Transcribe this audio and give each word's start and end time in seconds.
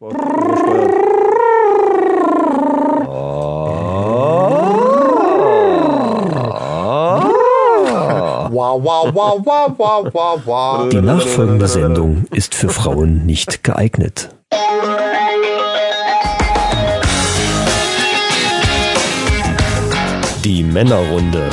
Die 0.00 0.06
nachfolgende 11.00 11.68
Sendung 11.68 12.24
ist 12.32 12.56
für 12.56 12.70
Frauen 12.70 13.24
nicht 13.24 13.62
geeignet. 13.62 14.30
Die 20.44 20.64
Männerrunde. 20.64 21.48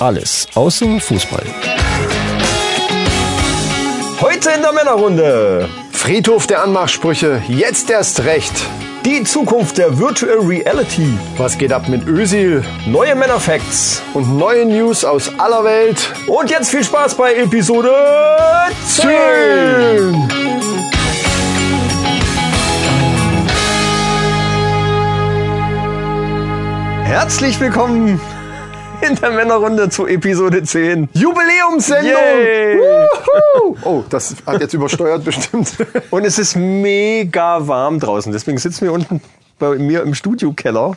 Alles 0.00 0.48
außer 0.54 0.98
Fußball. 1.00 1.44
Heute 4.38 4.50
in 4.50 4.62
der 4.62 4.70
Männerrunde. 4.70 5.68
Friedhof 5.90 6.46
der 6.46 6.62
Anmachsprüche, 6.62 7.42
jetzt 7.48 7.90
erst 7.90 8.22
recht. 8.22 8.52
Die 9.04 9.24
Zukunft 9.24 9.78
der 9.78 9.98
Virtual 9.98 10.38
Reality. 10.38 11.18
Was 11.38 11.58
geht 11.58 11.72
ab 11.72 11.88
mit 11.88 12.06
Ösil? 12.06 12.62
Neue 12.86 13.16
Männerfacts. 13.16 14.00
Und 14.14 14.38
neue 14.38 14.64
News 14.64 15.04
aus 15.04 15.36
aller 15.40 15.64
Welt. 15.64 16.12
Und 16.28 16.50
jetzt 16.50 16.70
viel 16.70 16.84
Spaß 16.84 17.16
bei 17.16 17.34
Episode 17.34 17.92
10. 18.86 20.28
Herzlich 27.02 27.58
willkommen 27.58 28.20
in 29.00 29.14
der 29.14 29.30
Männerrunde 29.30 29.88
zu 29.88 30.06
Episode 30.06 30.62
10. 30.62 31.08
Jubiläumssendung! 31.12 32.14
Oh, 33.84 34.02
das 34.08 34.36
hat 34.46 34.60
jetzt 34.60 34.74
übersteuert 34.74 35.24
bestimmt. 35.24 35.76
Und 36.10 36.24
es 36.24 36.38
ist 36.38 36.56
mega 36.56 37.66
warm 37.66 38.00
draußen. 38.00 38.32
Deswegen 38.32 38.58
sitzen 38.58 38.84
wir 38.84 38.92
unten 38.92 39.20
bei 39.58 39.76
mir 39.76 40.02
im 40.02 40.14
Studiokeller. 40.14 40.96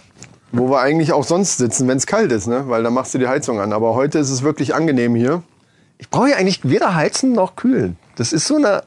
Wo 0.54 0.70
wir 0.70 0.82
eigentlich 0.82 1.14
auch 1.14 1.24
sonst 1.24 1.58
sitzen, 1.58 1.88
wenn 1.88 1.98
es 1.98 2.06
kalt 2.06 2.32
ist, 2.32 2.48
ne? 2.48 2.66
Weil 2.68 2.84
da 2.84 2.90
machst 2.90 3.14
du 3.14 3.18
die 3.18 3.28
Heizung 3.28 3.62
an. 3.62 3.72
Aber 3.72 3.96
heute 3.96 4.20
ist 4.20 4.30
es 4.30 4.44
wirklich 4.44 4.76
angenehm 4.76 5.16
hier. 5.16 5.44
Ich 5.98 6.10
brauche 6.10 6.32
ja 6.32 6.36
eigentlich 6.36 6.68
weder 6.68 6.94
heizen 6.96 7.32
noch 7.32 7.56
kühlen. 7.56 7.98
Das 8.18 8.34
ist 8.34 8.48
so 8.48 8.58
eine 8.58 8.84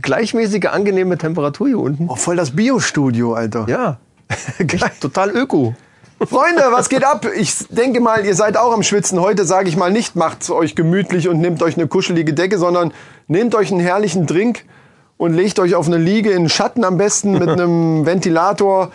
gleichmäßige, 0.00 0.66
angenehme 0.66 1.18
Temperatur 1.18 1.66
hier 1.66 1.78
unten. 1.80 2.08
Oh, 2.08 2.14
voll 2.14 2.36
das 2.36 2.54
Biostudio, 2.54 3.34
Alter. 3.34 3.66
Ja, 3.68 3.96
total 5.00 5.30
öko. 5.30 5.74
Freunde, 6.26 6.62
was 6.72 6.88
geht 6.88 7.04
ab? 7.04 7.26
Ich 7.36 7.68
denke 7.68 8.00
mal, 8.00 8.26
ihr 8.26 8.34
seid 8.34 8.56
auch 8.56 8.72
am 8.72 8.82
Schwitzen. 8.82 9.20
Heute 9.20 9.44
sage 9.44 9.68
ich 9.68 9.76
mal 9.76 9.92
nicht, 9.92 10.16
macht's 10.16 10.50
euch 10.50 10.74
gemütlich 10.74 11.28
und 11.28 11.40
nehmt 11.40 11.62
euch 11.62 11.76
eine 11.76 11.86
kuschelige 11.86 12.34
Decke, 12.34 12.58
sondern 12.58 12.92
nehmt 13.28 13.54
euch 13.54 13.70
einen 13.70 13.80
herrlichen 13.80 14.26
Drink 14.26 14.64
und 15.16 15.34
legt 15.34 15.60
euch 15.60 15.76
auf 15.76 15.86
eine 15.86 15.96
Liege 15.96 16.30
in 16.30 16.48
Schatten 16.48 16.82
am 16.82 16.96
besten 16.96 17.32
mit 17.32 17.48
einem 17.48 18.04
Ventilator. 18.04 18.90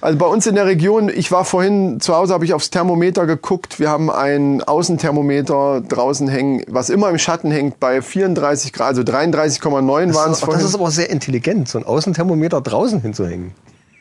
Also 0.00 0.18
bei 0.18 0.26
uns 0.26 0.46
in 0.46 0.54
der 0.54 0.64
Region, 0.64 1.10
ich 1.14 1.30
war 1.30 1.44
vorhin 1.44 2.00
zu 2.00 2.16
Hause, 2.16 2.32
habe 2.32 2.46
ich 2.46 2.54
aufs 2.54 2.70
Thermometer 2.70 3.26
geguckt. 3.26 3.78
Wir 3.78 3.90
haben 3.90 4.10
ein 4.10 4.62
Außenthermometer 4.62 5.82
draußen 5.82 6.26
hängen, 6.26 6.64
was 6.68 6.88
immer 6.88 7.10
im 7.10 7.18
Schatten 7.18 7.50
hängt, 7.50 7.80
bei 7.80 8.00
34 8.00 8.72
Grad, 8.72 8.88
also 8.88 9.02
33,9 9.02 10.14
waren 10.14 10.32
es 10.32 10.40
vorhin. 10.40 10.60
das 10.60 10.70
ist 10.70 10.74
aber 10.74 10.90
sehr 10.90 11.10
intelligent, 11.10 11.68
so 11.68 11.78
ein 11.78 11.84
Außenthermometer 11.84 12.62
draußen 12.62 13.00
hinzuhängen. 13.02 13.52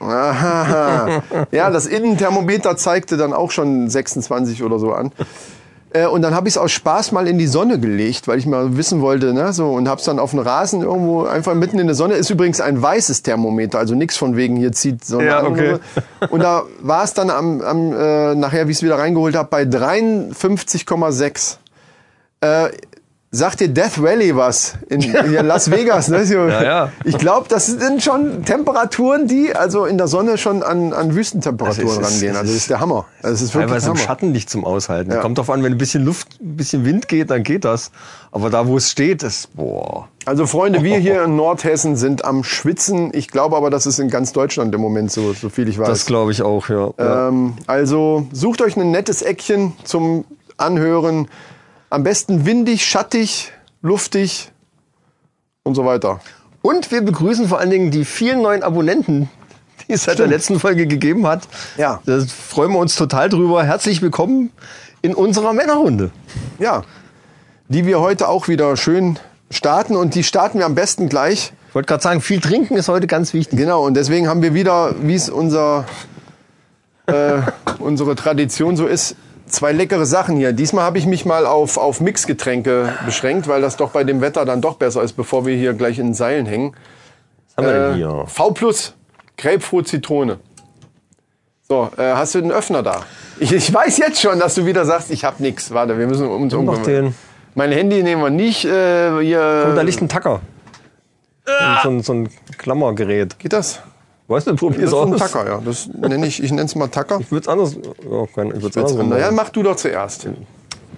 Aha. 0.01 1.23
Ja, 1.51 1.69
das 1.69 1.85
Innenthermometer 1.85 2.75
zeigte 2.77 3.17
dann 3.17 3.33
auch 3.33 3.51
schon 3.51 3.89
26 3.89 4.63
oder 4.63 4.79
so 4.79 4.93
an. 4.93 5.11
Äh, 5.93 6.05
Und 6.07 6.21
dann 6.21 6.33
habe 6.33 6.47
ich 6.47 6.53
es 6.55 6.57
aus 6.57 6.71
Spaß 6.71 7.11
mal 7.11 7.27
in 7.27 7.37
die 7.37 7.47
Sonne 7.47 7.77
gelegt, 7.79 8.27
weil 8.27 8.39
ich 8.39 8.45
mal 8.45 8.77
wissen 8.77 9.01
wollte, 9.01 9.33
ne, 9.33 9.51
so 9.51 9.73
und 9.73 9.89
habe 9.89 9.99
es 9.99 10.05
dann 10.05 10.19
auf 10.19 10.31
den 10.31 10.39
Rasen 10.39 10.81
irgendwo 10.81 11.25
einfach 11.25 11.53
mitten 11.53 11.79
in 11.79 11.87
der 11.87 11.95
Sonne. 11.95 12.13
Ist 12.13 12.29
übrigens 12.29 12.61
ein 12.61 12.81
weißes 12.81 13.23
Thermometer, 13.23 13.77
also 13.77 13.93
nichts 13.93 14.15
von 14.15 14.37
wegen 14.37 14.55
hier 14.55 14.71
zieht 14.71 15.03
Sonne 15.03 15.25
Ja, 15.25 15.43
okay. 15.43 15.79
Und 16.29 16.41
da 16.43 16.63
war 16.79 17.03
es 17.03 17.13
dann 17.13 17.29
am, 17.29 17.59
am 17.61 17.93
äh, 17.93 18.35
nachher, 18.35 18.67
wie 18.67 18.71
ich 18.71 18.77
es 18.77 18.83
wieder 18.83 18.99
reingeholt 18.99 19.35
habe, 19.35 19.49
bei 19.49 19.63
53,6. 19.63 21.57
Äh, 22.39 22.69
Sagt 23.33 23.61
dir 23.61 23.69
Death 23.69 24.01
Valley 24.03 24.35
was 24.35 24.73
in, 24.89 25.01
in 25.03 25.45
Las 25.45 25.71
Vegas? 25.71 26.09
Ne? 26.09 26.21
Ja, 26.23 26.63
ja. 26.63 26.91
Ich 27.05 27.17
glaube, 27.17 27.45
das 27.47 27.65
sind 27.65 28.03
schon 28.03 28.43
Temperaturen, 28.43 29.25
die 29.25 29.55
also 29.55 29.85
in 29.85 29.97
der 29.97 30.07
Sonne 30.09 30.37
schon 30.37 30.63
an, 30.63 30.91
an 30.91 31.15
Wüstentemperaturen 31.15 31.87
Also 31.87 32.01
es 32.01 32.07
ist- 32.09 32.15
rangehen. 32.15 32.35
Also 32.35 32.51
das 32.51 32.61
ist 32.61 32.69
der 32.69 32.81
Hammer. 32.81 33.05
Also 33.23 33.31
das 33.31 33.41
ist 33.41 33.53
wirklich 33.55 33.67
Teilweise 33.69 33.85
im 33.87 33.93
Hammer. 33.95 33.99
Schatten 34.05 34.31
nicht 34.33 34.49
zum 34.49 34.65
Aushalten. 34.65 35.11
Ja. 35.11 35.19
Kommt 35.21 35.37
drauf 35.37 35.49
an, 35.49 35.63
wenn 35.63 35.71
ein 35.71 35.77
bisschen 35.77 36.03
Luft, 36.03 36.41
ein 36.41 36.57
bisschen 36.57 36.83
Wind 36.83 37.07
geht, 37.07 37.29
dann 37.31 37.43
geht 37.43 37.63
das. 37.63 37.91
Aber 38.33 38.49
da, 38.49 38.67
wo 38.67 38.75
es 38.75 38.91
steht, 38.91 39.23
ist, 39.23 39.55
boah. 39.55 40.09
Also 40.25 40.45
Freunde, 40.45 40.83
wir 40.83 40.97
hier 40.99 41.23
in 41.23 41.37
Nordhessen 41.37 41.95
sind 41.95 42.25
am 42.25 42.43
Schwitzen. 42.43 43.11
Ich 43.13 43.29
glaube 43.29 43.55
aber, 43.55 43.69
das 43.69 43.85
ist 43.85 43.97
in 43.99 44.09
ganz 44.09 44.33
Deutschland 44.33 44.75
im 44.75 44.81
Moment 44.81 45.09
so, 45.09 45.31
so 45.31 45.47
viel 45.47 45.69
ich 45.69 45.79
weiß. 45.79 45.87
Das 45.87 46.05
glaube 46.05 46.33
ich 46.33 46.41
auch, 46.41 46.67
ja. 46.67 46.89
ja. 46.99 47.29
Ähm, 47.29 47.53
also 47.65 48.27
sucht 48.33 48.61
euch 48.61 48.75
ein 48.75 48.91
nettes 48.91 49.21
Eckchen 49.21 49.71
zum 49.85 50.25
Anhören. 50.57 51.29
Am 51.91 52.03
besten 52.03 52.45
windig, 52.45 52.85
schattig, 52.85 53.51
luftig 53.81 54.49
und 55.63 55.75
so 55.75 55.83
weiter. 55.83 56.21
Und 56.61 56.89
wir 56.89 57.01
begrüßen 57.01 57.49
vor 57.49 57.59
allen 57.59 57.69
Dingen 57.69 57.91
die 57.91 58.05
vielen 58.05 58.41
neuen 58.41 58.63
Abonnenten, 58.63 59.29
die 59.89 59.91
es 59.91 60.05
seit 60.05 60.17
der 60.17 60.23
Stimmt. 60.23 60.31
letzten 60.31 60.59
Folge 60.61 60.87
gegeben 60.87 61.27
hat. 61.27 61.49
Ja. 61.75 61.99
Da 62.05 62.21
freuen 62.21 62.71
wir 62.71 62.79
uns 62.79 62.95
total 62.95 63.27
drüber. 63.27 63.65
Herzlich 63.65 64.01
willkommen 64.01 64.51
in 65.01 65.13
unserer 65.13 65.51
Männerrunde. 65.51 66.11
Ja, 66.59 66.83
die 67.67 67.85
wir 67.85 67.99
heute 67.99 68.29
auch 68.29 68.47
wieder 68.47 68.77
schön 68.77 69.19
starten 69.49 69.97
und 69.97 70.15
die 70.15 70.23
starten 70.23 70.59
wir 70.59 70.67
am 70.67 70.75
besten 70.75 71.09
gleich. 71.09 71.51
Ich 71.67 71.75
wollte 71.75 71.87
gerade 71.87 72.03
sagen, 72.03 72.21
viel 72.21 72.39
trinken 72.39 72.77
ist 72.77 72.87
heute 72.87 73.05
ganz 73.05 73.33
wichtig. 73.33 73.59
Genau, 73.59 73.85
und 73.85 73.95
deswegen 73.95 74.29
haben 74.29 74.41
wir 74.41 74.53
wieder, 74.53 74.95
wie 75.01 75.15
es 75.15 75.29
unser, 75.29 75.83
äh, 77.07 77.41
unsere 77.79 78.15
Tradition 78.15 78.77
so 78.77 78.87
ist, 78.87 79.17
zwei 79.51 79.71
leckere 79.71 80.05
Sachen 80.05 80.37
hier. 80.37 80.53
Diesmal 80.53 80.83
habe 80.83 80.97
ich 80.97 81.05
mich 81.05 81.25
mal 81.25 81.45
auf, 81.45 81.77
auf 81.77 82.01
Mixgetränke 82.01 82.93
beschränkt, 83.05 83.47
weil 83.47 83.61
das 83.61 83.77
doch 83.77 83.91
bei 83.91 84.03
dem 84.03 84.21
Wetter 84.21 84.45
dann 84.45 84.61
doch 84.61 84.75
besser 84.75 85.03
ist, 85.03 85.13
bevor 85.13 85.45
wir 85.45 85.55
hier 85.55 85.73
gleich 85.73 85.99
in 85.99 86.07
den 86.07 86.13
Seilen 86.13 86.45
hängen. 86.45 86.75
Was 87.55 87.57
haben 87.57 87.73
wir 87.73 87.73
denn 87.73 87.91
Äh, 87.91 87.95
hier? 87.95 88.23
V 88.27 88.51
Plus, 88.51 88.95
Grapefruit, 89.37 89.87
Zitrone. 89.87 90.39
So, 91.67 91.89
äh, 91.97 92.13
hast 92.13 92.35
du 92.35 92.41
den 92.41 92.51
Öffner 92.51 92.83
da? 92.83 93.01
Ich, 93.39 93.53
ich 93.53 93.73
weiß 93.73 93.97
jetzt 93.97 94.19
schon, 94.21 94.39
dass 94.39 94.55
du 94.55 94.65
wieder 94.65 94.85
sagst, 94.85 95.09
ich 95.11 95.23
habe 95.23 95.41
nichts. 95.41 95.71
Warte, 95.71 95.97
wir 95.97 96.07
müssen 96.07 96.27
uns 96.27 96.81
den. 96.83 97.15
Mein 97.55 97.71
Handy 97.71 98.03
nehmen 98.03 98.21
wir 98.21 98.29
nicht. 98.29 98.65
Äh, 98.65 99.21
hier, 99.21 99.65
Und 99.69 99.75
da 99.75 99.81
liegt 99.81 100.01
ein 100.01 100.09
Tacker. 100.09 100.41
So, 101.83 101.89
ein, 101.89 102.01
so 102.01 102.13
ein 102.13 102.29
Klammergerät. 102.57 103.39
Geht 103.39 103.53
das? 103.53 103.81
Weißt 104.31 104.47
du, 104.47 104.51
Das 104.51 104.59
probier's 104.59 104.83
ist 104.91 104.93
ein 104.93 105.13
aus. 105.13 105.19
Tacker, 105.19 105.45
ja. 105.47 105.61
Das 105.63 105.87
nenne 105.87 106.25
ich, 106.25 106.41
ich 106.41 106.51
nenne 106.51 106.65
es 106.65 106.75
mal 106.75 106.87
Tacker. 106.87 107.19
Ich 107.19 107.31
würde 107.31 107.41
es 107.43 107.47
anders. 107.47 107.75
Ja, 107.75 108.25
kein, 108.33 108.55
ich 108.55 108.61
würd's 108.61 108.77
anders 108.77 108.93
machen. 108.95 109.09
Naja, 109.09 109.29
mach 109.31 109.49
du 109.49 109.61
doch 109.63 109.75
zuerst. 109.75 110.27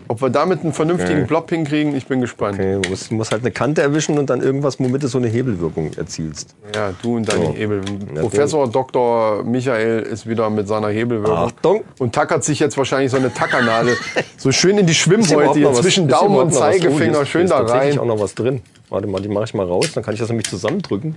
Ob 0.09 0.21
wir 0.21 0.29
damit 0.29 0.61
einen 0.63 0.73
vernünftigen 0.73 1.19
Okay. 1.19 1.27
Plop 1.27 1.49
hinkriegen, 1.49 1.95
ich 1.95 2.05
bin 2.07 2.19
gespannt. 2.19 2.59
Okay, 2.59 2.77
du 2.79 2.89
musst, 2.89 3.09
musst 3.13 3.31
halt 3.31 3.41
eine 3.41 3.51
Kante 3.51 3.81
erwischen 3.81 4.19
und 4.19 4.29
dann 4.29 4.41
irgendwas, 4.41 4.77
womit 4.79 5.01
du 5.01 5.07
so 5.07 5.17
eine 5.17 5.27
Hebelwirkung 5.27 5.91
erzielst. 5.95 6.55
Ja, 6.75 6.91
du 7.01 7.15
und 7.15 7.31
deine 7.31 7.45
So. 7.45 7.53
Hebel. 7.53 7.81
Ja, 8.13 8.21
Professor 8.21 8.67
Dr. 8.69 9.43
Michael 9.43 10.01
ist 10.01 10.27
wieder 10.27 10.49
mit 10.49 10.67
seiner 10.67 10.89
Hebelwirkung. 10.89 11.37
Achtung. 11.37 11.83
Und 11.99 12.13
tackert 12.13 12.43
sich 12.43 12.59
jetzt 12.59 12.77
wahrscheinlich 12.77 13.11
so 13.11 13.17
eine 13.17 13.33
Tackernadel 13.33 13.95
so 14.37 14.51
schön 14.51 14.77
in 14.77 14.85
die 14.85 14.93
Schwimmhäute 14.93 15.71
zwischen 15.73 16.09
Daumen 16.09 16.35
und 16.35 16.53
noch 16.53 16.59
was- 16.59 16.67
oh, 16.67 16.71
hier 16.71 16.81
Zeigefinger 16.81 17.21
ist- 17.21 17.27
schön 17.29 17.47
hier 17.47 17.55
ist 17.61 17.69
da 17.69 17.73
rein. 17.73 17.97
auch 17.97 18.05
noch 18.05 18.19
was 18.19 18.35
drin. 18.35 18.61
Warte 18.89 19.07
mal, 19.07 19.21
die 19.21 19.29
mache 19.29 19.45
ich 19.45 19.53
mal 19.53 19.65
raus, 19.65 19.89
dann 19.95 20.03
kann 20.03 20.13
ich 20.13 20.19
das 20.19 20.29
nämlich 20.29 20.47
zusammendrücken. 20.47 21.15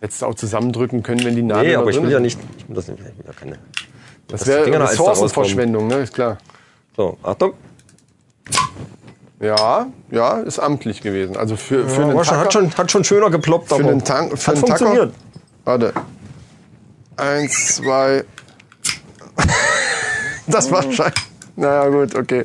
Hättest 0.00 0.22
du 0.22 0.26
auch 0.26 0.34
zusammendrücken 0.34 1.02
können, 1.02 1.24
wenn 1.24 1.36
die 1.36 1.42
Nadel 1.42 1.68
Nee, 1.68 1.74
aber 1.76 1.90
ich 1.90 2.02
will 2.02 2.10
ja 2.10 2.20
nicht. 2.20 2.38
Ich 2.58 2.68
will 2.68 2.74
das 2.76 2.88
nicht. 2.88 3.00
Ich 3.00 3.06
will 3.06 3.26
ja 3.26 3.32
keine. 3.32 3.58
Das 4.28 4.46
wäre 4.46 4.80
Ressourcenverschwendung, 4.80 5.88
ne? 5.88 5.96
Ist 5.96 6.14
klar. 6.14 6.38
So, 6.96 7.18
Achtung. 7.22 7.52
Ja, 9.40 9.86
ja, 10.10 10.40
ist 10.40 10.58
amtlich 10.58 11.00
gewesen. 11.00 11.36
Also 11.36 11.56
für, 11.56 11.88
für 11.88 12.02
einen 12.02 12.14
War 12.14 12.24
schon, 12.24 12.34
Tacker. 12.34 12.44
hat, 12.44 12.52
schon, 12.52 12.74
hat 12.76 12.90
schon 12.90 13.04
schöner 13.04 13.30
geploppt, 13.30 13.68
Für 13.68 13.76
aber 13.76 13.88
einen, 13.88 14.04
Tank, 14.04 14.38
für 14.38 14.50
hat 14.50 14.56
einen 14.56 14.66
Tacker. 14.66 15.10
Warte. 15.64 15.92
Eins, 17.16 17.76
zwei. 17.76 18.24
das 20.46 20.70
war 20.70 20.82
scheiße. 20.82 21.14
Naja, 21.56 21.88
gut, 21.88 22.14
okay. 22.14 22.44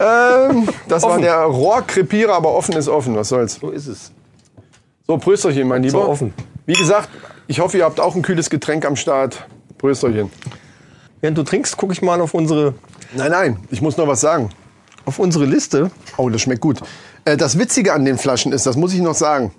Ähm, 0.00 0.68
das 0.88 1.02
war 1.02 1.10
Offen. 1.10 1.22
der 1.22 1.38
Rohrkrepierer, 1.42 2.34
aber 2.34 2.54
offen 2.54 2.74
ist 2.76 2.88
offen. 2.88 3.16
Was 3.16 3.28
soll's? 3.28 3.54
So 3.54 3.70
ist 3.70 3.86
es. 3.86 4.12
So, 5.10 5.16
Prösterchen, 5.16 5.66
mein 5.66 5.82
Lieber. 5.82 6.02
So 6.02 6.08
offen. 6.08 6.34
Wie 6.66 6.74
gesagt, 6.74 7.08
ich 7.46 7.60
hoffe, 7.60 7.78
ihr 7.78 7.84
habt 7.84 7.98
auch 7.98 8.14
ein 8.14 8.20
kühles 8.20 8.50
Getränk 8.50 8.84
am 8.84 8.94
Start. 8.94 9.46
Prösterchen. 9.78 10.30
Während 11.22 11.38
du 11.38 11.44
trinkst, 11.44 11.78
gucke 11.78 11.94
ich 11.94 12.02
mal 12.02 12.20
auf 12.20 12.34
unsere, 12.34 12.74
Nein, 13.16 13.30
nein, 13.30 13.56
ich 13.70 13.80
muss 13.80 13.96
noch 13.96 14.06
was 14.06 14.20
sagen. 14.20 14.50
auf 15.06 15.18
unsere 15.18 15.46
Liste. 15.46 15.90
Oh, 16.18 16.28
das 16.28 16.42
schmeckt 16.42 16.60
gut. 16.60 16.80
Äh, 17.24 17.38
das 17.38 17.58
Witzige 17.58 17.94
an 17.94 18.04
den 18.04 18.18
Flaschen 18.18 18.52
ist, 18.52 18.66
das 18.66 18.76
muss 18.76 18.92
ich 18.92 19.00
noch 19.00 19.14
sagen. 19.14 19.52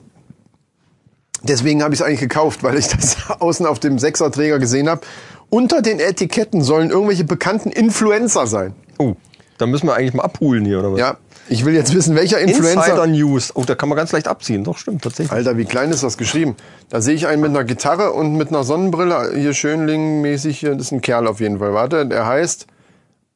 Deswegen 1.42 1.82
habe 1.82 1.96
ich 1.96 2.02
es 2.02 2.06
eigentlich 2.06 2.20
gekauft, 2.20 2.62
weil 2.62 2.78
ich 2.78 2.88
das 2.96 3.18
außen 3.40 3.66
auf 3.66 3.80
dem 3.80 3.98
Sechserträger 3.98 4.60
gesehen 4.60 4.88
habe. 4.88 5.02
Unter 5.50 5.82
den 5.82 6.00
Etiketten 6.00 6.62
sollen 6.62 6.92
irgendwelche 6.92 7.24
bekannten 7.24 7.72
Influencer 7.72 8.46
sein. 8.46 8.76
Oh, 9.00 9.16
da 9.60 9.68
müssen 9.68 9.88
wir 9.88 9.94
eigentlich 9.94 10.14
mal 10.16 10.24
abholen 10.24 10.66
hier, 10.66 10.80
oder 10.80 10.94
was? 10.94 11.00
Ja. 11.00 11.18
Ich 11.50 11.66
will 11.66 11.74
jetzt 11.74 11.94
wissen, 11.94 12.16
welcher 12.16 12.40
Influencer. 12.40 12.86
Insider 12.86 13.08
News. 13.08 13.56
Oh, 13.56 13.64
da 13.66 13.76
kann 13.76 13.90
man 13.90 13.96
ganz 13.98 14.12
leicht 14.12 14.28
abziehen. 14.28 14.64
Doch, 14.64 14.78
stimmt, 14.78 15.04
tatsächlich. 15.04 15.32
Alter, 15.32 15.58
wie 15.58 15.66
klein 15.66 15.92
ist 15.92 16.04
das 16.04 16.18
geschrieben? 16.18 16.56
Da 16.90 17.02
sehe 17.02 17.16
ich 17.16 17.28
einen 17.28 17.42
mit 17.42 17.50
einer 17.50 17.64
Gitarre 17.64 18.12
und 18.14 18.36
mit 18.36 18.50
einer 18.50 18.64
Sonnenbrille, 18.64 19.32
hier 19.36 19.54
Schönling-mäßig. 19.54 20.62
Das 20.62 20.78
ist 20.78 20.92
ein 20.92 21.02
Kerl 21.02 21.28
auf 21.28 21.40
jeden 21.40 21.60
Fall. 21.60 21.74
Warte, 21.74 22.06
der 22.06 22.26
heißt. 22.26 22.68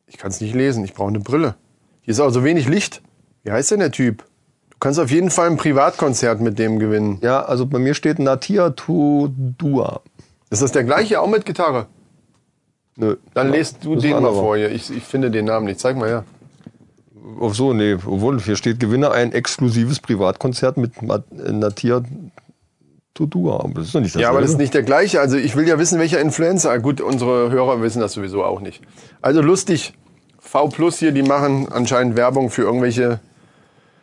Ich 0.06 0.18
kann 0.18 0.30
es 0.30 0.40
nicht 0.42 0.54
lesen, 0.54 0.86
ich 0.86 0.94
brauche 0.94 1.10
eine 1.10 1.20
Brille. 1.20 1.56
Hier 2.02 2.12
ist 2.12 2.20
auch 2.20 2.30
so 2.30 2.44
wenig 2.44 2.68
Licht. 2.68 3.02
Wie 3.44 3.52
heißt 3.52 3.72
denn 3.72 3.80
der 3.80 3.92
Typ? 3.92 4.24
Du 4.70 4.78
kannst 4.80 5.00
auf 5.00 5.10
jeden 5.10 5.32
Fall 5.32 5.50
ein 5.50 5.58
Privatkonzert 5.58 6.40
mit 6.40 6.60
dem 6.60 6.78
gewinnen. 6.78 7.18
Ja, 7.22 7.42
also 7.44 7.66
bei 7.66 7.80
mir 7.80 7.96
steht 7.96 8.20
Natia 8.20 8.70
Tudua. 8.70 10.02
Ist 10.52 10.62
das 10.62 10.72
der 10.72 10.84
gleiche, 10.84 11.20
auch 11.20 11.28
mit 11.28 11.46
Gitarre? 11.46 11.88
Nö. 12.96 13.16
Dann 13.34 13.52
lest 13.52 13.84
du 13.84 13.96
Das 13.96 14.04
den 14.04 14.22
mal 14.22 14.34
vor 14.34 14.58
hier. 14.58 14.72
Ich, 14.72 14.96
ich 14.96 15.04
finde 15.04 15.32
den 15.32 15.46
Namen 15.46 15.66
nicht. 15.66 15.80
Zeig 15.80 15.98
mal 15.98 16.08
her. 16.08 16.24
Ach 17.42 17.54
so, 17.54 17.74
nee, 17.74 17.94
obwohl, 17.94 18.40
hier 18.42 18.56
steht 18.56 18.80
Gewinner 18.80 19.12
ein 19.12 19.32
exklusives 19.32 20.00
Privatkonzert 20.00 20.78
mit 20.78 20.92
äh, 21.02 21.52
Natia 21.52 22.04
Tudua. 23.14 23.62
Aber 23.62 23.76
das 23.76 23.88
ist 23.88 23.96
doch 23.96 24.02
nicht 24.02 24.14
das. 24.16 24.22
Ja, 24.22 24.30
aber 24.30 24.42
das 24.42 24.52
ist 24.52 24.58
nicht 24.58 24.74
der 24.74 24.84
gleiche. 24.84 25.20
Also 25.20 25.38
ich 25.38 25.56
will 25.56 25.68
ja 25.68 25.80
wissen, 25.80 26.00
welcher 26.00 26.20
Influencer. 26.20 26.78
Gut, 26.80 27.02
unsere 27.02 27.50
Hörer 27.52 27.82
wissen 27.82 28.00
das 28.00 28.14
sowieso 28.14 28.44
auch 28.44 28.62
nicht. 28.62 28.82
Also 29.22 29.42
lustig. 29.42 29.94
V 30.40 30.68
Plus 30.68 31.00
hier, 31.00 31.12
die 31.12 31.24
machen 31.24 31.68
anscheinend 31.72 32.16
Werbung 32.16 32.50
für 32.50 32.64
irgendwelche. 32.64 33.20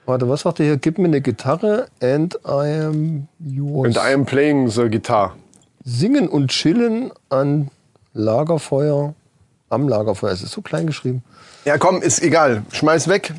Warte, 0.07 0.29
was 0.29 0.41
sagt 0.41 0.61
er 0.61 0.67
hier? 0.67 0.77
Gib 0.79 0.99
mir 0.99 1.05
eine 1.05 1.21
Gitarre 1.21 1.89
and 2.01 2.39
I 2.47 2.83
am 2.83 3.29
yours. 3.39 3.87
And 3.87 3.97
I 3.97 4.15
am 4.15 4.25
playing 4.25 4.69
the 4.69 4.89
guitar. 4.89 5.37
Singen 5.85 6.29
und 6.29 6.49
chillen 6.49 7.13
an 7.29 7.69
Lagerfeuer. 8.13 9.15
Am 9.69 9.89
Lagerfeuer. 9.89 10.33
Es 10.33 10.43
ist 10.43 10.53
so 10.53 10.63
klein 10.63 10.87
geschrieben. 10.87 11.23
Ja, 11.65 11.79
komm, 11.79 12.03
ist 12.03 12.23
egal. 12.23 12.65
Schmeiß 12.73 13.09
weg. 13.09 13.33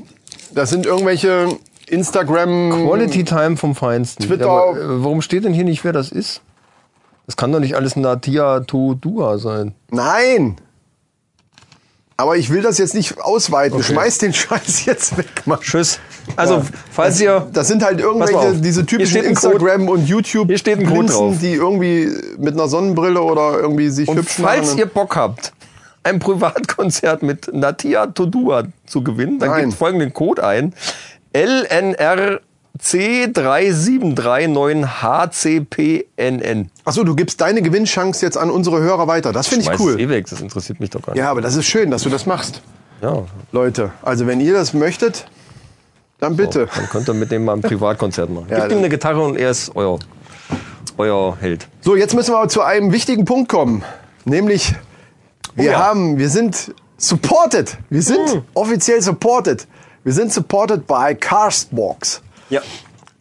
Das 0.54 0.70
sind 0.70 0.86
irgendwelche 0.86 1.58
Instagram. 1.88 2.86
Quality 2.88 3.24
Time 3.26 3.58
vom 3.58 3.76
Feinsten. 3.76 4.26
Twitter- 4.26 4.46
Ja, 4.46 4.72
äh, 4.78 5.04
warum 5.04 5.22
steht 5.22 5.44
denn 5.44 5.54
hier 5.54 5.66
nicht, 5.66 5.84
wer 5.84 5.92
das 5.94 6.12
ist? 6.12 6.42
Das 7.26 7.36
kann 7.38 7.52
doch 7.52 7.60
nicht 7.60 7.76
alles 7.76 7.96
Natia 7.96 8.62
Tudua 8.62 9.38
sein. 9.38 9.74
Nein! 9.90 10.56
Aber 12.18 12.38
ich 12.38 12.50
will 12.50 12.62
das 12.62 12.78
jetzt 12.78 12.94
nicht 12.94 13.20
ausweiten. 13.20 13.76
Okay. 13.80 13.94
Schmeiß 13.94 14.18
den 14.20 14.34
Scheiß 14.34 14.86
jetzt 14.86 15.18
weg, 15.18 15.28
Mann. 15.46 15.60
Tschüss. 15.62 16.00
Also, 16.36 16.56
Ja. 16.56 16.62
falls 16.92 17.20
ihr. 17.22 17.48
Das 17.54 17.68
sind 17.68 17.84
halt 17.84 18.00
irgendwelche, 18.00 18.54
diese 18.56 18.86
typischen 18.86 19.22
Code. 19.22 19.28
Instagram- 19.30 19.90
und 19.90 20.08
Code 20.80 20.94
Blinzen, 20.94 21.18
drauf. 21.18 21.36
die 21.42 21.54
irgendwie 21.54 22.10
mit 22.38 22.54
einer 22.54 22.68
Sonnenbrille 22.68 23.22
oder 23.22 23.60
irgendwie 23.60 23.90
sich 23.90 24.08
Und 24.08 24.18
hübsch 24.18 24.34
falls 24.42 24.76
ihr 24.76 24.86
Bock 24.86 25.16
habt, 25.16 25.52
ein 26.04 26.20
Privatkonzert 26.20 27.22
mit 27.24 27.54
Natia 27.54 28.08
Todua 28.08 28.64
zu 28.88 29.04
gewinnen, 29.04 29.40
dann 29.40 29.50
gebt 29.62 29.74
folgenden 29.74 30.14
Code 30.14 30.44
ein. 30.44 30.74
LNRC37339HCPNN. 35.32 36.70
Achso, 36.86 37.04
du 37.04 37.16
gibst 37.16 37.42
deine 37.42 37.62
Gewinnchance 37.62 38.26
jetzt 38.26 38.38
an 38.38 38.50
unsere 38.50 38.80
Hörer 38.82 39.08
weiter. 39.08 39.32
Das 39.32 39.48
finde 39.48 39.62
ich 39.64 39.68
Schmeiß 39.68 39.80
cool. 39.80 40.00
eh 40.00 40.10
weg, 40.10 40.28
das 40.30 40.42
interessiert 40.42 40.80
mich 40.80 40.90
doch 40.90 41.02
gar 41.02 41.14
nicht. 41.14 41.20
Ja, 41.22 41.30
aber 41.32 41.42
das 41.42 41.56
ist 41.56 41.66
schön, 41.66 41.92
dass 41.92 42.04
du 42.04 42.10
das 42.10 42.26
machst. 42.26 42.62
Ja, 43.02 43.24
Leute, 43.52 43.92
also 44.02 44.28
wenn 44.28 44.40
ihr 44.42 44.54
das 44.54 44.74
möchtet, 44.74 45.26
dann 46.22 46.38
bitte. 46.38 46.68
dann 46.74 46.88
könnt 46.90 47.10
ihr 47.10 47.14
mit 47.14 47.32
dem 47.32 47.44
mal 47.44 47.54
ein 47.54 47.62
Privatkonzert 47.62 48.30
machen. 48.30 48.48
Ja, 48.50 48.60
Gebt 48.62 48.72
ihm 48.72 48.78
eine 48.78 48.90
Gitarre 48.90 49.22
und 49.22 49.38
er 49.38 49.52
ist 49.52 49.76
euer, 49.76 50.00
euer 50.98 51.36
Held. 51.42 51.68
So, 51.82 51.96
jetzt 51.98 52.14
müssen 52.16 52.32
wir 52.32 52.38
aber 52.38 52.48
zu 52.48 52.62
einem 52.62 52.94
wichtigen 52.94 53.26
Punkt 53.26 53.50
kommen. 53.50 53.84
Nämlich, 54.24 54.74
wir 55.56 55.72
ja. 55.72 55.80
haben, 55.80 56.18
wir 56.18 56.30
sind 56.30 56.74
supported. 56.98 57.78
Wir 57.90 58.04
sind 58.04 58.44
offiziell 58.54 59.02
supported. 59.02 59.68
Wir 60.04 60.14
sind 60.14 60.32
supported 60.32 60.88
by 60.88 61.16
Castbox. 61.20 62.22
Ja, 62.50 62.62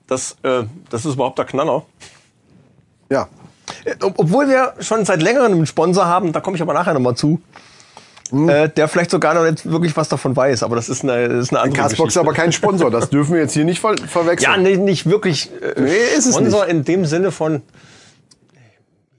das, 0.06 0.36
äh, 0.42 0.64
das 0.90 1.04
ist 1.04 1.14
überhaupt 1.14 1.38
der 1.38 1.46
Knaller. 1.46 1.82
Ja. 3.10 3.28
Äh, 3.84 3.94
ob- 4.02 4.18
Obwohl 4.18 4.48
wir 4.48 4.74
schon 4.80 5.04
seit 5.04 5.22
längerem 5.22 5.52
einen 5.52 5.66
Sponsor 5.66 6.04
haben, 6.04 6.32
da 6.32 6.40
komme 6.40 6.56
ich 6.56 6.62
aber 6.62 6.74
nachher 6.74 6.92
nochmal 6.94 7.14
zu. 7.16 7.40
Hm. 8.30 8.48
Äh, 8.48 8.68
der 8.68 8.88
vielleicht 8.88 9.10
sogar 9.10 9.34
noch 9.34 9.48
nicht 9.48 9.70
wirklich 9.70 9.96
was 9.96 10.08
davon 10.08 10.36
weiß, 10.36 10.62
aber 10.62 10.76
das 10.76 10.88
ist 10.88 11.02
eine, 11.02 11.28
das 11.28 11.46
ist 11.46 11.50
eine 11.50 11.60
andere 11.60 11.82
Castbox 11.82 12.08
ist 12.08 12.14
Geschichte. 12.14 12.20
aber 12.20 12.32
kein 12.32 12.52
Sponsor. 12.52 12.90
Das 12.90 13.10
dürfen 13.10 13.34
wir 13.34 13.40
jetzt 13.40 13.52
hier 13.52 13.64
nicht 13.64 13.80
ver 13.80 13.96
verwechseln. 13.96 14.52
Ja, 14.52 14.56
nee, 14.56 14.76
nicht 14.76 15.06
wirklich 15.06 15.50
äh, 15.60 15.80
Nee, 15.80 15.90
ist 16.16 16.26
es 16.26 16.36
Sponsor 16.36 16.66
in 16.66 16.84
dem 16.84 17.04
Sinne 17.04 17.32
von, 17.32 17.62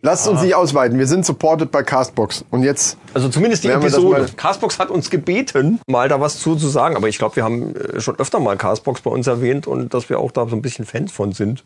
Lasst 0.04 0.28
uns 0.28 0.42
nicht 0.42 0.56
ausweiten. 0.56 0.98
Wir 0.98 1.06
sind 1.06 1.26
supported 1.26 1.72
by 1.72 1.84
Castbox. 1.84 2.44
Und 2.50 2.64
jetzt, 2.64 2.98
also 3.14 3.30
zumindest 3.30 3.64
die 3.64 3.68
Episode. 3.68 4.28
Castbox 4.36 4.80
hat 4.80 4.90
uns 4.90 5.12
gebeten, 5.12 5.80
mal 5.86 6.10
da 6.10 6.20
was 6.20 6.40
zu, 6.40 6.56
zu 6.56 6.70
sagen, 6.70 6.96
aber 6.96 7.08
ich 7.08 7.20
glaube, 7.20 7.36
wir 7.36 7.44
haben 7.44 7.76
äh, 7.76 8.02
schon 8.02 8.18
öfter 8.18 8.40
mal 8.40 8.58
Castbox 8.58 9.02
bei 9.02 9.12
uns 9.12 9.28
erwähnt 9.28 9.68
und 9.68 9.94
dass 9.94 10.10
wir 10.10 10.20
auch 10.20 10.32
da 10.32 10.48
so 10.48 10.56
ein 10.56 10.64
bisschen 10.64 10.86
Fans 10.86 11.12
von 11.12 11.34
sind. 11.34 11.64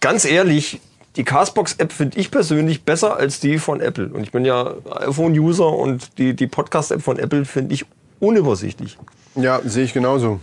Ganz 0.00 0.24
ehrlich, 0.24 0.80
die 1.16 1.24
Castbox-App 1.24 1.92
finde 1.92 2.18
ich 2.18 2.30
persönlich 2.30 2.84
besser 2.84 3.16
als 3.16 3.40
die 3.40 3.58
von 3.58 3.80
Apple. 3.80 4.08
Und 4.08 4.22
ich 4.22 4.32
bin 4.32 4.44
ja 4.44 4.74
iPhone-User 4.90 5.68
und 5.68 6.18
die, 6.18 6.34
die 6.34 6.46
Podcast-App 6.46 7.02
von 7.02 7.18
Apple 7.18 7.44
finde 7.44 7.74
ich 7.74 7.84
unübersichtlich. 8.20 8.98
ja, 9.34 9.60
sehe 9.64 9.84
ich 9.84 9.92
genauso. 9.92 10.40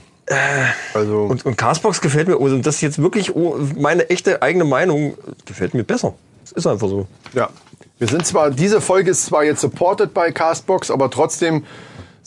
Also, 0.94 1.24
Und, 1.24 1.46
und 1.46 1.58
Castbox 1.58 2.02
gefällt 2.02 2.28
mir, 2.28 2.38
und 2.38 2.64
das 2.66 2.76
ist 2.76 2.82
jetzt 2.82 3.02
wirklich 3.02 3.36
oh, 3.36 3.58
meine 3.78 4.10
echte 4.12 4.44
eigene 4.44 4.64
Meinung, 4.64 5.18
gefällt 5.46 5.74
mir 5.74 5.84
besser. 5.84 6.14
Es 6.44 6.52
ist 6.52 6.68
einfach 6.68 6.88
so. 6.88 7.08
ja. 7.34 7.50
Wir 7.98 8.08
sind 8.08 8.26
zwar, 8.26 8.50
diese 8.50 8.80
Folge 8.80 9.12
ist 9.12 9.26
zwar 9.26 9.44
jetzt 9.44 9.60
supported 9.60 10.14
by 10.14 10.32
Castbox, 10.32 10.90
aber 10.90 11.10
trotzdem 11.10 11.66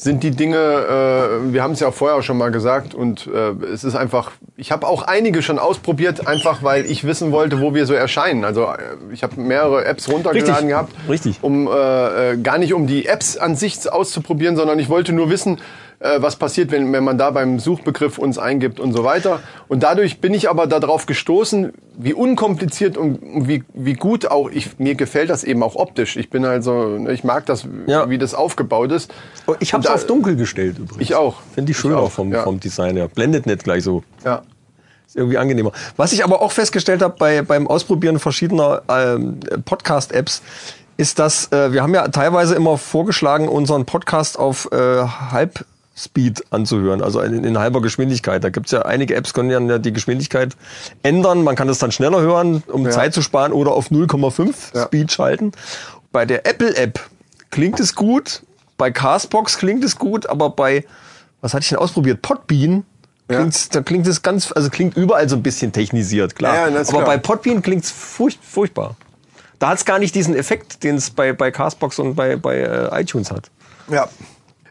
sind 0.02 0.24
die 0.24 0.32
Dinge, 0.32 0.56
äh, 0.56 1.52
wir 1.52 1.62
haben 1.62 1.72
es 1.72 1.80
ja 1.80 1.92
vorher 1.92 2.22
schon 2.22 2.36
mal 2.36 2.50
gesagt 2.50 2.94
und 2.94 3.28
äh, 3.28 3.50
es 3.72 3.84
ist 3.84 3.94
einfach, 3.94 4.32
ich 4.56 4.72
habe 4.72 4.86
auch 4.88 5.02
einige 5.02 5.42
schon 5.42 5.60
ausprobiert, 5.60 6.26
einfach 6.26 6.64
weil 6.64 6.86
ich 6.86 7.04
wissen 7.04 7.30
wollte, 7.30 7.60
wo 7.60 7.72
wir 7.72 7.86
so 7.86 7.94
erscheinen. 7.94 8.44
Also 8.44 8.64
äh, 8.64 8.78
ich 9.12 9.22
habe 9.22 9.40
mehrere 9.40 9.84
Apps 9.84 10.08
runtergeladen 10.08 10.54
Richtig, 10.54 10.68
gehabt, 10.68 10.92
richtig. 11.08 11.38
um 11.42 11.68
äh, 11.68 12.32
äh, 12.32 12.36
gar 12.36 12.58
nicht 12.58 12.74
um 12.74 12.88
die 12.88 13.06
Apps 13.06 13.36
an 13.36 13.54
sich 13.54 13.90
auszuprobieren, 13.90 14.56
sondern 14.56 14.78
ich 14.80 14.88
wollte 14.88 15.12
nur 15.12 15.30
wissen, 15.30 15.58
äh, 16.02 16.20
was 16.20 16.36
passiert, 16.36 16.70
wenn, 16.70 16.92
wenn 16.92 17.04
man 17.04 17.16
da 17.18 17.30
beim 17.30 17.58
Suchbegriff 17.58 18.18
uns 18.18 18.38
eingibt 18.38 18.80
und 18.80 18.92
so 18.92 19.04
weiter. 19.04 19.40
Und 19.68 19.82
dadurch 19.82 20.20
bin 20.20 20.34
ich 20.34 20.50
aber 20.50 20.66
darauf 20.66 21.06
gestoßen, 21.06 21.72
wie 21.96 22.12
unkompliziert 22.12 22.96
und 22.96 23.18
wie, 23.48 23.64
wie 23.72 23.94
gut 23.94 24.30
auch 24.30 24.50
ich, 24.50 24.78
mir 24.78 24.94
gefällt 24.94 25.30
das 25.30 25.44
eben 25.44 25.62
auch 25.62 25.76
optisch. 25.76 26.16
Ich 26.16 26.30
bin 26.30 26.44
also, 26.44 27.06
ich 27.08 27.24
mag 27.24 27.46
das, 27.46 27.66
Ja. 27.86 28.08
wie 28.10 28.18
das 28.18 28.34
aufgebaut 28.34 28.92
ist. 28.92 29.12
Ich 29.60 29.72
habe 29.72 29.84
es 29.84 29.90
auf 29.90 30.06
dunkel 30.06 30.36
gestellt 30.36 30.78
übrigens. 30.78 31.00
Ich 31.02 31.14
auch. 31.14 31.36
Finde 31.54 31.72
ich 31.72 31.78
schön 31.78 31.92
Ich 31.92 31.96
auch, 31.96 32.10
vom, 32.10 32.32
ja. 32.32 32.42
vom 32.42 32.58
Design 32.60 32.96
her. 32.96 33.08
Blendet 33.08 33.46
nicht 33.46 33.64
gleich 33.64 33.84
so. 33.84 34.02
Ja. 34.24 34.42
Ist 35.06 35.16
irgendwie 35.16 35.38
angenehmer. 35.38 35.72
Was 35.96 36.12
ich 36.12 36.24
aber 36.24 36.40
auch 36.40 36.52
festgestellt 36.52 37.02
habe 37.02 37.14
bei, 37.18 37.42
beim 37.42 37.66
Ausprobieren 37.68 38.18
verschiedener 38.18 38.82
ähm, 38.88 39.40
Podcast-Apps, 39.64 40.42
ist, 40.96 41.18
dass 41.18 41.50
äh, 41.52 41.72
wir 41.72 41.82
haben 41.82 41.94
ja 41.94 42.06
teilweise 42.08 42.54
immer 42.54 42.76
vorgeschlagen, 42.78 43.48
unseren 43.48 43.86
Podcast 43.86 44.38
auf 44.38 44.68
äh, 44.72 45.04
Halbspeed 45.92 46.44
anzuhören, 46.50 47.02
also 47.02 47.20
in, 47.20 47.44
in 47.44 47.58
halber 47.58 47.82
Geschwindigkeit. 47.82 48.42
Da 48.42 48.50
gibt's 48.50 48.72
ja 48.72 48.82
einige 48.82 49.14
Apps, 49.14 49.34
können 49.34 49.50
ja 49.50 49.78
die 49.78 49.92
Geschwindigkeit 49.92 50.56
ändern. 51.02 51.44
Man 51.44 51.54
kann 51.56 51.68
das 51.68 51.78
dann 51.78 51.92
schneller 51.92 52.20
hören, 52.20 52.62
um 52.66 52.90
Zeit 52.90 53.14
zu 53.14 53.22
sparen 53.22 53.52
oder 53.52 53.72
auf 53.72 53.90
0,5 53.90 54.74
Ja. 54.74 54.84
Speed 54.86 55.12
schalten. 55.12 55.52
Bei 56.10 56.24
der 56.24 56.46
Apple-App 56.46 57.00
klingt 57.50 57.80
es 57.80 57.94
gut, 57.94 58.42
bei 58.78 58.90
Castbox 58.90 59.58
klingt 59.58 59.84
es 59.84 59.96
gut, 59.96 60.28
aber 60.28 60.50
bei, 60.50 60.84
was 61.40 61.54
hatte 61.54 61.62
ich 61.62 61.68
denn 61.68 61.78
ausprobiert? 61.78 62.22
Podbean 62.22 62.84
Ja. 63.30 63.38
klingt's, 63.38 63.68
da 63.68 63.82
klingt 63.82 64.06
es 64.06 64.22
ganz, 64.22 64.52
also 64.52 64.70
klingt 64.70 64.96
überall 64.96 65.28
so 65.28 65.36
ein 65.36 65.42
bisschen 65.42 65.72
technisiert, 65.72 66.34
klar. 66.34 66.54
Ja, 66.54 66.68
ja, 66.68 66.76
aber 66.80 66.84
klar. 66.84 67.04
bei 67.04 67.18
Podbean 67.18 67.62
klingt's 67.62 67.90
furcht, 67.90 68.38
furchtbar. 68.42 68.96
Da 69.58 69.68
hat's 69.68 69.84
gar 69.84 69.98
nicht 70.00 70.14
diesen 70.14 70.34
Effekt, 70.34 70.82
den 70.82 70.96
es 70.96 71.10
bei, 71.10 71.32
bei 71.32 71.50
Castbox 71.52 71.98
und 72.00 72.14
bei, 72.16 72.36
bei 72.36 72.58
äh, 72.58 73.00
iTunes 73.00 73.30
hat. 73.30 73.50
Ja. 73.88 74.08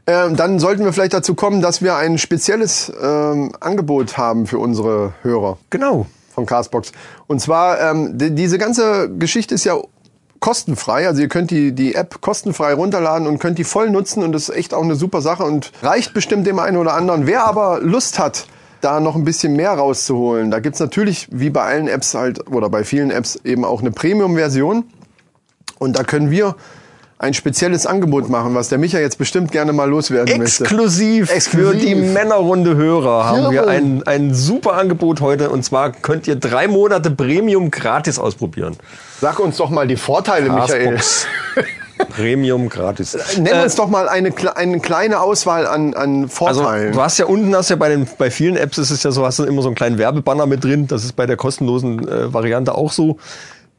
Ähm, 0.07 0.35
dann 0.35 0.59
sollten 0.59 0.83
wir 0.83 0.93
vielleicht 0.93 1.13
dazu 1.13 1.35
kommen, 1.35 1.61
dass 1.61 1.81
wir 1.81 1.95
ein 1.95 2.17
spezielles 2.17 2.91
ähm, 3.01 3.51
Angebot 3.59 4.17
haben 4.17 4.47
für 4.47 4.57
unsere 4.57 5.13
Hörer. 5.21 5.57
Genau. 5.69 6.07
von 6.33 6.45
Castbox. 6.45 6.91
Und 7.27 7.39
zwar, 7.39 7.79
ähm, 7.79 8.17
die, 8.17 8.33
diese 8.33 8.57
ganze 8.57 9.09
Geschichte 9.09 9.55
ist 9.55 9.63
ja 9.63 9.75
kostenfrei. 10.39 11.07
Also 11.07 11.21
ihr 11.21 11.29
könnt 11.29 11.51
die, 11.51 11.71
die 11.71 11.95
App 11.95 12.19
kostenfrei 12.19 12.73
runterladen 12.73 13.27
und 13.27 13.39
könnt 13.39 13.57
die 13.57 13.63
voll 13.63 13.89
nutzen 13.89 14.23
und 14.23 14.33
das 14.33 14.49
ist 14.49 14.55
echt 14.55 14.73
auch 14.73 14.83
eine 14.83 14.95
super 14.95 15.21
Sache 15.21 15.43
und 15.43 15.71
reicht 15.81 16.13
bestimmt 16.13 16.47
dem 16.47 16.59
einen 16.59 16.77
oder 16.77 16.93
anderen. 16.95 17.27
Wer 17.27 17.45
aber 17.45 17.79
Lust 17.79 18.19
hat, 18.19 18.47
da 18.81 18.99
noch 18.99 19.15
ein 19.15 19.23
bisschen 19.23 19.55
mehr 19.55 19.73
rauszuholen, 19.73 20.49
da 20.49 20.59
gibt's 20.59 20.79
natürlich, 20.79 21.27
wie 21.31 21.51
bei 21.51 21.61
allen 21.61 21.87
Apps 21.87 22.15
halt, 22.15 22.49
oder 22.49 22.69
bei 22.69 22.83
vielen 22.83 23.11
Apps 23.11 23.39
eben 23.43 23.63
auch 23.63 23.81
eine 23.81 23.91
Premium-Version. 23.91 24.85
Und 25.77 25.97
da 25.97 26.03
können 26.03 26.31
wir 26.31 26.55
ein 27.21 27.35
spezielles 27.35 27.85
Angebot 27.85 28.29
machen, 28.29 28.55
was 28.55 28.69
der 28.69 28.79
Micha 28.79 28.97
jetzt 28.99 29.17
bestimmt 29.19 29.51
gerne 29.51 29.73
mal 29.73 29.87
loswerden 29.87 30.39
möchte. 30.39 30.63
Exklusiv, 30.63 31.31
Exklusiv. 31.31 31.79
für 31.79 31.85
die 31.85 31.93
Männerrunde 31.93 32.75
Hörer 32.75 33.25
haben 33.25 33.43
wir 33.51 33.61
Jawohl. 33.61 33.69
ein, 33.69 34.03
ein 34.07 34.33
super 34.33 34.73
Angebot 34.73 35.21
heute. 35.21 35.51
Und 35.51 35.63
zwar 35.63 35.91
könnt 35.91 36.27
ihr 36.27 36.35
drei 36.35 36.67
Monate 36.67 37.11
Premium 37.11 37.69
gratis 37.69 38.17
ausprobieren. 38.17 38.75
Sag 39.19 39.39
uns 39.39 39.57
doch 39.57 39.69
mal 39.69 39.87
die 39.87 39.97
Vorteile, 39.97 40.49
Michael. 40.49 40.95
Castbox. 40.95 41.27
Premium 42.09 42.67
gratis. 42.69 43.15
Nenn 43.37 43.45
Äh, 43.53 43.63
uns 43.63 43.75
doch 43.75 43.87
mal 43.87 44.09
eine, 44.09 44.33
eine 44.55 44.79
kleine 44.79 45.19
Auswahl 45.19 45.67
an, 45.67 45.93
an 45.93 46.23
Also 46.23 46.29
Vorteilen. 46.63 46.93
du 46.93 47.01
hast 47.01 47.19
ja 47.19 47.25
unten, 47.27 47.55
hast 47.55 47.69
ja 47.69 47.75
bei 47.75 47.89
den 47.89 48.07
bei 48.17 48.31
vielen 48.31 48.57
Apps 48.57 48.79
ist 48.79 48.89
es 48.89 49.03
ja 49.03 49.11
so, 49.11 49.23
hast 49.23 49.37
du 49.37 49.43
immer 49.43 49.61
so 49.61 49.67
einen 49.67 49.75
kleinen 49.75 49.99
Werbebanner 49.99 50.47
mit 50.47 50.63
drin. 50.63 50.87
Das 50.87 51.03
ist 51.03 51.15
bei 51.15 51.27
der 51.27 51.37
kostenlosen 51.37 52.07
äh, 52.07 52.33
Variante 52.33 52.73
auch 52.73 52.91
so. 52.91 53.17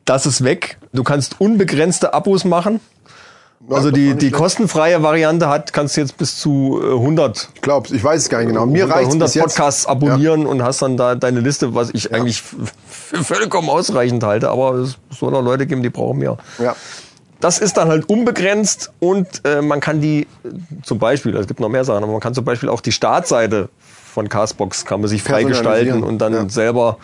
Das 0.05 0.27
ist 0.27 0.45
weg. 0.45 0.79
Du 0.93 1.03
kannst 1.03 1.41
unbegrenzte 1.41 2.15
Abos 2.15 2.45
machen. 2.45 2.81
Also 3.71 3.91
die, 3.91 4.15
die 4.15 4.31
kostenfreie 4.31 5.03
Variante 5.03 5.49
hat, 5.49 5.73
kannst 5.73 5.97
du 5.97 6.01
jetzt 6.01 6.17
bis 6.19 6.39
zu 6.39 6.81
äh, 6.83 6.93
100 6.95 7.49
ich 7.55 7.63
glaub's, 7.63 7.91
ich 7.91 8.03
weiß 8.03 8.23
es 8.23 8.29
gar 8.29 8.39
nicht 8.39 8.49
genau. 8.49 8.67
Mir 8.67 8.85
100, 8.85 8.97
reicht 8.97 9.07
100 9.07 9.27
bis 9.29 9.35
jetzt. 9.35 9.45
Podcasts 9.45 9.87
abonnieren 9.87 10.47
und 10.47 10.63
hast 10.63 10.83
dann 10.83 10.97
da 10.97 11.15
deine 11.15 11.41
Liste, 11.41 11.75
was 11.75 11.91
ich 11.93 12.13
eigentlich 12.13 12.39
f- 12.39 12.73
für 12.89 13.25
vollkommen 13.25 13.71
ausreichend 13.71 14.25
halte. 14.25 14.51
Aber 14.51 14.75
es 14.75 14.97
soll 15.17 15.35
auch 15.35 15.43
Leute 15.43 15.67
geben, 15.67 15.83
die 15.83 15.91
brauchen 15.91 16.19
mehr. 16.19 16.37
Ja. 16.59 16.75
Das 17.41 17.59
ist 17.59 17.77
dann 17.77 17.89
halt 17.89 18.09
unbegrenzt 18.09 18.93
und 19.01 19.27
äh, 19.45 19.63
man 19.63 19.81
kann 19.81 20.01
die 20.01 20.23
äh, 20.23 20.27
zum 20.83 20.99
Beispiel, 20.99 21.37
es 21.37 21.47
gibt 21.47 21.61
noch 21.61 21.69
mehr 21.69 21.85
Sachen, 21.85 22.03
aber 22.03 22.13
man 22.13 22.21
kann 22.21 22.35
zum 22.35 22.45
Beispiel 22.45 22.69
auch 22.69 22.81
die 22.81 22.93
Startseite 22.93 23.69
von 24.13 24.29
Castbox 24.29 24.85
kann 24.85 25.01
man 25.01 25.09
sich 25.09 25.23
freigestalten 25.23 26.03
und 26.03 26.19
dann 26.19 26.35
ja. 26.35 26.49
selber 26.49 26.99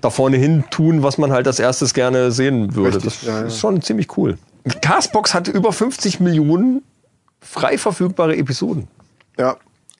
da 0.00 0.08
vorne 0.10 0.36
hin 0.38 0.64
tun, 0.70 1.02
was 1.02 1.18
man 1.18 1.30
halt 1.30 1.46
als 1.46 1.58
erstes 1.58 1.92
gerne 1.92 2.32
sehen 2.32 2.74
würde. 2.74 2.96
Richtig, 2.96 3.20
das 3.20 3.28
ja, 3.28 3.40
ja. 3.40 3.46
ist 3.46 3.58
schon 3.58 3.82
ziemlich 3.82 4.16
cool. 4.16 4.38
Castbox 4.82 5.34
hat 5.34 5.48
über 5.48 5.72
50 5.72 6.20
Millionen 6.20 6.82
frei 7.40 7.78
verfügbare 7.78 8.36
Episoden. 8.36 8.88
Ja. 9.38 9.56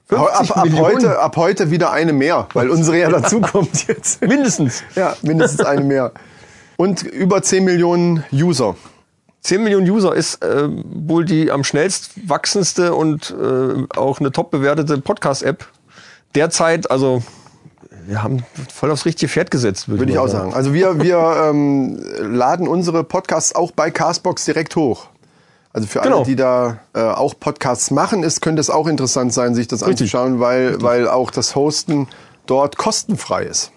50 0.09 0.51
Ab, 0.51 0.57
ab, 0.59 0.69
heute, 0.75 1.19
ab 1.19 1.37
heute 1.37 1.71
wieder 1.71 1.91
eine 1.91 2.13
mehr, 2.13 2.47
weil 2.53 2.69
unsere 2.69 2.99
ja 2.99 3.09
dazukommt 3.09 3.87
jetzt. 3.89 4.21
Mindestens. 4.21 4.83
Ja, 4.95 5.17
mindestens 5.23 5.65
eine 5.65 5.83
mehr. 5.83 6.13
Und 6.77 7.03
über 7.03 7.43
10 7.43 7.65
Millionen 7.65 8.25
User. 8.33 8.77
10 9.41 9.63
Millionen 9.63 9.89
User 9.89 10.15
ist 10.15 10.43
äh, 10.43 10.69
wohl 10.69 11.25
die 11.25 11.51
am 11.51 11.65
schnellst 11.65 12.29
wachsendste 12.29 12.95
und 12.95 13.35
äh, 13.39 13.87
auch 13.97 14.21
eine 14.21 14.33
top 14.33 14.51
bewertete 14.51 14.99
Podcast-App 14.99 15.67
derzeit. 16.35 16.91
Also 16.91 17.23
wir 18.07 18.23
haben 18.23 18.45
voll 18.73 18.91
aufs 18.91 19.05
richtige 19.05 19.29
Pferd 19.31 19.51
gesetzt, 19.51 19.89
würde 19.89 20.01
Würde 20.01 20.13
ich 20.13 20.19
auch 20.19 20.29
sagen. 20.29 20.53
Also 20.55 20.73
wir, 20.75 21.01
wir 21.01 21.19
ähm, 21.51 21.99
laden 22.21 22.69
unsere 22.69 23.05
Podcasts 23.05 23.55
auch 23.55 23.71
bei 23.73 23.91
Castbox 23.91 24.45
direkt 24.45 24.77
hoch. 24.77 25.07
Also 25.73 25.89
für 25.89 26.01
Genau. 26.01 26.19
alle, 26.19 26.25
die 26.27 26.37
da 26.37 26.79
äh, 26.95 27.01
auch 27.01 27.35
Podcasts 27.39 27.91
machen, 27.91 28.23
ist, 28.23 28.41
könnte 28.41 28.61
es 28.61 28.71
auch 28.71 28.87
interessant 28.87 29.33
sein, 29.33 29.55
sich 29.55 29.67
das 29.69 29.83
anzuschauen, 29.83 30.39
weil, 30.41 30.81
weil 30.83 31.09
auch 31.09 31.31
das 31.31 31.57
Hosten 31.57 32.07
dort 32.47 32.77
kostenfrei 32.77 33.45
ist. 33.45 33.73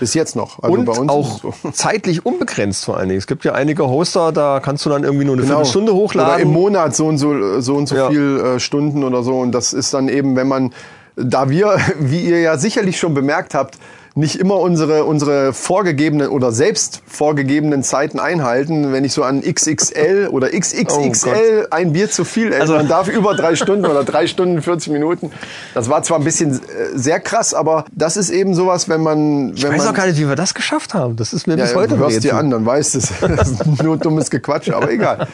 Bis 0.00 0.14
jetzt 0.14 0.34
noch. 0.34 0.60
Also 0.62 0.76
Und 0.76 0.86
bei 0.86 0.92
uns 0.92 1.10
auch 1.10 1.40
so. 1.42 1.54
zeitlich 1.72 2.24
unbegrenzt 2.26 2.84
vor 2.84 2.96
allen 2.96 3.08
Dingen. 3.10 3.18
Es 3.18 3.26
gibt 3.28 3.44
ja 3.44 3.52
einige 3.52 3.86
Hoster, 3.88 4.32
da 4.32 4.58
kannst 4.58 4.84
du 4.86 4.90
dann 4.90 5.04
irgendwie 5.04 5.24
nur 5.24 5.36
eine 5.36 5.44
Viertelstunde 5.44 5.92
Oder 5.92 6.00
hochladen. 6.02 6.42
im 6.42 6.52
Monat 6.52 6.96
so 6.96 7.06
und 7.06 7.18
so, 7.18 7.60
so 7.60 7.76
und 7.76 7.86
so 7.88 7.94
Ja. 7.94 8.08
viel 8.10 8.40
äh, 8.56 8.58
Stunden 8.60 9.04
oder 9.04 9.22
so. 9.22 9.38
Und 9.38 9.52
das 9.52 9.72
ist 9.72 9.94
dann 9.94 10.08
eben, 10.08 10.34
wenn 10.34 10.48
man, 10.48 10.72
da 11.16 11.48
wir, 11.50 11.78
wie 11.98 12.20
ihr 12.20 12.40
ja 12.40 12.58
sicherlich 12.58 12.98
schon 12.98 13.14
bemerkt 13.14 13.54
habt, 13.54 13.78
nicht 14.16 14.36
immer 14.36 14.60
unsere, 14.60 15.04
unsere 15.06 15.52
vorgegebenen 15.52 16.28
oder 16.28 16.52
selbst 16.52 17.02
vorgegebenen 17.04 17.82
Zeiten 17.82 18.20
einhalten. 18.20 18.92
Wenn 18.92 19.04
ich 19.04 19.12
so 19.12 19.24
an 19.24 19.42
XXL 19.42 20.28
oder 20.30 20.50
XXXL 20.50 21.66
ein 21.72 21.92
Bier 21.92 22.08
zu 22.08 22.24
viel 22.24 22.52
esse, 22.52 22.60
Also- 22.60 22.74
man 22.74 22.86
darf 22.86 23.08
über 23.08 23.34
drei 23.34 23.56
Stunden 23.56 23.84
oder 23.86 24.04
drei 24.04 24.28
Stunden 24.28 24.62
40 24.62 24.92
Minuten. 24.92 25.32
Das 25.74 25.90
war 25.90 26.04
zwar 26.04 26.18
ein 26.20 26.24
bisschen 26.24 26.52
äh, 26.52 26.60
sehr 26.94 27.18
krass, 27.18 27.54
aber 27.54 27.86
das 27.90 28.16
ist 28.16 28.30
eben 28.30 28.54
sowas, 28.54 28.88
wenn 28.88 29.00
man, 29.02 29.52
ich 29.56 29.64
wenn 29.64 29.72
weiß 29.72 29.78
man 29.78 29.88
auch 29.88 29.94
gar 29.94 30.06
nicht, 30.06 30.18
wie 30.20 30.28
wir 30.28 30.36
das 30.36 30.54
geschafft 30.54 30.94
haben. 30.94 31.16
Das 31.16 31.32
ist 31.32 31.48
mir 31.48 31.56
ja, 31.56 31.64
bis 31.64 31.74
heute 31.74 31.94
du 31.94 31.98
hörst 31.98 32.22
dir 32.22 32.36
an, 32.36 32.50
dann 32.50 32.64
weißt 32.64 32.94
du 32.94 32.98
es. 32.98 33.12
Das 33.36 33.50
ist 33.50 33.82
nur 33.82 33.96
dummes 33.96 34.30
Gequatsch, 34.30 34.70
aber 34.70 34.92
egal. 34.92 35.26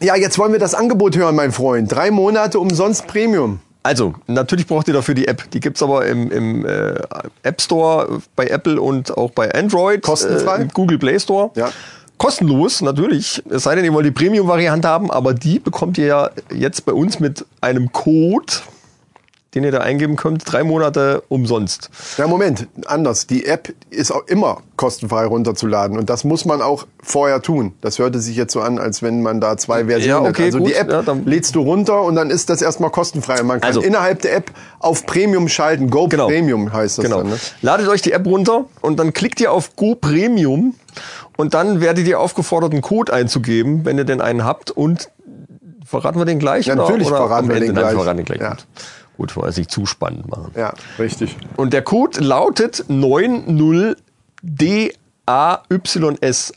Ja, 0.00 0.14
jetzt 0.14 0.38
wollen 0.38 0.52
wir 0.52 0.60
das 0.60 0.74
Angebot 0.74 1.16
hören, 1.16 1.34
mein 1.34 1.50
Freund. 1.50 1.90
Drei 1.90 2.12
Monate 2.12 2.60
umsonst 2.60 3.08
Premium. 3.08 3.58
Also, 3.82 4.14
natürlich 4.26 4.66
braucht 4.66 4.88
ihr 4.88 4.94
dafür 4.94 5.14
die 5.14 5.26
App. 5.26 5.50
Die 5.52 5.60
gibt's 5.60 5.82
aber 5.82 6.06
im, 6.06 6.30
im 6.30 6.66
äh, 6.66 6.94
App 7.42 7.60
Store 7.62 8.20
bei 8.36 8.46
Apple 8.46 8.80
und 8.80 9.16
auch 9.16 9.30
bei 9.30 9.52
Android. 9.54 10.02
Kostenfrei? 10.02 10.58
Äh, 10.58 10.62
im 10.62 10.68
Google 10.68 10.98
Play 10.98 11.18
Store. 11.18 11.50
Ja. 11.54 11.70
Kostenlos, 12.18 12.82
natürlich. 12.82 13.42
Es 13.48 13.62
sei 13.62 13.74
denn, 13.74 13.84
ihr 13.86 13.94
wollt 13.94 14.04
die 14.04 14.10
Premium-Variante 14.10 14.86
haben, 14.86 15.10
aber 15.10 15.32
die 15.32 15.58
bekommt 15.58 15.96
ihr 15.96 16.06
ja 16.06 16.30
jetzt 16.54 16.84
bei 16.84 16.92
uns 16.92 17.18
mit 17.18 17.46
einem 17.62 17.92
Code, 17.92 18.52
den 19.54 19.64
ihr 19.64 19.72
da 19.72 19.78
eingeben 19.78 20.14
könnt, 20.14 20.44
drei 20.50 20.62
Monate 20.62 21.24
umsonst. 21.28 21.90
Ja, 22.18 22.28
Moment, 22.28 22.68
anders. 22.86 23.26
Die 23.26 23.46
App 23.46 23.72
ist 23.90 24.12
auch 24.12 24.26
immer 24.28 24.58
kostenfrei 24.76 25.24
runterzuladen 25.26 25.98
und 25.98 26.08
das 26.08 26.22
muss 26.22 26.44
man 26.44 26.62
auch 26.62 26.86
vorher 27.02 27.42
tun. 27.42 27.72
Das 27.80 27.98
hörte 27.98 28.20
sich 28.20 28.36
jetzt 28.36 28.52
so 28.52 28.60
an, 28.60 28.78
als 28.78 29.02
wenn 29.02 29.22
man 29.22 29.40
da 29.40 29.56
zwei 29.56 29.86
Versionen 29.86 30.22
Ja, 30.22 30.28
hat. 30.28 30.34
okay, 30.34 30.44
Also 30.44 30.58
die 30.60 30.64
gut, 30.66 30.74
App 30.74 30.90
ja, 30.90 31.16
lädst 31.24 31.54
du 31.56 31.62
runter 31.62 32.00
und 32.02 32.14
dann 32.14 32.30
ist 32.30 32.48
das 32.48 32.62
erstmal 32.62 32.90
kostenfrei. 32.90 33.42
Man 33.42 33.60
kann 33.60 33.66
Also- 33.68 33.80
innerhalb 33.80 34.22
der 34.22 34.36
App 34.36 34.52
auf 34.78 35.04
Premium 35.04 35.48
schalten. 35.48 35.90
Go 35.90 36.06
Genau. 36.06 36.28
Premium 36.28 36.72
heißt 36.72 36.98
das 36.98 37.04
Genau. 37.04 37.18
dann. 37.18 37.30
Ne? 37.30 37.36
Ladet 37.60 37.88
euch 37.88 38.02
die 38.02 38.12
App 38.12 38.26
runter 38.26 38.66
und 38.82 38.98
dann 39.00 39.12
klickt 39.12 39.40
ihr 39.40 39.50
auf 39.52 39.74
Go 39.74 39.96
Premium 39.96 40.74
und 41.36 41.54
dann 41.54 41.80
werdet 41.80 42.06
ihr 42.06 42.20
aufgefordert, 42.20 42.70
einen 42.72 42.82
Code 42.82 43.12
einzugeben, 43.12 43.84
wenn 43.84 43.98
ihr 43.98 44.04
denn 44.04 44.20
einen 44.20 44.44
habt 44.44 44.70
und 44.70 45.10
verraten 45.84 46.18
wir 46.18 46.24
den 46.24 46.38
gleich? 46.38 46.68
Natürlich 46.68 47.08
oder 47.08 47.16
verraten 47.16 47.48
wir 47.48 47.58
den 47.58 47.74
gleich. 47.74 47.94
verraten 47.94 48.18
den 48.18 48.26
gleich. 48.26 48.40
Ja. 48.40 48.56
Gut. 49.20 49.36
Wollen 49.36 49.50
es 49.50 49.58
nicht 49.58 49.70
zu 49.70 49.84
spannend 49.84 50.28
machen. 50.28 50.50
Ja, 50.56 50.72
richtig. 50.98 51.36
Und 51.56 51.74
der 51.74 51.82
Code 51.82 52.20
lautet 52.20 52.86
90DAYS, 52.88 53.96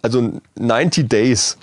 also 0.02 0.32
90 0.56 1.10
Days 1.10 1.58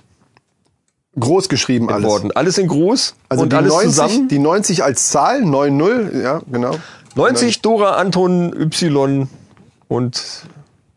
Groß 1.19 1.49
geschrieben 1.49 1.91
alles. 1.91 2.05
Worten. 2.07 2.31
Alles 2.33 2.59
in 2.59 2.69
groß 2.69 3.15
Also 3.31 3.43
und 3.43 3.53
die, 3.53 3.57
alles 3.57 3.73
90, 3.73 3.91
zusammen. 3.91 4.29
die 4.29 4.39
90 4.39 4.85
als 4.85 5.09
Zahl, 5.09 5.43
9-0, 5.43 6.23
ja, 6.23 6.41
genau. 6.51 6.77
90 7.15 7.63
Dora, 7.63 7.97
Anton, 7.97 8.53
Y 8.55 9.29
und 9.89 10.23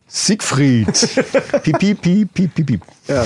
Siegfried. 0.08 0.88
piep, 1.64 1.80
piep, 1.80 2.02
piep, 2.02 2.34
piep, 2.34 2.66
piep. 2.66 2.82
Ja, 3.08 3.24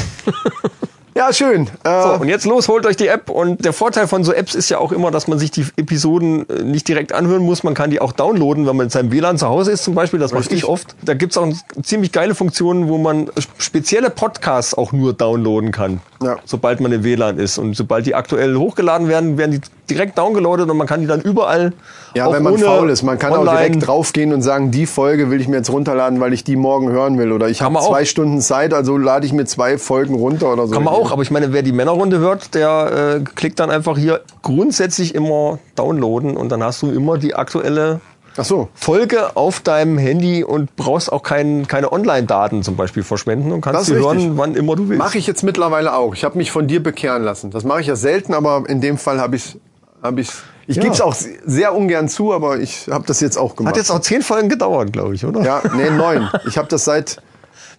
ja 1.17 1.33
schön. 1.33 1.67
Äh, 1.83 2.01
So, 2.03 2.13
und 2.21 2.29
jetzt 2.29 2.45
los, 2.45 2.67
holt 2.67 2.86
euch 2.86 2.95
die 2.95 3.07
App. 3.07 3.29
Und 3.29 3.65
der 3.65 3.74
Vorteil 3.74 4.07
von 4.07 4.24
so 4.24 4.31
Apps 4.31 4.55
ist 4.55 4.69
ja 4.69 4.77
auch 4.77 4.91
immer, 4.91 5.12
dass 5.12 5.27
man 5.27 5.39
sich 5.39 5.51
die 5.51 5.65
Episoden 5.75 6.47
äh, 6.50 6.63
nicht 6.63 6.88
direkt 6.88 7.12
anhören 7.12 7.41
muss. 7.43 7.63
Man 7.63 7.74
kann 7.74 7.89
die 7.89 8.00
auch 8.00 8.13
downloaden, 8.13 8.65
wenn 8.67 8.75
man 8.75 8.86
in 8.86 8.89
seinem 8.89 9.12
WLAN 9.12 9.38
zu 9.38 9.47
Hause 9.47 9.71
ist 9.71 9.83
zum 9.83 9.95
Beispiel. 9.95 10.19
Das 10.19 10.31
mache 10.31 10.53
ich 10.53 10.65
oft. 10.65 10.95
Da 11.03 11.13
gibt's 11.13 11.38
auch 11.38 11.47
ziemlich 11.83 12.12
geile 12.12 12.36
Funktionen, 12.36 12.88
wo 12.88 12.97
man 12.97 13.29
spezielle 13.57 14.09
Podcasts 14.09 14.74
auch 14.74 14.91
nur 14.91 15.13
downloaden 15.13 15.71
kann. 15.71 16.00
Ja. 16.21 16.38
Sobald 16.45 16.79
man 16.79 16.91
im 16.91 17.03
WLAN 17.03 17.38
ist. 17.38 17.57
Und 17.57 17.75
sobald 17.75 18.05
die 18.05 18.15
aktuell 18.15 18.55
hochgeladen 18.55 19.07
werden, 19.07 19.38
werden 19.38 19.51
die 19.51 19.62
direkt 19.89 20.17
downgeloadet 20.17 20.69
und 20.69 20.77
man 20.77 20.88
kann 20.88 21.01
die 21.01 21.07
dann 21.07 21.21
überall 21.21 21.74
ja, 22.15 22.31
wenn 22.31 22.43
man 22.43 22.57
faul 22.57 22.89
ist. 22.89 23.03
Man 23.03 23.19
kann 23.19 23.33
auch 23.33 23.43
direkt 23.43 23.86
draufgehen 23.86 24.33
und 24.33 24.41
sagen, 24.41 24.71
die 24.71 24.86
Folge 24.86 25.29
will 25.29 25.39
ich 25.39 25.47
mir 25.47 25.57
jetzt 25.57 25.69
runterladen, 25.69 26.19
weil 26.19 26.33
ich 26.33 26.43
die 26.43 26.55
morgen 26.55 26.89
hören 26.89 27.17
will. 27.17 27.31
Oder 27.31 27.50
ich 27.50 27.62
habe 27.62 27.74
man 27.74 27.83
auch. 27.83 27.89
zwei 27.89 28.05
Stunden 28.05 28.41
Zeit, 28.41 28.74
also 28.74 28.97
lade 28.97 29.25
ich 29.25 29.33
mir 29.33 29.45
zwei 29.45 29.77
Folgen 29.77 30.15
runter 30.15 30.51
oder 30.53 30.67
so. 30.67 30.74
Kann 30.74 30.83
man 30.83 30.93
auch, 30.93 31.12
aber 31.12 31.21
ich 31.21 31.31
meine, 31.31 31.53
wer 31.53 31.62
die 31.62 31.71
Männerrunde 31.71 32.19
hört, 32.19 32.55
der 32.55 33.19
äh, 33.19 33.24
klickt 33.36 33.59
dann 33.59 33.69
einfach 33.69 33.97
hier 33.97 34.21
grundsätzlich 34.41 35.13
immer 35.13 35.59
downloaden 35.75 36.36
und 36.36 36.51
dann 36.51 36.63
hast 36.63 36.81
du 36.81 36.91
immer 36.91 37.17
die 37.17 37.36
aktuelle 37.36 38.01
Ach 38.38 38.46
so. 38.46 38.70
Folge 38.74 39.36
auf 39.36 39.60
deinem 39.60 39.98
Handy 39.98 40.44
und 40.44 40.75
brauchst 40.75 41.12
auch 41.12 41.24
kein, 41.24 41.67
keine 41.67 41.91
Online-Daten 41.91 42.63
zum 42.63 42.75
Beispiel 42.75 43.03
verschwenden 43.03 43.51
und 43.51 43.62
kannst 43.62 43.86
sie 43.86 43.96
hören, 43.96 44.38
wann 44.38 44.56
immer 44.56 44.75
du 44.75 44.89
willst. 44.89 45.00
Mache 45.00 45.17
ich 45.17 45.27
jetzt 45.27 45.44
mittlerweile 45.44 45.94
auch. 45.96 46.13
Ich 46.13 46.24
habe 46.24 46.38
mich 46.38 46.51
von 46.51 46.67
dir 46.67 46.82
bekehren 46.82 47.24
lassen. 47.24 47.51
Das 47.51 47.63
mache 47.63 47.82
ich 47.82 47.88
ja 47.88 47.96
selten, 47.96 48.34
aber 48.34 48.63
in 48.67 48.82
dem 48.82 48.98
Fall 48.98 49.20
habe 49.20 49.36
ich 49.36 49.58
hab 50.01 50.17
ich 50.17 50.29
ich 50.70 50.75
Ja. 50.75 50.82
gebe 50.84 50.94
es 50.94 51.01
auch 51.01 51.15
sehr 51.15 51.74
ungern 51.74 52.10
zu, 52.10 52.34
aber 52.34 52.60
ich 52.60 52.88
habe 52.91 53.06
das 53.08 53.22
jetzt 53.22 53.38
auch 53.38 53.56
gemacht. 53.56 53.72
Hat 53.72 53.77
jetzt 53.77 53.89
auch 53.89 54.01
zehn 54.01 54.22
Folgen 54.22 54.50
gedauert, 54.50 54.91
glaube 54.91 55.15
ich, 55.15 55.25
oder? 55.25 55.41
ja, 55.41 55.62
nee, 55.75 55.89
neun. 55.89 56.29
Ich 56.46 56.58
habe 56.58 56.67
das 56.67 56.84
seit 56.84 57.22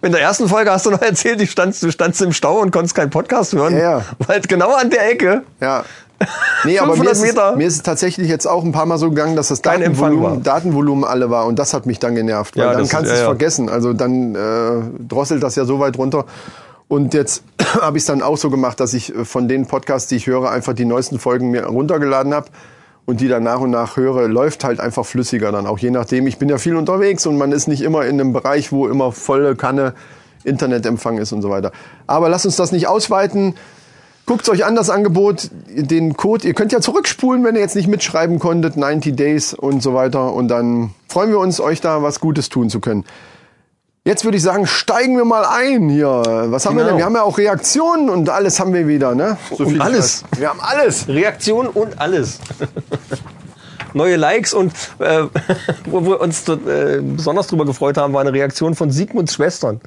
In 0.00 0.12
der 0.12 0.20
ersten 0.20 0.48
Folge 0.48 0.70
hast 0.70 0.86
du 0.86 0.90
noch 0.90 1.02
erzählt, 1.02 1.40
du 1.40 1.46
standst, 1.46 1.82
du 1.82 1.90
standst 1.90 2.22
im 2.22 2.32
Stau 2.32 2.60
und 2.60 2.70
konntest 2.70 2.94
keinen 2.94 3.10
Podcast 3.10 3.52
hören. 3.52 3.74
Ja, 3.74 3.98
ja. 3.98 4.04
Weil 4.26 4.40
genau 4.42 4.72
an 4.74 4.90
der 4.90 5.10
Ecke. 5.10 5.42
Ja. 5.60 5.84
Nee, 6.64 6.78
aber 6.80 6.96
mir 6.96 7.04
500 7.10 7.12
ist, 7.14 7.36
es, 7.52 7.56
mir 7.56 7.66
ist 7.66 7.74
es 7.76 7.82
tatsächlich 7.82 8.28
jetzt 8.28 8.46
auch 8.46 8.64
ein 8.64 8.72
paar 8.72 8.86
Mal 8.86 8.98
so 8.98 9.10
gegangen, 9.10 9.36
dass 9.36 9.48
das 9.48 9.62
Datenvolumen. 9.62 10.42
Datenvolumen 10.42 11.04
alle 11.04 11.30
war 11.30 11.46
und 11.46 11.58
das 11.58 11.74
hat 11.74 11.86
mich 11.86 11.98
dann 12.00 12.14
genervt. 12.14 12.56
Weil 12.56 12.64
Ja, 12.64 12.72
dann 12.72 12.80
das- 12.82 12.88
kannst 12.90 13.06
du 13.06 13.10
ja, 13.10 13.14
es 13.14 13.20
ja. 13.20 13.26
vergessen. 13.26 13.68
Also 13.68 13.92
dann 13.92 14.34
äh, 14.34 14.38
drosselt 15.08 15.42
das 15.42 15.54
ja 15.54 15.64
so 15.64 15.78
weit 15.78 15.96
runter. 15.96 16.24
Und 16.88 17.14
jetzt 17.14 17.44
habe 17.80 17.96
ich 17.98 18.02
es 18.02 18.06
dann 18.06 18.22
auch 18.22 18.36
so 18.36 18.50
gemacht, 18.50 18.80
dass 18.80 18.94
ich 18.94 19.14
äh, 19.14 19.24
von 19.24 19.46
den 19.48 19.66
Podcasts, 19.66 20.08
die 20.08 20.16
ich 20.16 20.26
höre, 20.26 20.50
einfach 20.50 20.72
die 20.72 20.84
neuesten 20.86 21.18
Folgen 21.20 21.50
mir 21.50 21.66
runtergeladen 21.66 22.34
habe 22.34 22.46
und 23.06 23.20
die 23.20 23.28
dann 23.28 23.44
nach 23.44 23.60
und 23.60 23.70
nach 23.70 23.96
höre, 23.96 24.26
läuft 24.26 24.64
halt 24.64 24.80
einfach 24.80 25.06
flüssiger 25.06 25.52
dann 25.52 25.66
auch. 25.66 25.78
Je 25.78 25.90
nachdem, 25.90 26.26
ich 26.26 26.38
bin 26.38 26.48
ja 26.48 26.58
viel 26.58 26.74
unterwegs 26.76 27.26
und 27.26 27.38
man 27.38 27.52
ist 27.52 27.68
nicht 27.68 27.82
immer 27.82 28.04
in 28.06 28.20
einem 28.20 28.32
Bereich, 28.32 28.72
wo 28.72 28.88
immer 28.88 29.12
volle 29.12 29.54
Kanne 29.54 29.94
Internetempfang 30.44 31.18
ist 31.18 31.32
und 31.32 31.42
so 31.42 31.50
weiter. 31.50 31.72
Aber 32.06 32.28
lasst 32.28 32.46
uns 32.46 32.56
das 32.56 32.72
nicht 32.72 32.88
ausweiten. 32.88 33.54
Guckt 34.28 34.46
euch 34.50 34.66
an 34.66 34.76
das 34.76 34.90
Angebot, 34.90 35.48
den 35.68 36.14
Code. 36.14 36.46
Ihr 36.46 36.52
könnt 36.52 36.70
ja 36.70 36.82
zurückspulen, 36.82 37.42
wenn 37.44 37.54
ihr 37.54 37.62
jetzt 37.62 37.74
nicht 37.74 37.88
mitschreiben 37.88 38.38
konntet, 38.38 38.76
90 38.76 39.16
Days 39.16 39.54
und 39.54 39.82
so 39.82 39.94
weiter. 39.94 40.34
Und 40.34 40.48
dann 40.48 40.90
freuen 41.08 41.30
wir 41.30 41.38
uns, 41.38 41.60
euch 41.60 41.80
da 41.80 42.02
was 42.02 42.20
Gutes 42.20 42.50
tun 42.50 42.68
zu 42.68 42.78
können. 42.78 43.06
Jetzt 44.04 44.24
würde 44.24 44.36
ich 44.36 44.42
sagen, 44.42 44.66
steigen 44.66 45.16
wir 45.16 45.24
mal 45.24 45.46
ein 45.46 45.88
hier. 45.88 46.08
Was 46.50 46.66
haben 46.66 46.76
wir 46.76 46.82
Genau. 46.84 46.88
denn? 46.90 46.98
Wir 46.98 47.04
haben 47.06 47.14
ja 47.14 47.22
auch 47.22 47.38
Reaktionen 47.38 48.10
und 48.10 48.28
alles 48.28 48.60
haben 48.60 48.74
wir 48.74 48.86
wieder, 48.86 49.14
ne? 49.14 49.38
So 49.56 49.64
Und 49.64 49.80
alles. 49.80 50.24
Wir 50.36 50.50
haben 50.50 50.60
alles. 50.60 51.08
Reaktion 51.08 51.66
und 51.66 51.98
alles. 51.98 52.38
Neue 53.94 54.16
Likes 54.16 54.52
und 54.52 54.74
äh, 54.98 55.22
wo 55.86 56.04
wir 56.04 56.20
uns 56.20 56.46
äh, 56.50 57.00
besonders 57.02 57.46
drüber 57.46 57.64
gefreut 57.64 57.96
haben, 57.96 58.12
war 58.12 58.20
eine 58.20 58.34
Reaktion 58.34 58.74
von 58.74 58.90
Sigmunds 58.90 59.32
Schwestern, 59.32 59.80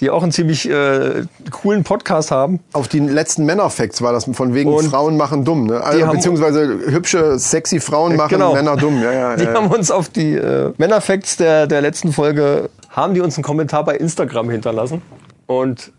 die 0.00 0.10
auch 0.10 0.22
einen 0.22 0.32
ziemlich 0.32 0.68
äh, 0.68 1.24
coolen 1.50 1.84
Podcast 1.84 2.30
haben. 2.30 2.60
Auf 2.72 2.88
die 2.88 3.00
letzten 3.00 3.44
Männerfacts 3.44 4.00
war 4.02 4.12
das 4.12 4.24
von 4.32 4.54
wegen 4.54 4.72
Und 4.72 4.88
Frauen 4.88 5.16
machen 5.16 5.44
dumm, 5.44 5.66
ne? 5.66 5.82
Also, 5.82 6.06
beziehungsweise 6.06 6.66
hübsche, 6.86 7.38
sexy 7.38 7.80
Frauen 7.80 8.16
machen 8.16 8.30
Genau. 8.30 8.54
Männer 8.54 8.76
dumm. 8.76 9.02
Ja, 9.02 9.12
ja, 9.12 9.36
Die 9.40 9.44
ja. 9.44 9.54
haben 9.54 9.66
uns 9.68 9.90
auf 9.90 10.08
die 10.08 10.34
äh, 10.34 10.72
Männerfacts 10.78 11.36
der, 11.36 11.66
der 11.66 11.82
letzten 11.82 12.12
Folge, 12.12 12.70
haben 12.88 13.14
die 13.14 13.20
uns 13.20 13.36
einen 13.36 13.44
Kommentar 13.44 13.84
bei 13.84 13.96
Instagram 13.96 14.50
hinterlassen. 14.50 15.02
Und, 15.46 15.92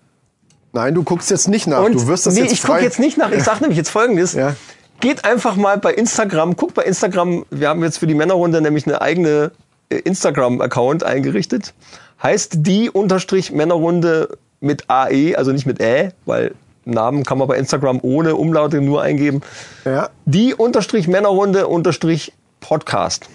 Nein, 0.74 0.96
du 0.96 1.03
guckst 1.03 1.29
jetzt 1.29 1.48
nicht 1.48 1.67
nach. 1.67 1.84
und 1.84 1.93
du 1.93 2.08
wirst 2.08 2.25
das 2.25 2.34
nee, 2.34 2.41
jetzt 2.41 2.53
ich 2.53 2.63
gucke 2.63 2.79
jetzt 2.81 3.00
nicht 3.00 3.17
nach. 3.17 3.31
Ich 3.31 3.43
sage 3.43 3.60
nämlich 3.62 3.77
jetzt 3.77 3.89
folgendes. 3.89 4.34
Ja. 4.34 4.55
Geht 5.00 5.25
einfach 5.25 5.55
mal 5.55 5.77
bei 5.77 5.93
Instagram, 5.93 6.55
guckt 6.55 6.74
bei 6.74 6.84
Instagram, 6.84 7.46
wir 7.50 7.70
haben 7.70 7.84
jetzt 7.84 7.98
für 7.98 8.08
die 8.08 8.13
Männerrunde 8.13 8.62
nämlich 8.62 8.86
eine 8.88 9.01
eigene 9.01 9.51
äh, 9.89 9.98
Instagram-Account 9.98 11.03
eingerichtet. 11.03 11.74
Heißt 12.23 12.53
die 12.59 12.89
unterstrich 12.89 13.51
Männerrunde 13.51 14.37
mit 14.59 14.89
AE, 14.89 15.35
also 15.35 15.51
nicht 15.51 15.65
mit 15.65 15.79
Ä, 15.81 16.11
weil 16.25 16.53
Namen 16.85 17.23
kann 17.23 17.37
man 17.37 17.47
bei 17.47 17.57
Instagram 17.57 17.99
ohne 18.01 18.35
Umlaute 18.35 18.81
nur 18.81 19.01
eingeben. 19.01 19.41
Ja, 19.85 20.09
Die 20.25 20.53
unterstrich 20.53 21.07
Männerrunde 21.07 21.67
unterstrich 21.67 22.33
Podcast. 22.59 23.27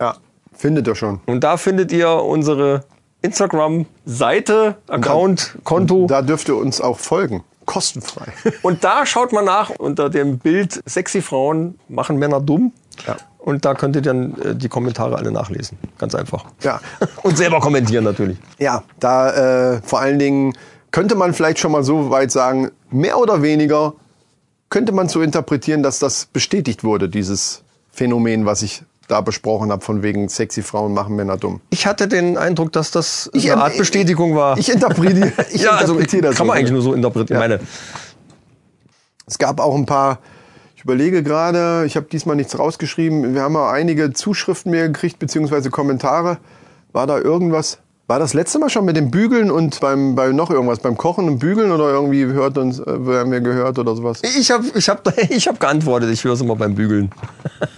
ja, 0.00 0.16
findet 0.54 0.86
ihr 0.86 0.94
schon. 0.94 1.20
Und 1.26 1.40
da 1.44 1.56
findet 1.56 1.92
ihr 1.92 2.10
unsere 2.10 2.84
Instagram-Seite, 3.22 4.76
Account, 4.88 5.58
Konto. 5.64 6.06
Da 6.06 6.22
dürft 6.22 6.48
ihr 6.48 6.56
uns 6.56 6.80
auch 6.80 6.98
folgen. 6.98 7.44
Kostenfrei. 7.66 8.26
Und 8.62 8.82
da 8.82 9.06
schaut 9.06 9.32
man 9.32 9.44
nach 9.44 9.70
unter 9.70 10.10
dem 10.10 10.38
Bild 10.38 10.80
sexy 10.84 11.22
Frauen 11.22 11.78
machen 11.88 12.16
Männer 12.18 12.40
dumm. 12.40 12.72
Ja. 13.06 13.16
Und 13.44 13.64
da 13.64 13.74
könnt 13.74 13.96
ihr 13.96 14.02
dann 14.02 14.40
äh, 14.40 14.54
die 14.54 14.68
Kommentare 14.68 15.16
alle 15.16 15.32
nachlesen. 15.32 15.76
Ganz 15.98 16.14
einfach. 16.14 16.44
Ja. 16.62 16.80
Und 17.22 17.36
selber 17.36 17.60
kommentieren 17.60 18.04
natürlich. 18.04 18.38
Ja, 18.58 18.84
da 19.00 19.74
äh, 19.74 19.82
vor 19.82 20.00
allen 20.00 20.18
Dingen 20.18 20.52
könnte 20.92 21.16
man 21.16 21.34
vielleicht 21.34 21.58
schon 21.58 21.72
mal 21.72 21.82
so 21.82 22.10
weit 22.10 22.30
sagen, 22.30 22.70
mehr 22.90 23.18
oder 23.18 23.42
weniger 23.42 23.94
könnte 24.70 24.92
man 24.92 25.08
so 25.08 25.20
interpretieren, 25.22 25.82
dass 25.82 25.98
das 25.98 26.26
bestätigt 26.26 26.84
wurde, 26.84 27.08
dieses 27.08 27.62
Phänomen, 27.90 28.46
was 28.46 28.62
ich 28.62 28.84
da 29.08 29.20
besprochen 29.20 29.70
habe, 29.70 29.84
von 29.84 30.02
wegen 30.02 30.28
sexy 30.28 30.62
Frauen 30.62 30.94
machen 30.94 31.16
Männer 31.16 31.36
dumm. 31.36 31.60
Ich 31.70 31.86
hatte 31.86 32.08
den 32.08 32.38
Eindruck, 32.38 32.72
dass 32.72 32.90
das 32.90 33.28
Ich, 33.34 33.50
eine 33.50 33.62
Art 33.62 33.76
Bestätigung 33.76 34.34
war. 34.36 34.56
Ich 34.56 34.70
interpretiere, 34.72 35.32
ich 35.52 35.62
ja, 35.62 35.72
also 35.72 35.94
interpretiere 35.94 36.22
das 36.22 36.36
kann 36.36 36.46
man 36.46 36.54
so. 36.54 36.58
eigentlich 36.60 36.72
nur 36.72 36.82
so 36.82 36.94
interpretieren. 36.94 37.40
Ja. 37.42 37.48
Meine, 37.48 37.60
Es 39.26 39.36
gab 39.36 39.60
auch 39.60 39.74
ein 39.74 39.84
paar, 39.84 40.20
ich 40.82 40.84
überlege 40.84 41.22
gerade, 41.22 41.84
ich 41.86 41.94
habe 41.94 42.06
diesmal 42.10 42.34
nichts 42.34 42.58
rausgeschrieben, 42.58 43.34
wir 43.34 43.42
haben 43.42 43.54
auch 43.54 43.68
einige 43.68 44.12
Zuschriften 44.12 44.72
mehr 44.72 44.88
gekriegt, 44.88 45.20
beziehungsweise 45.20 45.70
Kommentare. 45.70 46.38
War 46.92 47.06
da 47.06 47.20
irgendwas? 47.20 47.78
War 48.08 48.18
das 48.18 48.34
letzte 48.34 48.58
Mal 48.58 48.68
schon 48.68 48.84
mit 48.84 48.96
dem 48.96 49.12
Bügeln 49.12 49.52
und 49.52 49.78
beim, 49.78 50.16
bei 50.16 50.32
noch 50.32 50.50
irgendwas, 50.50 50.80
beim 50.80 50.96
Kochen 50.96 51.28
und 51.28 51.38
Bügeln 51.38 51.70
oder 51.70 51.88
irgendwie 51.90 52.24
hört 52.24 52.58
uns, 52.58 52.80
äh, 52.80 52.84
haben 52.84 53.30
wir 53.30 53.40
gehört 53.40 53.78
oder 53.78 53.94
sowas? 53.94 54.22
ich 54.24 54.50
habe 54.50 54.64
ich 54.74 54.88
hab, 54.88 55.06
ich 55.30 55.46
hab 55.46 55.60
geantwortet, 55.60 56.10
ich 56.10 56.24
höre 56.24 56.32
es 56.32 56.40
immer 56.40 56.56
beim 56.56 56.74
Bügeln. 56.74 57.12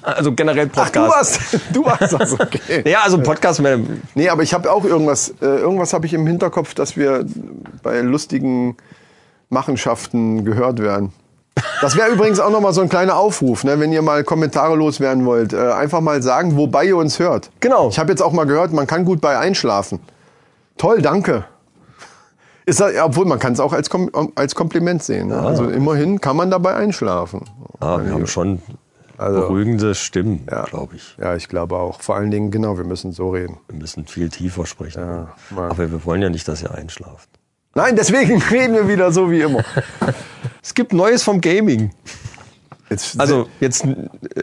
Also 0.00 0.32
generell 0.32 0.70
Ach, 0.74 0.84
Podcast. 0.84 0.96
du 0.96 1.10
warst, 1.10 1.60
du 1.72 1.84
warst 1.84 2.12
das, 2.14 2.32
okay. 2.40 2.88
Ja, 2.88 3.00
also 3.04 3.18
Podcast, 3.18 3.60
meine, 3.60 3.84
Nee, 4.14 4.30
aber 4.30 4.42
ich 4.42 4.54
habe 4.54 4.70
auch 4.72 4.84
irgendwas, 4.84 5.34
äh, 5.42 5.44
irgendwas 5.44 5.92
habe 5.92 6.06
ich 6.06 6.14
im 6.14 6.26
Hinterkopf, 6.26 6.72
dass 6.72 6.96
wir 6.96 7.26
bei 7.82 8.00
lustigen 8.00 8.76
Machenschaften 9.50 10.44
gehört 10.46 10.78
werden. 10.78 11.12
Das 11.80 11.96
wäre 11.96 12.10
übrigens 12.10 12.40
auch 12.40 12.50
nochmal 12.50 12.72
so 12.72 12.80
ein 12.80 12.88
kleiner 12.88 13.16
Aufruf, 13.16 13.62
ne, 13.64 13.78
wenn 13.78 13.92
ihr 13.92 14.02
mal 14.02 14.24
Kommentare 14.24 14.74
loswerden 14.74 15.24
wollt. 15.24 15.52
Äh, 15.52 15.72
einfach 15.72 16.00
mal 16.00 16.22
sagen, 16.22 16.56
wobei 16.56 16.84
ihr 16.86 16.96
uns 16.96 17.18
hört. 17.18 17.50
Genau. 17.60 17.88
Ich 17.90 17.98
habe 17.98 18.10
jetzt 18.10 18.22
auch 18.22 18.32
mal 18.32 18.44
gehört, 18.44 18.72
man 18.72 18.86
kann 18.86 19.04
gut 19.04 19.20
bei 19.20 19.38
einschlafen. 19.38 20.00
Toll, 20.78 21.00
danke. 21.02 21.44
Ist 22.66 22.80
das, 22.80 22.94
ja, 22.94 23.04
obwohl 23.04 23.26
man 23.26 23.38
kann 23.38 23.52
es 23.52 23.60
auch 23.60 23.72
als, 23.72 23.90
Kom 23.90 24.10
als 24.34 24.54
Kompliment 24.54 25.02
sehen. 25.02 25.28
Ne? 25.28 25.38
Also 25.38 25.68
immerhin 25.68 26.20
kann 26.20 26.36
man 26.36 26.50
dabei 26.50 26.74
einschlafen. 26.74 27.42
ah, 27.80 27.98
wir 28.02 28.12
haben 28.12 28.26
schon 28.26 28.60
beruhigende 29.16 29.94
Stimmen, 29.94 30.46
Ja. 30.50 30.64
glaube 30.64 30.96
ich. 30.96 31.14
Ja, 31.20 31.36
ich 31.36 31.48
glaube 31.48 31.76
auch. 31.76 32.00
Vor 32.00 32.16
allen 32.16 32.30
Dingen, 32.32 32.50
genau, 32.50 32.76
wir 32.78 32.84
müssen 32.84 33.12
so 33.12 33.30
reden. 33.30 33.58
Wir 33.68 33.78
müssen 33.78 34.06
viel 34.06 34.28
tiefer 34.28 34.66
sprechen. 34.66 35.02
mal. 35.50 35.70
Aber 35.70 35.78
wir 35.90 36.04
wollen 36.04 36.22
ja 36.22 36.30
nicht, 36.30 36.48
dass 36.48 36.62
ihr 36.62 36.74
einschlaft. 36.74 37.28
Nein, 37.74 37.94
deswegen 37.96 38.42
reden 38.50 38.74
wir 38.74 38.88
wieder 38.88 39.12
so 39.12 39.30
wie 39.30 39.42
immer. 39.42 39.62
Es 40.64 40.72
gibt 40.72 40.94
Neues 40.94 41.22
vom 41.22 41.42
Gaming. 41.42 41.90
Jetzt 42.88 43.20
Also 43.20 43.48
jetzt 43.60 43.84
äh, 43.84 43.94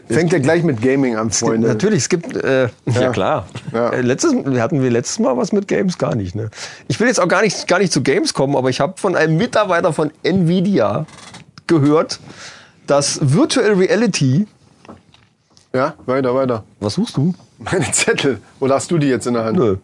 fängt 0.08 0.32
er 0.32 0.38
gleich 0.40 0.62
mit 0.62 0.80
Gaming 0.80 1.16
an, 1.16 1.30
Freunde. 1.32 1.66
natürlich, 1.66 2.00
es 2.04 2.08
gibt 2.08 2.36
äh, 2.36 2.68
ja. 2.86 3.10
klar. 3.10 3.48
Ja. 3.72 3.90
Äh, 3.90 4.02
Letztes, 4.02 4.32
hatten 4.32 4.82
wir 4.82 4.90
letztes 4.90 5.18
Mal 5.18 5.36
was 5.36 5.52
mit 5.52 5.66
Games 5.66 5.98
gar 5.98 6.14
nicht. 6.14 6.34
Ne? 6.36 6.50
Ich 6.86 6.98
will 7.00 7.08
jetzt 7.08 7.20
auch 7.20 7.28
gar 7.28 7.42
nicht 7.42 7.66
gar 7.66 7.80
nicht 7.80 7.92
zu 7.92 8.02
Games 8.02 8.34
kommen, 8.34 8.54
aber 8.56 8.70
ich 8.70 8.80
habe 8.80 8.94
von 8.96 9.16
einem 9.16 9.36
Mitarbeiter 9.36 9.92
von 9.92 10.12
Nvidia 10.22 11.06
gehört, 11.66 12.20
dass 12.86 13.18
Virtual 13.20 13.72
Reality. 13.72 14.46
Ja, 15.74 15.94
weiter, 16.06 16.34
weiter. 16.34 16.64
Was 16.80 16.94
suchst 16.94 17.16
du? 17.16 17.34
Meine 17.58 17.90
Zettel. 17.90 18.40
Oder 18.60 18.76
hast 18.76 18.90
du 18.90 18.98
die 18.98 19.08
jetzt 19.08 19.26
in 19.26 19.34
der 19.34 19.44
Hand? 19.44 19.58
Nö. 19.58 19.76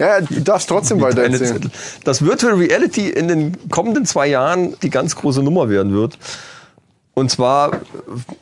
Ja, 0.00 0.22
du 0.22 0.40
darfst 0.40 0.66
trotzdem 0.70 1.02
weiter 1.02 1.22
erzählen. 1.24 1.70
Dass 2.04 2.24
Virtual 2.24 2.54
Reality 2.54 3.10
in 3.10 3.28
den 3.28 3.68
kommenden 3.68 4.06
zwei 4.06 4.28
Jahren 4.28 4.74
die 4.82 4.88
ganz 4.88 5.14
große 5.14 5.42
Nummer 5.42 5.68
werden 5.68 5.92
wird. 5.92 6.18
Und 7.12 7.30
zwar 7.30 7.82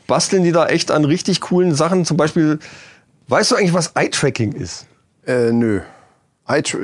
basteln 0.06 0.44
die 0.44 0.52
da 0.52 0.66
echt 0.66 0.92
an 0.92 1.04
richtig 1.04 1.40
coolen 1.40 1.74
Sachen. 1.74 2.04
Zum 2.04 2.16
Beispiel, 2.16 2.60
weißt 3.26 3.50
du 3.50 3.56
eigentlich, 3.56 3.74
was 3.74 3.88
Eye-Tracking 3.96 4.52
ist? 4.52 4.86
Äh, 5.26 5.50
nö. 5.50 5.80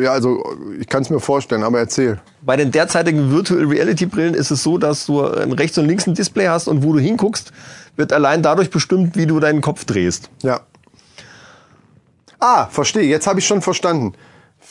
Ja, 0.00 0.10
also 0.12 0.42
ich 0.80 0.88
kann 0.88 1.02
es 1.02 1.08
mir 1.08 1.20
vorstellen, 1.20 1.62
aber 1.62 1.78
erzähl. 1.78 2.20
Bei 2.42 2.56
den 2.56 2.72
derzeitigen 2.72 3.30
Virtual 3.30 3.64
Reality 3.64 4.06
Brillen 4.06 4.34
ist 4.34 4.50
es 4.50 4.64
so, 4.64 4.76
dass 4.76 5.06
du 5.06 5.24
ein 5.24 5.52
rechts 5.52 5.78
und 5.78 5.87
links 5.87 6.06
ein 6.08 6.14
Display 6.14 6.48
hast 6.48 6.66
und 6.66 6.82
wo 6.82 6.92
du 6.92 6.98
hinguckst, 6.98 7.52
wird 7.94 8.12
allein 8.12 8.42
dadurch 8.42 8.70
bestimmt, 8.70 9.16
wie 9.16 9.26
du 9.26 9.38
deinen 9.38 9.60
Kopf 9.60 9.84
drehst. 9.84 10.30
Ja. 10.42 10.62
Ah, 12.40 12.66
verstehe. 12.66 13.04
Jetzt 13.04 13.28
habe 13.28 13.38
ich 13.38 13.46
schon 13.46 13.62
verstanden. 13.62 14.14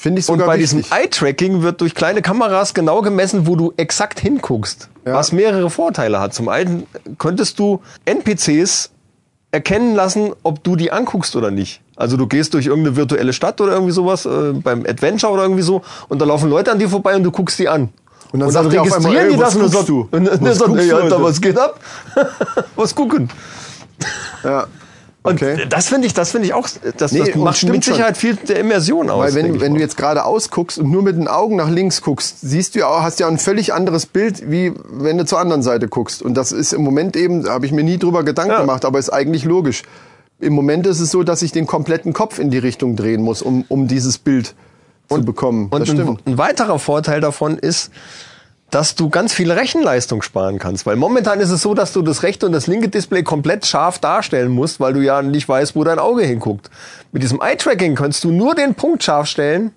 Finde 0.03 0.19
ich 0.19 0.27
Und 0.27 0.33
sogar 0.39 0.47
bei 0.53 0.59
wichtig. 0.59 0.81
diesem 0.81 0.97
Eye-Tracking 0.97 1.61
wird 1.61 1.79
durch 1.79 1.95
kleine 1.95 2.21
Kameras 2.21 2.73
genau 2.73 3.01
gemessen, 3.01 3.47
wo 3.47 3.55
du 3.55 3.71
exakt 3.77 4.19
hinguckst. 4.19 4.89
Ja. 5.05 5.13
Was 5.13 5.31
mehrere 5.31 5.69
Vorteile 5.69 6.19
hat. 6.19 6.33
Zum 6.33 6.49
einen 6.49 6.85
könntest 7.17 7.57
du 7.57 7.79
NPCs 8.03 8.89
erkennen 9.51 9.95
lassen, 9.95 10.33
ob 10.43 10.61
du 10.61 10.75
die 10.75 10.91
anguckst 10.91 11.37
oder 11.37 11.51
nicht. 11.51 11.79
Also 11.95 12.17
du 12.17 12.27
gehst 12.27 12.53
durch 12.53 12.65
irgendeine 12.65 12.97
virtuelle 12.97 13.31
Stadt 13.31 13.61
oder 13.61 13.71
irgendwie 13.71 13.93
sowas, 13.93 14.25
äh, 14.25 14.51
beim 14.51 14.81
Adventure 14.85 15.31
oder 15.31 15.43
irgendwie 15.43 15.61
so, 15.61 15.83
und 16.09 16.19
da 16.21 16.25
laufen 16.25 16.49
Leute 16.49 16.73
an 16.73 16.79
dir 16.79 16.89
vorbei 16.89 17.15
und 17.15 17.23
du 17.23 17.31
guckst 17.31 17.57
die 17.57 17.69
an. 17.69 17.87
Und 18.33 18.41
dann 18.41 18.49
einmal, 18.57 19.15
ey, 19.15 19.29
und 19.31 19.39
dann 19.39 19.53
guckst 19.53 19.71
sagt- 19.71 19.87
du? 19.87 20.01
Und 20.11 20.25
dann 20.25 20.41
Was 20.41 20.57
sagt, 20.57 20.75
ey, 20.75 20.89
du, 20.89 20.95
Alter, 20.95 21.03
Alter? 21.15 21.23
was 21.23 21.39
geht 21.39 21.57
ab? 21.57 21.79
was 22.75 22.93
gucken? 22.93 23.29
ja. 24.43 24.65
Und 25.25 25.41
Okay. 25.41 25.65
das 25.69 25.87
finde 25.87 26.05
ich, 26.07 26.13
das 26.13 26.31
finde 26.31 26.47
ich 26.47 26.53
auch, 26.53 26.67
das, 26.97 27.13
Nee, 27.13 27.19
das 27.19 27.29
und 27.29 27.43
macht 27.43 27.63
mit 27.63 27.85
schon. 27.85 27.93
Sicherheit 27.93 28.17
viel 28.17 28.35
der 28.35 28.59
Immersion 28.59 29.09
aus. 29.09 29.19
Weil 29.23 29.35
wenn, 29.35 29.61
wenn 29.61 29.73
du 29.73 29.79
jetzt 29.79 29.95
gerade 29.95 30.25
ausguckst 30.25 30.77
und 30.79 30.91
nur 30.91 31.01
mit 31.01 31.15
den 31.15 31.29
Augen 31.29 31.55
nach 31.55 31.69
links 31.69 32.01
guckst, 32.01 32.41
siehst 32.41 32.75
du 32.75 32.79
ja 32.79 32.87
auch, 32.87 33.03
hast 33.03 33.21
ja 33.21 33.27
ein 33.29 33.37
völlig 33.37 33.73
anderes 33.73 34.05
Bild, 34.05 34.51
wie 34.51 34.73
wenn 34.91 35.17
du 35.17 35.25
zur 35.25 35.39
anderen 35.39 35.63
Seite 35.63 35.87
guckst. 35.87 36.21
Und 36.21 36.33
das 36.35 36.51
ist 36.51 36.73
im 36.73 36.83
Moment 36.83 37.15
eben, 37.15 37.43
da 37.43 37.51
habe 37.51 37.65
ich 37.65 37.71
mir 37.71 37.83
nie 37.83 37.97
drüber 37.97 38.23
Gedanken 38.23 38.51
Ja. 38.51 38.59
gemacht, 38.61 38.83
aber 38.83 38.99
ist 38.99 39.11
eigentlich 39.11 39.45
logisch. 39.45 39.83
Im 40.39 40.51
Moment 40.53 40.85
ist 40.87 40.99
es 40.99 41.09
so, 41.11 41.23
dass 41.23 41.41
ich 41.41 41.53
den 41.53 41.67
kompletten 41.67 42.11
Kopf 42.11 42.37
in 42.37 42.49
die 42.49 42.57
Richtung 42.57 42.97
drehen 42.97 43.21
muss, 43.21 43.41
um, 43.41 43.63
um 43.69 43.87
dieses 43.87 44.17
Bild 44.17 44.55
zu 45.09 45.21
bekommen. 45.23 45.67
Und 45.69 45.79
das 45.79 45.89
ein, 45.89 45.95
stimmt. 45.95 46.27
ein 46.27 46.37
weiterer 46.37 46.79
Vorteil 46.79 47.21
davon 47.21 47.57
ist, 47.57 47.91
dass 48.73 48.95
du 48.95 49.09
ganz 49.09 49.33
viel 49.33 49.51
Rechenleistung 49.51 50.21
sparen 50.21 50.57
kannst. 50.57 50.85
Weil 50.85 50.95
momentan 50.95 51.39
ist 51.39 51.51
es 51.51 51.61
so, 51.61 51.73
dass 51.73 51.93
du 51.93 52.01
das 52.01 52.23
rechte 52.23 52.45
und 52.47 52.53
das 52.53 52.65
linke 52.67 52.89
Display 52.89 53.21
komplett 53.23 53.65
scharf 53.65 53.99
darstellen 53.99 54.51
musst, 54.51 54.79
weil 54.79 54.93
du 54.93 55.01
ja 55.01 55.21
nicht 55.21 55.47
weißt, 55.47 55.75
wo 55.75 55.83
dein 55.83 55.99
Auge 55.99 56.23
hinguckt. 56.23 56.69
Mit 57.11 57.21
diesem 57.21 57.39
Eye-Tracking 57.41 57.95
kannst 57.95 58.23
du 58.23 58.31
nur 58.31 58.55
den 58.55 58.73
Punkt 58.73 59.03
scharf 59.03 59.27
stellen 59.27 59.71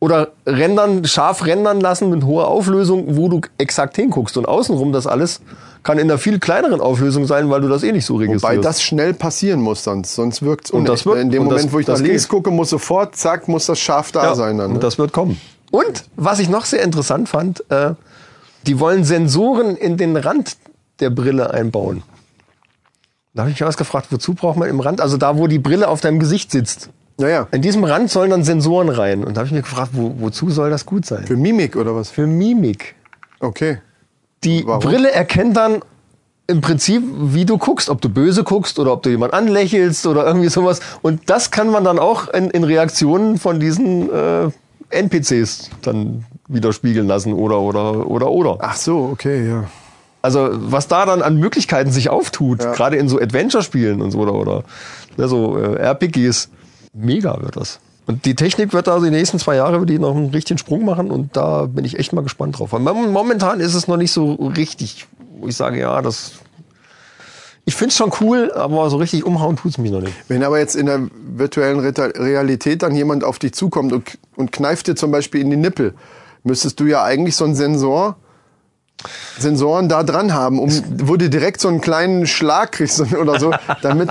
oder 0.00 0.28
rendern, 0.44 1.04
scharf 1.04 1.46
rendern 1.46 1.80
lassen 1.80 2.10
mit 2.10 2.24
hoher 2.24 2.48
Auflösung, 2.48 3.16
wo 3.16 3.28
du 3.28 3.40
exakt 3.58 3.96
hinguckst. 3.96 4.36
Und 4.36 4.46
außenrum 4.46 4.92
das 4.92 5.06
alles 5.06 5.40
kann 5.84 5.98
in 5.98 6.10
einer 6.10 6.18
viel 6.18 6.40
kleineren 6.40 6.80
Auflösung 6.80 7.26
sein, 7.26 7.48
weil 7.48 7.60
du 7.60 7.68
das 7.68 7.84
eh 7.84 7.92
nicht 7.92 8.04
so 8.06 8.16
registrierst. 8.16 8.42
Wobei 8.42 8.56
das 8.58 8.82
schnell 8.82 9.14
passieren 9.14 9.60
muss, 9.60 9.84
sonst, 9.84 10.14
sonst 10.16 10.42
wirkt 10.42 10.66
es 10.66 10.70
Und 10.72 10.88
das 10.88 11.06
wird- 11.06 11.18
In 11.18 11.30
dem 11.30 11.42
und 11.44 11.48
das- 11.50 11.58
Moment, 11.62 11.72
wo 11.72 11.78
ich 11.78 11.86
das 11.86 12.00
nach 12.00 12.06
links 12.08 12.24
geht. 12.24 12.30
gucke, 12.30 12.50
muss 12.50 12.70
sofort, 12.70 13.14
zack, 13.16 13.46
muss 13.46 13.66
das 13.66 13.78
scharf 13.78 14.10
da 14.10 14.24
Ja, 14.24 14.34
sein. 14.34 14.58
Dann, 14.58 14.70
ne? 14.70 14.74
Und 14.74 14.82
das 14.82 14.98
wird 14.98 15.12
kommen. 15.12 15.40
Und 15.70 16.04
was 16.16 16.40
ich 16.40 16.48
noch 16.48 16.64
sehr 16.64 16.82
interessant 16.82 17.28
fand, 17.28 17.64
äh, 17.70 17.92
die 18.66 18.80
wollen 18.80 19.04
Sensoren 19.04 19.76
in 19.76 19.96
den 19.96 20.16
Rand 20.16 20.56
der 21.00 21.10
Brille 21.10 21.50
einbauen. 21.50 22.02
Da 23.34 23.42
habe 23.42 23.50
ich 23.50 23.60
mich 23.60 23.68
was 23.68 23.76
gefragt, 23.76 24.08
wozu 24.10 24.34
braucht 24.34 24.56
man 24.56 24.68
im 24.68 24.80
Rand, 24.80 25.00
also 25.00 25.16
da, 25.16 25.36
wo 25.36 25.46
die 25.46 25.58
Brille 25.58 25.88
auf 25.88 26.00
deinem 26.00 26.18
Gesicht 26.18 26.50
sitzt. 26.50 26.90
Naja, 27.18 27.48
In 27.50 27.62
diesem 27.62 27.84
Rand 27.84 28.10
sollen 28.10 28.30
dann 28.30 28.44
Sensoren 28.44 28.88
rein. 28.88 29.24
Und 29.24 29.34
da 29.34 29.40
habe 29.40 29.46
ich 29.46 29.52
mir 29.52 29.62
gefragt, 29.62 29.90
wo, 29.94 30.14
wozu 30.18 30.50
soll 30.50 30.70
das 30.70 30.84
gut 30.84 31.06
sein? 31.06 31.26
für 31.26 31.36
Mimik 31.36 31.76
oder 31.76 31.94
was? 31.94 32.10
Für 32.10 32.26
Mimik. 32.26 32.94
Okay. 33.40 33.78
Die 34.44 34.66
Warum? 34.66 34.80
Brille 34.80 35.10
erkennt 35.12 35.56
dann 35.56 35.80
im 36.46 36.60
Prinzip, 36.60 37.02
wie 37.04 37.44
du 37.44 37.58
guckst, 37.58 37.88
ob 37.88 38.00
du 38.00 38.08
böse 38.08 38.44
guckst 38.44 38.78
oder 38.78 38.92
ob 38.92 39.02
du 39.02 39.10
jemand 39.10 39.32
anlächelst 39.32 40.06
oder 40.06 40.26
irgendwie 40.26 40.48
sowas. 40.48 40.80
Und 41.02 41.28
das 41.28 41.50
kann 41.50 41.70
man 41.70 41.84
dann 41.84 41.98
auch 41.98 42.28
in, 42.28 42.50
in 42.50 42.64
Reaktionen 42.64 43.38
von 43.38 43.60
diesen 43.60 44.10
äh, 44.10 44.50
NPCs 44.90 45.70
dann 45.82 46.24
widerspiegeln 46.48 47.06
lassen 47.06 47.32
oder 47.32 47.60
oder 47.60 48.06
oder 48.08 48.30
oder. 48.30 48.56
Ach 48.60 48.76
so, 48.76 49.08
okay, 49.12 49.48
ja. 49.48 49.64
Also 50.22 50.48
was 50.52 50.88
da 50.88 51.06
dann 51.06 51.22
an 51.22 51.36
Möglichkeiten 51.38 51.90
sich 51.92 52.08
auftut, 52.10 52.62
Ja. 52.62 52.72
gerade 52.72 52.96
in 52.96 53.08
so 53.08 53.20
Adventure-Spielen 53.20 54.00
und 54.02 54.10
so 54.10 54.18
oder 54.20 54.34
oder 54.34 54.64
ne, 55.16 55.28
so 55.28 55.56
äh, 55.58 55.76
RPGs, 55.80 56.48
mega 56.94 57.40
wird 57.42 57.56
das. 57.56 57.78
Und 58.06 58.24
die 58.24 58.34
Technik 58.36 58.72
wird 58.72 58.88
also 58.88 59.04
die 59.04 59.10
nächsten 59.10 59.38
zwei 59.40 59.56
Jahre 59.56 59.80
wird 59.80 59.90
die 59.90 59.98
noch 59.98 60.14
einen 60.14 60.30
richtigen 60.30 60.58
Sprung 60.58 60.84
machen 60.84 61.10
und 61.10 61.36
da 61.36 61.66
bin 61.66 61.84
ich 61.84 61.98
echt 61.98 62.12
mal 62.12 62.22
gespannt 62.22 62.58
drauf. 62.58 62.72
Weil 62.72 62.80
mom- 62.80 63.10
momentan 63.12 63.58
ist 63.60 63.74
es 63.74 63.88
noch 63.88 63.96
nicht 63.96 64.12
so 64.12 64.34
richtig, 64.56 65.06
wo 65.40 65.48
ich 65.48 65.56
sage, 65.56 65.80
ja, 65.80 66.00
das. 66.02 66.32
Ich 67.68 67.74
find's 67.74 67.96
schon 67.96 68.12
cool, 68.20 68.52
aber 68.52 68.88
so 68.90 68.96
richtig 68.96 69.24
umhauen 69.24 69.56
tut's 69.56 69.76
mich 69.76 69.90
noch 69.90 70.00
nicht. 70.00 70.14
Wenn 70.28 70.44
aber 70.44 70.60
jetzt 70.60 70.76
in 70.76 70.86
der 70.86 71.08
virtuellen 71.12 71.80
Realität 71.80 72.82
dann 72.82 72.94
jemand 72.94 73.24
auf 73.24 73.40
dich 73.40 73.54
zukommt 73.54 73.92
und, 73.92 74.18
und 74.36 74.52
kneift 74.52 74.86
dir 74.86 74.94
zum 74.94 75.10
Beispiel 75.10 75.40
in 75.40 75.50
die 75.50 75.56
Nippel, 75.56 75.94
müsstest 76.44 76.78
du 76.78 76.84
ja 76.84 77.02
eigentlich 77.02 77.34
so 77.34 77.44
einen 77.44 77.56
Sensor, 77.56 78.16
Sensoren 79.36 79.88
da 79.88 80.04
dran 80.04 80.32
haben, 80.32 80.60
um, 80.60 80.70
wo 80.98 81.16
du 81.16 81.28
direkt 81.28 81.60
so 81.60 81.66
einen 81.66 81.80
kleinen 81.80 82.28
Schlag 82.28 82.70
kriegst 82.70 83.00
oder 83.20 83.40
so, 83.40 83.52
damit, 83.82 84.10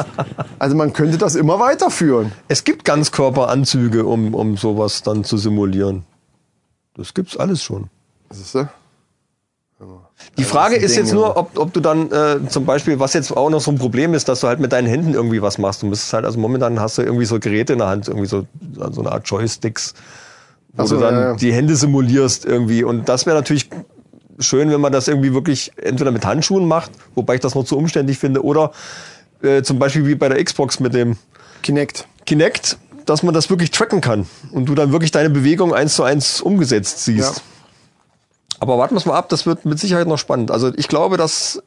also 0.60 0.76
man 0.76 0.92
könnte 0.92 1.18
das 1.18 1.36
immer 1.36 1.58
weiterführen. 1.58 2.34
Es 2.50 2.66
gibt 2.66 2.84
Ganzkörperanzüge, 2.84 4.06
um, 4.06 4.36
um 4.36 4.58
sowas 4.58 5.02
dann 5.02 5.24
zu 5.24 5.38
simulieren. 5.38 6.04
Das 6.96 7.14
gibt's 7.14 7.38
alles 7.38 7.64
schon. 7.64 7.90
Siehst 8.30 8.56
du? 8.56 8.68
Die 10.38 10.44
Frage 10.44 10.76
ist 10.76 10.92
ist 10.92 10.98
jetzt 10.98 11.14
nur, 11.14 11.38
ob, 11.38 11.58
ob 11.58 11.74
du 11.74 11.80
dann 11.80 12.12
äh, 12.12 12.48
zum 12.50 12.66
Beispiel, 12.66 13.00
was 13.00 13.14
jetzt 13.14 13.36
auch 13.36 13.50
noch 13.50 13.62
so 13.62 13.72
ein 13.72 13.78
Problem 13.78 14.14
ist, 14.14 14.28
dass 14.28 14.42
du 14.42 14.48
halt 14.48 14.60
mit 14.60 14.72
deinen 14.72 14.88
Händen 14.88 15.14
irgendwie 15.14 15.42
was 15.42 15.58
machst. 15.58 15.82
Du 15.82 15.88
müsstest 15.88 16.14
halt, 16.14 16.26
also 16.26 16.40
momentan 16.40 16.80
hast 16.80 16.98
du 16.98 17.02
irgendwie 17.02 17.26
so 17.26 17.40
Geräte 17.40 17.74
in 17.74 17.80
der 17.80 17.88
Hand, 17.88 18.08
irgendwie 18.08 18.28
so, 18.28 18.46
so 18.92 19.02
eine 19.02 19.12
Art 19.12 19.28
Joysticks, 19.28 19.94
wo 20.74 20.84
Ach 20.84 20.88
so, 20.88 20.96
du 20.96 21.02
dann 21.02 21.14
ja, 21.16 21.22
ja. 21.22 21.36
die 21.36 21.54
Hände 21.54 21.76
simulierst 21.76 22.46
irgendwie. 22.46 22.84
Und 22.84 23.08
das 23.08 23.26
wäre 23.26 23.36
natürlich 23.36 23.70
schön, 24.40 24.70
wenn 24.72 24.82
man 24.82 24.92
das 24.92 25.08
irgendwie 25.08 25.34
wirklich 25.34 25.72
entweder 25.82 26.12
mit 26.12 26.26
Handschuhen 26.26 26.68
macht, 26.68 26.92
wobei 27.16 27.36
ich 27.36 27.42
das 27.42 27.56
noch 27.56 27.64
zu 27.64 27.78
umständlich 27.78 28.18
finde, 28.18 28.44
oder 28.44 28.72
äh, 29.42 29.62
zum 29.64 29.80
Beispiel 29.80 30.06
wie 30.06 30.16
bei 30.16 30.30
der 30.30 30.44
Xbox 30.44 30.80
mit 30.80 30.94
dem 30.94 31.18
Kinect. 31.64 32.08
Kinect, 32.26 32.78
dass 33.06 33.24
man 33.24 33.34
das 33.34 33.50
wirklich 33.50 33.72
tracken 33.72 34.02
kann 34.02 34.26
und 34.52 34.66
du 34.66 34.76
dann 34.76 34.92
wirklich 34.92 35.12
deine 35.12 35.30
Bewegung 35.30 35.74
eins 35.74 35.96
zu 35.96 36.04
eins 36.04 36.42
umgesetzt 36.42 37.04
siehst. 37.06 37.38
Ja. 37.38 37.42
Aber 38.60 38.78
warten 38.78 38.96
wir 38.96 39.00
es 39.00 39.06
mal 39.06 39.16
ab, 39.16 39.30
das 39.30 39.46
wird 39.46 39.66
mit 39.66 39.80
Sicherheit 39.80 40.08
noch 40.08 40.18
spannend. 40.18 40.52
Also 40.52 40.72
ich 40.76 40.88
glaube, 40.88 41.18
dass 41.18 41.62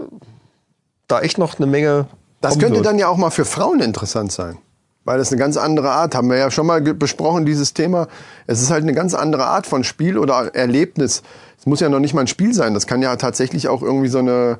da 1.07 1.20
echt 1.20 1.38
noch 1.38 1.59
eine 1.59 1.66
Menge. 1.66 2.07
Das 2.40 2.59
könnte 2.59 2.77
wird. 2.77 2.87
dann 2.87 2.98
ja 2.98 3.09
auch 3.09 3.16
mal 3.16 3.31
für 3.31 3.44
Frauen 3.44 3.81
interessant 3.81 4.33
sein. 4.33 4.59
Weil 5.05 5.18
das 5.18 5.33
eine 5.33 5.38
ganz 5.38 5.57
andere 5.57 5.90
Art, 5.90 6.14
haben 6.14 6.29
wir 6.29 6.37
ja 6.37 6.51
schon 6.51 6.66
mal 6.66 6.83
besprochen, 6.83 7.46
dieses 7.46 7.72
Thema. 7.72 8.09
Es 8.46 8.61
ist 8.61 8.70
halt 8.70 8.83
eine 8.83 8.92
ganz 8.92 9.14
andere 9.14 9.46
Art 9.46 9.66
von 9.66 9.83
Spiel 9.83 10.18
oder 10.18 10.55
Erlebnis. 10.55 11.22
Es 11.59 11.66
muss 11.66 11.81
ja 11.81 11.88
noch 11.88 11.98
nicht 11.98 12.12
mal 12.12 12.20
ein 12.20 12.27
Spiel 12.27 12.53
sein. 12.53 12.74
Das 12.74 12.87
kann 12.87 13.01
ja 13.01 13.16
tatsächlich 13.16 13.68
auch 13.68 13.81
irgendwie 13.81 14.09
so 14.09 14.18
eine, 14.18 14.59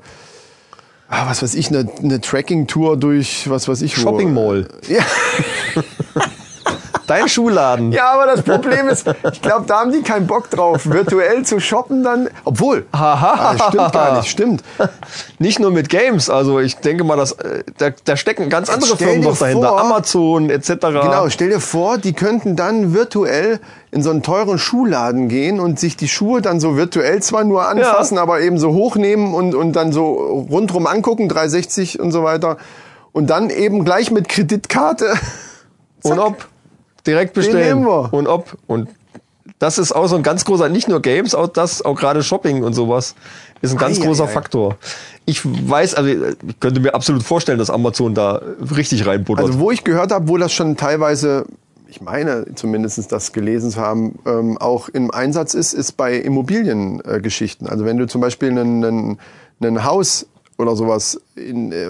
ah, 1.07 1.29
was 1.29 1.43
weiß 1.43 1.53
ich, 1.53 1.69
eine, 1.69 1.87
eine 2.01 2.19
Tracking-Tour 2.19 2.97
durch, 2.97 3.49
was 3.49 3.67
weiß 3.67 3.83
ich. 3.83 3.95
Shopping 3.95 4.33
Mall. 4.33 4.67
Ja. 4.87 5.03
Dein 7.09 7.27
Schuhladen. 7.27 7.91
ja, 7.91 8.11
aber 8.13 8.25
das 8.27 8.43
Problem 8.43 8.87
ist, 8.87 9.07
ich 9.33 9.41
glaube, 9.41 9.65
da 9.67 9.79
haben 9.79 9.91
die 9.91 10.01
keinen 10.03 10.27
Bock 10.27 10.49
drauf, 10.49 10.85
virtuell 10.89 11.43
zu 11.43 11.59
shoppen 11.59 12.03
dann. 12.03 12.29
Obwohl, 12.45 12.85
ah, 12.91 13.55
das 13.57 13.67
stimmt 13.69 13.91
gar 13.93 14.17
nicht, 14.17 14.29
stimmt. 14.29 14.63
Nicht 15.39 15.59
nur 15.59 15.71
mit 15.71 15.89
Games, 15.89 16.29
also 16.29 16.59
ich 16.59 16.77
denke 16.77 17.03
mal, 17.03 17.17
dass, 17.17 17.31
äh, 17.33 17.63
da, 17.79 17.89
da 18.03 18.15
stecken 18.15 18.49
ganz 18.49 18.69
andere 18.69 18.95
Firmen 18.95 19.21
noch 19.21 19.37
dahinter. 19.37 19.69
vor- 19.69 19.79
Amazon 19.81 20.49
etc. 20.49 20.69
Genau, 20.81 21.29
stell 21.29 21.49
dir 21.49 21.59
vor, 21.59 21.97
die 21.97 22.13
könnten 22.13 22.55
dann 22.55 22.93
virtuell 22.93 23.59
in 23.91 24.03
so 24.03 24.11
einen 24.11 24.21
teuren 24.21 24.59
Schuhladen 24.59 25.29
gehen 25.29 25.59
und 25.59 25.79
sich 25.79 25.97
die 25.97 26.07
Schuhe 26.07 26.41
dann 26.43 26.59
so 26.59 26.77
virtuell 26.77 27.23
zwar 27.23 27.43
nur 27.43 27.67
anfassen, 27.67 28.19
aber 28.19 28.41
eben 28.41 28.59
so 28.59 28.71
hochnehmen 28.73 29.33
und, 29.33 29.55
und 29.55 29.73
dann 29.73 29.91
so 29.91 30.45
rundrum 30.49 30.85
angucken, 30.85 31.27
360 31.27 31.99
und 31.99 32.11
so 32.11 32.23
weiter. 32.23 32.57
Und 33.11 33.31
dann 33.31 33.49
eben 33.49 33.83
gleich 33.83 34.11
mit 34.11 34.29
Kreditkarte. 34.29 35.13
Und 36.03 36.19
ob. 36.19 36.47
Direkt 37.09 37.33
bestellen. 37.33 37.85
Und 37.85 38.27
ob. 38.27 38.57
Und 38.67 38.89
das 39.59 39.77
ist 39.77 39.91
auch 39.91 40.07
so 40.07 40.15
ein 40.15 40.23
ganz 40.23 40.45
großer, 40.45 40.69
nicht 40.69 40.87
nur 40.87 41.01
Games, 41.01 41.35
auch 41.35 41.47
das, 41.47 41.83
auch 41.83 41.95
gerade 41.95 42.23
Shopping 42.23 42.63
und 42.63 42.73
sowas, 42.73 43.15
ist 43.61 43.71
ein 43.71 43.77
ganz 43.77 43.99
Ei, 43.99 44.05
großer 44.05 44.23
ei, 44.23 44.27
ei. 44.27 44.31
Faktor. 44.31 44.77
Ich 45.25 45.41
weiß, 45.43 45.95
also 45.95 46.09
ich 46.09 46.59
könnte 46.59 46.79
mir 46.79 46.93
absolut 46.93 47.23
vorstellen, 47.23 47.59
dass 47.59 47.69
Amazon 47.69 48.13
da 48.13 48.41
richtig 48.75 49.05
reinbuttert. 49.05 49.45
Also 49.45 49.59
wo 49.59 49.71
ich 49.71 49.83
gehört 49.83 50.11
habe, 50.11 50.29
wo 50.29 50.37
das 50.37 50.53
schon 50.53 50.77
teilweise, 50.77 51.45
ich 51.89 51.99
meine 51.99 52.45
zumindest 52.55 53.11
das 53.11 53.33
gelesen 53.33 53.71
zu 53.71 53.81
haben, 53.81 54.17
ähm, 54.25 54.57
auch 54.57 54.87
im 54.87 55.11
Einsatz 55.11 55.53
ist, 55.53 55.73
ist 55.73 55.97
bei 55.97 56.15
Immobiliengeschichten. 56.15 57.67
Äh, 57.67 57.71
also 57.71 57.85
wenn 57.85 57.97
du 57.97 58.07
zum 58.07 58.21
Beispiel 58.21 58.57
ein 58.57 59.83
Haus 59.83 60.27
oder 60.59 60.75
sowas, 60.75 61.19
in, 61.35 61.71
äh, 61.71 61.87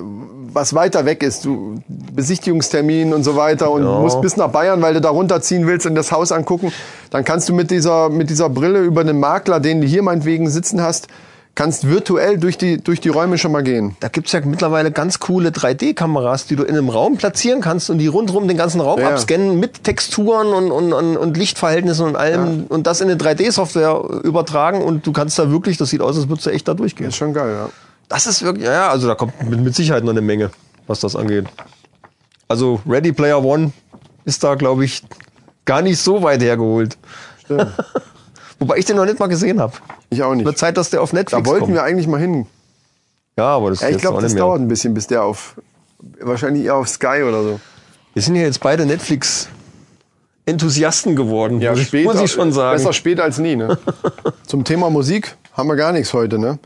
was 0.54 0.74
weiter 0.76 1.06
weg 1.06 1.24
ist, 1.24 1.44
du 1.44 1.82
Besichtigungstermin 1.88 3.14
und 3.14 3.24
so 3.24 3.36
weiter 3.36 3.72
und 3.72 3.84
Ja. 3.84 4.00
musst 4.00 4.22
bis 4.22 4.38
nach 4.38 4.50
Bayern, 4.50 4.82
weil 4.82 4.94
du 4.94 5.02
da 5.02 5.10
runterziehen 5.10 5.66
willst 5.68 5.86
und 5.88 5.96
das 5.96 6.12
Haus 6.12 6.32
angucken, 6.32 6.72
dann 7.10 7.24
kannst 7.26 7.50
du 7.50 7.54
mit 7.54 7.72
dieser 7.72 8.10
mit 8.10 8.30
dieser 8.30 8.50
Brille 8.50 8.80
über 8.82 9.04
den 9.04 9.20
Makler, 9.20 9.60
den 9.60 9.82
du 9.82 9.88
hier 9.88 10.04
meinetwegen 10.04 10.50
sitzen 10.50 10.82
hast, 10.82 11.08
kannst 11.56 11.88
virtuell 11.90 12.38
durch 12.38 12.58
die 12.60 12.78
durch 12.82 13.02
die 13.02 13.10
Räume 13.10 13.38
schon 13.40 13.52
mal 13.52 13.64
gehen. 13.64 13.96
Da 14.02 14.08
gibt's 14.08 14.32
ja 14.34 14.40
mittlerweile 14.46 14.92
ganz 14.92 15.20
coole 15.20 15.50
3D-Kameras, 15.50 16.46
die 16.48 16.56
du 16.56 16.64
in 16.64 16.76
einem 16.78 16.90
Raum 16.90 17.18
platzieren 17.18 17.62
kannst 17.62 17.90
und 17.90 17.98
die 17.98 18.08
rundherum 18.08 18.48
den 18.48 18.56
ganzen 18.58 18.82
Raum 18.82 19.00
Ja. 19.00 19.10
abscannen 19.10 19.60
mit 19.60 19.84
Texturen 19.84 20.48
und, 20.54 20.72
und, 20.72 20.94
und, 20.94 21.18
und 21.18 21.36
Lichtverhältnissen 21.38 22.06
und 22.06 22.16
allem 22.16 22.66
und 22.70 22.86
das 22.86 23.02
in 23.02 23.10
eine 23.10 23.20
3D-Software 23.20 24.22
übertragen 24.24 24.84
und 24.84 25.08
du 25.08 25.12
kannst 25.12 25.40
da 25.40 25.50
wirklich, 25.52 25.78
das 25.78 25.90
sieht 25.90 26.02
aus, 26.02 26.16
als 26.18 26.30
würdest 26.30 26.46
du 26.46 26.52
echt 26.52 26.68
da 26.68 26.76
durchgehen. 26.76 27.08
Ist 27.10 27.18
schon 27.18 27.34
geil, 27.34 27.52
ja. 27.52 27.70
Das 28.10 28.28
ist 28.28 28.44
wirklich, 28.44 28.66
ja, 28.66 28.74
ja, 28.74 28.90
also 28.90 29.08
da 29.08 29.16
kommt 29.16 29.42
mit, 29.50 29.62
mit 29.62 29.74
Sicherheit 29.76 30.04
noch 30.04 30.12
eine 30.12 30.22
Menge, 30.22 30.50
was 30.88 31.00
das 31.00 31.16
angeht. 31.16 31.46
Also 32.48 32.82
Ready 32.88 33.12
Player 33.14 33.44
One 33.44 33.72
ist 34.26 34.44
da, 34.44 34.56
glaube 34.56 34.84
ich, 34.84 35.04
gar 35.66 35.82
nicht 35.84 36.00
so 36.00 36.24
weit 36.24 36.42
hergeholt. 36.42 36.98
Stimmt. 37.44 37.68
Wobei 38.60 38.78
ich 38.78 38.86
den 38.86 38.96
noch 38.98 39.06
nicht 39.06 39.20
mal 39.20 39.28
gesehen 39.28 39.62
habe. 39.62 39.74
Ich 40.10 40.22
auch 40.24 40.34
nicht. 40.34 40.46
Wird 40.46 40.58
Zeit, 40.58 40.76
dass 40.76 40.90
der 40.90 41.02
auf 41.02 41.14
Netflix 41.14 41.44
Da 41.44 41.50
wollten 41.50 41.66
kommt. 41.66 41.76
wir 41.76 41.84
eigentlich 41.84 42.08
mal 42.08 42.20
hin. 42.20 42.48
Ja, 43.38 43.46
aber 43.56 43.70
das 43.70 43.80
Ja, 43.82 43.88
ist 43.88 43.96
ich 43.98 44.02
glaube, 44.02 44.22
das 44.22 44.36
dauert 44.36 44.60
ein 44.60 44.68
bisschen, 44.68 44.94
bis 44.94 45.08
der 45.08 45.24
auf. 45.24 45.56
Wahrscheinlich 46.20 46.66
eher 46.66 46.76
auf 46.76 46.90
Sky 46.90 47.24
oder 47.28 47.44
so. 47.44 47.60
Wir 48.14 48.22
sind 48.24 48.36
ja 48.36 48.42
jetzt 48.42 48.60
beide 48.60 48.86
Netflix-Enthusiasten 48.86 51.16
geworden, 51.16 51.60
muss, 51.60 51.80
ich, 51.80 51.94
muss 52.06 52.20
ich 52.20 52.32
schon 52.32 52.52
sagen. 52.52 52.78
Besser 52.78 52.92
spät 52.94 53.20
als 53.20 53.38
nie, 53.38 53.56
ne? 53.56 53.78
Zum 54.48 54.64
Thema 54.64 54.90
Musik 54.90 55.38
haben 55.54 55.70
wir 55.70 55.76
gar 55.76 55.92
nichts 55.92 56.12
heute, 56.14 56.40
ne? 56.40 56.58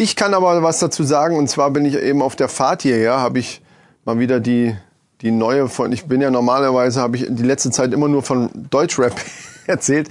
Ich 0.00 0.14
kann 0.14 0.32
aber 0.32 0.62
was 0.62 0.78
dazu 0.78 1.02
sagen, 1.02 1.36
und 1.36 1.50
zwar 1.50 1.72
bin 1.72 1.84
ich 1.84 1.96
eben 1.96 2.22
auf 2.22 2.36
der 2.36 2.48
Fahrt 2.48 2.82
hierher, 2.82 3.18
habe 3.18 3.40
ich 3.40 3.60
mal 4.04 4.20
wieder 4.20 4.38
die, 4.38 4.76
die 5.22 5.32
neue 5.32 5.68
von, 5.68 5.90
ich 5.90 6.04
bin 6.04 6.20
ja 6.20 6.30
normalerweise, 6.30 7.00
habe 7.00 7.16
ich 7.16 7.26
die 7.28 7.42
letzte 7.42 7.72
Zeit 7.72 7.92
immer 7.92 8.06
nur 8.06 8.22
von 8.22 8.48
Deutschrap 8.70 9.12
erzählt. 9.66 10.08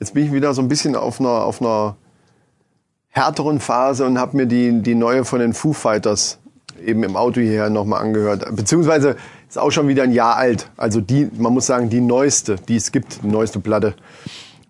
Jetzt 0.00 0.14
bin 0.14 0.24
ich 0.24 0.32
wieder 0.32 0.54
so 0.54 0.62
ein 0.62 0.68
bisschen 0.68 0.96
auf 0.96 1.20
einer, 1.20 1.44
auf 1.44 1.60
einer 1.60 1.96
härteren 3.10 3.60
Phase 3.60 4.06
und 4.06 4.18
habe 4.18 4.38
mir 4.38 4.46
die, 4.46 4.80
die 4.80 4.94
neue 4.94 5.26
von 5.26 5.40
den 5.40 5.52
Foo 5.52 5.74
Fighters 5.74 6.38
eben 6.82 7.02
im 7.02 7.14
Auto 7.14 7.42
hierher 7.42 7.68
nochmal 7.68 8.00
angehört. 8.00 8.56
Beziehungsweise 8.56 9.16
ist 9.46 9.58
auch 9.58 9.70
schon 9.70 9.86
wieder 9.86 10.04
ein 10.04 10.12
Jahr 10.12 10.36
alt. 10.36 10.70
Also 10.78 11.02
die, 11.02 11.30
man 11.36 11.52
muss 11.52 11.66
sagen, 11.66 11.90
die 11.90 12.00
neueste, 12.00 12.56
die 12.68 12.76
es 12.76 12.90
gibt, 12.90 13.22
die 13.22 13.28
neueste 13.28 13.60
Platte. 13.60 13.96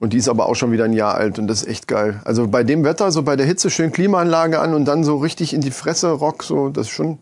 Und 0.07 0.13
die 0.13 0.19
ist 0.19 0.29
aber 0.29 0.47
auch 0.49 0.55
schon 0.55 0.71
wieder 0.71 0.85
ein 0.85 0.93
Jahr 0.93 1.17
alt 1.17 1.41
und 1.41 1.49
das 1.49 1.63
ist 1.63 1.69
echt 1.69 1.89
geil. 1.89 2.21
Also 2.25 2.47
bei 2.47 2.63
dem 2.63 2.85
Wetter, 2.85 3.11
so 3.11 3.25
bei 3.25 3.35
der 3.35 3.45
Hitze, 3.45 3.71
schön 3.71 3.91
Klimaanlage 3.91 4.61
an 4.61 4.73
und 4.73 4.85
dann 4.85 5.03
so 5.03 5.17
richtig 5.17 5.53
in 5.53 5.61
die 5.61 5.73
Fresse 5.73 6.13
Rock, 6.13 6.45
so, 6.45 6.69
das 6.69 6.87
ist 6.87 6.93
schon. 6.93 7.19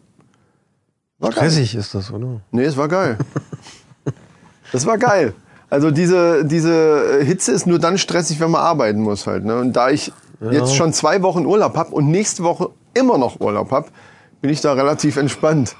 War 1.18 1.30
geil. 1.30 1.50
Stressig 1.50 1.74
ist 1.76 1.94
das, 1.94 2.12
oder? 2.12 2.42
Nee, 2.50 2.64
es 2.64 2.76
war 2.76 2.88
geil. 2.88 3.16
Das 4.70 4.84
war 4.84 4.98
geil. 4.98 5.32
Also 5.70 5.90
diese, 5.90 6.44
diese 6.44 7.20
Hitze 7.22 7.52
ist 7.52 7.66
nur 7.66 7.78
dann 7.78 7.96
stressig, 7.96 8.40
wenn 8.40 8.50
man 8.50 8.60
arbeiten 8.60 9.00
muss 9.00 9.26
halt. 9.26 9.44
Ne? 9.44 9.56
Und 9.56 9.72
da 9.72 9.88
ich 9.88 10.12
jetzt 10.50 10.74
schon 10.74 10.92
zwei 10.92 11.22
Wochen 11.22 11.46
Urlaub 11.46 11.76
hab 11.76 11.90
und 11.90 12.10
nächste 12.10 12.42
Woche 12.42 12.70
immer 12.92 13.16
noch 13.16 13.40
Urlaub 13.40 13.70
hab, 13.70 13.92
bin 14.42 14.50
ich 14.50 14.60
da 14.60 14.74
relativ 14.74 15.16
entspannt. 15.16 15.76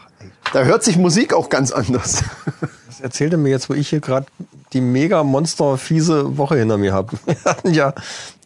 Da 0.55 0.63
hört 0.63 0.85
sich 0.85 0.97
Musik 0.97 1.35
auch 1.35 1.51
ganz 1.51 1.71
anders. 1.71 2.25
Erzählte 3.05 3.37
mir 3.37 3.51
jetzt, 3.51 3.69
wo 3.69 3.75
ich 3.75 3.89
hier 3.89 4.01
gerade 4.01 4.27
die 4.73 4.81
mega 4.81 5.23
monster 5.23 5.77
fiese 5.77 6.39
Woche 6.39 6.57
hinter 6.57 6.79
mir 6.79 6.95
habe. 6.95 7.17
Wir 7.27 7.37
hatten 7.45 7.75
ja 7.75 7.93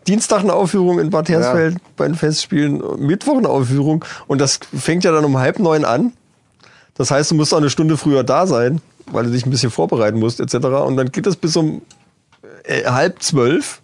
Dienstag 0.07 0.40
eine 0.40 0.53
Aufführung 0.53 0.99
in 0.99 1.11
Bad 1.11 1.29
Hersfeld 1.29 1.77
bei 1.97 2.07
den 2.07 2.16
Festspielen, 2.16 2.83
Mittwoch 2.99 3.38
eine 3.38 3.49
Aufführung 3.49 4.05
und 4.27 4.40
das 4.40 4.59
fängt 4.77 5.05
ja 5.05 5.12
dann 5.12 5.25
um 5.25 5.38
halb 5.38 5.61
neun 5.61 5.85
an. 5.85 6.12
Das 6.94 7.11
heißt, 7.12 7.31
du 7.31 7.37
musst 7.37 7.55
auch 7.55 7.59
eine 7.59 7.71
Stunde 7.71 7.97
früher 7.97 8.25
da 8.25 8.47
sein. 8.47 8.81
weil 9.12 9.25
du 9.25 9.31
dich 9.31 9.47
ein 9.47 9.51
bisschen 9.51 9.71
vorbereiten 9.71 10.18
musst, 10.18 10.40
etc. 10.40 10.55
Und 10.66 10.97
dann 10.97 11.11
geht 11.12 11.27
das 11.27 11.37
bis 11.37 11.57
um 11.57 11.83
äh, 12.64 12.85
halb 12.85 13.23
zwölf. 13.23 13.81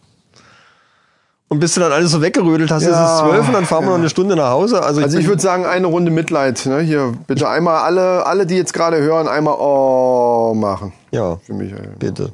Und 1.48 1.60
bis 1.60 1.74
du 1.74 1.80
dann 1.80 1.92
alles 1.92 2.10
so 2.10 2.20
weggerödelt 2.22 2.70
hast, 2.70 2.82
Ja, 2.84 2.90
ist 2.90 3.12
es 3.12 3.18
zwölf 3.20 3.46
und 3.46 3.52
dann 3.54 3.64
fahren 3.66 3.82
wir 3.84 3.88
ja. 3.90 3.92
noch 3.92 3.98
eine 3.98 4.08
Stunde 4.08 4.34
nach 4.34 4.50
Hause. 4.50 4.82
Also 4.82 5.00
ich, 5.00 5.06
Also 5.06 5.18
ich 5.18 5.26
würde 5.28 5.42
sagen, 5.42 5.66
eine 5.66 5.86
Runde 5.86 6.10
Mitleid. 6.10 6.64
Ne? 6.66 6.80
Hier, 6.80 7.12
bitte 7.26 7.48
einmal 7.48 7.82
alle, 7.82 8.26
alle, 8.26 8.46
die 8.46 8.56
jetzt 8.56 8.72
gerade 8.72 8.96
hören, 9.00 9.28
einmal 9.28 9.54
Oh 9.58 10.54
machen. 10.56 10.92
ja, 11.12 11.36
Für 11.44 11.52
mich. 11.52 11.70
ey. 11.72 11.88
bitte. 11.98 12.32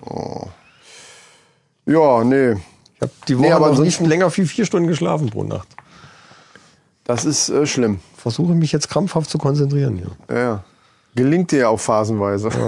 Ja, 1.87 2.25
nee. 2.25 2.53
Ich 2.53 3.03
habe 3.03 3.12
die 3.29 3.37
Woche 3.38 3.46
Nee, 3.46 3.53
aber 3.53 3.66
noch 3.66 3.70
nicht 3.73 3.79
ansonsten- 3.81 4.05
länger 4.07 4.37
wie 4.37 4.46
vier 4.46 4.64
Stunden 4.64 4.87
geschlafen 4.88 5.29
pro 5.29 5.42
Nacht. 5.42 5.68
Das 7.05 7.25
ist 7.25 7.49
äh, 7.49 7.66
schlimm. 7.66 7.99
Versuche 8.16 8.53
mich 8.53 8.70
jetzt 8.73 8.88
krampfhaft 8.88 9.29
zu 9.29 9.38
konzentrieren. 9.38 10.01
Ja, 10.31 10.38
ja. 10.38 10.64
Gelingt 11.16 11.51
dir 11.51 11.59
ja 11.61 11.68
auch 11.68 11.81
phasenweise. 11.81 12.49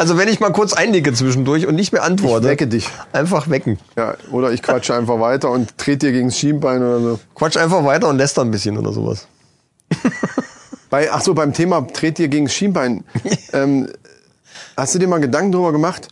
Also 0.00 0.16
wenn 0.16 0.28
ich 0.28 0.40
mal 0.40 0.50
kurz 0.50 0.72
einnicke 0.72 1.12
zwischendurch 1.12 1.66
und 1.66 1.74
nicht 1.74 1.92
mehr 1.92 2.02
antworte, 2.04 2.46
Ich 2.46 2.50
wecke 2.52 2.66
dich. 2.66 2.88
einfach 3.12 3.50
wecken. 3.50 3.78
Ja, 3.98 4.14
oder 4.30 4.50
ich 4.50 4.62
quatsche 4.62 4.94
einfach 4.94 5.20
weiter 5.20 5.50
und 5.50 5.76
trete 5.76 6.06
dir 6.06 6.12
gegen 6.12 6.28
das 6.28 6.38
Schienbein 6.38 6.78
oder 6.82 7.00
so. 7.00 7.20
Quatsch 7.34 7.58
einfach 7.58 7.84
weiter 7.84 8.08
und 8.08 8.16
lässt 8.16 8.38
ein 8.38 8.50
bisschen 8.50 8.78
oder 8.78 8.94
sowas. 8.94 9.28
Bei, 10.88 11.12
ach 11.12 11.20
so, 11.20 11.34
beim 11.34 11.52
Thema 11.52 11.82
dreht 11.82 12.16
dir 12.16 12.28
gegen 12.28 12.46
das 12.46 12.54
Schienbein. 12.54 13.04
ähm, 13.52 13.90
hast 14.74 14.94
du 14.94 14.98
dir 14.98 15.06
mal 15.06 15.20
Gedanken 15.20 15.52
darüber 15.52 15.72
gemacht, 15.72 16.08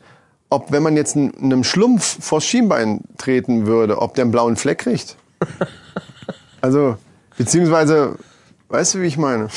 ob 0.51 0.71
wenn 0.71 0.83
man 0.83 0.95
jetzt 0.95 1.17
einem 1.17 1.65
Schlumpf 1.65 2.19
vors 2.23 2.45
Schienbein 2.45 3.01
treten 3.17 3.65
würde, 3.67 4.03
ob 4.03 4.15
der 4.15 4.25
einen 4.25 4.33
blauen 4.33 4.57
Fleck 4.57 4.81
kriegt? 4.81 5.17
Also, 6.61 6.97
beziehungsweise, 7.37 8.17
weißt 8.69 8.95
du, 8.95 9.01
wie 9.01 9.07
ich 9.07 9.17
meine? 9.17 9.49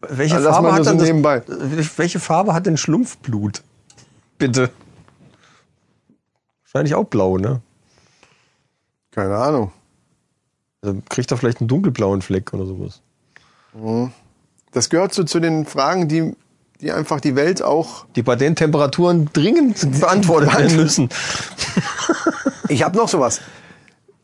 Welche 0.00 0.36
Also, 0.36 0.50
Farbe 0.50 0.72
hat 0.72 0.84
so 0.84 0.94
denn 0.94 1.22
das, 1.22 1.98
welche 1.98 2.20
Farbe 2.20 2.54
hat 2.54 2.66
denn 2.66 2.76
Schlumpfblut? 2.76 3.62
Bitte. 4.38 4.70
Wahrscheinlich 6.64 6.94
auch 6.94 7.04
blau, 7.04 7.38
ne? 7.38 7.60
Keine 9.10 9.36
Ahnung. 9.36 9.72
Also 10.82 11.02
kriegt 11.08 11.30
er 11.30 11.36
vielleicht 11.36 11.60
einen 11.60 11.68
dunkelblauen 11.68 12.22
Fleck 12.22 12.52
oder 12.52 12.66
sowas. 12.66 13.00
Das 14.72 14.90
gehört 14.90 15.12
so 15.12 15.24
zu 15.24 15.40
den 15.40 15.66
Fragen, 15.66 16.06
die, 16.06 16.36
die 16.80 16.92
einfach 16.92 17.20
die 17.20 17.34
Welt 17.34 17.62
auch. 17.62 18.06
Die 18.14 18.22
bei 18.22 18.36
den 18.36 18.54
Temperaturen 18.54 19.28
dringend 19.32 20.00
beantwortet 20.00 20.56
werden 20.56 20.76
müssen. 20.76 21.08
Ich 22.70 22.82
habe 22.82 22.98
noch 22.98 23.08
sowas. 23.08 23.40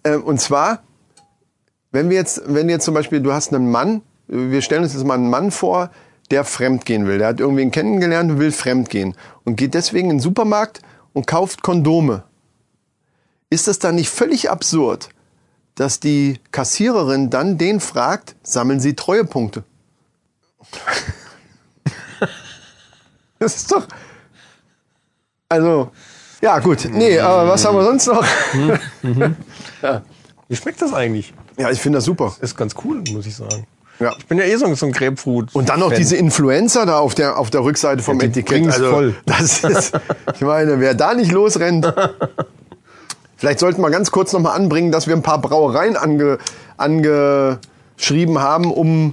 Ähm, 0.04 0.22
und 0.22 0.38
zwar, 0.38 0.82
wenn 1.92 2.10
wir 2.10 2.16
jetzt, 2.18 2.42
wenn 2.44 2.68
jetzt 2.68 2.84
zum 2.84 2.92
Beispiel, 2.92 3.20
du 3.22 3.32
hast 3.32 3.54
einen 3.54 3.70
Mann, 3.70 4.02
wir 4.26 4.62
stellen 4.62 4.82
uns 4.82 4.94
jetzt 4.94 5.04
mal 5.04 5.14
einen 5.14 5.30
Mann 5.30 5.50
vor, 5.50 5.90
der 6.30 6.44
fremd 6.44 6.84
gehen 6.84 7.06
will. 7.06 7.18
Der 7.18 7.28
hat 7.28 7.40
irgendwen 7.40 7.70
kennengelernt 7.70 8.30
und 8.30 8.38
will 8.38 8.52
fremd 8.52 8.88
gehen 8.90 9.14
und 9.44 9.56
geht 9.56 9.74
deswegen 9.74 10.10
in 10.10 10.16
den 10.16 10.22
Supermarkt 10.22 10.80
und 11.12 11.26
kauft 11.26 11.62
Kondome. 11.62 12.24
Ist 13.50 13.68
das 13.68 13.78
dann 13.78 13.94
nicht 13.94 14.10
völlig 14.10 14.50
absurd, 14.50 15.10
dass 15.74 16.00
die 16.00 16.40
Kassiererin 16.50 17.30
dann 17.30 17.58
den 17.58 17.80
fragt, 17.80 18.36
sammeln 18.42 18.80
Sie 18.80 18.94
Treuepunkte? 18.94 19.64
das 23.38 23.56
ist 23.56 23.70
doch. 23.70 23.86
Also, 25.48 25.90
ja 26.40 26.58
gut. 26.58 26.88
Nee, 26.90 27.18
aber 27.18 27.48
was 27.48 27.64
haben 27.64 27.76
wir 27.76 27.84
sonst 27.84 28.06
noch? 28.06 28.26
Wie 30.48 30.56
schmeckt 30.56 30.82
das 30.82 30.92
eigentlich? 30.92 31.32
Ja, 31.56 31.70
ich 31.70 31.80
finde 31.80 31.98
das 31.98 32.04
super. 32.04 32.34
Ist 32.40 32.56
ganz 32.56 32.74
cool, 32.84 33.02
muss 33.12 33.26
ich 33.26 33.36
sagen. 33.36 33.66
Ja. 34.00 34.12
Ich 34.18 34.26
bin 34.26 34.38
ja 34.38 34.44
eh 34.44 34.56
so 34.56 34.74
so 34.74 34.86
ein 34.86 34.92
Grapefruit. 34.92 35.54
Und 35.54 35.68
dann 35.68 35.80
noch 35.80 35.92
diese 35.92 36.16
Influencer 36.16 36.84
da 36.84 36.98
auf 36.98 37.14
der, 37.14 37.38
auf 37.38 37.50
der 37.50 37.62
Rückseite 37.62 38.02
vom 38.02 38.18
Ja, 38.20 38.26
Etikett. 38.26 38.46
bringen's 38.48 38.76
voll. 38.76 39.14
Das 39.26 39.62
ist, 39.62 39.92
ich 40.34 40.40
meine, 40.40 40.80
wer 40.80 40.94
da 40.94 41.14
nicht 41.14 41.30
losrennt. 41.32 41.92
Vielleicht 43.36 43.58
sollten 43.60 43.80
wir 43.82 43.90
ganz 43.90 44.10
kurz 44.10 44.32
nochmal 44.32 44.56
anbringen, 44.56 44.90
dass 44.90 45.06
wir 45.06 45.14
ein 45.14 45.22
paar 45.22 45.40
Brauereien 45.40 45.96
ange, 45.96 46.38
angeschrieben 46.76 48.38
haben, 48.40 48.72
um, 48.72 49.12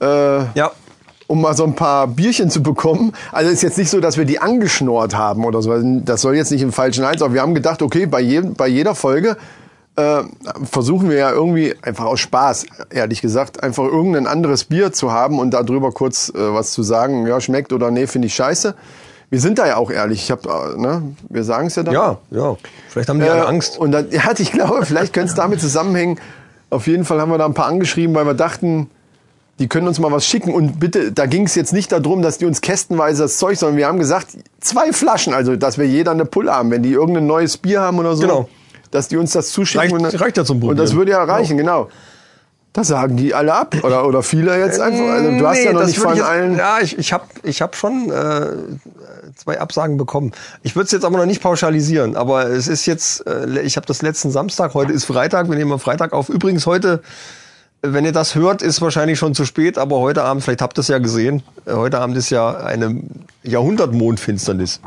äh, 0.00 0.06
Ja. 0.54 0.70
um 1.26 1.40
mal 1.40 1.54
so 1.56 1.64
ein 1.64 1.74
paar 1.74 2.06
Bierchen 2.06 2.50
zu 2.50 2.62
bekommen. 2.62 3.12
Also 3.32 3.50
ist 3.50 3.62
jetzt 3.62 3.78
nicht 3.78 3.90
so, 3.90 4.00
dass 4.00 4.16
wir 4.16 4.24
die 4.24 4.38
angeschnort 4.38 5.14
haben 5.14 5.44
oder 5.44 5.60
so. 5.62 5.76
Das 6.04 6.20
soll 6.20 6.36
jetzt 6.36 6.50
nicht 6.50 6.62
im 6.62 6.72
falschen 6.72 7.04
Hals, 7.04 7.20
aber 7.22 7.34
wir 7.34 7.42
haben 7.42 7.54
gedacht, 7.54 7.82
okay, 7.82 8.06
bei, 8.06 8.20
jedem, 8.20 8.54
bei 8.54 8.68
jeder 8.68 8.94
Folge 8.94 9.36
äh, 9.96 10.22
versuchen 10.64 11.08
wir 11.08 11.16
ja 11.16 11.30
irgendwie 11.30 11.74
einfach 11.82 12.04
aus 12.06 12.20
Spaß, 12.20 12.66
ehrlich 12.90 13.20
gesagt, 13.20 13.62
einfach 13.62 13.84
irgendein 13.84 14.26
anderes 14.26 14.64
Bier 14.64 14.92
zu 14.92 15.12
haben 15.12 15.38
und 15.38 15.52
darüber 15.52 15.92
kurz 15.92 16.30
äh, 16.30 16.54
was 16.54 16.72
zu 16.72 16.82
sagen, 16.82 17.26
ja, 17.26 17.40
schmeckt 17.40 17.72
oder 17.72 17.90
nee, 17.90 18.06
finde 18.06 18.26
ich 18.26 18.34
scheiße. 18.34 18.74
Wir 19.30 19.40
sind 19.40 19.58
da 19.58 19.66
ja 19.66 19.76
auch 19.76 19.90
ehrlich. 19.90 20.22
Ich 20.24 20.30
hab, 20.30 20.46
äh, 20.46 20.76
ne, 20.76 21.14
wir 21.28 21.44
sagen 21.44 21.68
es 21.68 21.76
ja 21.76 21.82
dann. 21.82 21.94
Ja, 21.94 22.18
ja. 22.30 22.56
Vielleicht 22.88 23.08
haben 23.08 23.20
die 23.20 23.26
Äh, 23.26 23.30
alle 23.30 23.46
Angst. 23.46 23.78
Und 23.78 23.92
dann, 23.92 24.08
ja, 24.10 24.22
ich 24.36 24.52
glaube, 24.52 24.84
vielleicht 24.84 25.12
könnte 25.12 25.30
es 25.30 25.34
damit 25.34 25.60
zusammenhängen. 25.60 26.20
Auf 26.70 26.86
jeden 26.86 27.04
Fall 27.04 27.20
haben 27.20 27.30
wir 27.30 27.38
da 27.38 27.46
ein 27.46 27.54
paar 27.54 27.66
angeschrieben, 27.66 28.14
weil 28.14 28.26
wir 28.26 28.34
dachten, 28.34 28.90
die 29.60 29.68
können 29.68 29.86
uns 29.86 30.00
mal 30.00 30.10
was 30.10 30.26
schicken. 30.26 30.52
Und 30.52 30.80
bitte, 30.80 31.12
da 31.12 31.26
ging 31.26 31.46
es 31.46 31.54
jetzt 31.54 31.72
nicht 31.72 31.92
darum, 31.92 32.20
dass 32.22 32.38
die 32.38 32.46
uns 32.46 32.60
kästenweise 32.60 33.22
das 33.22 33.38
Zeug, 33.38 33.56
sondern 33.56 33.76
wir 33.76 33.86
haben 33.86 33.98
gesagt, 34.00 34.28
zwei 34.60 34.92
Flaschen, 34.92 35.32
also 35.34 35.54
dass 35.54 35.78
wir 35.78 35.86
jeder 35.86 36.10
eine 36.10 36.24
Pulle 36.24 36.52
haben. 36.52 36.70
Wenn 36.72 36.82
die 36.82 36.92
irgendein 36.92 37.26
neues 37.26 37.56
Bier 37.56 37.80
haben 37.80 37.98
oder 38.00 38.16
so, 38.16 38.22
Genau. 38.22 38.48
Dass 38.94 39.08
die 39.08 39.16
uns 39.16 39.32
das 39.32 39.50
zuschicken. 39.50 39.90
Reicht- 39.92 40.14
und, 40.14 40.20
reicht 40.20 40.36
ja 40.36 40.44
zum 40.44 40.62
Und 40.62 40.76
das 40.76 40.90
Probieren. 40.90 40.98
würde 40.98 41.10
ja 41.10 41.24
reichen, 41.24 41.56
genau. 41.58 41.88
Das 42.72 42.88
sagen 42.88 43.16
die 43.16 43.34
alle 43.34 43.54
ab. 43.54 43.76
Oder, 43.82 44.06
oder 44.06 44.22
viele 44.22 44.58
jetzt 44.58 44.80
einfach. 44.80 45.04
Also, 45.04 45.30
du 45.30 45.46
hast 45.46 45.64
ja 45.64 45.72
noch 45.72 45.86
nicht 45.86 45.98
von 45.98 46.16
jetzt, 46.16 46.24
allen. 46.24 46.56
Ja, 46.56 46.78
ich, 46.80 46.98
ich 46.98 47.12
habe 47.12 47.24
ich 47.42 47.62
hab 47.62 47.76
schon 47.76 48.10
äh, 48.10 48.46
zwei 49.36 49.60
Absagen 49.60 49.96
bekommen. 49.96 50.32
Ich 50.62 50.74
würde 50.74 50.86
es 50.86 50.92
jetzt 50.92 51.04
aber 51.04 51.18
noch 51.18 51.26
nicht 51.26 51.40
pauschalisieren. 51.40 52.16
Aber 52.16 52.46
es 52.48 52.66
ist 52.66 52.86
jetzt, 52.86 53.26
äh, 53.26 53.60
ich 53.62 53.76
habe 53.76 53.86
das 53.86 54.02
letzten 54.02 54.30
Samstag, 54.30 54.74
heute 54.74 54.92
ist 54.92 55.04
Freitag, 55.04 55.48
wir 55.48 55.56
nehmen 55.56 55.72
am 55.72 55.78
Freitag 55.78 56.12
auf. 56.12 56.28
Übrigens 56.28 56.66
heute, 56.66 57.00
wenn 57.82 58.04
ihr 58.04 58.12
das 58.12 58.34
hört, 58.34 58.62
ist 58.62 58.80
wahrscheinlich 58.80 59.18
schon 59.18 59.34
zu 59.34 59.44
spät, 59.44 59.78
aber 59.78 60.00
heute 60.00 60.24
Abend, 60.24 60.42
vielleicht 60.42 60.62
habt 60.62 60.78
ihr 60.78 60.80
es 60.80 60.88
ja 60.88 60.98
gesehen, 60.98 61.42
äh, 61.66 61.74
heute 61.74 62.00
Abend 62.00 62.16
ist 62.16 62.30
ja 62.30 62.56
eine 62.56 63.02
Jahrhundertmondfinsternis. 63.44 64.80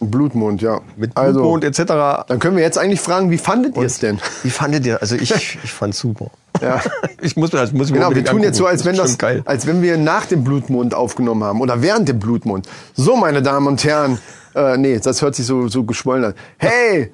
Blutmond, 0.00 0.60
ja. 0.60 0.80
Mit 0.96 1.16
also, 1.16 1.40
Blutmond 1.40 1.64
etc. 1.64 2.24
Dann 2.28 2.38
können 2.38 2.56
wir 2.56 2.62
jetzt 2.62 2.78
eigentlich 2.78 3.00
fragen, 3.00 3.30
wie 3.30 3.38
fandet 3.38 3.76
ihr 3.76 3.82
es 3.84 3.98
denn? 3.98 4.18
Wie 4.42 4.50
fandet 4.50 4.84
ihr? 4.86 5.00
Also 5.00 5.16
ich, 5.16 5.30
ich 5.64 5.72
fand's 5.72 5.98
super. 5.98 6.30
Ja. 6.60 6.80
Ich 7.20 7.36
muss 7.36 7.52
mir 7.52 7.60
das 7.60 7.72
muss 7.72 7.88
ich 7.88 7.94
Genau, 7.94 8.14
wir 8.14 8.24
tun 8.24 8.42
jetzt 8.42 8.56
so, 8.56 8.64
angucken. 8.66 8.78
als 8.78 8.84
wenn 8.86 8.96
das, 8.96 9.18
geil. 9.18 9.42
als 9.44 9.66
wenn 9.66 9.82
wir 9.82 9.96
nach 9.98 10.26
dem 10.26 10.44
Blutmond 10.44 10.94
aufgenommen 10.94 11.44
haben 11.44 11.60
oder 11.60 11.82
während 11.82 12.08
dem 12.08 12.18
Blutmond. 12.18 12.68
So, 12.94 13.16
meine 13.16 13.42
Damen 13.42 13.66
und 13.66 13.84
Herren, 13.84 14.18
äh, 14.54 14.76
nee, 14.76 14.98
das 14.98 15.22
hört 15.22 15.34
sich 15.34 15.46
so, 15.46 15.68
so 15.68 15.84
geschwollen 15.84 16.24
an. 16.24 16.34
Hey, 16.58 17.12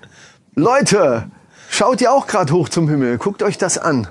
Leute, 0.54 1.24
schaut 1.70 2.00
ihr 2.00 2.12
auch 2.12 2.26
gerade 2.26 2.52
hoch 2.52 2.68
zum 2.68 2.88
Himmel? 2.88 3.18
Guckt 3.18 3.42
euch 3.42 3.58
das 3.58 3.78
an. 3.78 4.06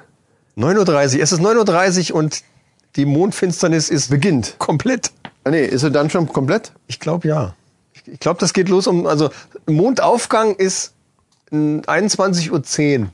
9.30 0.57 1.15
Uhr. 1.17 1.23
Es 1.23 1.31
ist 1.31 1.41
9.30 1.41 2.11
Uhr 2.11 2.17
und 2.19 2.41
die 2.97 3.05
Mondfinsternis 3.05 3.89
ist 3.89 4.09
Beginnt. 4.09 4.55
komplett. 4.59 5.11
Ah, 5.43 5.49
nee, 5.49 5.65
ist 5.65 5.83
er 5.83 5.91
dann 5.91 6.09
schon 6.09 6.27
komplett? 6.27 6.73
Ich 6.87 6.99
glaube 6.99 7.27
ja. 7.27 7.53
Ich, 8.05 8.19
glaube, 8.19 8.39
das 8.39 8.53
geht 8.53 8.69
los 8.69 8.87
um, 8.87 9.05
also 9.05 9.29
Mondaufgang 9.67 10.55
ist 10.55 10.93
mm, 11.51 11.79
21.10 11.81 13.01
Uhr. 13.01 13.09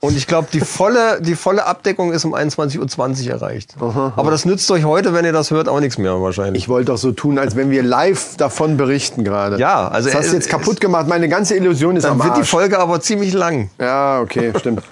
Und 0.00 0.16
ich 0.16 0.26
glaube, 0.26 0.48
die 0.52 0.58
volle, 0.58 1.20
die 1.22 1.36
volle 1.36 1.64
Abdeckung 1.64 2.12
ist 2.12 2.24
um 2.24 2.34
21.20 2.34 3.26
Uhr 3.26 3.30
erreicht. 3.30 3.76
Aber 3.80 4.32
das 4.32 4.44
nützt 4.44 4.68
euch 4.72 4.82
heute, 4.84 5.14
wenn 5.14 5.24
ihr 5.24 5.32
das 5.32 5.52
hört, 5.52 5.68
auch 5.68 5.78
nichts 5.78 5.96
mehr 5.96 6.20
wahrscheinlich. 6.20 6.64
Ich 6.64 6.68
wollte 6.68 6.86
doch 6.86 6.98
so 6.98 7.12
tun, 7.12 7.38
als 7.38 7.54
wenn 7.54 7.70
wir 7.70 7.84
live 7.84 8.36
davon 8.36 8.76
berichten 8.76 9.22
gerade. 9.22 9.58
Ja, 9.58 9.86
also 9.86 10.08
Das 10.08 10.18
hast 10.18 10.32
du 10.32 10.34
jetzt 10.34 10.48
kaputt 10.48 10.80
gemacht. 10.80 11.06
Meine 11.06 11.28
ganze 11.28 11.54
Illusion 11.54 11.94
ist 11.94 12.02
Dann 12.02 12.20
am 12.20 12.24
wird 12.24 12.36
die. 12.36 12.42
Folge 12.42 12.80
aber 12.80 13.00
ziemlich 13.00 13.32
lang. 13.32 13.70
Ja, 13.80 14.20
okay, 14.20 14.52
stimmt. 14.58 14.82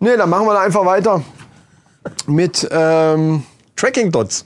nee, 0.00 0.14
dann 0.14 0.28
machen 0.28 0.46
wir 0.46 0.52
da 0.52 0.60
einfach 0.60 0.84
weiter 0.84 1.22
mit, 2.26 2.68
ähm, 2.70 3.44
Tracking 3.76 4.12
Dots. 4.12 4.44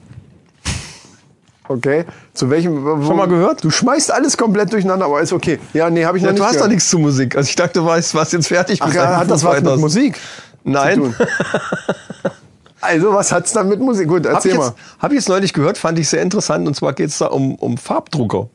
Okay. 1.68 2.04
Zu 2.34 2.48
welchem? 2.50 2.84
wo- 2.84 3.02
Schon 3.04 3.16
mal 3.16 3.28
gehört? 3.28 3.62
Du 3.62 3.70
schmeißt 3.70 4.10
alles 4.10 4.36
komplett 4.36 4.72
durcheinander, 4.72 5.04
aber 5.06 5.20
ist 5.20 5.32
okay. 5.32 5.58
Ja, 5.74 5.90
nee, 5.90 6.04
habe 6.04 6.16
ich 6.16 6.22
noch 6.22 6.28
Ja, 6.28 6.32
nicht 6.32 6.40
du 6.40 6.44
hast 6.44 6.52
gehört. 6.52 6.64
doch 6.66 6.70
nichts 6.72 6.88
zu 6.88 6.98
Musik. 6.98 7.36
Also 7.36 7.48
ich 7.48 7.56
dachte, 7.56 7.80
du 7.80 7.84
weißt, 7.86 8.14
was 8.14 8.32
jetzt 8.32 8.48
fertig 8.48 8.80
Ach 8.82 8.92
ja, 8.92 9.16
hat 9.18 9.30
das 9.30 9.44
was 9.44 9.60
mit. 9.62 9.76
Musik 9.76 10.18
Nein. 10.64 11.14
Also, 12.80 13.12
was 13.12 13.32
hat's 13.32 13.52
dann 13.52 13.68
mit 13.68 13.80
Musik? 13.80 14.06
Gut, 14.06 14.24
Hab 14.24 14.34
erzähl 14.34 14.54
mal. 14.54 14.66
jetzt, 14.68 14.76
hab 15.00 15.10
ich 15.10 15.16
jetzt 15.16 15.28
neulich 15.28 15.52
gehört, 15.52 15.78
fand 15.78 15.98
ich 15.98 16.08
sehr 16.08 16.22
interessant. 16.22 16.66
Und 16.68 16.74
zwar 16.74 16.92
geht 16.92 17.08
es 17.08 17.18
da 17.18 17.26
um, 17.26 17.56
um 17.56 17.76
Farbdrucker. 17.76 18.48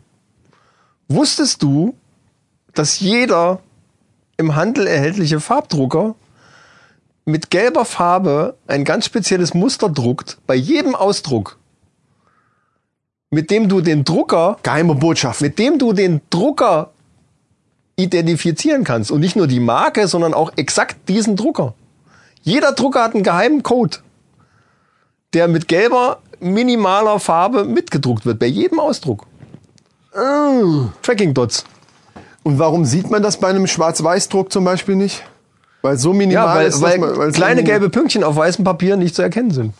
Wusstest 1.09 1.61
du, 1.61 1.93
dass 2.73 3.01
jeder 3.01 3.59
im 4.37 4.55
Handel 4.55 4.87
erhältliche 4.87 5.41
Farbdrucker 5.41 6.15
mit 7.25 7.49
gelber 7.49 7.83
Farbe 7.83 8.55
ein 8.65 8.85
ganz 8.85 9.05
spezielles 9.05 9.53
Muster 9.53 9.89
druckt, 9.89 10.37
bei 10.47 10.55
jedem 10.55 10.95
Ausdruck, 10.95 11.57
mit 13.33 13.49
dem 13.49 13.67
du 13.67 13.81
den 13.81 14.03
Drucker, 14.03 14.57
Geheime 14.63 14.95
Botschaft. 14.95 15.41
mit 15.41 15.57
dem 15.57 15.79
du 15.79 15.91
den 15.93 16.21
Drucker 16.29 16.91
identifizieren 17.95 18.83
kannst. 18.83 19.11
Und 19.11 19.21
nicht 19.21 19.35
nur 19.35 19.47
die 19.47 19.59
Marke, 19.59 20.07
sondern 20.07 20.33
auch 20.33 20.51
exakt 20.55 21.09
diesen 21.09 21.35
Drucker. 21.35 21.73
Jeder 22.43 22.73
Drucker 22.73 23.03
hat 23.03 23.15
einen 23.15 23.23
geheimen 23.23 23.63
Code. 23.63 23.97
der 25.33 25.47
mit 25.47 25.67
gelber 25.67 26.19
minimaler 26.39 27.19
Farbe 27.19 27.63
mitgedruckt 27.63 28.23
wird, 28.23 28.37
bei 28.37 28.45
jedem 28.45 28.79
Ausdruck. 28.79 29.25
Tracking 31.01 31.33
Dots. 31.33 31.63
Und 32.43 32.59
warum 32.59 32.85
sieht 32.85 33.09
man 33.09 33.23
das 33.23 33.37
bei 33.39 33.47
einem 33.47 33.65
Schwarz-Weiß-Druck 33.65 34.51
zum 34.51 34.63
Beispiel 34.63 34.95
nicht? 34.95 35.23
Weil 35.83 35.97
so 35.97 36.13
minimal 36.13 36.45
Ja, 36.45 36.55
weil, 36.55 36.67
ist, 36.67 36.81
weil 36.81 36.97
man, 36.97 37.17
weil 37.17 37.31
kleine 37.33 37.59
irgendwie- 37.59 37.71
gelbe 37.71 37.89
Pünktchen 37.89 38.23
auf 38.23 38.35
weißem 38.37 38.63
Papier 38.63 38.95
nicht 38.95 39.13
zu 39.15 39.21
erkennen 39.21 39.51
sind. 39.51 39.73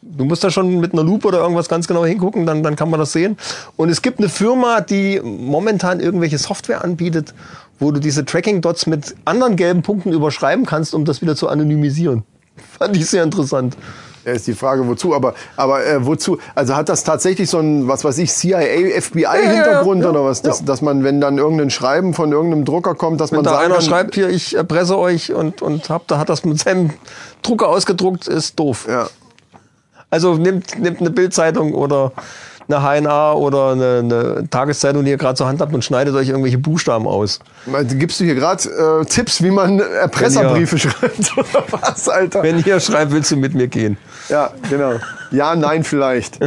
Du 0.00 0.24
musst 0.24 0.42
da 0.42 0.50
schon 0.50 0.80
mit 0.80 0.92
einer 0.94 1.02
Lupe 1.04 1.28
oder 1.28 1.38
irgendwas 1.40 1.68
ganz 1.68 1.86
genau 1.86 2.04
hingucken, 2.04 2.46
dann, 2.46 2.62
dann 2.62 2.76
kann 2.76 2.88
man 2.90 2.98
das 2.98 3.12
sehen. 3.12 3.36
Und 3.76 3.90
es 3.90 4.00
gibt 4.02 4.18
eine 4.18 4.28
Firma, 4.30 4.80
die 4.80 5.20
momentan 5.22 6.00
irgendwelche 6.00 6.38
Software 6.38 6.82
anbietet, 6.82 7.34
wo 7.78 7.90
du 7.90 8.00
diese 8.00 8.24
Tracking 8.24 8.62
Dots 8.62 8.86
mit 8.86 9.14
anderen 9.26 9.56
gelben 9.56 9.82
Punkten 9.82 10.12
überschreiben 10.12 10.64
kannst, 10.64 10.94
um 10.94 11.04
das 11.04 11.20
wieder 11.20 11.36
zu 11.36 11.48
anonymisieren. 11.48 12.22
Fand 12.78 12.96
ich 12.96 13.06
sehr 13.06 13.22
interessant. 13.22 13.76
Ja, 14.24 14.32
ist 14.32 14.46
die 14.46 14.54
Frage, 14.54 14.86
wozu, 14.86 15.14
aber, 15.14 15.34
aber 15.56 15.84
äh, 15.84 16.06
wozu? 16.06 16.38
Also 16.54 16.74
hat 16.76 16.88
das 16.88 17.04
tatsächlich 17.04 17.50
so 17.50 17.58
ein, 17.58 17.88
was 17.88 18.04
weiß 18.04 18.18
ich, 18.18 18.32
CIA, 18.32 18.60
FBI-Hintergrund 19.00 20.00
ja, 20.00 20.06
ja, 20.06 20.10
oder 20.10 20.24
was? 20.24 20.40
Dass, 20.42 20.60
ja. 20.60 20.66
dass 20.66 20.80
man, 20.80 21.04
wenn 21.04 21.20
dann 21.20 21.38
irgendein 21.38 21.70
Schreiben 21.70 22.14
von 22.14 22.32
irgendeinem 22.32 22.64
Drucker 22.64 22.94
kommt, 22.94 23.20
dass 23.20 23.32
Wenn 23.32 23.38
man 23.38 23.44
da 23.44 23.52
sagen 23.52 23.72
einer 23.72 23.82
schreibt 23.82 24.14
hier, 24.14 24.30
ich 24.30 24.56
erpresse 24.56 24.98
euch 24.98 25.32
und, 25.32 25.60
und 25.62 25.90
hab, 25.90 26.08
da 26.08 26.18
hat 26.18 26.28
das 26.28 26.44
mit 26.44 26.58
seinem 26.58 26.90
Drucker 27.42 27.68
ausgedruckt, 27.68 28.26
ist 28.26 28.58
doof. 28.58 28.86
Ja. 28.88 29.08
Also 30.10 30.34
nimmt, 30.36 30.78
nimmt 30.78 31.00
eine 31.00 31.10
Bildzeitung 31.10 31.74
oder 31.74 32.12
eine 32.68 33.02
HNA 33.02 33.32
oder 33.34 33.72
eine, 33.72 33.98
eine 33.98 34.48
Tageszeitung, 34.48 35.04
die 35.04 35.10
ihr 35.10 35.16
gerade 35.16 35.34
zur 35.36 35.46
Hand 35.46 35.60
habt 35.60 35.74
und 35.74 35.84
schneidet 35.84 36.14
euch 36.14 36.28
irgendwelche 36.28 36.58
Buchstaben 36.58 37.06
aus. 37.06 37.40
Gibst 37.88 38.20
du 38.20 38.24
hier 38.24 38.34
gerade 38.34 39.02
äh, 39.02 39.04
Tipps, 39.04 39.42
wie 39.42 39.50
man 39.50 39.80
Erpresserbriefe 39.80 40.78
schreibt 40.78 41.36
oder 41.36 41.64
was, 41.70 42.08
Alter? 42.08 42.42
Wenn 42.42 42.62
ihr 42.64 42.80
schreibt, 42.80 43.12
willst 43.12 43.30
du 43.30 43.36
mit 43.36 43.54
mir 43.54 43.68
gehen. 43.68 43.96
Ja, 44.28 44.50
genau. 44.70 44.94
Ja, 45.30 45.54
nein, 45.56 45.84
vielleicht. 45.84 46.38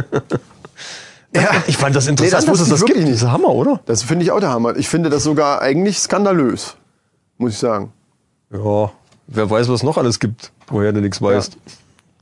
ja, 1.34 1.50
Ich 1.66 1.76
fand 1.76 1.94
das 1.94 2.06
interessant, 2.06 2.42
das 2.48 2.50
dass 2.50 2.60
es 2.60 2.68
das 2.68 2.80
wirklich 2.80 2.96
gibt. 2.98 3.08
nicht. 3.08 3.22
Das 3.22 3.28
ist 3.28 3.32
Hammer, 3.32 3.50
oder? 3.50 3.80
das 3.86 4.02
finde 4.02 4.24
ich 4.24 4.30
auch 4.32 4.40
der 4.40 4.50
Hammer. 4.50 4.76
Ich 4.76 4.88
finde 4.88 5.10
das 5.10 5.22
sogar 5.22 5.60
eigentlich 5.62 5.98
skandalös, 5.98 6.76
muss 7.36 7.52
ich 7.52 7.58
sagen. 7.58 7.92
Ja, 8.52 8.90
wer 9.26 9.50
weiß, 9.50 9.68
was 9.68 9.82
noch 9.82 9.98
alles 9.98 10.18
gibt, 10.20 10.52
woher 10.68 10.92
du 10.92 11.00
nichts 11.00 11.20
weißt. 11.20 11.56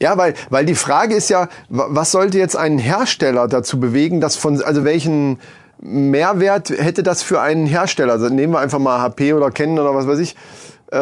Ja, 0.02 0.18
weil, 0.18 0.34
weil 0.50 0.66
die 0.66 0.74
Frage 0.74 1.14
ist 1.14 1.30
ja, 1.30 1.48
wa- 1.70 1.86
was 1.88 2.10
sollte 2.10 2.36
jetzt 2.38 2.56
einen 2.56 2.78
Hersteller 2.78 3.48
dazu 3.48 3.80
bewegen, 3.80 4.20
dass 4.20 4.36
von, 4.36 4.60
also 4.62 4.84
welchen 4.84 5.38
Mehrwert 5.80 6.68
hätte 6.70 7.02
das 7.02 7.22
für 7.22 7.40
einen 7.40 7.66
Hersteller? 7.66 8.12
Also 8.14 8.28
nehmen 8.28 8.52
wir 8.52 8.58
einfach 8.58 8.78
mal 8.78 8.98
HP 9.00 9.32
oder 9.32 9.50
Canon 9.50 9.78
oder 9.78 9.94
was 9.94 10.06
weiß 10.06 10.18
ich, 10.18 10.36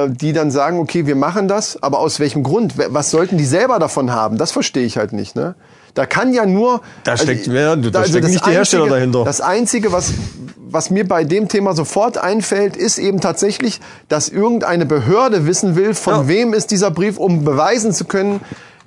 die 0.09 0.33
dann 0.33 0.51
sagen, 0.51 0.79
okay, 0.79 1.07
wir 1.07 1.17
machen 1.17 1.47
das, 1.49 1.83
aber 1.83 1.99
aus 1.99 2.19
welchem 2.21 2.43
Grund? 2.43 2.75
Was 2.77 3.11
sollten 3.11 3.37
die 3.37 3.45
selber 3.45 3.79
davon 3.79 4.13
haben? 4.13 4.39
Das 4.39 4.51
verstehe 4.53 4.85
ich 4.87 4.97
halt 4.97 5.13
nicht, 5.13 5.37
ne? 5.37 5.55
Da 5.95 6.07
kann 6.07 6.33
ja 6.35 6.45
nur. 6.47 6.81
Da 7.05 7.17
steckt- 7.17 7.47
ja, 7.47 7.77
da 7.77 7.99
also 8.01 8.11
stecken 8.11 8.23
das 8.27 8.31
nicht 8.33 8.47
die 8.47 8.51
Hersteller 8.51 8.89
dahinter. 8.89 9.23
Das 9.25 9.41
Einzige, 9.41 9.93
was, 9.93 10.13
was 10.59 10.91
mir 10.91 11.07
bei 11.07 11.23
dem 11.23 11.49
Thema 11.49 11.75
sofort 11.75 12.19
einfällt, 12.19 12.77
ist 12.77 12.99
eben 12.99 13.21
tatsächlich, 13.21 13.81
dass 14.09 14.29
irgendeine 14.29 14.87
Behörde 14.87 15.47
wissen 15.47 15.77
will, 15.77 15.95
von 15.95 16.15
Ja. 16.15 16.29
wem 16.29 16.53
ist 16.55 16.71
dieser 16.73 16.91
Brief, 16.91 17.17
um 17.19 17.45
beweisen 17.45 17.93
zu 17.93 18.07
können, 18.07 18.41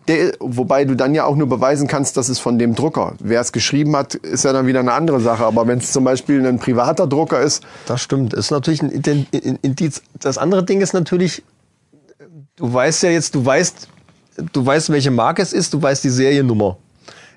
der, 0.08 0.34
wobei 0.40 0.86
du 0.86 0.96
dann 0.96 1.14
ja 1.14 1.26
auch 1.26 1.36
nur 1.36 1.48
beweisen 1.48 1.88
kannst, 1.88 2.18
dass 2.18 2.30
es 2.30 2.40
von 2.40 2.58
dem 2.58 2.76
Drucker. 2.76 3.14
Wer 3.20 3.42
es 3.42 3.52
geschrieben 3.52 3.96
hat, 3.96 4.16
ist 4.16 4.46
ja 4.46 4.54
dann 4.54 4.66
wieder 4.66 4.80
eine 4.80 4.94
andere 4.94 5.20
Sache. 5.20 5.46
Aber 5.46 5.68
wenn 5.68 5.80
es 5.80 5.92
zum 5.92 6.04
Beispiel 6.04 6.46
ein 6.46 6.60
privater 6.60 7.08
Drucker 7.08 7.42
ist, 7.42 7.64
Das 7.86 8.02
stimmt. 8.02 8.34
Ist 8.34 8.52
natürlich 8.52 8.82
ein 8.82 8.92
Indiz. 8.92 10.02
Das 10.20 10.38
andere 10.38 10.64
Ding 10.64 10.82
ist 10.82 10.94
natürlich, 10.94 11.44
du 12.56 12.74
weißt 12.74 13.04
ja 13.04 13.10
jetzt, 13.10 13.36
du 13.36 13.46
weißt, 13.46 13.88
du 14.54 14.66
weißt, 14.66 14.90
welche 14.92 15.12
Marke 15.12 15.42
es 15.42 15.54
ist, 15.54 15.74
du 15.74 15.82
weißt 15.82 16.04
die 16.04 16.10
Seriennummer. 16.10 16.78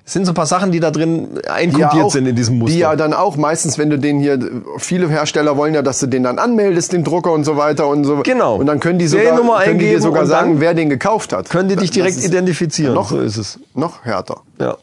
Es 0.05 0.13
sind 0.13 0.25
so 0.25 0.31
ein 0.31 0.35
paar 0.35 0.45
Sachen, 0.47 0.71
die 0.71 0.79
da 0.79 0.91
drin 0.91 1.39
einkodiert 1.47 2.11
sind 2.11 2.25
in 2.25 2.35
diesem 2.35 2.57
Muster. 2.57 2.73
Die 2.73 2.79
ja 2.79 2.95
dann 2.95 3.13
auch 3.13 3.37
meistens, 3.37 3.77
wenn 3.77 3.89
du 3.89 3.97
den 3.99 4.19
hier, 4.19 4.39
viele 4.77 5.07
Hersteller 5.07 5.55
wollen 5.57 5.73
ja, 5.73 5.81
dass 5.83 5.99
du 5.99 6.07
den 6.07 6.23
dann 6.23 6.39
anmeldest, 6.39 6.91
den 6.93 7.03
Drucker 7.03 7.31
und 7.31 7.43
so 7.43 7.55
weiter 7.55 7.87
und 7.87 8.03
so. 8.03 8.17
Genau. 8.23 8.55
Und 8.55 8.65
dann 8.65 8.79
können 8.79 8.99
die 8.99 9.07
sogar, 9.07 9.25
Seriennummer 9.25 9.61
können 9.63 9.79
die 9.79 9.85
dir 9.89 10.01
sogar 10.01 10.25
sagen, 10.25 10.59
wer 10.59 10.73
den 10.73 10.89
gekauft 10.89 11.33
hat. 11.33 11.49
können 11.49 11.69
die 11.69 11.75
dich 11.75 11.91
direkt 11.91 12.17
identifizieren. 12.23 12.93
noch- 12.95 13.09
so 13.09 13.19
ist 13.19 13.37
es. 13.37 13.59
Noch 13.75 14.03
härter. 14.03 14.41
Ja. 14.59 14.77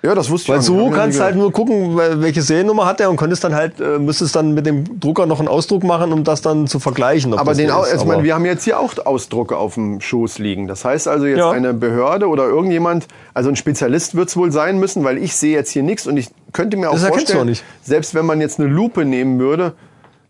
Ja, 0.00 0.14
das 0.14 0.30
wusste 0.30 0.50
Weil 0.52 0.60
ich 0.60 0.70
auch 0.70 0.74
so 0.78 0.90
kannst 0.90 1.18
nie 1.18 1.24
halt 1.24 1.34
nur 1.34 1.50
gucken, 1.50 1.96
wel- 1.98 2.20
welche 2.22 2.40
Seriennummer 2.40 2.86
hat 2.86 3.00
er 3.00 3.10
und 3.10 3.16
könntest 3.16 3.42
dann 3.42 3.54
halt, 3.56 3.80
äh, 3.80 3.98
müsstest 3.98 4.36
dann 4.36 4.54
mit 4.54 4.64
dem 4.64 5.00
Drucker 5.00 5.26
noch 5.26 5.40
einen 5.40 5.48
Ausdruck 5.48 5.82
machen, 5.82 6.12
um 6.12 6.22
das 6.22 6.40
dann 6.40 6.68
zu 6.68 6.78
vergleichen. 6.78 7.34
Aber 7.34 7.52
den, 7.52 7.66
der 7.66 7.76
Au- 7.78 7.82
ist. 7.82 7.96
ich 7.96 8.04
meine, 8.04 8.22
wir 8.22 8.34
haben 8.36 8.44
jetzt 8.44 8.62
hier 8.62 8.78
auch 8.78 8.94
Ausdrucke 9.04 9.56
auf 9.56 9.74
dem 9.74 10.00
Schoß 10.00 10.38
liegen. 10.38 10.68
Das 10.68 10.84
heißt 10.84 11.08
also 11.08 11.26
jetzt 11.26 11.38
Ja. 11.38 11.50
eine 11.50 11.74
Behörde 11.74 12.28
oder 12.28 12.44
irgendjemand, 12.46 13.08
also 13.34 13.48
ein 13.48 13.56
Spezialist 13.56 14.14
wird 14.14 14.28
es 14.28 14.36
wohl 14.36 14.52
sein 14.52 14.78
müssen, 14.78 15.02
weil 15.02 15.18
ich 15.18 15.34
sehe 15.34 15.52
jetzt 15.52 15.70
hier 15.70 15.82
nichts 15.82 16.06
und 16.06 16.16
ich 16.16 16.28
könnte 16.52 16.76
mir 16.76 16.90
auch 16.90 16.94
Das 16.94 17.02
du 17.02 17.08
vorstellen, 17.08 17.40
auch 17.40 17.44
nicht. 17.44 17.64
selbst 17.82 18.14
wenn 18.14 18.24
man 18.24 18.40
jetzt 18.40 18.60
eine 18.60 18.68
Lupe 18.68 19.04
nehmen 19.04 19.40
würde, 19.40 19.72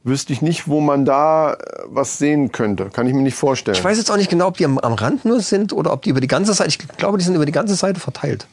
wüsste 0.02 0.32
ich 0.32 0.40
nicht, 0.40 0.66
wo 0.68 0.80
man 0.80 1.04
da 1.04 1.52
äh, 1.52 1.56
was 1.88 2.16
sehen 2.16 2.52
könnte. 2.52 2.86
Kann 2.90 3.06
ich 3.06 3.12
mir 3.12 3.20
nicht 3.22 3.36
vorstellen. 3.36 3.76
ich 3.76 3.84
weiß 3.84 3.98
jetzt 3.98 4.10
auch 4.10 4.16
nicht 4.16 4.30
genau, 4.30 4.46
ob 4.46 4.56
die 4.56 4.64
am, 4.64 4.78
am 4.78 4.94
Rand 4.94 5.26
nur 5.26 5.40
sind 5.40 5.74
oder 5.74 5.92
ob 5.92 6.00
die 6.00 6.08
über 6.08 6.22
die 6.22 6.26
ganze 6.26 6.54
Seite, 6.54 6.70
ich 6.70 6.78
glaube, 6.96 7.18
die 7.18 7.24
sind 7.24 7.34
über 7.34 7.44
die 7.44 7.52
ganze 7.52 7.74
Seite 7.74 8.00
verteilt. 8.00 8.46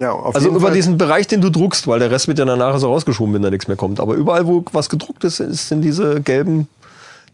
Ja, 0.00 0.12
auf 0.12 0.34
Also 0.34 0.46
jeden 0.48 0.56
über 0.56 0.66
Fall. 0.68 0.74
diesen 0.74 0.98
Bereich, 0.98 1.26
den 1.28 1.40
du 1.40 1.50
druckst, 1.50 1.86
weil 1.86 1.98
der 2.00 2.10
Rest 2.10 2.26
wird 2.26 2.38
ja 2.38 2.44
dann 2.44 2.58
nachher 2.58 2.78
so 2.78 2.88
rausgeschoben, 2.92 3.34
wenn 3.34 3.42
da 3.42 3.50
nichts 3.50 3.68
mehr 3.68 3.76
kommt. 3.76 4.00
Aber 4.00 4.14
überall, 4.14 4.46
wo 4.46 4.64
was 4.72 4.88
gedruckt 4.88 5.22
ist, 5.24 5.40
ist- 5.40 5.68
sind 5.68 5.82
diese 5.82 6.20
gelben 6.20 6.68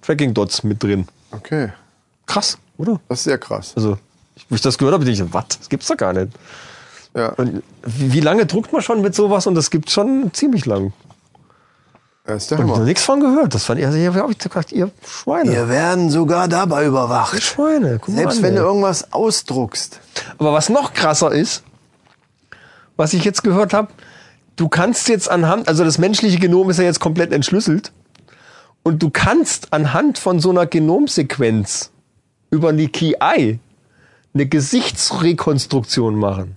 Tracking-Dots 0.02 0.62
mit 0.64 0.82
drin. 0.82 1.06
Okay, 1.32 1.70
Krass, 2.26 2.58
oder? 2.76 3.00
das 3.08 3.18
ist 3.18 3.24
sehr 3.24 3.38
krass. 3.38 3.72
Also, 3.76 3.96
ich- 4.34 4.46
wo 4.50 4.54
ich 4.56 4.60
das 4.60 4.76
gehört 4.78 4.94
habe, 4.94 5.04
dachte 5.04 5.22
ich, 5.22 5.32
was? 5.34 5.44
Das 5.58 5.68
gibt's 5.68 5.86
doch 5.86 5.96
gar 5.96 6.12
nicht. 6.12 6.32
Ja, 7.14 7.28
Und 7.30 7.62
wie, 7.84 8.12
wie 8.12 8.20
lange 8.20 8.44
druckt 8.46 8.72
man 8.72 8.82
schon 8.82 9.00
mit 9.00 9.14
sowas? 9.14 9.46
Und 9.46 9.54
das 9.54 9.70
gibt 9.70 9.90
schon 9.90 10.30
ziemlich 10.34 10.66
lang. 10.66 10.92
das 12.24 12.42
ist 12.42 12.50
der 12.50 12.58
Ich 12.58 12.64
habe 12.68 12.80
nichts 12.84 13.04
von 13.04 13.20
gehört. 13.20 13.54
Das 13.54 13.64
fand 13.64 13.78
ich, 13.80 13.86
also 13.86 13.96
hier 13.96 14.12
habe 14.12 14.32
ich 14.32 14.38
gedacht, 14.38 14.72
ihr 14.72 14.90
Schweine. 15.06 15.50
Wir 15.52 15.68
werden 15.68 16.10
sogar 16.10 16.46
dabei 16.48 16.84
überwacht. 16.84 17.40
Schweine. 17.42 17.98
Guck 18.00 18.08
mal 18.14 18.16
Selbst 18.22 18.38
an, 18.38 18.42
wenn 18.42 18.54
ey. 18.54 18.58
du 18.60 18.64
irgendwas 18.66 19.12
ausdruckst. 19.12 20.00
Aber 20.36 20.52
was 20.52 20.68
noch 20.68 20.92
krasser 20.92 21.32
ist, 21.32 21.62
was 22.96 23.12
ich 23.14 23.24
jetzt 23.24 23.42
gehört 23.42 23.72
habe, 23.72 23.88
du 24.56 24.68
kannst 24.68 25.08
jetzt 25.08 25.30
anhand, 25.30 25.68
also 25.68 25.84
das 25.84 25.98
menschliche 25.98 26.38
Genom 26.38 26.70
ist 26.70 26.78
ja 26.78 26.84
jetzt 26.84 27.00
komplett 27.00 27.32
entschlüsselt, 27.32 27.92
und 28.82 29.02
du 29.02 29.10
kannst 29.10 29.72
anhand 29.72 30.16
von 30.16 30.38
so 30.38 30.50
einer 30.50 30.66
Genomsequenz 30.66 31.90
über 32.50 32.72
die 32.72 32.88
KI 32.88 33.58
eine 34.32 34.46
Gesichtsrekonstruktion 34.46 36.14
machen. 36.14 36.56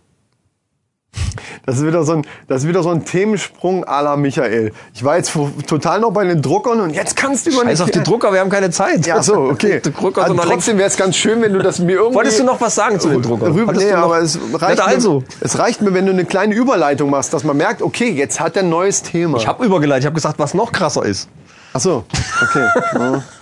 Das 1.66 1.78
ist 1.78 1.86
wieder 1.86 2.04
so 2.04 2.14
ein, 2.14 2.26
das 2.48 2.64
ist 2.64 2.68
wieder 2.68 2.84
so 2.84 2.90
ein 2.90 3.06
Themensprung 3.06 3.84
à 3.86 4.02
la 4.02 4.16
Michael. 4.16 4.72
Ich 4.94 5.04
war 5.04 5.18
jetzt 5.18 5.34
total 5.68 6.00
noch 6.00 6.12
bei 6.12 6.24
den 6.24 6.42
Druckern 6.42 6.80
und 6.80 6.92
jetzt 6.92 7.16
kannst 7.16 7.46
du 7.46 7.52
über 7.52 7.64
Scheiß 7.64 7.82
auf 7.82 7.92
die 7.92 8.02
Drucker, 8.02 8.32
wir 8.34 8.40
haben 8.40 8.50
keine 8.50 8.72
Zeit. 8.72 9.06
Ja, 9.06 9.22
so, 9.22 9.36
okay. 9.52 9.82
Die 9.84 9.92
Drucker 9.92 10.24
also 10.24 10.36
trotzdem 10.36 10.78
wäre 10.78 10.88
es 10.88 10.98
ganz 10.98 11.16
schön, 11.16 11.42
wenn 11.42 11.54
du 11.54 11.60
das 11.60 11.80
mir 11.80 11.98
irgendwie. 11.98 12.16
Wolltest 12.16 12.40
du 12.40 12.44
noch 12.44 12.60
was 12.62 12.76
sagen 12.76 13.00
zu 13.00 13.10
den 13.10 13.22
Druckern? 13.22 13.52
Rüber, 13.52 13.74
nee, 13.74 13.92
aber 13.92 14.20
es 14.20 14.40
reicht, 14.54 14.82
also. 14.82 15.20
mir, 15.20 15.26
es 15.42 15.60
reicht 15.60 15.82
mir, 15.82 15.94
wenn 15.94 16.06
du 16.06 16.12
eine 16.12 16.26
kleine 16.26 16.56
Überleitung 16.56 17.10
machst, 17.10 17.34
dass 17.34 17.44
man 17.44 17.58
merkt, 17.58 17.82
okay, 17.82 18.10
jetzt 18.10 18.40
hat 18.40 18.56
er 18.56 18.64
ein 18.64 18.70
neues 18.70 19.04
Thema. 19.04 19.38
Ich 19.38 19.48
habe 19.48 19.64
übergeleitet, 19.66 20.04
ich 20.04 20.06
habe 20.08 20.16
gesagt, 20.16 20.40
was 20.40 20.54
noch 20.54 20.72
krasser 20.72 21.06
ist. 21.06 21.30
Ach 21.74 21.80
so, 21.80 22.04
okay. 22.42 22.66
Ja. 22.96 23.24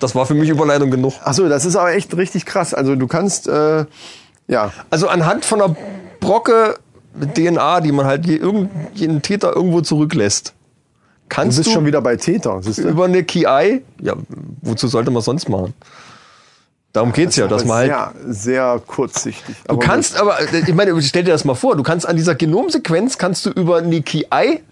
Das 0.00 0.14
war 0.14 0.26
für 0.26 0.34
mich 0.34 0.50
Überleitung 0.50 0.90
genug. 0.90 1.14
Ach 1.24 1.32
so, 1.32 1.48
das 1.48 1.64
ist 1.64 1.76
aber 1.76 1.92
echt 1.92 2.14
richtig 2.14 2.44
krass. 2.44 2.74
Also 2.74 2.94
du 2.94 3.06
kannst, 3.06 3.48
äh, 3.48 3.86
ja, 4.48 4.72
Also 4.90 5.08
anhand 5.08 5.46
von 5.46 5.62
einer 5.62 5.76
Brocke 6.20 6.76
DNA, 7.34 7.80
die 7.80 7.92
man 7.92 8.06
halt 8.06 8.26
je, 8.26 8.40
jeden 8.94 9.22
Täter 9.22 9.54
irgendwo 9.54 9.80
zurücklässt, 9.80 10.48
du 10.48 10.54
kannst 11.28 11.58
bist 11.58 11.68
du, 11.68 11.72
schon 11.72 11.86
wieder 11.86 12.00
bei 12.00 12.16
Täter. 12.16 12.62
siehst 12.62 12.78
du? 12.78 12.88
über 12.88 13.04
eine 13.04 13.24
KI, 13.24 13.82
ja, 14.00 14.14
wozu 14.62 14.88
sollte 14.88 15.10
man 15.10 15.22
sonst 15.22 15.48
machen? 15.48 15.74
Darum 16.92 17.12
geht's 17.12 17.34
ja, 17.34 17.48
dass 17.48 17.64
man 17.64 17.78
halt, 17.78 17.90
sehr, 17.90 18.12
sehr 18.26 18.82
kurzsichtig. 18.86 19.56
du 19.66 19.76
kannst 19.78 20.16
aber, 20.16 20.40
äh, 20.40 20.60
ich 20.60 20.74
meine, 20.74 21.00
stell 21.02 21.24
dir 21.24 21.32
das 21.32 21.44
mal 21.44 21.56
vor, 21.56 21.76
du 21.76 21.82
kannst 21.82 22.06
an 22.06 22.16
dieser 22.16 22.36
Genomsequenz, 22.36 23.18
kannst 23.18 23.46
du 23.46 23.50
über 23.50 23.78
eine 23.78 24.00
KI 24.02 24.62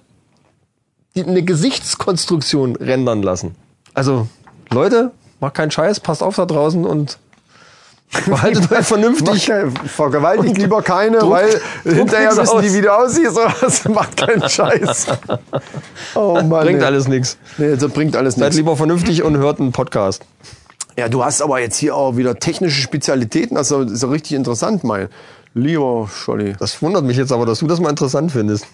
eine 1.16 1.42
Gesichtskonstruktion 1.42 2.76
rendern 2.76 3.22
lassen. 3.22 3.54
Also, 3.92 4.28
Leute, 4.70 5.10
macht 5.40 5.54
keinen 5.54 5.70
Scheiß, 5.70 6.00
passt 6.00 6.22
auf 6.22 6.36
da 6.36 6.46
draußen 6.46 6.84
und 6.86 7.18
behaltet 8.26 8.70
euch 8.70 8.86
vernünftig. 8.86 9.50
vergewaltigt 9.86 10.58
lieber 10.58 10.82
keine, 10.82 11.18
Druck- 11.18 11.30
weil 11.30 11.50
druck 11.84 11.94
hinterher 11.94 12.30
wissen 12.36 12.60
die, 12.60 12.68
aus. 12.68 12.74
wie 12.74 12.80
du 12.80 12.92
aussiehst. 12.94 13.36
Was. 13.36 13.84
Macht 13.88 14.16
keinen 14.16 14.48
Scheiß. 14.48 15.06
Oh 16.14 16.34
Mann. 16.42 16.64
Bringt 16.66 16.80
ey. 16.80 16.86
alles 16.86 17.08
nichts. 17.08 17.36
Nee, 17.58 17.76
das 17.76 17.90
bringt 17.92 18.16
alles 18.16 18.34
Seid 18.34 18.40
nichts. 18.44 18.56
lieber 18.56 18.76
vernünftig 18.76 19.22
und 19.22 19.36
hört 19.38 19.60
einen 19.60 19.72
Podcast. 19.72 20.22
Ja, 20.96 21.08
du 21.08 21.24
hast 21.24 21.40
aber 21.42 21.58
jetzt 21.60 21.76
hier 21.78 21.96
auch 21.96 22.16
wieder 22.16 22.38
technische 22.38 22.80
Spezialitäten. 22.82 23.54
Das 23.56 23.70
ist 23.70 23.76
ja- 23.76 23.82
ist 23.94 24.02
ja 24.02 24.08
richtig 24.08 24.32
interessant, 24.32 24.84
mein 24.84 25.08
lieber 25.54 26.08
Scholli. 26.12 26.54
Das 26.58 26.80
wundert 26.82 27.04
mich 27.04 27.16
jetzt 27.16 27.32
aber, 27.32 27.46
dass 27.46 27.58
du 27.60 27.66
das 27.66 27.80
mal 27.80 27.90
interessant 27.90 28.32
findest. 28.32 28.66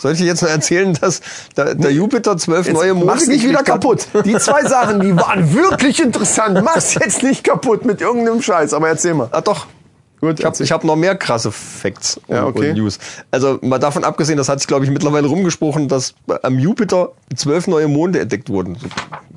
Soll 0.00 0.12
ich 0.12 0.18
dir 0.18 0.26
jetzt 0.26 0.42
noch 0.42 0.48
erzählen, 0.48 0.94
dass 0.94 1.20
der, 1.56 1.74
der 1.74 1.92
Jupiter 1.92 2.36
zwölf 2.38 2.70
neue 2.72 2.94
Monde 2.94 3.06
Mach's 3.06 3.26
nicht 3.26 3.46
wieder 3.46 3.62
kaputt. 3.62 4.08
Die 4.24 4.36
zwei 4.36 4.64
Sachen, 4.64 5.00
die 5.00 5.14
waren 5.14 5.52
wirklich 5.54 6.00
interessant. 6.00 6.62
Mach's 6.64 6.94
jetzt 6.94 7.22
nicht 7.22 7.44
kaputt 7.44 7.84
mit 7.84 8.00
irgendeinem 8.00 8.40
Scheiß. 8.40 8.72
Aber 8.72 8.88
erzähl 8.88 9.14
mal. 9.14 9.28
Ah 9.30 9.42
doch. 9.42 9.66
Gut, 10.20 10.38
Ich 10.38 10.44
habe 10.44 10.62
ich 10.62 10.70
hab 10.72 10.84
noch 10.84 10.96
mehr 10.96 11.16
krasse 11.16 11.50
Facts 11.50 12.20
und, 12.26 12.36
Ja, 12.36 12.44
okay. 12.46 12.70
und 12.70 12.76
News. 12.76 12.98
Also 13.30 13.58
mal 13.62 13.78
davon 13.78 14.04
abgesehen, 14.04 14.36
das 14.36 14.48
hat 14.48 14.60
sich, 14.60 14.66
glaube 14.68 14.84
ich, 14.84 14.90
mittlerweile 14.90 15.26
rumgesprochen, 15.26 15.88
dass 15.88 16.14
am 16.42 16.58
Jupiter 16.58 17.12
zwölf 17.34 17.66
neue 17.66 17.88
Monde 17.88 18.20
entdeckt 18.20 18.50
wurden. 18.50 18.74
So 18.76 18.86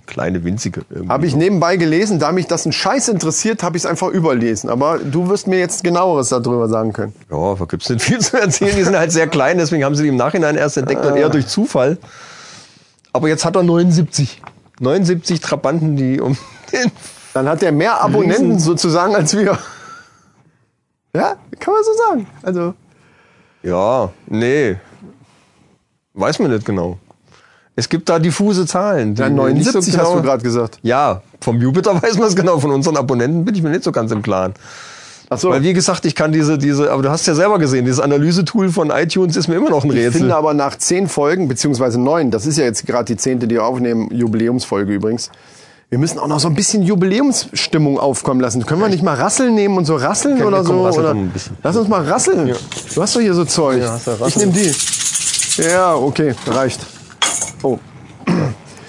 kleine, 0.06 0.44
winzige. 0.44 0.82
Habe 1.08 1.26
ich 1.26 1.36
nebenbei 1.36 1.78
gelesen, 1.78 2.20
da 2.20 2.34
mich 2.34 2.48
das 2.48 2.66
ein 2.66 2.74
Scheiß 2.74 3.08
interessiert, 3.08 3.64
habe 3.64 3.78
ich 3.78 3.84
es 3.84 3.90
einfach 3.90 4.10
überlesen. 4.10 4.70
Aber 4.70 5.00
du 5.00 5.30
wirst 5.30 5.48
mir 5.48 5.58
jetzt 5.60 5.84
genaueres 5.86 6.30
darüber 6.30 6.68
sagen 6.68 6.92
können. 6.92 7.14
Ja, 7.32 7.56
da 7.56 7.66
gibt's 7.66 7.88
nicht 7.90 8.02
viel 8.04 8.20
zu 8.20 8.38
erzählen. 8.40 8.76
Die 8.76 8.84
sind 8.84 8.98
halt 8.98 9.14
sehr 9.14 9.28
klein, 9.28 9.58
deswegen 9.58 9.86
haben 9.86 9.96
sie 9.96 10.04
die 10.04 10.10
im 10.10 10.18
Nachhinein 10.18 10.56
erst 10.58 10.76
entdeckt 10.78 11.06
und 11.06 11.16
eher 11.16 11.30
durch 11.30 11.48
Zufall. 11.48 11.98
Aber 13.14 13.30
jetzt 13.30 13.46
hat 13.46 13.56
er 13.56 13.64
79. 13.64 14.42
79 14.80 15.40
Trabanten, 15.40 15.96
die 15.96 16.20
um 16.20 16.36
den 16.74 16.92
Dann 17.34 17.48
hat 17.48 17.64
er 17.64 17.72
mehr 17.72 18.02
Abonnenten 18.02 18.52
Riesen- 18.54 18.60
sozusagen 18.60 19.16
als 19.16 19.38
wir. 19.38 19.58
Ja, 21.16 21.36
kann 21.60 21.74
man 21.74 21.84
so 21.84 21.92
sagen. 21.94 22.28
Also, 22.42 22.74
Ja, 23.62 24.10
nee. 24.28 24.76
Weiß 26.16 26.40
man 26.40 26.52
nicht 26.52 26.66
genau. 26.66 26.98
Es 27.76 27.88
gibt 27.90 28.08
da 28.10 28.20
diffuse 28.20 28.66
Zahlen. 28.66 29.16
die 29.16 29.22
ja, 29.22 29.30
nicht 29.30 29.38
79 29.38 29.94
so 29.94 30.00
hast 30.00 30.06
genau- 30.08 30.18
du 30.18 30.24
gerade 30.24 30.44
gesagt. 30.44 30.80
Ja, 30.84 31.22
vom 31.42 31.60
Jupiter 31.62 31.94
weiß 32.02 32.18
man 32.18 32.28
es 32.28 32.36
genau. 32.36 32.60
Von 32.60 32.72
unseren 32.72 32.98
Abonnenten 32.98 33.46
bin 33.46 33.56
ich 33.56 33.62
mir 33.62 33.70
nicht 33.70 33.84
so 33.84 33.92
ganz 33.92 34.12
im 34.12 34.22
Klaren. 34.22 34.54
Ach 35.30 35.38
so. 35.38 35.50
Weil 35.50 35.64
wie 35.64 35.74
gesagt, 35.74 36.06
ich 36.06 36.14
kann 36.16 36.32
diese, 36.32 36.58
diese, 36.58 36.92
aber 36.92 37.02
du 37.02 37.10
hast 37.10 37.26
ja 37.26 37.34
selber 37.34 37.58
gesehen, 37.58 37.86
dieses 37.86 38.00
Analysetool 38.00 38.70
von 38.70 38.90
iTunes 38.92 39.36
ist 39.36 39.48
mir 39.48 39.56
immer 39.56 39.70
noch 39.70 39.84
ein 39.84 39.90
Ich 39.92 39.98
Rätsel. 39.98 40.14
finde 40.22 40.36
aber 40.36 40.54
nach 40.54 40.76
zehn 40.78 41.08
Folgen, 41.08 41.48
beziehungsweise 41.48 42.00
neun, 42.00 42.30
das 42.30 42.46
ist 42.46 42.58
ja 42.58 42.66
jetzt 42.66 42.86
gerade 42.86 43.06
die 43.06 43.18
zehnte, 43.18 43.48
die 43.48 43.56
wir 43.56 43.64
aufnehmen, 43.66 44.10
Jubiläumsfolge 44.14 44.94
übrigens. 44.94 45.32
Wir 45.90 46.00
müssen 46.00 46.18
auch 46.18 46.28
noch 46.28 46.40
so 46.40 46.48
ein 46.48 46.56
bisschen 46.56 46.82
Jubiläumsstimmung 46.82 48.00
aufkommen 48.00 48.40
lassen. 48.42 48.66
Können 48.66 48.82
wir 48.82 48.90
nicht 48.90 49.04
mal 49.04 49.16
Rasseln 49.16 49.54
nehmen 49.54 49.78
und 49.78 49.86
so 49.86 49.96
rasseln 49.96 50.36
Okay, 50.36 50.44
oder 50.46 50.58
komm, 50.64 50.78
so? 50.78 50.86
rassel 50.86 51.00
Oder? 51.02 51.12
ein 51.14 51.30
bisschen. 51.30 51.58
Lass 51.62 51.76
uns 51.76 51.88
mal 51.88 52.04
rasseln. 52.04 52.56
Du 52.96 53.02
hast 53.02 53.16
doch 53.16 53.22
hier 53.22 53.34
so 53.36 53.46
Zeug. 53.46 53.82
Ja, 53.82 53.98
ich 53.98 54.08
rasseln. 54.22 54.50
nehme 54.52 54.60
die. 54.60 55.62
Ja, 55.64 55.94
okay, 55.96 56.34
reicht. 56.48 56.80
Oh. 57.62 57.78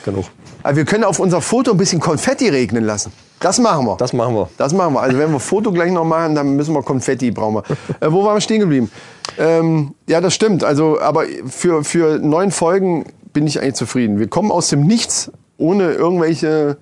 Genug. 0.04 0.24
Aber 0.62 0.76
wir 0.76 0.84
können 0.86 1.04
auf 1.04 1.18
unser 1.18 1.42
Foto 1.42 1.72
ein 1.72 1.76
bisschen 1.76 2.00
Konfetti 2.00 2.48
regnen 2.48 2.84
lassen. 2.84 3.12
Das 3.40 3.58
machen 3.58 3.84
wir. 3.84 3.96
Das 3.98 4.14
machen 4.14 4.34
wir. 4.34 4.48
Das 4.56 4.72
machen 4.72 4.94
wir. 4.94 5.00
Also 5.02 5.18
wenn 5.18 5.30
wir 5.30 5.40
Foto 5.40 5.72
gleich 5.72 5.92
noch 5.92 6.04
machen, 6.06 6.34
dann 6.34 6.56
müssen 6.56 6.72
wir 6.74 6.82
Konfetti 6.82 7.30
brauchen 7.30 7.56
wir. 7.56 7.64
Äh, 8.00 8.10
wo 8.10 8.24
waren 8.24 8.36
wir 8.36 8.40
stehen 8.40 8.60
geblieben? 8.60 8.90
Ähm, 9.36 9.94
ja, 10.08 10.22
das 10.22 10.32
stimmt. 10.34 10.64
Also, 10.64 10.98
aber 11.00 11.24
für, 11.46 11.84
für 11.84 12.18
neun 12.18 12.50
Folgen 12.50 13.04
bin 13.34 13.46
ich 13.46 13.60
eigentlich 13.60 13.74
zufrieden. 13.74 14.18
Wir 14.18 14.28
kommen 14.28 14.50
aus 14.50 14.68
dem 14.68 14.86
Nichts, 14.86 15.30
ohne 15.56 15.92
irgendwelche 15.92 16.76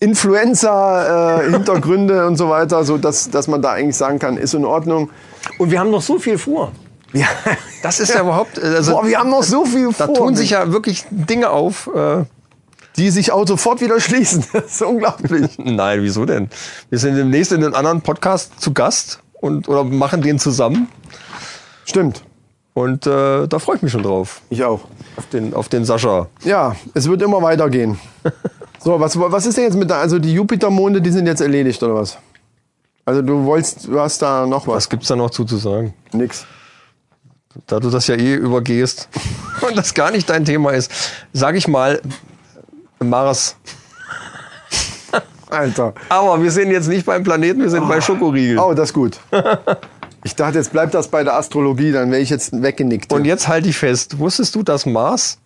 Influenza-Hintergründe 0.00 2.26
und 2.26 2.36
so 2.36 2.48
weiter, 2.48 2.84
so 2.84 2.98
dass, 2.98 3.30
dass 3.30 3.46
man 3.48 3.62
da 3.62 3.72
eigentlich 3.72 3.96
sagen 3.96 4.18
kann, 4.18 4.36
ist 4.36 4.54
in 4.54 4.64
Ordnung. 4.64 5.10
Und 5.58 5.70
wir 5.70 5.78
haben 5.80 5.90
noch 5.90 6.02
so 6.02 6.18
viel 6.18 6.38
vor. 6.38 6.72
Ja. 7.12 7.26
Das 7.82 8.00
ist 8.00 8.14
ja 8.14 8.20
überhaupt, 8.20 8.62
also 8.62 8.92
Boah, 8.92 9.06
wir 9.06 9.18
haben 9.18 9.30
noch 9.30 9.42
so 9.42 9.64
viel 9.64 9.88
da 9.96 10.06
vor. 10.06 10.14
tun 10.14 10.36
sich 10.36 10.50
ja 10.50 10.70
wirklich 10.72 11.04
Dinge 11.10 11.48
auf. 11.50 11.88
Äh, 11.94 12.24
die 12.96 13.10
sich 13.10 13.30
auch 13.30 13.46
sofort 13.46 13.80
wieder 13.80 14.00
schließen. 14.00 14.44
Das 14.52 14.72
ist 14.72 14.82
unglaublich. 14.82 15.52
nein, 15.58 16.02
wieso 16.02 16.24
denn? 16.24 16.48
Wir 16.90 16.98
sind 16.98 17.14
demnächst 17.16 17.52
in 17.52 17.62
einem 17.64 17.74
anderen 17.74 18.02
Podcast 18.02 18.60
zu 18.60 18.74
Gast 18.74 19.20
und 19.34 19.68
oder 19.68 19.84
machen 19.84 20.20
den 20.20 20.40
zusammen. 20.40 20.88
Stimmt. 21.84 22.24
Und 22.78 23.08
äh, 23.08 23.48
da 23.48 23.58
freue 23.58 23.74
ich 23.74 23.82
mich 23.82 23.90
schon 23.90 24.04
drauf. 24.04 24.40
Ich 24.50 24.62
auch. 24.62 24.82
Auf 25.16 25.26
den, 25.32 25.52
auf 25.52 25.68
den 25.68 25.84
Sascha. 25.84 26.28
Ja, 26.44 26.76
es 26.94 27.08
wird 27.08 27.22
immer 27.22 27.42
weitergehen. 27.42 27.98
So, 28.80 29.00
was, 29.00 29.18
was 29.18 29.44
ist 29.44 29.56
denn 29.56 29.64
jetzt 29.64 29.76
mit 29.76 29.90
der, 29.90 29.96
also 29.96 30.20
die 30.20 30.32
Jupitermonde, 30.32 31.02
die 31.02 31.10
sind 31.10 31.26
jetzt 31.26 31.40
erledigt 31.40 31.82
oder 31.82 31.96
was? 31.96 32.16
Also 33.04 33.22
du 33.22 33.44
wolltest, 33.44 33.88
du 33.88 33.98
hast 33.98 34.22
da 34.22 34.46
noch 34.46 34.68
was? 34.68 34.76
Was 34.76 34.88
gibt's 34.88 35.08
da 35.08 35.16
noch 35.16 35.30
zu, 35.30 35.44
zu 35.44 35.56
sagen? 35.56 35.94
Nix. 36.12 36.46
Da 37.66 37.80
du 37.80 37.90
das 37.90 38.06
ja 38.06 38.14
eh 38.14 38.36
übergehst 38.36 39.08
und 39.68 39.76
das 39.76 39.94
gar 39.94 40.12
nicht 40.12 40.30
dein 40.30 40.44
Thema 40.44 40.70
ist, 40.70 40.92
sage 41.32 41.58
ich 41.58 41.66
mal, 41.66 42.00
Mars. 43.00 43.56
Alter. 45.50 45.92
Aber 46.08 46.40
wir 46.40 46.52
sind 46.52 46.70
jetzt 46.70 46.86
nicht 46.86 47.04
beim 47.04 47.24
Planeten, 47.24 47.60
wir 47.60 47.70
sind 47.70 47.88
bei 47.88 48.00
Schokoriegel. 48.00 48.60
Oh, 48.60 48.74
das 48.74 48.90
ist 48.90 48.94
gut. 48.94 49.18
Ich 50.28 50.36
dachte, 50.36 50.58
jetzt 50.58 50.72
bleibt 50.72 50.92
das 50.92 51.08
bei 51.08 51.24
der 51.24 51.38
Astrologie, 51.38 51.90
dann 51.90 52.10
wäre 52.10 52.20
ich 52.20 52.28
jetzt 52.28 52.60
weggenickt. 52.60 53.10
Und 53.14 53.24
jetzt 53.24 53.48
halte 53.48 53.70
ich 53.70 53.78
fest, 53.78 54.18
wusstest 54.18 54.54
du, 54.54 54.62
dass 54.62 54.84
Mars 54.84 55.38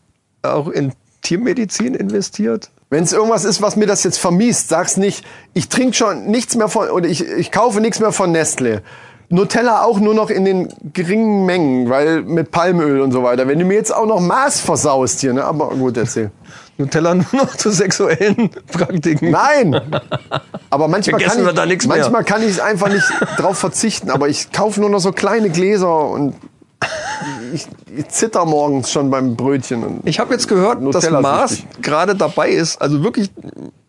auch 0.43 0.67
in 0.67 0.93
Tiermedizin 1.23 1.95
investiert? 1.95 2.69
Wenn 2.91 3.05
es 3.05 3.13
irgendwas 3.13 3.45
ist, 3.45 3.63
was 3.63 3.77
mir 3.77 3.87
das 3.87 4.03
jetzt 4.03 4.19
vermiest, 4.19 4.71
sag's 4.71 4.97
nicht. 4.97 5.25
Ich 5.55 5.69
trinke 5.69 5.95
schon 5.95 6.27
nichts 6.27 6.57
mehr 6.57 6.67
von, 6.67 6.91
oder 6.91 7.09
ich, 7.09 7.25
ich 7.25 7.53
kaufe 7.53 7.81
nichts 7.81 8.01
mehr 8.01 8.11
von 8.11 8.33
Nestle. 8.33 8.83
Nutella 9.29 9.85
auch 9.85 9.99
nur 9.99 10.15
noch 10.15 10.31
in 10.31 10.45
den 10.45 10.69
geringen 10.93 11.47
Mengen, 11.47 11.89
weil 11.89 12.23
mit 12.23 12.51
Palmöl 12.51 13.01
und 13.01 13.13
so 13.13 13.23
weiter. 13.23 13.49
Wenn 13.49 13.59
du 13.59 13.65
mir 13.65 13.75
jetzt 13.75 13.95
auch 13.95 14.07
noch 14.07 14.21
Mars 14.21 14.61
versaust 14.61 15.21
hier, 15.21 15.33
ne? 15.33 15.45
Aber 15.45 15.69
gut, 15.71 15.97
erzähl. 15.97 16.31
Nutella 16.79 17.15
nur 17.15 17.27
noch 17.33 17.57
zu 17.57 17.71
sexuellen 17.71 18.51
Praktiken. 18.71 19.31
Nein! 19.31 19.81
Aber 20.71 20.89
manchmal 20.89 21.21
Vergessen 21.21 21.39
kann 21.39 21.45
wir 21.47 21.51
ich, 21.51 21.57
da 21.57 21.67
nichts 21.67 21.87
mehr. 21.87 21.97
manchmal 21.99 22.25
kann 22.25 22.43
ich 22.43 22.63
einfach 22.63 22.89
nicht 22.89 23.05
drauf 23.37 23.59
verzichten. 23.59 24.11
Aber 24.11 24.29
ich 24.29 24.53
kaufe 24.53 24.81
nur 24.81 24.91
noch 24.91 25.01
so 25.01 25.13
kleine 25.13 25.51
Gläser 25.51 26.09
und 26.09 26.35
ich, 27.53 27.67
ich 27.97 28.09
zitter 28.09 28.45
morgens 28.45 28.91
schon 28.91 29.11
beim 29.11 29.37
Brötchen. 29.37 29.85
Und 29.85 30.01
Ich 30.09 30.19
habe 30.19 30.33
jetzt 30.33 30.49
gehört, 30.49 30.77
dass 30.77 30.83
Nutella 31.05 31.21
Mars 31.21 31.51
süchtig. 31.53 31.83
gerade 31.83 32.15
dabei 32.17 32.51
ist, 32.51 32.81
also 32.83 33.03
wirklich, 33.05 33.31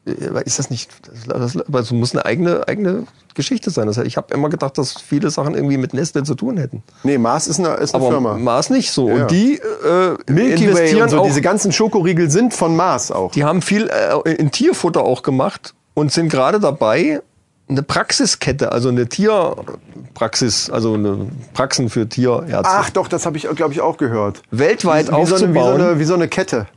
äh, 0.05 0.43
ist 0.45 0.59
das 0.59 0.69
nicht, 0.69 0.91
das, 1.27 1.53
das, 1.53 1.63
das 1.67 1.91
muss 1.91 2.13
eine 2.13 2.25
eigene, 2.25 2.67
eigene 2.67 3.05
Geschichte 3.35 3.69
sein. 3.69 3.87
Das 3.87 3.97
heißt, 3.97 4.07
ich 4.07 4.17
habe 4.17 4.33
immer 4.33 4.49
gedacht, 4.49 4.77
dass 4.77 4.93
viele 4.93 5.29
Sachen 5.29 5.55
irgendwie 5.55 5.77
mit 5.77 5.93
Nestle 5.93 6.23
zu 6.23 6.35
tun 6.35 6.57
hätten. 6.57 6.83
nee, 7.03 7.17
Mars 7.17 7.47
ist 7.47 7.59
eine, 7.59 7.75
ist 7.75 7.93
eine 7.93 8.03
Aber 8.03 8.13
Firma. 8.13 8.37
Mars 8.37 8.69
nicht 8.69 8.91
so. 8.91 9.09
Ja. 9.09 9.23
Und 9.23 9.31
die 9.31 9.55
äh, 9.55 10.31
Milky 10.31 10.65
Way 10.65 10.69
investieren 10.69 11.03
und 11.03 11.09
so, 11.09 11.19
auch, 11.19 11.25
diese 11.25 11.41
ganzen 11.41 11.71
Schokoriegel 11.71 12.29
sind 12.29 12.53
von 12.53 12.75
Mars 12.75 13.11
auch. 13.11 13.31
die 13.31 13.43
haben 13.43 13.61
viel 13.61 13.89
äh, 13.89 14.31
in 14.33 14.51
Tierfutter 14.51 15.01
auch 15.01 15.23
gemacht 15.23 15.73
und 15.93 16.11
sind 16.11 16.29
gerade 16.29 16.59
dabei, 16.59 17.21
eine 17.69 17.81
Praxiskette, 17.81 18.71
also 18.71 18.89
eine 18.89 19.07
Tierpraxis, 19.07 20.69
also 20.69 20.95
eine 20.95 21.27
Praxen 21.53 21.89
für 21.89 22.07
Tierärzte, 22.07 22.63
Ach 22.65 22.89
doch, 22.89 23.07
das 23.07 23.25
habe 23.25 23.37
ich, 23.37 23.47
glaube 23.55 23.73
ich, 23.73 23.81
auch 23.81 23.97
gehört. 23.97 24.41
weltweit 24.51 25.07
wie, 25.07 25.11
so 25.11 25.15
eine, 25.15 25.25
wie, 25.25 25.27
so 25.27 25.35
aufzubauen. 25.35 25.81
eine, 25.81 25.99
wie 25.99 26.03
so 26.03 26.13
eine 26.13 26.27
Kette. 26.27 26.67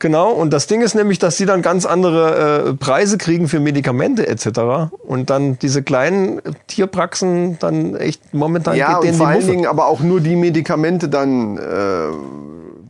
Genau, 0.00 0.30
und 0.30 0.52
das 0.52 0.66
Ding 0.68 0.80
ist 0.80 0.94
nämlich, 0.94 1.18
dass 1.18 1.36
die 1.36 1.46
dann 1.46 1.60
ganz 1.60 1.84
andere 1.84 2.68
äh, 2.68 2.74
Preise 2.74 3.18
kriegen 3.18 3.48
für 3.48 3.58
Medikamente 3.58 4.26
etc. 4.28 4.92
Und 5.06 5.28
dann 5.30 5.58
diese 5.58 5.82
kleinen 5.82 6.40
Tierpraxen 6.68 7.58
dann 7.58 7.96
echt 7.96 8.32
momentan 8.32 8.76
Ja, 8.76 8.88
geht 8.88 8.96
und 8.96 9.04
denen 9.06 9.18
vor 9.18 9.26
die 9.28 9.32
allen. 9.34 9.46
Dingen 9.46 9.66
aber 9.66 9.88
auch 9.88 10.00
nur 10.00 10.20
die 10.20 10.36
Medikamente 10.36 11.08
dann, 11.08 11.56
äh, 11.58 11.60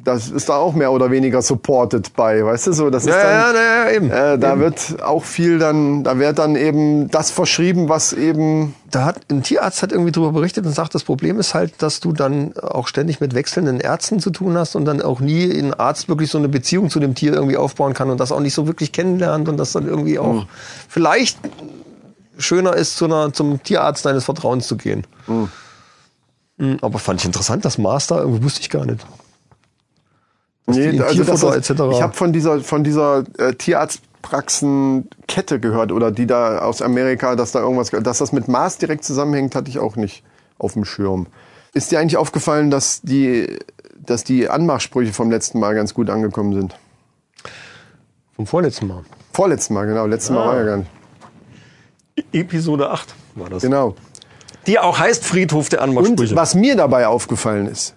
das 0.08 0.30
ist 0.30 0.48
da 0.48 0.56
auch 0.56 0.74
mehr 0.74 0.90
oder 0.90 1.10
weniger 1.10 1.42
supported 1.42 2.14
bei, 2.16 2.44
weißt 2.44 2.68
du 2.68 2.72
so? 2.72 2.90
Das 2.90 3.04
ist 3.04 3.10
Ja, 3.10 3.22
dann, 3.22 3.54
ja, 3.54 3.60
ja, 3.60 3.84
ja, 3.84 3.90
eben. 3.96 4.10
Äh, 4.10 4.38
da 4.38 4.52
eben. 4.52 4.60
wird 4.60 5.02
auch 5.02 5.24
viel 5.24 5.58
dann, 5.58 6.02
da 6.02 6.18
wird 6.18 6.38
dann 6.38 6.56
eben 6.56 7.08
das 7.10 7.30
verschrieben, 7.30 7.88
was 7.88 8.12
eben, 8.12 8.74
da 8.90 9.04
hat 9.04 9.20
ein 9.30 9.42
Tierarzt 9.42 9.82
hat 9.82 9.92
irgendwie 9.92 10.12
drüber 10.12 10.32
berichtet 10.32 10.64
und 10.66 10.72
sagt, 10.72 10.94
das 10.94 11.04
Problem 11.04 11.38
ist 11.38 11.54
halt, 11.54 11.74
dass 11.82 12.00
du 12.00 12.12
dann 12.12 12.56
auch 12.56 12.88
ständig 12.88 13.20
mit 13.20 13.34
wechselnden 13.34 13.80
Ärzten 13.80 14.18
zu 14.18 14.30
tun 14.30 14.56
hast 14.56 14.74
und 14.76 14.84
dann 14.86 15.02
auch 15.02 15.20
nie 15.20 15.44
ein 15.50 15.74
Arzt 15.74 16.08
wirklich 16.08 16.30
so 16.30 16.38
eine 16.38 16.48
Beziehung 16.48 16.88
zu 16.90 16.98
dem 17.00 17.14
Tier 17.14 17.34
irgendwie 17.34 17.56
aufbauen 17.56 17.92
kann 17.94 18.08
und 18.10 18.18
das 18.18 18.32
auch 18.32 18.40
nicht 18.40 18.54
so 18.54 18.66
wirklich 18.66 18.92
kennenlernt 18.92 19.48
und 19.48 19.56
das 19.58 19.72
dann 19.72 19.86
irgendwie 19.86 20.18
auch 20.18 20.46
vielleicht 20.88 21.38
schöner 22.38 22.74
ist, 22.74 22.96
zu 22.96 23.04
einer, 23.04 23.32
zum 23.32 23.62
Tierarzt 23.62 24.06
deines 24.06 24.24
Vertrauens 24.24 24.66
zu 24.66 24.76
gehen. 24.76 25.06
Mhm, 25.26 26.78
Aber 26.80 26.98
fand 26.98 27.20
ich 27.20 27.26
interessant, 27.26 27.64
das 27.64 27.78
Master, 27.78 28.20
irgendwie 28.20 28.42
wusste 28.44 28.60
ich 28.60 28.70
gar 28.70 28.86
nicht. 28.86 29.04
Die 30.74 30.82
in 30.84 30.98
Tierfutter 31.06 31.56
das- 31.56 31.70
etc. 31.70 31.82
ich 31.92 32.02
habe 32.02 32.14
von 32.14 32.32
dieser, 32.32 32.60
von 32.60 32.84
dieser 32.84 33.24
äh, 33.38 33.54
Tierarztpraxenkette 33.54 35.60
gehört 35.60 35.92
oder 35.92 36.10
die 36.10 36.26
da 36.26 36.58
aus 36.60 36.82
Amerika, 36.82 37.36
dass 37.36 37.52
da 37.52 37.60
irgendwas, 37.60 37.90
dass 37.90 38.18
das 38.18 38.32
mit 38.32 38.48
Mars 38.48 38.78
direkt 38.78 39.04
zusammenhängt, 39.04 39.54
hatte 39.54 39.70
ich 39.70 39.78
auch 39.78 39.96
nicht 39.96 40.22
auf 40.58 40.72
dem 40.74 40.84
Schirm. 40.84 41.26
Ist 41.74 41.90
dir 41.90 42.00
eigentlich 42.00 42.16
aufgefallen, 42.16 42.70
dass 42.70 43.02
die, 43.02 43.58
dass 43.98 44.24
die 44.24 44.48
Anmachsprüche 44.48 45.12
vom 45.12 45.30
letzten 45.30 45.60
Mal 45.60 45.74
ganz 45.74 45.94
gut 45.94 46.10
angekommen 46.10 46.54
sind? 46.54 46.76
Vom 48.34 48.46
vorletzten 48.46 48.86
Mal. 48.86 49.04
Vorletzten 49.32 49.74
Mal, 49.74 49.86
genau. 49.86 50.06
Letztes 50.06 50.30
Mal 50.30 50.42
Ah. 50.42 50.46
war 50.48 50.56
ja 50.56 50.64
gar 50.64 50.76
nicht. 50.78 50.90
Episode 52.32 52.90
8 52.90 53.14
war 53.36 53.48
das. 53.50 53.62
Genau. 53.62 53.94
Die 54.66 54.78
auch 54.78 54.98
heißt 54.98 55.24
Friedhof 55.24 55.68
der 55.68 55.82
Und 55.82 55.90
Anmachsprüche. 55.90 56.34
was 56.36 56.54
mir 56.54 56.76
dabei 56.76 57.06
aufgefallen 57.06 57.66
ist, 57.68 57.94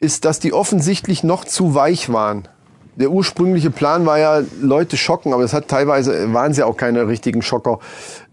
ist, 0.00 0.24
dass 0.24 0.38
die 0.38 0.52
offensichtlich 0.52 1.24
noch 1.24 1.44
zu 1.44 1.74
weich 1.74 2.12
waren. 2.12 2.48
Der 2.96 3.10
ursprüngliche 3.10 3.70
Plan 3.72 4.06
war 4.06 4.18
ja, 4.20 4.42
Leute 4.60 4.96
schocken, 4.96 5.32
aber 5.32 5.42
das 5.42 5.52
hat 5.52 5.66
teilweise, 5.66 6.32
waren 6.32 6.52
sie 6.52 6.62
auch 6.62 6.76
keine 6.76 7.08
richtigen 7.08 7.42
Schocker. 7.42 7.80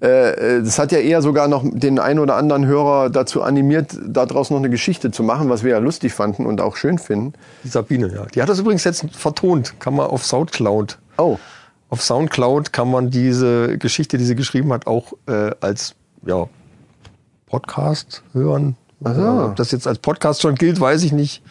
Äh, 0.03 0.57
äh, 0.57 0.63
Das 0.63 0.77
hat 0.77 0.91
ja 0.91 0.99
eher 0.99 1.23
sogar 1.23 1.47
noch 1.47 1.63
den 1.65 1.97
einen 1.97 2.19
oder 2.19 2.35
anderen 2.35 2.67
Hörer 2.67 3.09
dazu 3.09 3.41
animiert, 3.41 3.97
daraus 4.05 4.51
noch 4.51 4.57
eine 4.59 4.69
Geschichte 4.69 5.09
zu 5.09 5.23
machen, 5.23 5.49
was 5.49 5.63
wir 5.63 5.71
ja 5.71 5.79
lustig 5.79 6.13
fanden 6.13 6.45
und 6.45 6.61
auch 6.61 6.75
schön 6.75 6.99
finden. 6.99 7.33
Die 7.63 7.69
Sabine, 7.69 8.13
ja. 8.13 8.25
Die 8.27 8.41
hat 8.41 8.49
das 8.49 8.59
übrigens 8.59 8.83
jetzt 8.83 9.03
vertont. 9.15 9.79
Kann 9.79 9.95
man 9.95 10.05
auf 10.07 10.23
Soundcloud. 10.25 10.99
Oh, 11.17 11.37
Auf 11.89 12.03
Soundcloud 12.03 12.71
kann 12.71 12.89
man 12.91 13.09
diese 13.09 13.79
Geschichte, 13.79 14.19
die 14.19 14.25
sie 14.25 14.35
geschrieben 14.35 14.71
hat, 14.73 14.85
auch 14.85 15.13
äh, 15.27 15.51
als 15.59 15.95
ja, 16.23 16.47
Podcast 17.47 18.21
hören. 18.33 18.77
So. 19.03 19.45
Ob 19.45 19.55
das 19.55 19.71
jetzt 19.71 19.87
als 19.87 19.99
Podcast 19.99 20.41
schon 20.41 20.55
gilt, 20.55 20.79
weiß 20.79 21.03
ich 21.03 21.11
nicht. 21.11 21.41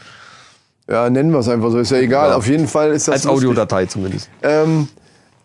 Ja, 0.89 1.09
nennen 1.11 1.31
wir 1.33 1.39
es 1.39 1.49
einfach 1.49 1.71
so, 1.71 1.79
ist 1.79 1.91
ja 1.91 1.99
egal. 1.99 2.31
Ja. 2.31 2.37
Auf 2.37 2.47
jeden 2.49 2.67
Fall 2.67 2.91
ist 2.93 3.07
das 3.09 3.15
Als. 3.15 3.27
Audiodatei 3.27 3.87
zumindest. 3.87 4.29
Ähm, 4.43 4.89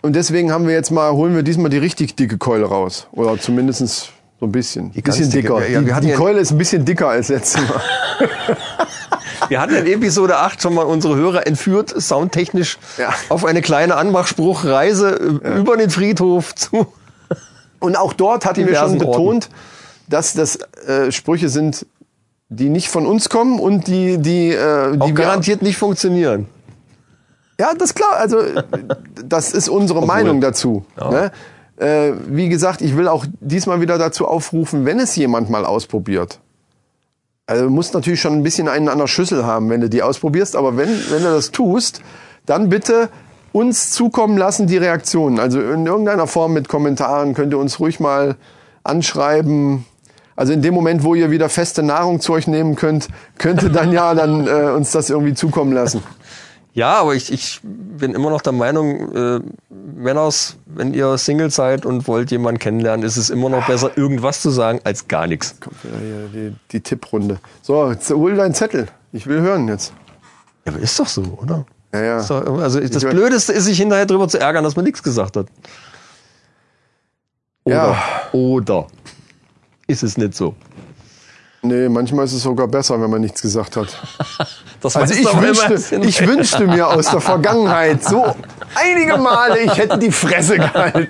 und 0.02 0.14
deswegen 0.16 0.52
haben 0.52 0.68
wir 0.68 0.74
jetzt 0.74 0.92
mal, 0.92 1.12
holen 1.12 1.36
wir 1.36 1.44
diesmal 1.44 1.70
die 1.70 1.78
richtig 1.78 2.16
dicke 2.16 2.38
Keule 2.38 2.66
raus. 2.66 3.08
Oder 3.12 3.40
zumindest 3.40 4.12
so 4.40 4.46
ein 4.46 4.52
bisschen. 4.52 4.92
Die 4.92 5.02
bisschen 5.02 5.30
dicke. 5.30 5.48
dicker. 5.54 5.68
Ja, 5.68 5.82
die 6.00 6.02
die 6.08 6.12
ja- 6.12 6.18
Keule 6.18 6.40
ist 6.40 6.52
ein 6.52 6.58
bisschen 6.58 6.84
dicker 6.86 7.10
als 7.10 7.30
letztes 7.30 7.62
Mal. 7.68 7.82
Wir 9.50 9.62
hatten 9.62 9.76
in 9.76 9.86
Episode 9.86 10.38
8 10.38 10.62
schon 10.62 10.74
mal 10.74 10.84
unsere 10.86 11.16
Hörer 11.16 11.46
entführt, 11.46 11.94
soundtechnisch, 12.02 12.78
Ja. 12.98 13.14
auf 13.30 13.46
eine 13.46 13.62
kleine 13.62 13.96
Anmachspruchreise 13.96 15.40
äh, 15.44 15.58
über 15.60 15.78
den 15.78 15.90
Friedhof 15.92 16.56
zu. 16.56 16.88
Und 17.80 17.96
auch 17.98 18.14
dort 18.14 18.46
hatten 18.46 18.66
wir 18.66 18.74
schon 18.76 18.84
Orten. 18.94 18.98
betont, 19.00 19.50
dass 20.08 20.34
das 20.34 20.56
äh, 20.88 21.12
Sprüche 21.12 21.50
sind, 21.50 21.86
die 22.50 22.70
nicht 22.70 22.90
von 22.90 23.06
uns 23.06 23.30
kommen 23.30 23.60
und 23.60 23.88
die, 23.88 24.18
die, 24.18 24.50
äh, 24.52 24.94
die 24.94 25.00
wir- 25.00 25.14
garantiert 25.14 25.62
nicht 25.62 25.78
funktionieren. 25.78 26.48
Ja, 27.60 27.74
das 27.74 27.90
ist 27.92 27.96
klar. 27.96 28.18
Also 28.18 28.38
das 29.26 29.54
ist 29.54 29.70
unsere 29.70 30.06
Meinung 30.06 30.42
dazu. 30.42 30.86
Ne? 30.98 31.32
Äh, 31.78 32.14
wie 32.28 32.50
gesagt, 32.50 32.82
ich 32.82 32.96
will 32.98 33.08
auch 33.08 33.26
diesmal 33.40 33.82
wieder 33.82 33.98
dazu 33.98 34.28
aufrufen, 34.28 34.86
wenn 34.86 35.00
es 35.00 35.16
jemand 35.16 35.50
mal 35.50 35.66
ausprobiert. 35.66 36.40
Also 37.48 37.66
du 37.66 37.70
musst 37.70 37.94
natürlich 37.94 38.22
schon 38.22 38.34
ein 38.34 38.44
bisschen 38.44 38.68
einen 38.68 38.90
an 38.90 38.98
der 38.98 39.08
Schüssel 39.08 39.46
haben, 39.46 39.70
wenn 39.70 39.82
du 39.82 39.90
die 39.90 40.02
ausprobierst. 40.02 40.56
Aber 40.56 40.78
wenn, 40.78 40.90
wenn 41.12 41.24
du 41.24 41.30
das 41.32 41.52
tust, 41.52 42.02
dann 42.46 42.70
bitte 42.70 43.10
uns 43.54 43.92
zukommen 43.92 44.38
lassen 44.38 44.68
die 44.68 44.78
Reaktionen. 44.78 45.40
Also 45.40 45.62
in 45.62 45.86
irgendeiner 45.86 46.28
Form 46.28 46.54
mit 46.54 46.68
Kommentaren 46.68 47.34
könnt 47.34 47.54
ihr 47.54 47.60
uns 47.60 47.80
ruhig 47.80 48.00
mal 48.00 48.36
anschreiben. 48.84 49.86
Also 50.36 50.52
in 50.54 50.62
dem 50.62 50.74
Moment, 50.74 51.04
wo 51.04 51.16
ihr 51.16 51.32
wieder 51.32 51.48
feste 51.50 51.82
Nahrung 51.84 52.20
zu 52.20 52.34
euch 52.34 52.48
nehmen 52.48 52.76
könnt, 52.76 53.08
könnt 53.38 53.64
ihr 53.64 53.70
dann 53.70 53.92
ja 53.92 54.14
dann 54.14 54.48
äh, 54.48 54.72
uns 54.76 54.92
das 54.92 55.10
irgendwie 55.10 55.34
zukommen 55.34 55.72
lassen. 55.74 56.02
Ja, 56.78 56.96
aber 56.96 57.16
ich, 57.16 57.32
ich 57.32 57.62
bin 57.64 58.14
immer 58.14 58.30
noch 58.30 58.42
der 58.42 58.52
Meinung, 58.52 59.16
äh, 59.16 59.40
Männers, 59.70 60.58
wenn 60.66 60.94
ihr 60.94 61.18
Single 61.18 61.50
seid 61.50 61.86
und 61.86 62.06
wollt 62.10 62.32
jemanden 62.32 62.60
kennenlernen, 62.60 63.06
ist 63.06 63.16
es 63.16 63.30
immer 63.30 63.48
noch 63.48 63.66
besser, 63.66 63.92
irgendwas 63.98 64.42
zu 64.42 64.50
sagen, 64.50 64.82
als 64.84 65.08
gar 65.08 65.26
nichts. 65.26 65.56
Kommt 65.62 65.82
wieder 65.86 65.98
hier 66.00 66.50
die, 66.50 66.56
die 66.74 66.82
Tipprunde. 66.82 67.40
So, 67.62 67.90
jetzt 67.92 68.10
hol 68.12 68.36
deinen 68.36 68.54
Zettel. 68.54 68.88
Ich 69.14 69.26
will 69.26 69.40
hören 69.40 69.70
jetzt. 69.70 69.94
Ja, 70.66 70.74
aber 70.74 70.82
ist 70.82 71.00
doch 71.00 71.08
so, 71.08 71.22
oder? 71.42 71.66
Ja, 71.94 72.02
ja. 72.04 72.22
Doch, 72.24 72.60
also 72.60 72.82
das 72.82 73.04
Ich- 73.04 73.10
Blödeste 73.10 73.54
ist, 73.54 73.64
sich 73.64 73.78
hinterher 73.78 74.06
drüber 74.06 74.28
zu 74.28 74.38
ärgern, 74.38 74.66
dass 74.66 74.76
man 74.76 74.84
nichts 74.84 75.02
gesagt 75.02 75.38
hat. 75.38 75.48
Oder, 77.64 77.76
Ja. 77.76 77.98
oder 78.34 78.88
ist 79.88 80.04
es 80.04 80.18
nicht 80.18 80.36
so? 80.36 80.56
Nee, 81.62 81.90
manchmal 81.90 82.26
ist 82.26 82.34
es 82.34 82.44
sogar 82.44 82.68
besser, 82.68 83.02
wenn 83.02 83.10
man 83.10 83.22
nichts 83.22 83.42
gesagt 83.42 83.76
hat. 83.76 83.88
Das 84.82 84.96
Also 84.96 85.16
ich 85.16 85.26
wünschte, 85.42 85.96
ich 86.06 86.28
wünschte 86.28 86.68
mir 86.68 86.88
aus 86.88 87.10
der 87.10 87.22
Vergangenheit 87.22 88.04
so 88.04 88.36
einige 88.76 89.18
Male, 89.18 89.62
ich 89.62 89.76
hätte 89.76 89.98
die 89.98 90.12
Fresse 90.12 90.58
gehalten. 90.58 91.08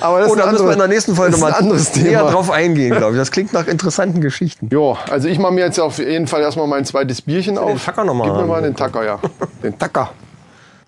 Aber 0.00 0.20
das 0.20 0.30
Oh, 0.30 0.34
da 0.34 0.50
müssen 0.50 0.64
wir 0.64 0.72
in 0.72 0.78
der 0.78 0.88
nächsten 0.88 1.14
Folge 1.14 1.36
mal 1.36 1.48
ein 1.52 1.64
anderes 1.64 1.94
näher 1.94 2.22
drauf 2.30 2.50
eingehen, 2.50 2.96
glaube 2.96 3.12
ich. 3.12 3.18
Das 3.18 3.30
klingt 3.32 3.52
nach 3.52 3.66
interessanten 3.66 4.22
Geschichten. 4.22 4.68
Jo, 4.72 4.96
also 5.10 5.28
ich 5.28 5.38
mache 5.38 5.52
mir 5.52 5.64
jetzt 5.66 5.78
auf 5.78 5.98
jeden 5.98 6.26
Fall 6.26 6.40
erstmal 6.40 6.68
mein 6.68 6.86
zweites 6.86 7.20
Bierchen 7.20 7.58
auf. 7.58 7.68
den 7.68 7.78
Tacker 7.78 8.04
noch 8.04 8.14
mal 8.14 8.24
Gib 8.24 8.36
mir 8.36 8.46
mal 8.46 8.62
den 8.62 8.74
Tacker, 8.74 9.04
ja. 9.04 9.18
Den 9.62 9.78
Tacker. 9.78 10.12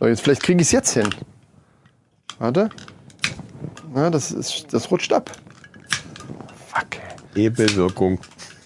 So, 0.01 0.07
jetzt 0.07 0.23
vielleicht 0.23 0.43
kriege 0.43 0.63
ich 0.63 0.69
es 0.69 0.73
jetzt 0.73 0.93
hin. 0.95 1.11
Warte. 2.39 2.71
Na, 3.93 4.09
das, 4.09 4.31
ist, 4.31 4.73
das 4.73 4.91
rutscht 4.91 5.13
ab. 5.13 5.31
Fuck, 6.75 6.97
ey. 6.97 7.43
Hebelwirkung. 7.43 8.19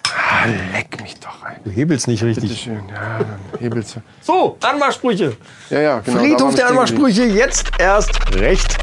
Ah, 0.04 0.46
leck 0.72 1.00
mich 1.02 1.18
doch 1.18 1.44
rein. 1.44 1.56
Du 1.64 1.70
hebelst 1.70 2.06
nicht 2.06 2.22
Bitte 2.22 2.42
richtig. 2.42 2.60
schön. 2.60 2.82
Ja, 2.88 3.18
dann 3.18 3.60
hebelst 3.60 3.96
du. 3.96 4.00
So, 4.20 4.56
Anmachsprüche. 4.62 5.36
Ja, 5.70 5.80
ja, 5.80 5.98
genau. 6.00 6.18
da 6.18 6.22
Friedhof 6.22 6.54
der 6.54 6.68
Anmachsprüche, 6.68 7.24
jetzt 7.24 7.70
erst 7.78 8.12
recht. 8.34 8.76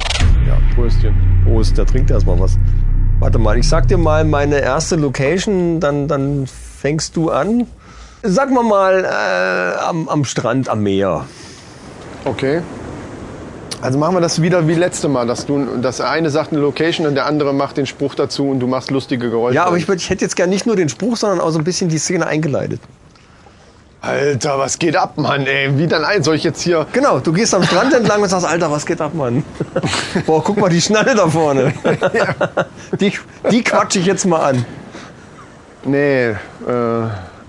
Ja, 0.47 0.57
Pröstchen. 0.75 1.15
Prost, 1.45 1.77
der 1.77 1.85
trinkt 1.85 2.11
erstmal 2.11 2.39
was. 2.39 2.57
Warte 3.19 3.39
mal, 3.39 3.57
ich 3.57 3.67
sag 3.67 3.87
dir 3.87 3.97
mal 3.97 4.25
meine 4.25 4.59
erste 4.59 4.97
Location, 4.97 5.79
dann, 5.79 6.07
dann 6.07 6.45
fängst 6.47 7.15
du 7.15 7.29
an. 7.31 7.67
Sag 8.23 8.51
mal 8.51 8.63
mal 8.63 9.05
äh, 9.05 9.83
am, 9.83 10.09
am 10.09 10.25
Strand, 10.25 10.67
am 10.67 10.83
Meer. 10.83 11.25
Okay. 12.25 12.61
Also 13.83 13.99
machen 13.99 14.15
wir 14.15 14.21
das 14.21 14.41
wieder 14.41 14.65
wie 14.69 14.75
letzte 14.75 15.09
Mal, 15.09 15.27
dass 15.27 15.45
du, 15.45 15.65
dass 15.81 15.99
eine 15.99 16.29
sagt 16.29 16.53
eine 16.53 16.61
Location 16.61 17.05
und 17.05 17.15
der 17.15 17.25
andere 17.25 17.53
macht 17.53 17.75
den 17.75 17.85
Spruch 17.85 18.15
dazu 18.15 18.47
und 18.47 18.61
du 18.61 18.67
machst 18.67 18.91
lustige 18.91 19.29
Geräusche. 19.29 19.55
Ja, 19.55 19.65
aber 19.65 19.75
ich, 19.75 19.89
ich 19.89 20.09
hätte 20.09 20.23
jetzt 20.23 20.37
gern 20.37 20.49
nicht 20.49 20.65
nur 20.65 20.77
den 20.77 20.87
Spruch, 20.87 21.17
sondern 21.17 21.41
auch 21.41 21.49
so 21.49 21.59
ein 21.59 21.65
bisschen 21.65 21.89
die 21.89 21.97
Szene 21.97 22.25
eingeleitet. 22.25 22.79
Alter, 23.99 24.57
was 24.57 24.79
geht 24.79 24.95
ab, 24.95 25.17
Mann, 25.17 25.45
ey? 25.45 25.77
Wie 25.77 25.85
dann 25.85 26.05
ein? 26.05 26.23
Soll 26.23 26.35
ich 26.35 26.45
jetzt 26.45 26.61
hier... 26.61 26.87
Genau, 26.93 27.19
du 27.19 27.33
gehst 27.33 27.53
am 27.53 27.63
Strand 27.63 27.93
entlang 27.93 28.21
und 28.21 28.29
sagst, 28.29 28.45
Alter, 28.45 28.71
was 28.71 28.85
geht 28.85 29.01
ab, 29.01 29.13
Mann? 29.15 29.43
Boah, 30.25 30.41
guck 30.41 30.55
mal 30.55 30.69
die 30.69 30.79
Schnalle 30.79 31.13
da 31.13 31.27
vorne. 31.27 31.73
die, 33.01 33.11
die 33.51 33.63
quatsche 33.65 33.99
ich 33.99 34.05
jetzt 34.05 34.25
mal 34.25 34.49
an. 34.49 34.65
Nee, 35.83 36.29
äh, 36.29 36.35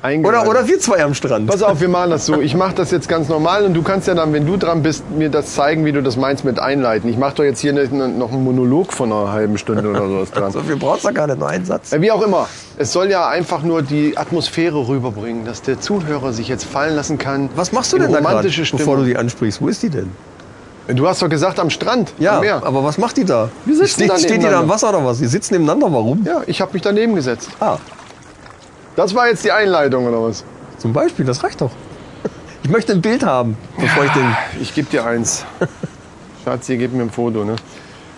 eingeleitet. 0.04 0.42
Oder, 0.42 0.50
oder 0.50 0.68
wir 0.68 0.78
zwei 0.78 1.02
am 1.02 1.14
Strand. 1.14 1.46
Pass 1.48 1.62
auf, 1.62 1.80
wir 1.80 1.88
machen 1.88 2.10
das 2.10 2.26
so. 2.26 2.40
Ich 2.40 2.54
mache 2.54 2.74
das 2.74 2.90
jetzt 2.90 3.08
ganz 3.08 3.28
normal 3.28 3.64
und 3.64 3.74
du 3.74 3.82
kannst 3.82 4.06
ja 4.06 4.14
dann, 4.14 4.32
wenn 4.32 4.46
du 4.46 4.56
dran 4.56 4.82
bist, 4.82 5.10
mir 5.10 5.30
das 5.30 5.54
zeigen, 5.54 5.84
wie 5.84 5.92
du 5.92 6.02
das 6.02 6.16
meinst 6.16 6.44
mit 6.44 6.58
einleiten. 6.58 7.08
Ich 7.08 7.16
mache 7.16 7.36
doch 7.36 7.44
jetzt 7.44 7.60
hier 7.60 7.72
nicht 7.72 7.92
noch 7.92 8.30
einen 8.32 8.44
Monolog 8.44 8.92
von 8.92 9.10
einer 9.12 9.32
halben 9.32 9.58
Stunde 9.58 9.88
oder 9.88 10.06
sowas 10.06 10.30
dran. 10.30 10.44
So 10.52 10.60
viel 10.60 10.76
brauchst 10.76 11.04
du 11.04 11.12
gar 11.12 11.26
nicht, 11.26 11.38
nur 11.38 11.48
einen 11.48 11.64
Satz. 11.64 11.90
Ja, 11.90 12.00
Wie 12.00 12.12
auch 12.12 12.22
immer. 12.22 12.46
Es 12.76 12.92
soll 12.92 13.10
ja 13.10 13.28
einfach 13.28 13.62
nur 13.62 13.82
die 13.82 14.16
Atmosphäre 14.16 14.86
rüberbringen, 14.88 15.44
dass 15.44 15.62
der 15.62 15.80
Zuhörer 15.80 16.32
sich 16.32 16.48
jetzt 16.48 16.64
fallen 16.64 16.94
lassen 16.94 17.18
kann. 17.18 17.48
Was 17.56 17.72
machst 17.72 17.92
du 17.92 17.98
denn 17.98 18.12
da 18.12 18.20
gerade, 18.20 18.48
bevor 18.72 18.98
du 18.98 19.04
die 19.04 19.16
ansprichst? 19.16 19.60
Wo 19.62 19.68
ist 19.68 19.82
die 19.82 19.90
denn? 19.90 20.10
Du 20.88 21.08
hast 21.08 21.22
doch 21.22 21.30
gesagt 21.30 21.58
am 21.58 21.70
Strand, 21.70 22.12
Ja, 22.18 22.36
am 22.36 22.40
Meer. 22.42 22.62
aber 22.62 22.84
was 22.84 22.98
macht 22.98 23.16
die 23.16 23.24
da? 23.24 23.48
Wir 23.64 23.74
sitzen 23.74 23.88
steht, 23.88 24.10
da 24.10 24.18
steht 24.18 24.42
die 24.42 24.46
da 24.46 24.60
am. 24.60 24.68
Wasser 24.68 24.90
oder 24.90 25.04
was? 25.04 25.18
Die 25.18 25.26
sitzen 25.26 25.54
nebeneinander, 25.54 25.90
warum? 25.90 26.22
Ja, 26.24 26.42
ich 26.46 26.60
habe 26.60 26.74
mich 26.74 26.82
daneben 26.82 27.14
gesetzt. 27.14 27.48
Ah, 27.58 27.78
Das 28.96 29.14
war 29.14 29.28
jetzt 29.28 29.44
die 29.44 29.52
Einleitung 29.52 30.06
oder 30.06 30.22
was? 30.22 30.44
zum 30.84 30.92
Beispiel, 30.92 31.24
das 31.24 31.42
reicht 31.42 31.62
doch. 31.62 31.70
Ich 32.62 32.68
möchte 32.68 32.92
ein 32.92 33.00
Bild 33.00 33.24
haben, 33.24 33.56
bevor 33.78 34.04
ich 34.04 34.12
den... 34.12 34.36
Ich 34.60 34.74
gebe 34.74 34.90
dir 34.90 35.06
eins. 35.06 35.46
Schatz, 36.44 36.68
ihr 36.68 36.76
gebt 36.76 36.92
mir 36.92 37.04
ein 37.04 37.10
Foto, 37.10 37.42
ne? 37.42 37.56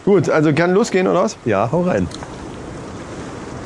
Gut, 0.04 0.28
also 0.28 0.52
kann 0.52 0.72
losgehen 0.72 1.06
oder 1.06 1.22
was? 1.22 1.36
Ja, 1.44 1.70
hau 1.70 1.82
rein. 1.82 2.08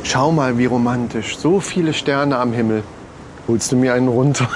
Schau 0.03 0.33
mal, 0.33 0.59
wie 0.59 0.67
romantisch. 0.67 1.39
So 1.39 1.61
viele 1.61 1.95
Sterne 1.95 2.37
am 2.37 2.53
Himmel. 2.53 2.83
Holst 3.49 3.73
du 3.73 3.77
mir 3.77 3.95
einen 3.95 4.09
runter? 4.09 4.49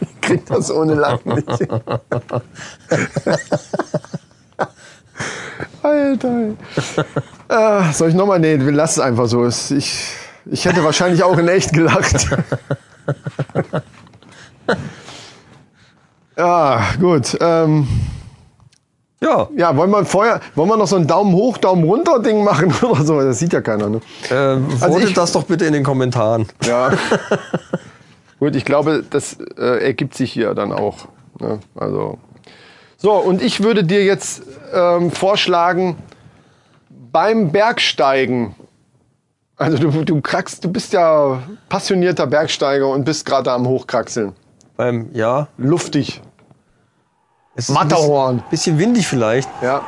Ich 0.00 0.20
krieg 0.20 0.46
das 0.46 0.70
ohne 0.70 0.94
Lachen 0.94 1.34
nicht. 1.34 1.48
Alter. 5.82 6.50
Äh, 7.48 7.92
soll 7.92 8.10
ich 8.10 8.14
nochmal? 8.14 8.38
Nee, 8.38 8.56
lassen 8.56 9.00
es 9.00 9.04
einfach 9.04 9.26
so. 9.26 9.46
Ich, 9.46 10.14
ich 10.46 10.64
hätte 10.64 10.82
wahrscheinlich 10.84 11.22
auch 11.22 11.36
in 11.38 11.48
echt 11.48 11.72
gelacht. 11.72 12.28
Ja, 16.36 16.80
gut. 16.98 17.36
Ähm, 17.40 17.86
Ja, 19.22 19.48
ja, 19.56 19.76
wollen 19.76 19.90
wir 19.90 20.04
vorher, 20.06 20.40
wollen 20.54 20.70
wir 20.70 20.76
noch 20.78 20.86
so 20.86 20.96
ein 20.96 21.06
Daumen 21.06 21.34
hoch, 21.34 21.58
Daumen 21.58 21.84
runter 21.84 22.20
Ding 22.20 22.42
machen 22.42 22.72
oder 22.82 23.04
so? 23.04 23.20
Das 23.20 23.38
sieht 23.38 23.52
ja 23.52 23.60
keiner, 23.60 23.90
ne? 23.90 24.00
äh, 24.30 24.58
votet 24.78 25.08
ich- 25.10 25.14
das 25.14 25.32
doch 25.32 25.42
bitte 25.44 25.66
in 25.66 25.74
den 25.74 25.84
Kommentaren. 25.84 26.46
Ja. 26.64 26.92
Gut, 28.38 28.56
ich 28.56 28.64
glaube, 28.64 29.04
das 29.10 29.36
äh, 29.58 29.84
ergibt 29.84 30.14
sich 30.14 30.32
hier 30.32 30.54
dann 30.54 30.72
auch. 30.72 31.08
Ne? 31.38 31.58
Also. 31.74 32.16
So, 32.96 33.12
und 33.12 33.42
ich 33.42 33.62
würde 33.62 33.84
dir 33.84 34.02
jetzt 34.04 34.42
ähm, 34.72 35.10
vorschlagen, 35.10 35.96
beim 37.12 37.52
Bergsteigen, 37.52 38.54
also 39.60 39.76
du, 39.76 40.04
du 40.04 40.20
kraxst, 40.20 40.64
du 40.64 40.72
bist 40.72 40.92
ja 40.92 41.42
passionierter 41.68 42.26
Bergsteiger 42.26 42.88
und 42.88 43.04
bist 43.04 43.26
gerade 43.26 43.52
am 43.52 43.68
Hochkraxeln. 43.68 44.32
Beim, 44.76 45.10
ja, 45.12 45.48
Luftig. 45.58 46.22
es 47.54 47.68
Matterhorn. 47.68 48.36
Ein 48.36 48.44
bisschen, 48.50 48.76
bisschen 48.76 48.78
windig 48.78 49.06
vielleicht. 49.06 49.48
Ja. 49.62 49.82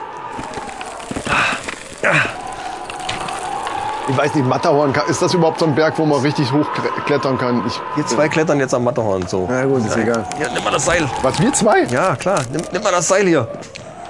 Ich 4.08 4.16
weiß 4.16 4.34
nicht, 4.34 4.46
Matterhorn, 4.46 4.92
ist 5.08 5.22
das 5.22 5.32
überhaupt 5.32 5.60
so 5.60 5.64
ein 5.64 5.74
Berg, 5.74 5.98
wo 5.98 6.04
man 6.04 6.20
richtig 6.20 6.52
hochklettern 6.52 7.38
kann? 7.38 7.62
Ich, 7.66 7.80
Wir 7.96 8.06
zwei 8.06 8.28
klettern 8.28 8.58
jetzt 8.58 8.74
am 8.74 8.84
Matterhorn, 8.84 9.26
so. 9.26 9.46
Na 9.48 9.64
gut, 9.64 9.86
ist 9.86 9.96
egal. 9.96 10.26
Ja, 10.38 10.48
nimm 10.52 10.62
mal 10.64 10.72
das 10.72 10.84
Seil. 10.84 11.08
Was, 11.22 11.40
wir 11.40 11.52
zwei? 11.54 11.84
Ja, 11.84 12.14
klar, 12.16 12.42
nimm, 12.52 12.60
nimm 12.72 12.82
mal 12.82 12.92
das 12.92 13.08
Seil 13.08 13.26
hier. 13.26 13.48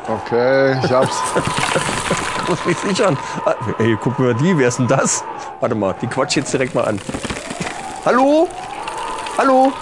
Okay, 0.09 0.81
ich 0.83 0.91
hab's. 0.91 1.17
Muss 2.49 2.65
mich 2.65 2.77
sichern. 2.79 3.17
Ah, 3.45 3.55
Ey, 3.79 3.97
guck 4.01 4.19
mal 4.19 4.35
die, 4.35 4.57
wer 4.57 4.69
ist 4.69 4.79
denn 4.79 4.89
das? 4.89 5.25
Warte 5.61 5.75
mal, 5.75 5.95
die 6.01 6.07
quatsch 6.07 6.37
jetzt 6.37 6.53
direkt 6.53 6.75
mal 6.75 6.85
an. 6.85 7.01
Hallo? 8.05 8.49
Hallo? 9.39 9.73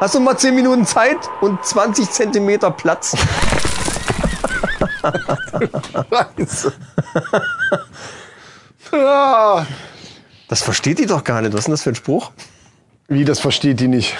Hast 0.00 0.14
du 0.14 0.20
mal 0.20 0.36
10 0.36 0.54
Minuten 0.54 0.86
Zeit 0.86 1.18
und 1.40 1.64
20 1.64 2.10
Zentimeter 2.10 2.70
Platz? 2.70 3.16
Scheiße. 6.10 6.72
Das 10.48 10.62
versteht 10.62 10.98
die 10.98 11.04
doch 11.04 11.24
gar 11.24 11.42
nicht. 11.42 11.52
Was 11.52 11.60
ist 11.60 11.66
denn 11.66 11.72
das 11.74 11.82
für 11.82 11.90
ein 11.90 11.94
Spruch? 11.94 12.32
Wie, 13.06 13.26
das 13.26 13.38
versteht 13.38 13.80
die 13.80 13.88
nicht. 13.88 14.16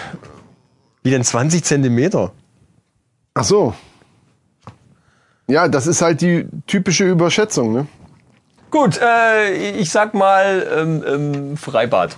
Wie 1.02 1.10
denn 1.10 1.24
20 1.24 1.64
Zentimeter? 1.64 2.32
Ach 3.32 3.44
so. 3.44 3.72
Ja, 5.48 5.66
das 5.66 5.86
ist 5.86 6.02
halt 6.02 6.20
die 6.20 6.46
typische 6.66 7.04
Überschätzung, 7.04 7.72
ne? 7.72 7.86
Gut, 8.70 9.00
äh, 9.02 9.70
ich 9.72 9.90
sag 9.90 10.12
mal 10.12 10.66
ähm, 10.76 11.04
ähm, 11.06 11.56
Freibad. 11.56 12.16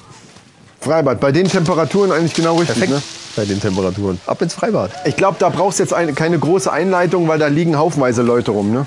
Freibad, 0.80 1.20
bei 1.20 1.30
den 1.30 1.46
Temperaturen 1.46 2.10
eigentlich 2.10 2.34
genau 2.34 2.56
richtig, 2.56 2.88
ne? 2.88 3.00
Bei 3.36 3.44
den 3.44 3.60
Temperaturen. 3.60 4.20
Ab 4.26 4.42
ins 4.42 4.54
Freibad. 4.54 4.90
Ich 5.04 5.14
glaube, 5.14 5.36
da 5.38 5.48
brauchst 5.48 5.78
du 5.78 5.84
jetzt 5.84 5.94
eine, 5.94 6.12
keine 6.12 6.40
große 6.40 6.72
Einleitung, 6.72 7.28
weil 7.28 7.38
da 7.38 7.46
liegen 7.46 7.78
haufenweise 7.78 8.22
Leute 8.22 8.50
rum, 8.50 8.72
ne? 8.72 8.86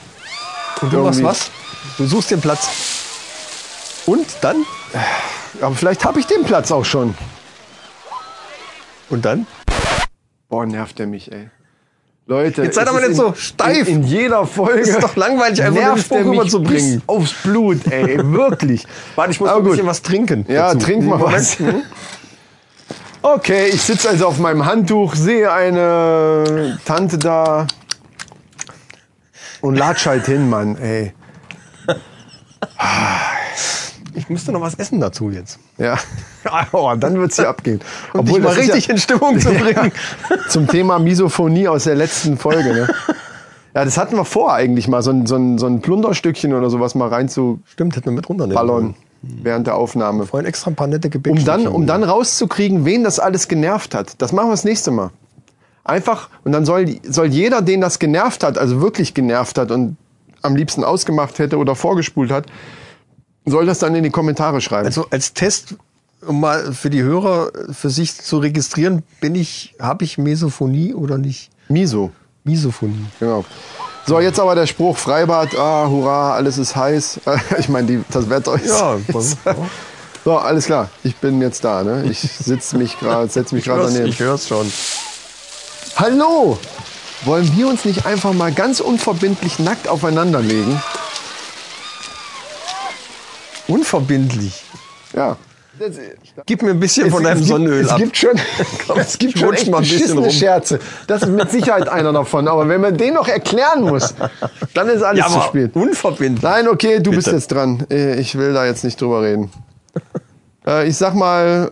Und 0.82 0.92
du 0.92 1.00
machst 1.00 1.24
was? 1.24 1.52
Du 1.98 2.06
suchst 2.06 2.32
den 2.32 2.42
Platz. 2.42 2.68
Und 4.06 4.28
dann? 4.42 4.66
Aber 5.62 5.74
vielleicht 5.76 6.04
habe 6.04 6.20
ich 6.20 6.28
den 6.28 6.44
Platz 6.44 6.70
auch 6.72 6.84
schon. 6.84 7.16
Und 9.10 9.24
dann? 9.24 9.48
Boah, 10.50 10.66
nervt 10.66 11.00
der 11.00 11.08
mich, 11.08 11.32
ey. 11.32 11.50
Leute, 12.26 12.64
Jetzt 12.64 12.76
seid 12.76 12.88
aber 12.88 13.02
nicht 13.02 13.16
so 13.16 13.34
steif. 13.34 13.86
In, 13.88 13.98
in 13.98 14.04
jeder 14.04 14.46
Folge. 14.46 14.80
Ist 14.80 15.04
doch 15.04 15.16
langweilig, 15.18 15.62
einfach 15.62 15.74
nur 15.74 15.82
den 15.82 15.94
nervt 15.94 16.06
Spruch 16.06 16.20
rüberzubringen. 16.20 17.02
aufs 17.06 17.34
Blut, 17.44 17.80
ey, 17.90 18.18
wirklich. 18.32 18.86
Warte, 19.16 19.32
ich 19.32 19.40
muss 19.42 19.50
ein 19.50 19.64
bisschen 19.64 19.86
was 19.86 20.02
trinken. 20.02 20.46
Ja, 20.48 20.74
dazu. 20.74 20.86
trink 20.86 21.04
mal 21.04 21.20
was. 21.20 21.58
Okay, 23.22 23.68
ich 23.68 23.82
sitze 23.82 24.10
also 24.10 24.28
auf 24.28 24.38
meinem 24.40 24.66
Handtuch, 24.66 25.16
sehe 25.16 25.52
eine 25.52 26.80
Tante 26.86 27.18
da 27.18 27.68
und 29.62 29.76
latsch 29.76 30.06
halt 30.06 30.26
hin, 30.26 30.50
Mann, 30.50 30.78
ey. 30.78 31.14
Ich 34.16 34.30
müsste 34.30 34.52
noch 34.52 34.62
was 34.62 34.76
essen 34.76 35.00
dazu 35.00 35.30
jetzt. 35.30 35.60
Ja, 35.78 35.98
oh, 36.72 36.94
dann 36.98 37.20
wird's 37.20 37.36
hier 37.38 37.50
abgehen. 37.50 37.80
Um 38.14 38.26
dich 38.26 38.40
mal 38.40 38.54
richtig 38.54 38.90
in 38.90 38.98
Stimmung 38.98 39.40
zu 39.40 39.50
bringen. 39.54 39.92
Ja, 40.30 40.38
zum 40.50 40.68
Thema 40.68 41.00
Misophonie 41.00 41.68
aus 41.68 41.86
der 41.86 41.96
letzten 41.96 42.38
Folge. 42.38 42.74
Ne? 42.74 42.88
Ja, 43.76 43.86
das 43.86 43.98
hatten 43.98 44.16
wir 44.16 44.26
vor 44.26 44.54
eigentlich 44.54 44.88
mal, 44.88 45.02
so 45.02 45.12
ein, 45.12 45.26
so 45.26 45.36
ein, 45.36 45.58
so 45.58 45.66
ein 45.66 45.82
Plunderstückchen 45.82 46.54
oder 46.54 46.70
sowas 46.70 46.94
mal 46.96 47.08
reinzuballern 47.08 47.64
Stimmt, 47.66 47.96
hätten 47.96 48.06
wir 48.06 48.12
mit 48.12 48.30
runternehmen 48.30 48.68
sollen. 48.68 48.96
während 49.22 49.66
der 49.68 49.76
Aufnahme. 49.76 50.26
Vorhin 50.28 50.48
extra 50.48 50.70
ein 50.70 50.76
paar 50.76 50.88
nette 50.88 51.08
Um 51.08 51.12
Gebäckstückchen. 51.12 51.64
dann, 51.64 51.74
um 51.74 51.88
dann 51.88 52.04
rauszukriegen, 52.04 52.86
wen 52.86 53.04
das 53.04 53.20
alles 53.20 53.48
genervt 53.48 53.96
hat. 53.96 54.22
Das 54.22 54.32
machen 54.32 54.48
wir 54.48 54.52
das 54.52 54.64
nächste 54.64 54.92
Mal. 54.92 55.10
Einfach, 55.84 56.30
und 56.44 56.52
dann 56.52 56.66
soll, 56.66 56.98
soll 57.04 57.28
jeder, 57.28 57.62
den 57.62 57.82
das 57.82 58.00
genervt 58.00 58.44
hat, 58.44 58.58
also 58.58 58.80
wirklich 58.80 59.14
genervt 59.14 59.58
hat 59.58 59.72
und 59.72 59.98
am 60.42 60.56
liebsten 60.56 60.84
ausgemacht 60.84 61.40
hätte 61.40 61.58
oder 61.58 61.76
vorgespult 61.76 62.32
hat, 62.32 62.46
soll 63.46 63.66
das 63.66 63.80
dann 63.80 63.96
in 63.96 64.04
die 64.04 64.10
Kommentare 64.10 64.62
schreiben. 64.62 64.86
Also 64.86 65.08
als 65.10 65.34
Test, 65.34 65.76
um 66.26 66.40
mal 66.40 66.74
für 66.74 66.90
die 66.90 67.04
Hörer 67.04 67.52
für 67.72 67.90
sich 67.90 68.16
zu 68.16 68.38
registrieren, 68.38 69.04
bin 69.20 69.36
ich, 69.36 69.76
habe 69.80 70.06
ich 70.06 70.18
Mesophonie 70.18 70.94
oder 70.94 71.18
nicht? 71.18 71.50
Miso. 71.68 72.12
Misophonie. 72.44 73.06
Genau. 73.20 73.46
So, 74.06 74.20
jetzt 74.20 74.40
aber 74.40 74.54
der 74.54 74.68
Spruch, 74.68 74.98
Freibad, 74.98 75.58
ah, 75.58 75.88
hurra, 75.88 76.34
alles 76.36 76.58
ist 76.58 76.76
heiß. 76.76 77.22
Ich 77.58 77.70
meine, 77.70 78.04
das 78.12 78.30
Wetter 78.30 78.56
ist... 78.56 78.68
Ja, 78.68 78.96
ist 78.96 79.38
so, 80.26 80.38
alles 80.38 80.66
klar. 80.66 80.90
Ich 81.04 81.16
bin 81.16 81.42
jetzt 81.42 81.64
da, 81.64 81.84
ne? 81.84 82.04
Ich 82.10 82.20
sitze 82.20 82.78
mich 82.78 83.00
gerade, 83.00 83.30
setze 83.30 83.56
mich 83.56 83.64
gerade 83.64 83.84
daneben. 83.84 84.08
ich 84.08 84.20
hör's 84.20 84.48
schon. 84.48 84.70
Hallo! 85.96 86.58
Wollen 87.24 87.56
wir 87.56 87.70
uns 87.70 87.86
nicht 87.86 88.06
einfach 88.06 88.34
mal 88.34 88.52
ganz 88.52 88.82
unverbindlich 88.82 89.60
nackt 89.60 89.88
aufeinander 89.88 90.42
legen? 90.42 90.82
Unverbindlich. 93.68 94.64
Ja. 95.16 95.38
Gib 96.46 96.62
mir 96.62 96.70
ein 96.72 96.80
bisschen 96.80 97.10
von 97.10 97.24
deinem 97.24 97.42
es 97.42 97.48
Sonnenöl 97.48 97.80
gibt, 97.82 97.92
ab. 97.92 98.00
Es 98.00 98.04
gibt 98.04 98.18
schon, 98.18 98.98
es 98.98 99.18
gibt 99.18 99.40
schon 99.40 99.54
echt 99.56 99.72
mal 99.72 99.78
ein 99.80 99.84
bisschen 99.84 100.18
rum. 100.18 100.30
Scherze. 100.30 100.80
Das 101.08 101.24
ist 101.24 101.30
mit 101.30 101.50
Sicherheit 101.50 101.90
einer 101.90 102.14
davon. 102.14 102.48
Aber 102.48 102.68
wenn 102.70 102.80
man 102.80 102.96
den 102.96 103.16
noch 103.16 103.28
erklären 103.28 103.82
muss, 103.82 104.14
dann 104.76 104.88
ist 104.90 105.02
alles 105.02 105.20
ja, 105.26 105.28
zu 105.32 105.42
spät. 105.42 105.76
unverbindlich. 105.76 106.44
Nein, 106.44 106.68
okay, 106.68 107.00
du 107.00 107.10
bist 107.10 107.26
Bitte. 107.26 107.38
jetzt 107.38 107.48
dran. 107.52 107.86
Äh, 107.90 108.20
Ich 108.20 108.38
will 108.38 108.54
da 108.54 108.66
jetzt 108.66 108.84
nicht 108.84 109.02
drüber 109.02 109.24
reden. 109.24 109.52
Äh, 110.66 110.88
Ich 110.88 110.96
sag 110.98 111.16
mal, 111.16 111.70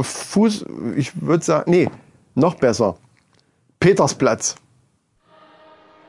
äh, 0.00 0.02
Fuß, 0.02 0.64
ich 0.96 1.12
würde 1.20 1.44
sagen, 1.44 1.70
nee, 1.70 1.90
noch 2.34 2.54
besser. 2.54 2.96
Petersplatz. 3.78 4.54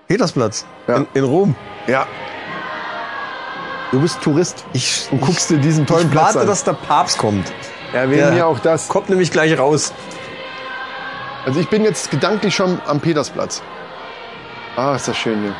Petersplatz. 0.07 0.65
Ja. 0.87 0.97
In, 0.97 1.07
in 1.13 1.23
Rom. 1.25 1.55
Ja. 1.87 2.07
Du 3.93 3.99
bist 4.01 4.21
Tourist 4.21 4.65
Ich, 4.73 5.07
und 5.11 5.21
guckst 5.21 5.51
dir 5.51 5.57
diesen 5.59 5.85
tollen 5.85 6.07
ich 6.07 6.11
Platz 6.11 6.25
warte, 6.25 6.39
an. 6.41 6.47
dass 6.47 6.63
der 6.63 6.73
Papst 6.73 7.19
kommt. 7.19 7.53
ja, 7.93 8.09
wegen 8.09 8.17
Der 8.21 8.31
mir 8.31 8.47
auch 8.47 8.57
das. 8.57 8.87
Kommt 8.87 9.07
nämlich 9.09 9.29
gleich 9.29 9.55
raus. 9.57 9.93
Also 11.45 11.59
ich 11.59 11.69
bin 11.69 11.83
jetzt 11.83 12.09
gedanklich 12.09 12.55
schon 12.55 12.81
am 12.87 12.99
Petersplatz. 12.99 13.61
Ah, 14.75 14.95
ist 14.95 15.07
das 15.07 15.15
schön 15.15 15.43
hier. 15.43 15.55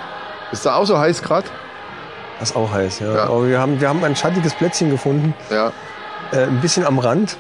Ist 0.52 0.66
da 0.66 0.78
auch 0.78 0.86
so 0.86 0.98
heiß 0.98 1.22
gerade? 1.22 1.46
Das 2.40 2.50
ist 2.50 2.56
auch 2.56 2.72
heiß, 2.74 3.02
ja. 3.02 3.14
Ja. 3.14 3.24
Aber 3.26 3.48
wir 3.48 3.60
haben, 3.60 3.80
wir 3.80 3.88
haben 3.88 4.04
ein 4.04 4.16
schattiges 4.16 4.56
Plätzchen 4.56 4.90
gefunden. 4.90 5.36
Ja. 5.52 5.72
Äh, 6.32 6.46
ein 6.46 6.60
bisschen 6.60 6.88
am 6.88 6.98
Rand. 6.98 7.38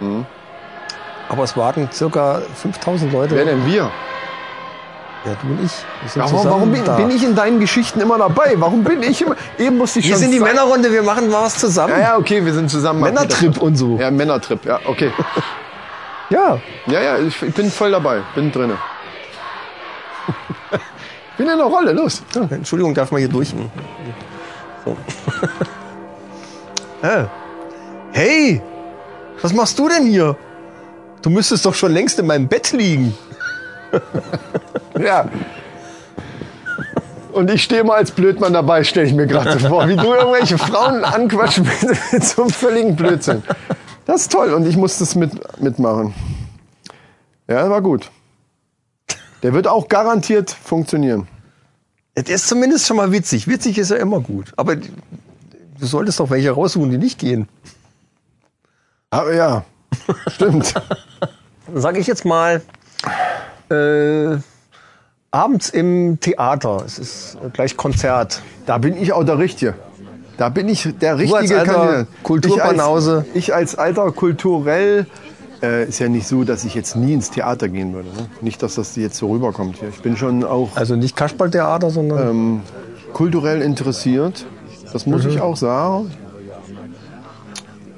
Mhm. 0.00 0.26
Aber 1.28 1.44
es 1.44 1.56
warten 1.56 1.88
circa 1.92 2.42
5000 2.60 3.12
Leute. 3.12 3.36
Wer 3.36 3.44
denn 3.44 3.64
wir? 3.64 3.92
Ja, 5.26 5.32
du 5.42 5.48
und 5.48 5.64
ich. 5.64 5.72
Wir 6.14 6.22
Ja, 6.22 6.28
zusammen 6.28 6.50
warum 6.50 6.70
bin, 6.72 7.10
ich 7.10 7.24
in 7.24 7.34
deinen 7.34 7.58
Geschichten 7.58 8.00
immer 8.00 8.16
dabei? 8.16 8.54
Warum 8.58 8.84
bin 8.84 9.02
ich 9.02 9.22
immer... 9.22 9.34
Eben 9.58 9.76
musste 9.76 9.98
ich 9.98 10.04
Wir 10.06 10.12
schon 10.12 10.20
sind 10.22 10.30
die 10.30 10.38
sagen- 10.38 10.52
Männerrunde, 10.52 10.92
wir 10.92 11.02
machen 11.02 11.32
was 11.32 11.58
zusammen. 11.58 11.94
Ja, 11.94 12.00
ja, 12.00 12.16
okay, 12.16 12.44
wir 12.44 12.54
sind 12.54 12.70
zusammen. 12.70 13.02
am 13.02 13.12
Männertrip 13.12 13.58
und 13.58 13.74
so. 13.76 13.98
Ja, 13.98 14.10
Männertrip, 14.12 14.64
ja, 14.64 14.78
okay. 14.86 15.10
Ja. 16.30 16.58
Ja, 16.86 17.00
ja, 17.00 17.18
ich, 17.18 17.40
ich 17.40 17.54
bin 17.54 17.70
voll 17.70 17.92
dabei, 17.92 18.20
bin 18.34 18.50
drinne. 18.50 18.76
bin 21.38 21.48
in 21.48 21.56
der 21.56 21.66
Rolle, 21.66 21.92
los. 21.92 22.22
Ja, 22.34 22.42
Entschuldigung, 22.50 22.94
darf 22.94 23.12
man 23.12 23.20
hier 23.20 23.28
durch? 23.28 23.54
So. 24.84 24.96
äh. 27.06 27.24
Hey, 28.12 28.60
was 29.40 29.52
machst 29.52 29.78
du 29.78 29.88
denn 29.88 30.06
hier? 30.06 30.36
Du 31.22 31.30
müsstest 31.30 31.64
doch 31.64 31.74
schon 31.74 31.92
längst 31.92 32.18
in 32.18 32.26
meinem 32.26 32.48
Bett 32.48 32.72
liegen. 32.72 33.16
Ja. 34.98 35.28
Und 37.32 37.50
ich 37.50 37.62
stehe 37.62 37.84
mal 37.84 37.96
als 37.96 38.12
Blödmann 38.12 38.54
dabei, 38.54 38.82
stelle 38.82 39.06
ich 39.06 39.12
mir 39.12 39.26
gerade 39.26 39.58
so 39.58 39.68
vor, 39.68 39.86
wie 39.88 39.96
du 39.96 40.14
irgendwelche 40.14 40.56
Frauen 40.56 41.04
anquatschen 41.04 41.64
mit, 41.64 42.12
mit 42.12 42.24
so 42.24 42.42
einem 42.42 42.50
völligen 42.50 42.96
Blödsinn. 42.96 43.42
Das 44.06 44.22
ist 44.22 44.32
toll 44.32 44.54
und 44.54 44.66
ich 44.66 44.76
muss 44.76 44.98
das 44.98 45.14
mit, 45.14 45.60
mitmachen. 45.60 46.14
Ja, 47.46 47.68
war 47.68 47.82
gut. 47.82 48.10
Der 49.42 49.52
wird 49.52 49.68
auch 49.68 49.88
garantiert 49.88 50.50
funktionieren. 50.50 51.28
Der 52.16 52.34
ist 52.34 52.48
zumindest 52.48 52.86
schon 52.86 52.96
mal 52.96 53.12
witzig. 53.12 53.46
Witzig 53.46 53.76
ist 53.76 53.90
ja 53.90 53.96
immer 53.96 54.20
gut. 54.20 54.52
Aber 54.56 54.76
du 54.76 54.86
solltest 55.80 56.18
doch 56.18 56.30
welche 56.30 56.50
raussuchen, 56.52 56.90
die 56.90 56.98
nicht 56.98 57.18
gehen. 57.18 57.48
Aber 59.10 59.34
ja, 59.34 59.64
stimmt. 60.28 60.72
Sag 61.74 61.98
ich 61.98 62.06
jetzt 62.06 62.24
mal, 62.24 62.62
äh, 63.70 64.38
abends 65.30 65.70
im 65.70 66.18
Theater. 66.20 66.82
Es 66.86 66.98
ist 66.98 67.38
gleich 67.52 67.76
Konzert. 67.76 68.42
Da 68.66 68.78
bin 68.78 68.96
ich 68.96 69.12
auch 69.12 69.24
der 69.24 69.38
Richtige. 69.38 69.74
Da 70.38 70.48
bin 70.50 70.68
ich 70.68 70.88
der 71.00 71.18
richtige 71.18 71.38
als 71.38 71.52
alter 71.52 71.72
Kandidat. 71.72 72.06
Kulturbanause. 72.22 73.24
Ich 73.34 73.54
als, 73.54 73.72
ich 73.72 73.78
als 73.78 73.96
alter 73.98 74.12
kulturell 74.12 75.06
äh, 75.62 75.88
ist 75.88 75.98
ja 75.98 76.08
nicht 76.08 76.26
so, 76.26 76.44
dass 76.44 76.64
ich 76.64 76.74
jetzt 76.74 76.94
nie 76.96 77.14
ins 77.14 77.30
Theater 77.30 77.68
gehen 77.68 77.94
würde. 77.94 78.08
Ne? 78.10 78.28
Nicht, 78.42 78.62
dass 78.62 78.74
das 78.74 78.94
jetzt 78.96 79.16
so 79.16 79.30
rüberkommt 79.30 79.78
hier. 79.78 79.88
Ich 79.88 80.02
bin 80.02 80.16
schon 80.16 80.44
auch 80.44 80.76
Also 80.76 80.94
nicht 80.96 81.16
Kasperltheater, 81.16 81.90
sondern 81.90 82.28
ähm, 82.28 82.60
kulturell 83.14 83.62
interessiert. 83.62 84.44
Das 84.92 85.06
muss 85.06 85.24
Mhm. 85.24 85.30
ich 85.30 85.40
auch 85.40 85.56
sagen. 85.56 86.10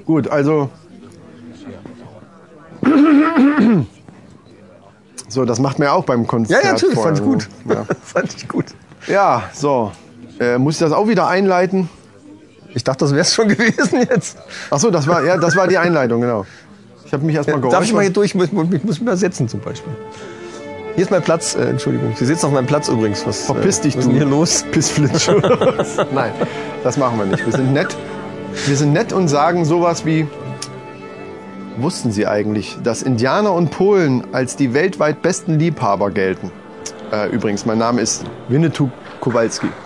Gut, 0.07 0.29
also. 0.29 0.71
So, 5.29 5.45
das 5.45 5.61
macht 5.61 5.79
mir 5.79 5.93
auch 5.93 6.05
beim 6.05 6.23
ja, 6.23 6.27
Konzert. 6.27 6.65
ja, 6.65 6.73
natürlich, 6.73 6.95
vorher, 6.95 7.15
fand 7.17 7.27
ich 7.27 7.33
gut. 7.33 7.49
ne? 7.65 7.75
Ja. 7.75 7.85
fand 8.03 8.35
ich 8.35 8.49
gut. 8.49 8.65
ja, 9.07 9.45
so. 9.53 9.93
Äh, 10.41 10.59
muss 10.59 10.75
ich 10.75 10.81
das 10.81 10.93
auch 10.93 11.09
wieder 11.09 11.27
einleiten? 11.27 11.89
Ich 12.75 12.85
dachte, 12.85 13.05
das 13.05 13.15
wär's 13.15 13.35
schon 13.35 13.49
gewesen 13.49 14.07
jetzt. 14.09 14.39
Ach 14.71 14.79
so, 14.79 14.91
das 14.91 15.07
war, 15.07 15.25
ja, 15.25 15.37
das 15.37 15.57
war 15.57 15.67
die 15.67 15.79
Einleitung, 15.79 16.21
genau. 16.21 16.47
Ich 17.05 17.13
habe 17.13 17.25
mich 17.25 17.37
erstmal 17.37 17.57
geräuspert. 17.57 17.81
Darf 17.81 17.87
ich 17.87 17.95
mal 17.95 18.03
hier 18.03 18.13
durch? 18.13 18.29
Ich 18.29 18.35
muss, 18.35 18.47
ich 18.47 18.53
muss 18.85 19.01
mich 19.01 19.03
mal 19.03 19.17
setzen 19.17 19.49
zum 19.49 19.61
Beispiel. 19.61 19.93
Hier 20.95 21.05
ist 21.05 21.11
mein 21.11 21.23
Platz. 21.23 21.55
Äh, 21.55 21.71
Entschuldigung. 21.71 22.15
Sie 22.17 22.27
sitzen 22.27 22.47
auf 22.47 22.53
meinem 22.53 22.67
Platz 22.67 22.89
übrigens. 22.89 23.27
Was, 23.27 23.47
Verpiss 23.47 23.81
dich, 23.81 23.97
was 23.97 24.05
ist 24.05 24.11
denn 24.11 24.19
du. 24.19 24.25
hier 24.25 24.31
los? 24.31 24.65
Pissflitsch. 24.73 25.31
Nein, 26.13 26.33
das 26.85 26.97
machen 26.97 27.19
wir 27.19 27.27
nicht. 27.27 27.45
Wir 27.45 27.53
sind 27.53 27.73
nett. 27.73 27.97
Wir 28.67 28.77
sind 28.77 28.93
nett 28.93 29.13
und 29.13 29.29
sagen 29.29 29.65
sowas 29.65 30.05
wie, 30.05 30.27
wussten 31.83 32.13
Sie 32.13 32.27
eigentlich, 32.27 32.79
dass 32.83 33.03
Indianer 33.03 33.53
und 33.53 33.71
Polen 33.71 34.25
als 34.33 34.57
die 34.57 34.75
weltweit 34.75 35.23
besten 35.23 35.59
Liebhaber 35.59 36.11
gelten? 36.11 36.51
Äh, 37.13 37.29
übrigens, 37.31 37.65
mein 37.67 37.79
Name 37.79 38.01
ist 38.01 38.25
Winnetou 38.49 38.91
Kowalski. 39.21 39.69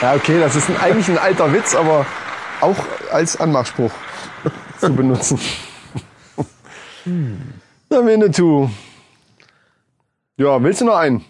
Ja, 0.00 0.14
okay, 0.14 0.38
das 0.40 0.56
ist 0.56 0.70
ein, 0.70 0.76
eigentlich 0.78 1.08
ein 1.08 1.18
alter 1.18 1.52
Witz, 1.52 1.74
aber 1.74 2.06
auch 2.60 2.76
als 3.10 3.38
Anmachspruch 3.38 3.90
zu 4.78 4.94
benutzen. 4.94 5.38
Na, 7.04 8.04
Winnetou. 8.04 8.70
Ja, 10.36 10.62
willst 10.62 10.80
du 10.80 10.86
noch 10.86 10.96
einen? 10.96 11.24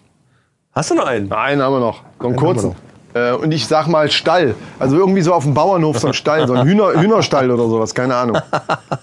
Hast 0.73 0.91
du 0.91 0.95
noch 0.95 1.05
einen? 1.05 1.27
Nein, 1.27 1.61
haben 1.61 1.73
wir 1.73 1.79
noch. 1.79 2.03
So 2.19 2.27
einen 2.27 2.75
Äh, 3.15 3.31
und 3.31 3.53
ich 3.53 3.65
sag 3.65 3.87
mal 3.87 4.11
Stall. 4.11 4.55
Also 4.77 4.97
irgendwie 4.97 5.21
so 5.21 5.33
auf 5.33 5.43
dem 5.43 5.53
Bauernhof 5.53 5.99
so 5.99 6.07
ein 6.07 6.13
Stall, 6.13 6.47
so 6.47 6.53
ein 6.53 6.67
Hühner, 6.67 6.99
Hühnerstall 7.01 7.49
oder 7.49 7.67
sowas, 7.69 7.95
keine 7.95 8.15
Ahnung. 8.15 8.37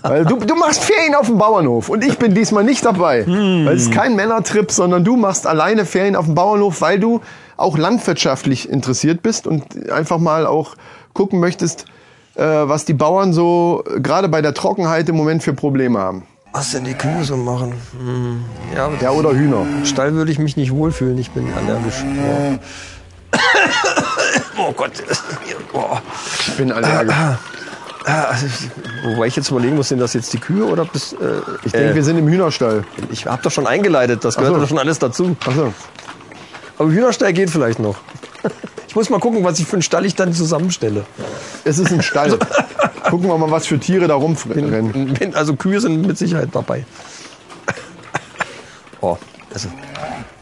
Weil 0.02 0.24
du, 0.26 0.36
du 0.36 0.54
machst 0.54 0.84
Ferien 0.84 1.14
auf 1.14 1.26
dem 1.26 1.38
Bauernhof 1.38 1.88
und 1.88 2.04
ich 2.04 2.18
bin 2.18 2.34
diesmal 2.34 2.62
nicht 2.62 2.84
dabei. 2.84 3.26
Weil 3.26 3.74
es 3.74 3.84
ist 3.84 3.92
kein 3.92 4.14
Männertrip, 4.14 4.70
sondern 4.70 5.02
du 5.02 5.16
machst 5.16 5.46
alleine 5.46 5.86
Ferien 5.86 6.14
auf 6.14 6.26
dem 6.26 6.34
Bauernhof, 6.34 6.82
weil 6.82 7.00
du 7.00 7.22
auch 7.56 7.78
landwirtschaftlich 7.78 8.68
interessiert 8.68 9.22
bist 9.22 9.46
und 9.46 9.90
einfach 9.90 10.18
mal 10.18 10.46
auch 10.46 10.74
gucken 11.14 11.40
möchtest, 11.40 11.86
äh, 12.34 12.42
was 12.42 12.84
die 12.84 12.94
Bauern 12.94 13.32
so 13.32 13.82
äh, 13.96 14.00
gerade 14.00 14.28
bei 14.28 14.42
der 14.42 14.52
Trockenheit 14.52 15.08
im 15.08 15.16
Moment 15.16 15.42
für 15.42 15.54
Probleme 15.54 15.98
haben. 15.98 16.24
Was 16.52 16.72
denn 16.72 16.84
die 16.84 16.92
Kühe 16.94 17.24
so 17.24 17.36
machen? 17.38 17.72
Hm. 17.98 18.44
Ja, 18.76 18.90
Ja, 19.00 19.10
oder 19.12 19.30
Hühner. 19.32 19.64
Stall 19.84 20.12
würde 20.12 20.30
ich 20.30 20.38
mich 20.38 20.56
nicht 20.58 20.70
wohlfühlen. 20.72 21.16
Ich 21.18 21.30
bin 21.30 21.46
allergisch. 21.54 22.04
Oh, 22.04 22.58
oh 24.58 24.72
Gott. 24.72 24.92
Oh. 25.72 25.98
Ich 26.48 26.56
bin 26.56 26.72
allergisch. 26.72 27.14
Ah, 28.04 28.24
also, 28.24 28.46
Wobei 29.04 29.26
ich 29.28 29.36
jetzt 29.36 29.50
überlegen 29.50 29.76
muss, 29.76 29.88
sind 29.88 30.00
das 30.00 30.12
jetzt 30.12 30.32
die 30.32 30.38
Kühe 30.38 30.64
oder 30.64 30.84
bis. 30.84 31.12
Äh, 31.12 31.16
Ich 31.64 31.72
denke, 31.72 31.94
wir 31.94 32.02
sind 32.04 32.18
im 32.18 32.28
Hühnerstall. 32.28 32.84
ich 33.10 33.26
habe 33.26 33.42
doch 33.42 33.50
schon 33.52 33.66
eingeleitet, 33.66 34.24
das 34.24 34.36
gehört 34.36 34.54
so. 34.54 34.60
doch 34.60 34.68
schon 34.68 34.78
alles 34.78 34.98
dazu. 34.98 35.36
Achso. 35.46 35.72
Aber 36.78 36.90
Hühnerstall 36.90 37.32
geht 37.32 37.50
vielleicht 37.50 37.78
noch. 37.78 37.96
Ich 38.88 38.96
muss 38.96 39.08
mal 39.08 39.20
gucken, 39.20 39.42
was 39.42 39.58
ich 39.58 39.64
für 39.64 39.76
einen 39.76 39.82
Stall 39.82 40.04
ich 40.04 40.16
dann 40.16 40.34
zusammenstelle. 40.34 41.06
Es 41.64 41.78
ist 41.78 41.90
ein 41.92 42.02
Stall. 42.02 42.38
Gucken 43.04 43.26
wir 43.26 43.38
mal, 43.38 43.50
was 43.50 43.66
für 43.66 43.78
Tiere 43.80 44.06
da 44.06 44.16
rumrennen. 44.16 45.34
Also 45.34 45.56
Kühe 45.56 45.80
sind 45.80 46.06
mit 46.06 46.18
Sicherheit 46.18 46.50
dabei. 46.52 46.84
Oh, 49.00 49.16
also 49.54 49.70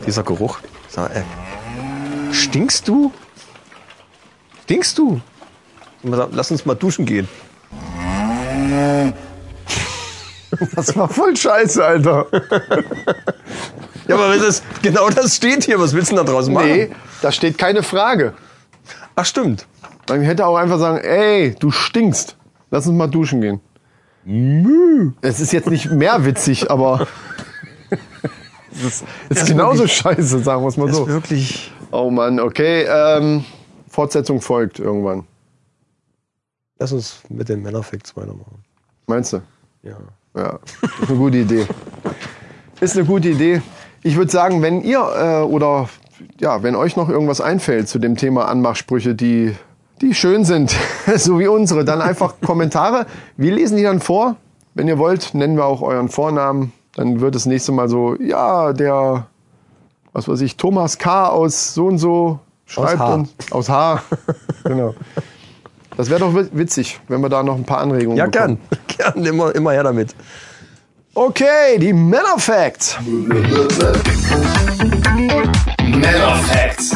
dieser 0.04 0.24
Geruch. 0.24 0.58
Sag, 0.88 1.14
äh, 1.14 1.22
stinkst 2.32 2.88
du? 2.88 3.12
Stinkst 4.64 4.98
du? 4.98 5.20
Lass 6.02 6.50
uns 6.50 6.64
mal 6.66 6.74
duschen 6.74 7.06
gehen. 7.06 7.28
Das 10.74 10.96
war 10.96 11.08
voll 11.08 11.36
scheiße, 11.36 11.82
Alter. 11.84 12.26
Ja, 14.08 14.16
aber 14.16 14.34
das 14.34 14.42
ist, 14.42 14.64
genau 14.82 15.08
das 15.08 15.36
steht 15.36 15.62
hier. 15.62 15.78
Was 15.78 15.92
willst 15.92 16.10
du 16.10 16.16
denn 16.16 16.26
da 16.26 16.32
draußen 16.32 16.52
machen? 16.52 16.66
Nee, 16.66 16.90
da 17.22 17.30
steht 17.30 17.58
keine 17.58 17.84
Frage. 17.84 18.34
Ach, 19.14 19.24
stimmt. 19.24 19.68
Man 20.08 20.22
hätte 20.22 20.46
auch 20.46 20.56
einfach 20.56 20.80
sagen, 20.80 20.98
ey, 20.98 21.54
du 21.56 21.70
stinkst. 21.70 22.36
Lass 22.72 22.88
uns 22.88 22.96
mal 22.96 23.06
duschen 23.06 23.40
gehen. 23.40 23.60
Es 25.22 25.38
ist 25.38 25.52
jetzt 25.52 25.70
nicht 25.70 25.92
mehr 25.92 26.24
witzig, 26.24 26.72
aber 26.72 27.06
es 28.72 28.84
ist, 28.84 29.04
es 29.28 29.42
ist 29.42 29.48
genauso 29.48 29.86
scheiße, 29.86 30.40
sagen 30.40 30.62
wir 30.62 30.68
es 30.68 30.76
mal 30.76 30.86
Das 30.86 30.96
so. 30.96 31.02
ist 31.06 31.12
wirklich. 31.12 31.72
Oh 31.90 32.10
Mann, 32.10 32.38
okay. 32.40 32.86
Ähm, 32.88 33.44
Fortsetzung 33.88 34.40
folgt 34.40 34.78
irgendwann. 34.78 35.24
Lass 36.78 36.92
uns 36.92 37.20
mit 37.28 37.48
den 37.48 37.62
Männerfacts 37.62 38.16
weitermachen. 38.16 38.64
Meinst 39.06 39.32
du? 39.32 39.42
Ja. 39.82 39.96
Ja, 40.36 40.60
ist 41.02 41.08
eine 41.08 41.18
gute 41.18 41.38
Idee. 41.38 41.66
Ist 42.80 42.96
eine 42.96 43.04
gute 43.04 43.30
Idee. 43.30 43.62
Ich 44.02 44.16
würde 44.16 44.30
sagen, 44.30 44.62
wenn 44.62 44.80
ihr 44.80 45.00
äh, 45.00 45.42
oder 45.42 45.88
ja, 46.38 46.62
wenn 46.62 46.76
euch 46.76 46.96
noch 46.96 47.08
irgendwas 47.08 47.40
einfällt 47.40 47.88
zu 47.88 47.98
dem 47.98 48.16
Thema 48.16 48.46
Anmachsprüche, 48.46 49.14
die 49.14 49.54
die 50.00 50.14
schön 50.14 50.44
sind, 50.44 50.74
so 51.16 51.38
wie 51.38 51.48
unsere, 51.48 51.84
dann 51.84 52.00
einfach 52.00 52.34
Kommentare. 52.40 53.06
Wir 53.36 53.52
lesen 53.52 53.76
die 53.76 53.82
dann 53.82 54.00
vor. 54.00 54.36
Wenn 54.74 54.88
ihr 54.88 54.98
wollt, 54.98 55.34
nennen 55.34 55.56
wir 55.56 55.66
auch 55.66 55.82
euren 55.82 56.08
Vornamen. 56.08 56.72
Dann 56.94 57.20
wird 57.20 57.34
das 57.34 57.46
nächste 57.46 57.72
Mal 57.72 57.88
so, 57.88 58.16
ja, 58.20 58.72
der, 58.72 59.26
was 60.12 60.28
weiß 60.28 60.40
ich, 60.40 60.56
Thomas 60.56 60.98
K. 60.98 61.28
aus 61.28 61.74
so 61.74 61.86
und 61.86 61.98
so 61.98 62.40
schreibt 62.66 62.98
H. 62.98 63.14
uns 63.14 63.30
aus 63.50 63.68
H. 63.68 64.02
genau. 64.64 64.94
Das 65.96 66.08
wäre 66.10 66.20
doch 66.20 66.34
wi- 66.34 66.48
witzig, 66.52 67.00
wenn 67.08 67.20
wir 67.20 67.28
da 67.28 67.42
noch 67.42 67.56
ein 67.56 67.64
paar 67.64 67.78
Anregungen 67.78 68.16
Ja, 68.18 68.26
bekommen. 68.26 68.58
gern. 68.70 69.14
Gern, 69.14 69.24
immer, 69.26 69.54
immer 69.54 69.72
her 69.72 69.82
damit. 69.84 70.14
Okay, 71.14 71.78
die 71.78 71.92
Männer 71.92 72.38
Facts. 72.38 72.96
Männer 75.84 76.36
Facts. 76.36 76.94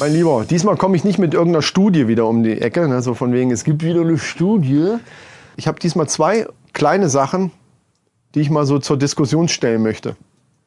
Mein 0.00 0.12
Lieber, 0.12 0.44
diesmal 0.48 0.76
komme 0.76 0.96
ich 0.96 1.04
nicht 1.04 1.18
mit 1.18 1.34
irgendeiner 1.34 1.62
Studie 1.62 2.08
wieder 2.08 2.26
um 2.26 2.42
die 2.42 2.60
Ecke, 2.60 2.88
ne? 2.88 3.00
so 3.02 3.14
von 3.14 3.32
wegen, 3.32 3.50
es 3.50 3.64
gibt 3.64 3.82
wieder 3.82 4.00
eine 4.02 4.18
Studie. 4.18 4.96
Ich 5.56 5.66
habe 5.68 5.78
diesmal 5.80 6.08
zwei 6.08 6.46
kleine 6.72 7.08
Sachen, 7.08 7.52
die 8.34 8.40
ich 8.40 8.50
mal 8.50 8.66
so 8.66 8.78
zur 8.78 8.96
Diskussion 8.98 9.48
stellen 9.48 9.82
möchte. 9.82 10.16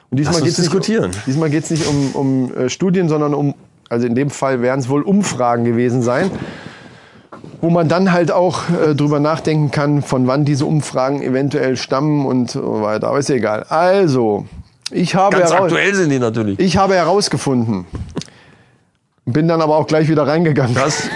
Und 0.10 0.18
diesmal 0.20 0.42
geht's 0.42 0.58
nicht, 0.58 0.70
diskutieren. 0.70 1.12
Diesmal 1.26 1.50
geht 1.50 1.66
es 1.66 1.70
nicht 1.70 1.86
um, 1.86 2.12
um 2.14 2.54
äh, 2.56 2.70
Studien, 2.70 3.10
sondern 3.10 3.34
um, 3.34 3.56
also 3.90 4.08
in 4.08 4.16
dem 4.16 4.30
Fall 4.30 4.62
werden 4.62 4.80
es 4.80 4.90
wohl 4.90 5.02
Umfragen 5.02 5.66
gewesen 5.66 6.02
sein, 6.02 6.32
wo 7.62 7.70
man 7.70 7.90
dann 7.90 8.14
halt 8.14 8.32
auch 8.32 8.70
äh, 8.70 8.96
drüber 8.96 9.20
nachdenken 9.20 9.72
kann, 9.72 10.02
von 10.02 10.28
wann 10.28 10.46
diese 10.46 10.66
Umfragen 10.66 11.22
eventuell 11.22 11.76
stammen 11.76 12.26
und 12.26 12.52
so 12.52 12.82
weiter. 12.82 13.10
Aber 13.10 13.20
ist 13.20 13.30
ja 13.30 13.36
egal. 13.36 13.64
Also, 13.64 14.46
ich 14.92 15.16
habe 15.16 15.38
Ganz 15.38 15.52
aktuell 15.52 15.94
sind 15.94 16.10
die 16.10 16.20
natürlich. 16.20 16.60
ich 16.60 16.78
habe 16.78 16.96
herausgefunden, 16.96 17.86
bin 19.26 19.50
dann 19.50 19.62
aber 19.62 19.76
auch 19.76 19.88
gleich 19.88 20.08
wieder 20.08 20.26
reingegangen. 20.26 20.74
Das, 20.74 21.10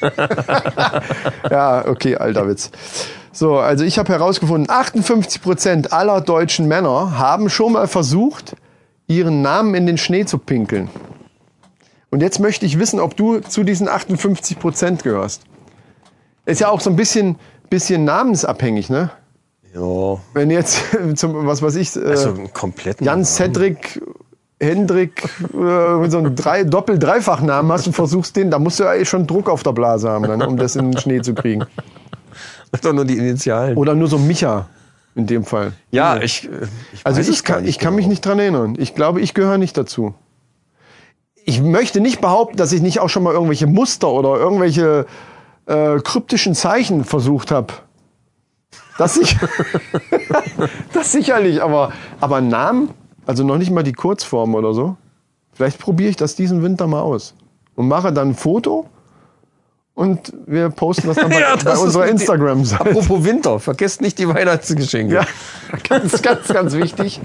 Ja, 1.50 1.86
okay, 1.86 2.16
alter 2.16 2.48
Witz. 2.48 2.70
So, 3.36 3.58
also 3.58 3.84
ich 3.84 3.98
habe 3.98 4.10
herausgefunden, 4.10 4.70
58 4.70 5.42
Prozent 5.42 5.92
aller 5.92 6.22
deutschen 6.22 6.68
Männer 6.68 7.18
haben 7.18 7.50
schon 7.50 7.74
mal 7.74 7.86
versucht, 7.86 8.56
ihren 9.08 9.42
Namen 9.42 9.74
in 9.74 9.84
den 9.84 9.98
Schnee 9.98 10.24
zu 10.24 10.38
pinkeln. 10.38 10.88
Und 12.08 12.22
jetzt 12.22 12.40
möchte 12.40 12.64
ich 12.64 12.78
wissen, 12.78 12.98
ob 12.98 13.14
du 13.14 13.40
zu 13.40 13.62
diesen 13.62 13.90
58 13.90 14.58
Prozent 14.58 15.02
gehörst. 15.02 15.42
Ist 16.46 16.62
ja 16.62 16.68
auch 16.68 16.80
so 16.80 16.88
ein 16.88 16.96
bisschen, 16.96 17.36
bisschen 17.68 18.06
namensabhängig, 18.06 18.88
ne? 18.88 19.10
ja. 19.74 20.18
Wenn 20.32 20.50
jetzt 20.50 20.80
zum, 21.16 21.46
was 21.46 21.60
weiß 21.60 21.76
ich, 21.76 21.94
äh, 21.94 22.06
Also 22.06 22.30
einen 22.30 22.54
kompletten. 22.54 23.04
Jan 23.04 23.22
Cedric, 23.26 24.00
Hendrik, 24.58 25.24
äh, 25.52 26.08
so 26.08 26.16
einen 26.16 26.36
drei, 26.36 26.64
Doppel-Dreifach-Namen 26.64 27.70
hast 27.70 27.86
und 27.86 27.92
versuchst 27.92 28.34
den, 28.34 28.50
da 28.50 28.58
musst 28.58 28.80
du 28.80 28.84
ja 28.84 28.94
eh 28.94 29.04
schon 29.04 29.26
Druck 29.26 29.50
auf 29.50 29.62
der 29.62 29.72
Blase 29.72 30.08
haben, 30.08 30.24
dann, 30.24 30.40
um 30.40 30.56
das 30.56 30.74
in 30.74 30.92
den 30.92 30.98
Schnee 30.98 31.20
zu 31.20 31.34
kriegen. 31.34 31.66
Doch 32.82 32.92
nur 32.92 33.04
die 33.04 33.16
Initialen. 33.16 33.76
Oder 33.76 33.94
nur 33.94 34.08
so 34.08 34.18
Micha 34.18 34.68
in 35.14 35.26
dem 35.26 35.44
Fall. 35.44 35.72
ja, 35.90 36.18
ich, 36.20 36.44
äh, 36.44 36.66
ich 36.92 37.06
Also 37.06 37.20
ich 37.20 37.42
kann, 37.42 37.64
ich 37.66 37.78
kann 37.78 37.88
genau. 37.88 37.96
mich 37.96 38.06
nicht 38.06 38.24
dran 38.24 38.38
erinnern. 38.38 38.76
Ich 38.78 38.94
glaube, 38.94 39.20
ich 39.20 39.32
gehöre 39.32 39.58
nicht 39.58 39.76
dazu. 39.76 40.14
Ich 41.46 41.62
möchte 41.62 42.00
nicht 42.00 42.20
behaupten, 42.20 42.58
dass 42.58 42.72
ich 42.72 42.82
nicht 42.82 43.00
auch 43.00 43.08
schon 43.08 43.22
mal 43.22 43.32
irgendwelche 43.32 43.66
Muster 43.66 44.10
oder 44.10 44.36
irgendwelche 44.36 45.06
äh, 45.64 45.98
kryptischen 46.00 46.54
Zeichen 46.54 47.04
versucht 47.04 47.50
habe. 47.50 47.72
Das, 48.98 49.14
sich, 49.14 49.36
das 50.92 51.12
sicherlich, 51.12 51.62
aber, 51.62 51.92
aber 52.20 52.42
Namen, 52.42 52.90
also 53.24 53.42
noch 53.42 53.56
nicht 53.56 53.70
mal 53.70 53.82
die 53.82 53.92
Kurzform 53.92 54.54
oder 54.54 54.74
so. 54.74 54.96
Vielleicht 55.52 55.78
probiere 55.78 56.10
ich 56.10 56.16
das 56.16 56.34
diesen 56.34 56.62
Winter 56.62 56.86
mal 56.86 57.00
aus 57.00 57.34
und 57.74 57.88
mache 57.88 58.12
dann 58.12 58.30
ein 58.30 58.34
Foto 58.34 58.86
und 59.96 60.32
wir 60.46 60.68
posten 60.70 61.08
das 61.08 61.16
dann 61.16 61.30
bei, 61.30 61.40
Ja, 61.40 61.54
das 61.56 61.64
bei 61.64 61.76
unserer. 61.78 62.06
Instagram-Seite. 62.06 62.80
Apropos 62.90 63.24
Winter, 63.24 63.58
vergesst 63.58 64.00
nicht 64.02 64.18
die 64.18 64.28
Weihnachtsgeschenke. 64.32 65.14
Ja, 65.14 65.26
ganz, 65.88 66.22
ganz, 66.22 66.46
ganz 66.46 66.74
wichtig. 66.74 67.20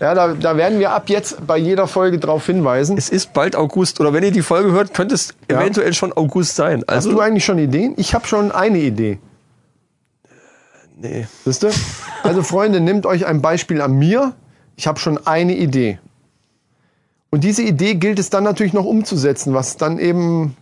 Ja, 0.00 0.12
da, 0.14 0.34
da 0.34 0.56
werden 0.58 0.80
wir 0.80 0.90
ab 0.90 1.08
jetzt 1.08 1.46
bei 1.46 1.56
jeder 1.56 1.86
Folge 1.86 2.18
drauf 2.18 2.44
hinweisen. 2.44 2.98
Es 2.98 3.08
ist 3.08 3.32
bald 3.32 3.56
August. 3.56 4.00
Oder 4.00 4.12
wenn 4.12 4.22
ihr 4.24 4.32
die 4.32 4.42
Folge 4.42 4.72
hört, 4.72 4.92
könnte 4.92 5.14
es 5.14 5.32
Ja. 5.50 5.60
eventuell 5.62 5.94
schon 5.94 6.12
August 6.12 6.56
sein. 6.56 6.80
Hast 6.80 6.88
Also, 7.06 7.12
du 7.12 7.20
eigentlich 7.20 7.44
schon 7.44 7.58
Ideen? 7.58 7.94
Ich 7.96 8.12
habe 8.14 8.26
schon 8.26 8.50
eine 8.52 8.78
Idee. 8.78 9.18
nee. 10.96 11.26
Wisst 11.44 11.64
ihr? 11.64 11.70
Also 12.24 12.42
Freunde, 12.42 12.80
nehmt 12.80 13.06
euch 13.06 13.26
ein 13.26 13.40
Beispiel 13.40 13.80
an 13.80 13.92
mir. 13.92 14.34
Ich 14.76 14.86
habe 14.86 14.98
schon 14.98 15.24
eine 15.26 15.54
Idee. 15.56 15.98
Und 17.30 17.44
diese 17.44 17.62
Idee 17.62 17.94
gilt 17.94 18.18
es 18.18 18.30
dann 18.30 18.42
natürlich 18.44 18.72
noch 18.72 18.84
umzusetzen, 18.86 19.54
was 19.54 19.76
dann 19.76 19.98
eben 19.98 20.56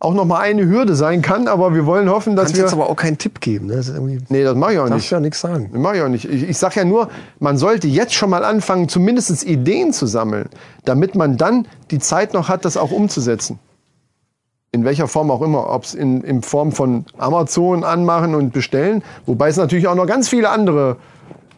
auch 0.00 0.14
noch 0.14 0.24
mal 0.24 0.40
eine 0.40 0.66
Hürde 0.66 0.96
sein 0.96 1.22
kann. 1.22 1.46
Aber 1.46 1.74
wir 1.74 1.86
wollen 1.86 2.08
hoffen, 2.10 2.34
dass 2.34 2.46
Kannst 2.46 2.56
wir... 2.56 2.64
jetzt 2.64 2.72
aber 2.72 2.88
auch 2.88 2.96
keinen 2.96 3.18
Tipp 3.18 3.40
geben. 3.40 3.66
Ne? 3.66 3.76
Das 3.76 3.92
nee, 4.28 4.42
das 4.42 4.56
mache 4.56 4.72
ich 4.72 4.78
auch 4.78 4.88
darfst 4.88 4.94
nicht. 5.04 5.10
ja 5.10 5.20
nichts 5.20 5.40
sagen. 5.40 5.68
Das 5.72 5.80
mache 5.80 5.96
ich 5.96 6.02
auch 6.02 6.08
nicht. 6.08 6.24
Ich, 6.24 6.48
ich 6.48 6.58
sage 6.58 6.76
ja 6.76 6.84
nur, 6.84 7.08
man 7.38 7.58
sollte 7.58 7.86
jetzt 7.86 8.14
schon 8.14 8.30
mal 8.30 8.44
anfangen, 8.44 8.88
zumindest 8.88 9.44
Ideen 9.44 9.92
zu 9.92 10.06
sammeln, 10.06 10.48
damit 10.84 11.14
man 11.14 11.36
dann 11.36 11.68
die 11.90 11.98
Zeit 11.98 12.32
noch 12.34 12.48
hat, 12.48 12.64
das 12.64 12.76
auch 12.76 12.90
umzusetzen. 12.90 13.58
In 14.72 14.84
welcher 14.84 15.08
Form 15.08 15.30
auch 15.30 15.42
immer, 15.42 15.68
ob 15.68 15.84
es 15.84 15.94
in, 15.94 16.22
in 16.22 16.42
Form 16.42 16.72
von 16.72 17.04
Amazon 17.18 17.84
anmachen 17.84 18.34
und 18.34 18.52
bestellen, 18.52 19.02
wobei 19.26 19.48
es 19.48 19.56
natürlich 19.56 19.88
auch 19.88 19.96
noch 19.96 20.06
ganz 20.06 20.28
viele 20.28 20.48
andere 20.48 20.96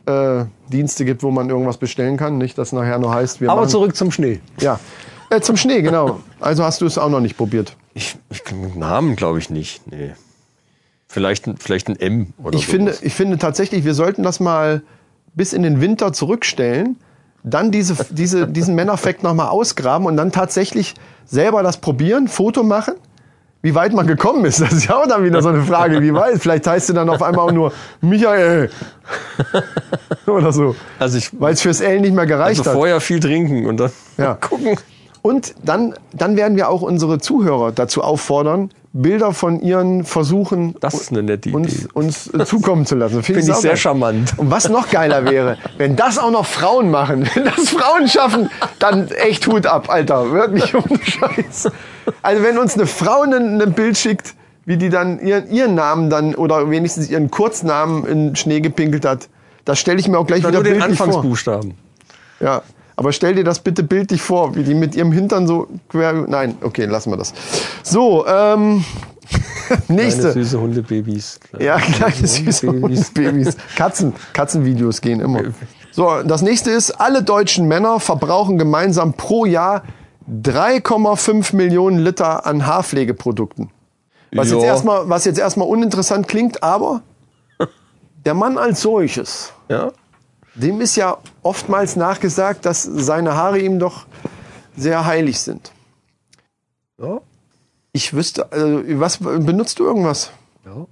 äh, 0.06 0.44
Dienste 0.72 1.04
gibt, 1.04 1.22
wo 1.22 1.30
man 1.30 1.48
irgendwas 1.48 1.76
bestellen 1.76 2.16
kann. 2.16 2.38
Nicht, 2.38 2.56
dass 2.58 2.72
nachher 2.72 2.98
nur 2.98 3.14
heißt, 3.14 3.40
wir 3.40 3.50
Aber 3.50 3.60
machen, 3.60 3.70
zurück 3.70 3.94
zum 3.94 4.10
Schnee. 4.10 4.40
ja. 4.60 4.80
Äh, 5.30 5.40
zum 5.40 5.56
Schnee, 5.56 5.80
genau. 5.80 6.20
Also 6.40 6.62
hast 6.62 6.82
du 6.82 6.86
es 6.86 6.98
auch 6.98 7.08
noch 7.08 7.20
nicht 7.20 7.38
probiert. 7.38 7.74
Ich, 7.94 8.16
ich 8.30 8.42
Namen 8.74 9.16
glaube 9.16 9.38
ich 9.38 9.50
nicht. 9.50 9.86
Nee. 9.90 10.12
Vielleicht, 11.08 11.46
ein- 11.46 11.56
vielleicht 11.58 11.88
ein 11.88 12.00
M 12.00 12.32
oder 12.42 12.56
Ich 12.56 12.62
sowas. 12.66 12.70
finde, 12.74 12.94
ich 13.02 13.14
finde 13.14 13.38
tatsächlich, 13.38 13.84
wir 13.84 13.94
sollten 13.94 14.22
das 14.22 14.40
mal 14.40 14.82
bis 15.34 15.52
in 15.52 15.62
den 15.62 15.80
Winter 15.80 16.12
zurückstellen, 16.12 16.96
dann 17.44 17.70
diese, 17.70 17.96
diese, 18.10 18.46
diesen 18.46 18.74
Männerfakt 18.74 19.22
nochmal 19.22 19.48
ausgraben 19.48 20.06
und 20.06 20.16
dann 20.16 20.32
tatsächlich 20.32 20.94
selber 21.26 21.62
das 21.62 21.76
probieren, 21.78 22.28
Foto 22.28 22.62
machen. 22.62 22.94
Wie 23.64 23.74
weit 23.76 23.92
man 23.92 24.06
gekommen 24.08 24.44
ist, 24.44 24.60
das 24.60 24.72
ist 24.72 24.86
ja 24.86 24.96
auch 24.96 25.06
dann 25.06 25.22
wieder 25.24 25.40
so 25.40 25.48
eine 25.50 25.62
Frage. 25.62 26.00
Wie 26.02 26.12
weit? 26.14 26.38
Vielleicht 26.40 26.66
heißt 26.66 26.88
du 26.88 26.92
dann 26.94 27.08
auf 27.08 27.22
einmal 27.22 27.46
auch 27.46 27.52
nur 27.52 27.72
Michael. 28.00 28.70
Oder 30.26 30.52
so. 30.52 30.74
Also 30.98 31.18
ich 31.18 31.30
Weil 31.38 31.54
es 31.54 31.60
fürs 31.62 31.80
L 31.80 32.00
nicht 32.00 32.14
mehr 32.14 32.26
gereicht 32.26 32.60
also 32.60 32.70
hat. 32.70 32.76
vorher 32.76 33.00
viel 33.00 33.20
trinken 33.20 33.66
und 33.66 33.76
dann 33.78 33.92
Ja. 34.18 34.34
gucken. 34.40 34.76
Und 35.22 35.54
dann, 35.64 35.94
dann 36.12 36.36
werden 36.36 36.56
wir 36.56 36.68
auch 36.68 36.82
unsere 36.82 37.20
Zuhörer 37.20 37.70
dazu 37.70 38.02
auffordern, 38.02 38.70
Bilder 38.92 39.32
von 39.32 39.60
ihren 39.60 40.04
Versuchen 40.04 40.74
uns, 41.54 41.86
uns 41.94 42.30
zukommen 42.44 42.84
zu 42.84 42.96
lassen. 42.96 43.22
Finde 43.22 43.40
Finde 43.40 43.52
ich 43.52 43.56
auch 43.56 43.60
sehr 43.60 43.70
geil. 43.70 43.78
charmant. 43.78 44.34
Und 44.36 44.50
was 44.50 44.68
noch 44.68 44.90
geiler 44.90 45.24
wäre, 45.24 45.56
wenn 45.78 45.96
das 45.96 46.18
auch 46.18 46.30
noch 46.30 46.44
Frauen 46.44 46.90
machen, 46.90 47.26
wenn 47.34 47.44
das 47.44 47.70
Frauen 47.70 48.08
schaffen, 48.08 48.50
dann 48.80 49.08
echt 49.08 49.46
Hut 49.46 49.66
ab, 49.66 49.88
Alter. 49.88 50.32
Wirklich 50.32 50.74
ohne 50.74 50.98
Scheiß. 51.02 51.70
Also 52.20 52.42
wenn 52.42 52.58
uns 52.58 52.74
eine 52.74 52.86
Frau 52.86 53.22
ein, 53.22 53.72
Bild 53.72 53.96
schickt, 53.96 54.34
wie 54.66 54.76
die 54.76 54.90
dann 54.90 55.20
ihren, 55.20 55.50
ihren 55.50 55.74
Namen 55.74 56.10
dann 56.10 56.34
oder 56.34 56.68
wenigstens 56.68 57.08
ihren 57.08 57.30
Kurznamen 57.30 58.04
in 58.04 58.36
Schnee 58.36 58.60
gepinkelt 58.60 59.04
hat, 59.04 59.28
das 59.64 59.78
stelle 59.78 60.00
ich 60.00 60.08
mir 60.08 60.18
auch 60.18 60.26
gleich 60.26 60.42
Dann 60.42 60.50
wieder 60.50 60.62
nur 60.62 60.64
den 60.64 60.78
bildlich 60.78 60.98
vor. 60.98 61.06
Anfangsbuchstaben. 61.06 61.74
Ja, 62.40 62.62
aber 62.96 63.12
stell 63.12 63.34
dir 63.34 63.44
das 63.44 63.60
bitte 63.60 63.82
bildlich 63.82 64.22
vor, 64.22 64.54
wie 64.54 64.62
die 64.64 64.74
mit 64.74 64.94
ihrem 64.94 65.12
Hintern 65.12 65.46
so 65.46 65.68
quer. 65.88 66.12
Nein, 66.12 66.56
okay, 66.62 66.84
lassen 66.86 67.10
wir 67.10 67.16
das. 67.16 67.32
So, 67.82 68.26
ähm, 68.26 68.84
Kleine 69.68 69.82
nächste. 69.88 70.32
süße 70.32 70.60
Hundebabys. 70.60 71.40
Ja, 71.58 71.78
kleine 71.78 72.26
süße 72.26 72.66
Hundebabys. 72.66 73.12
Hundebabys. 73.16 73.56
Katzen, 73.76 74.12
Katzenvideos 74.32 75.00
gehen 75.00 75.20
immer. 75.20 75.42
So, 75.90 76.22
das 76.22 76.42
nächste 76.42 76.70
ist, 76.70 76.90
alle 76.92 77.22
deutschen 77.22 77.66
Männer 77.68 77.98
verbrauchen 78.00 78.58
gemeinsam 78.58 79.14
pro 79.14 79.44
Jahr 79.46 79.82
3,5 80.30 81.54
Millionen 81.56 81.98
Liter 81.98 82.46
an 82.46 82.66
Haarpflegeprodukten. 82.66 83.70
Was 84.34 84.50
jetzt 84.50 84.62
Ja. 84.62 84.68
erstmal, 84.68 85.08
was 85.08 85.24
jetzt 85.24 85.38
erstmal 85.38 85.68
uninteressant 85.68 86.28
klingt, 86.28 86.62
aber 86.62 87.02
der 88.24 88.34
Mann 88.34 88.56
als 88.58 88.80
solches, 88.82 89.52
Ja. 89.68 89.92
Dem 90.54 90.80
ist 90.80 90.96
ja 90.96 91.18
oftmals 91.42 91.96
nachgesagt, 91.96 92.66
dass 92.66 92.82
seine 92.82 93.34
Haare 93.36 93.58
ihm 93.58 93.78
doch 93.78 94.06
sehr 94.76 95.04
heilig 95.06 95.40
sind. 95.40 95.72
Ja. 96.98 97.20
Ich 97.92 98.14
wüsste, 98.14 98.50
also, 98.50 98.82
was 99.00 99.18
benutzt 99.18 99.78
du 99.78 99.84
irgendwas? 99.84 100.30
ja. 100.64 100.86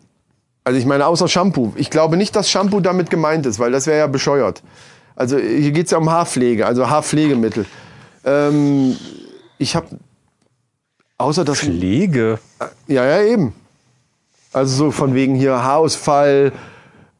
Also 0.62 0.78
ich 0.78 0.84
meine, 0.84 1.06
außer 1.06 1.26
Shampoo. 1.26 1.72
Ich 1.76 1.90
glaube 1.90 2.16
nicht, 2.16 2.36
dass 2.36 2.50
Shampoo 2.50 2.80
damit 2.80 3.08
gemeint 3.10 3.46
ist, 3.46 3.58
weil 3.58 3.72
das 3.72 3.86
wäre 3.86 3.98
ja 3.98 4.06
bescheuert. 4.06 4.62
Also 5.16 5.38
hier 5.38 5.72
geht's 5.72 5.90
ja 5.90 5.98
um 5.98 6.10
Haarpflege, 6.10 6.66
also 6.66 6.88
Haarpflegemittel. 6.88 7.66
Ähm, 8.24 8.96
ich 9.58 9.74
habe 9.74 9.86
außer 11.18 11.44
das 11.44 11.60
Pflege. 11.60 12.38
ja 12.86 13.04
ja 13.04 13.22
eben. 13.22 13.54
Also 14.52 14.76
so 14.76 14.90
von 14.90 15.14
wegen 15.14 15.34
hier 15.34 15.62
Haarausfall, 15.62 16.52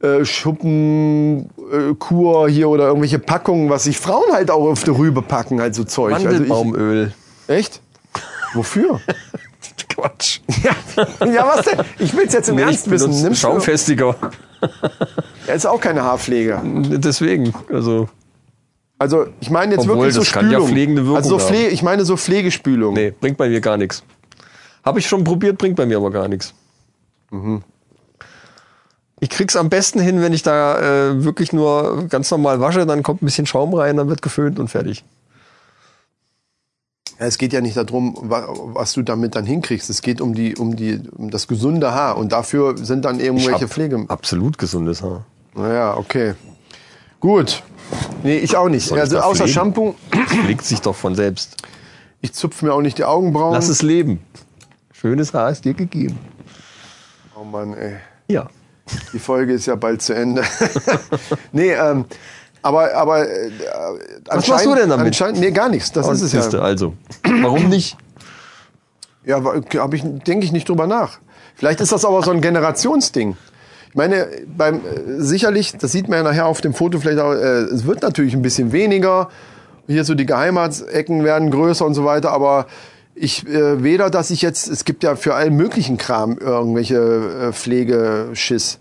äh, 0.03 0.25
Schuppen, 0.25 1.47
äh, 1.47 1.60
Kur 1.99 2.49
hier 2.49 2.69
oder 2.69 2.87
irgendwelche 2.89 3.19
Packungen, 3.19 3.71
was 3.71 3.85
sich 3.85 3.99
Frauen 3.99 4.33
halt 4.33 4.51
auch 4.51 4.67
auf 4.71 4.85
die 4.85 4.91
Rübe 4.91 5.23
packen, 5.23 5.61
halt 5.61 5.75
so 5.75 5.85
Zeug. 5.85 6.15
Also 6.15 6.27
Mandelbaumöl. 6.29 7.13
ich, 7.49 7.55
echt? 7.55 7.81
Wofür? 8.55 9.01
Quatsch. 9.89 10.41
ja, 11.21 11.47
was 11.47 11.65
denn? 11.67 11.81
Ich 11.99 12.17
will's 12.17 12.33
jetzt 12.33 12.49
im 12.49 12.57
Nee, 12.57 12.63
Ernst 12.63 12.91
wissen. 12.91 13.11
Nimmst? 13.23 13.41
Schaumfestiger. 13.41 14.15
Ja, 15.47 15.55
ist 15.55 15.67
auch 15.67 15.81
keine 15.81 16.03
Haarpflege. 16.03 16.61
Deswegen. 16.65 17.53
Also, 17.73 18.09
Also 18.99 19.27
ich 19.41 19.51
meine 19.51 19.73
jetzt 19.75 19.83
Obwohl, 19.83 19.97
wirklich 19.97 20.15
so 20.15 20.21
das 20.21 20.33
kann 20.33 20.47
ja 20.47 20.53
Spülung. 20.53 20.69
pflegende 20.69 21.03
Wirkung 21.03 21.17
also 21.17 21.39
so. 21.39 21.47
Pfle 21.47 21.69
ich 21.69 21.83
meine 21.83 22.05
so 22.05 22.17
Pflegespülung. 22.17 22.95
nee, 22.95 23.11
bringt 23.19 23.37
bei 23.37 23.49
mir 23.49 23.61
gar 23.61 23.77
nichts. 23.77 24.03
Habe 24.85 24.99
ich 25.01 25.07
schon 25.07 25.25
probiert, 25.25 25.59
bringt 25.59 25.77
bei 25.77 25.87
mir 25.87 25.97
aber 25.99 26.11
gar 26.11 26.29
nichts. 26.29 26.55
Mhm. 27.31 27.63
Ich 29.21 29.29
krieg's 29.31 29.55
am 29.57 29.69
besten 29.69 30.01
hin, 30.01 30.23
wenn 30.23 30.33
ich 30.33 30.43
da 30.43 30.79
äh, 31.11 31.25
wirklich 31.25 31.53
nur 31.53 32.07
ganz 32.09 32.31
normal 32.31 32.61
wasche, 32.61 32.87
dann 32.87 33.03
kommt 33.03 33.23
ein 33.23 33.27
bisschen 33.27 33.47
Schaum 33.47 33.75
rein, 33.75 33.97
dann 33.99 34.09
wird 34.09 34.23
geföhnt 34.23 34.59
und 34.59 34.69
fertig. 34.69 35.05
Ja, 37.19 37.27
es 37.27 37.37
geht 37.37 37.53
ja 37.53 37.61
nicht 37.61 37.77
darum, 37.77 38.17
wa- 38.31 38.49
was 38.49 38.95
du 38.95 39.03
damit 39.03 39.35
dann 39.35 39.45
hinkriegst. 39.45 39.91
Es 39.91 40.01
geht 40.01 40.23
um 40.23 40.35
die, 40.35 40.57
um 40.57 40.75
die, 40.75 41.01
um 41.17 41.31
das 41.31 41.49
gesunde 41.49 41.93
Haar. 41.93 42.17
Und 42.17 42.33
dafür 42.33 42.79
sind 42.79 43.05
dann 43.05 43.21
irgendwelche 43.21 43.65
hab 43.65 43.71
Pflege. 43.71 44.05
Absolut 44.09 44.57
gesundes 44.57 45.03
Haar. 45.03 45.27
Naja, 45.55 45.97
okay. 45.99 46.35
Gut. 47.21 47.63
Nee, 48.23 48.39
ich 48.39 48.57
auch 48.57 48.69
nicht. 48.71 48.87
Soll 48.89 48.97
ich 48.99 49.03
Also 49.03 49.19
außer 49.19 49.45
pflegen? 49.45 49.53
Shampoo, 49.53 49.95
Pflegt 50.29 50.65
sich 50.65 50.81
doch 50.81 50.95
von 50.97 51.15
selbst. 51.15 51.57
ich 52.23 52.33
zupfe 52.33 52.65
mir 52.65 52.73
auch 52.73 52.81
nicht 52.81 52.97
die 52.97 53.05
Augenbrauen. 53.05 53.53
Lass 53.53 53.69
es 53.69 53.83
leben. 53.83 54.21
Schönes 54.93 55.35
Haar 55.35 55.51
ist 55.51 55.65
dir 55.67 55.75
gegeben. 55.75 56.19
oh 57.39 57.45
Mann, 57.45 57.75
ey. 57.75 57.97
Ja. 58.29 58.49
Die 59.13 59.19
Folge 59.19 59.53
ist 59.53 59.67
ja 59.67 59.75
bald 59.77 60.03
zu 60.03 60.15
Ende. 60.15 60.43
nee, 61.53 61.73
ähm, 61.73 62.05
aber, 62.63 62.95
aber 62.95 63.29
äh, 63.29 63.51
Was 64.27 64.49
machst 64.49 64.67
du 64.67 64.75
denn 64.75 64.91
damit? 64.91 65.07
Anscheinend, 65.07 65.41
nee, 65.41 65.51
gar 65.51 65.69
nichts. 65.69 65.93
Das 65.93 66.09
ist 66.09 66.23
es 66.23 66.33
ja. 66.33 66.43
Siehste, 66.43 66.63
Also, 66.63 66.95
warum 67.43 67.69
nicht? 67.69 67.97
Ja, 69.25 69.43
habe 69.43 69.97
ich, 69.97 70.03
denke 70.27 70.45
ich 70.45 70.53
nicht 70.53 70.69
drüber 70.69 70.87
nach. 70.87 71.19
Vielleicht 71.55 71.81
ist 71.81 71.93
das 71.93 72.05
aber 72.05 72.23
so 72.23 72.31
ein 72.31 72.41
Generationsding. 72.41 73.37
Ich 73.91 73.95
meine, 73.95 74.29
beim 74.47 74.77
äh, 74.77 74.81
sicherlich, 75.19 75.77
das 75.77 75.93
sieht 75.93 76.09
man 76.09 76.19
ja 76.19 76.23
nachher 76.23 76.47
auf 76.47 76.61
dem 76.61 76.75
Foto 76.75 77.01
vielleicht 77.01 77.19
auch, 77.19 77.33
äh, 77.33 77.65
es 77.65 77.87
wird 77.87 78.03
natürlich 78.03 78.35
ein 78.35 78.43
bisschen 78.43 78.73
weniger. 78.73 79.29
Hier 79.87 80.05
so 80.05 80.15
die 80.15 80.27
Geheimatsecken 80.27 81.25
werden 81.25 81.51
größer 81.51 81.85
und 81.85 81.95
so 81.95 82.05
weiter, 82.05 82.31
aber 82.31 82.67
ich 83.21 83.47
äh, 83.47 83.83
weder, 83.83 84.11
dass 84.11 84.31
ich 84.31 84.41
jetzt, 84.43 84.69
es 84.69 84.85
gibt 84.85 85.03
ja 85.03 85.15
für 85.15 85.35
allen 85.35 85.55
möglichen 85.55 85.99
Kram 85.99 86.39
irgendwelche 86.39 86.97
äh, 86.97 87.53
Pflegeschiss. 87.53 88.79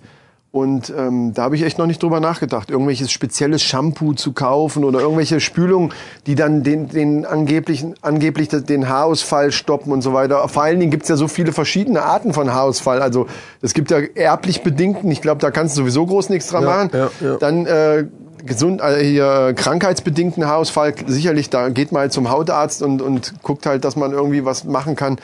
Und 0.52 0.92
ähm, 0.98 1.34
da 1.36 1.44
habe 1.44 1.56
ich 1.56 1.62
echt 1.62 1.78
noch 1.78 1.86
nicht 1.86 2.02
drüber 2.02 2.20
nachgedacht, 2.20 2.72
irgendwelches 2.72 3.12
spezielles 3.12 3.62
Shampoo 3.62 4.14
zu 4.14 4.34
kaufen 4.34 4.84
oder 4.84 5.00
irgendwelche 5.00 5.40
Spülungen, 5.40 5.94
die 6.26 6.34
dann 6.34 6.64
den, 6.64 6.90
den 6.90 7.28
angeblichen, 7.28 7.94
angeblich 8.02 8.48
den 8.50 8.90
Haarausfall 8.90 9.52
stoppen 9.52 9.92
und 9.92 10.02
so 10.02 10.12
weiter. 10.14 10.48
Vor 10.48 10.64
allen 10.64 10.80
Dingen 10.80 10.90
gibt's 10.90 11.08
ja 11.08 11.18
so 11.18 11.28
viele 11.28 11.52
verschiedene 11.52 12.02
Arten 12.02 12.34
von 12.34 12.52
Haarausfall. 12.52 13.00
Also 13.00 13.28
es 13.62 13.76
gibt 13.76 13.92
ja 13.92 14.00
erblich 14.00 14.64
bedingten, 14.64 15.12
ich 15.12 15.22
glaube, 15.22 15.40
da 15.40 15.52
kannst 15.52 15.78
du 15.78 15.82
sowieso 15.82 16.08
groß 16.08 16.30
nichts 16.30 16.48
dran 16.48 16.64
Ja, 16.64 16.70
machen. 16.70 16.90
ja, 16.94 17.10
ja. 17.22 17.38
Dann 17.38 17.68
äh, 17.68 18.06
gesund, 18.44 18.82
äh, 18.82 19.04
hier 19.04 19.54
krankheitsbedingten 19.56 20.48
Haarausfall, 20.48 20.96
sicherlich, 21.06 21.52
da 21.52 21.70
geht 21.70 21.92
man 21.92 22.02
halt 22.02 22.14
zum 22.14 22.32
Hautarzt 22.32 22.82
und, 22.82 23.04
und 23.04 23.34
guckt 23.44 23.68
halt, 23.68 23.86
dass 23.86 23.96
man 23.96 24.14
irgendwie 24.14 24.46
was 24.46 24.64
machen 24.64 24.96
kann. 24.96 25.20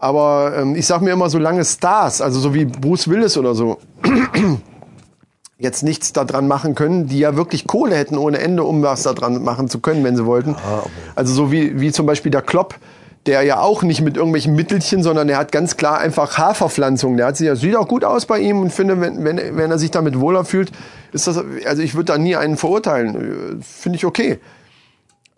Aber 0.00 0.54
ähm, 0.56 0.74
ich 0.74 0.86
sag 0.86 1.02
mir 1.02 1.12
immer, 1.12 1.28
solange 1.28 1.64
Stars, 1.64 2.20
also 2.20 2.40
so 2.40 2.54
wie 2.54 2.64
Bruce 2.64 3.08
Willis 3.08 3.36
oder 3.36 3.54
so, 3.54 3.78
jetzt 5.58 5.82
nichts 5.82 6.12
daran 6.14 6.48
machen 6.48 6.74
können, 6.74 7.06
die 7.06 7.18
ja 7.18 7.36
wirklich 7.36 7.66
Kohle 7.66 7.94
hätten 7.94 8.16
ohne 8.16 8.38
Ende, 8.38 8.64
um 8.64 8.82
was 8.82 9.02
daran 9.02 9.42
machen 9.44 9.68
zu 9.68 9.80
können, 9.80 10.02
wenn 10.02 10.16
sie 10.16 10.24
wollten. 10.24 10.56
also 11.14 11.34
so 11.34 11.52
wie, 11.52 11.80
wie 11.80 11.92
zum 11.92 12.06
Beispiel 12.06 12.32
der 12.32 12.40
Klopp, 12.40 12.76
der 13.26 13.42
ja 13.42 13.60
auch 13.60 13.82
nicht 13.82 14.00
mit 14.00 14.16
irgendwelchen 14.16 14.56
Mittelchen, 14.56 15.02
sondern 15.02 15.28
der 15.28 15.36
hat 15.36 15.52
ganz 15.52 15.76
klar 15.76 15.98
einfach 15.98 16.38
Haarverpflanzung. 16.38 17.18
Der 17.18 17.26
hat 17.26 17.36
sich, 17.36 17.46
das 17.46 17.60
sieht 17.60 17.76
auch 17.76 17.86
gut 17.86 18.02
aus 18.02 18.24
bei 18.24 18.38
ihm 18.38 18.60
und 18.60 18.72
finde, 18.72 19.00
wenn, 19.02 19.22
wenn, 19.22 19.36
wenn 19.56 19.70
er 19.70 19.78
sich 19.78 19.90
damit 19.90 20.18
wohler 20.18 20.46
fühlt, 20.46 20.72
ist 21.12 21.26
das, 21.26 21.44
also 21.66 21.82
ich 21.82 21.94
würde 21.94 22.06
da 22.06 22.18
nie 22.18 22.36
einen 22.36 22.56
verurteilen. 22.56 23.58
Äh, 23.60 23.62
Finde 23.62 23.96
ich 23.96 24.06
okay. 24.06 24.38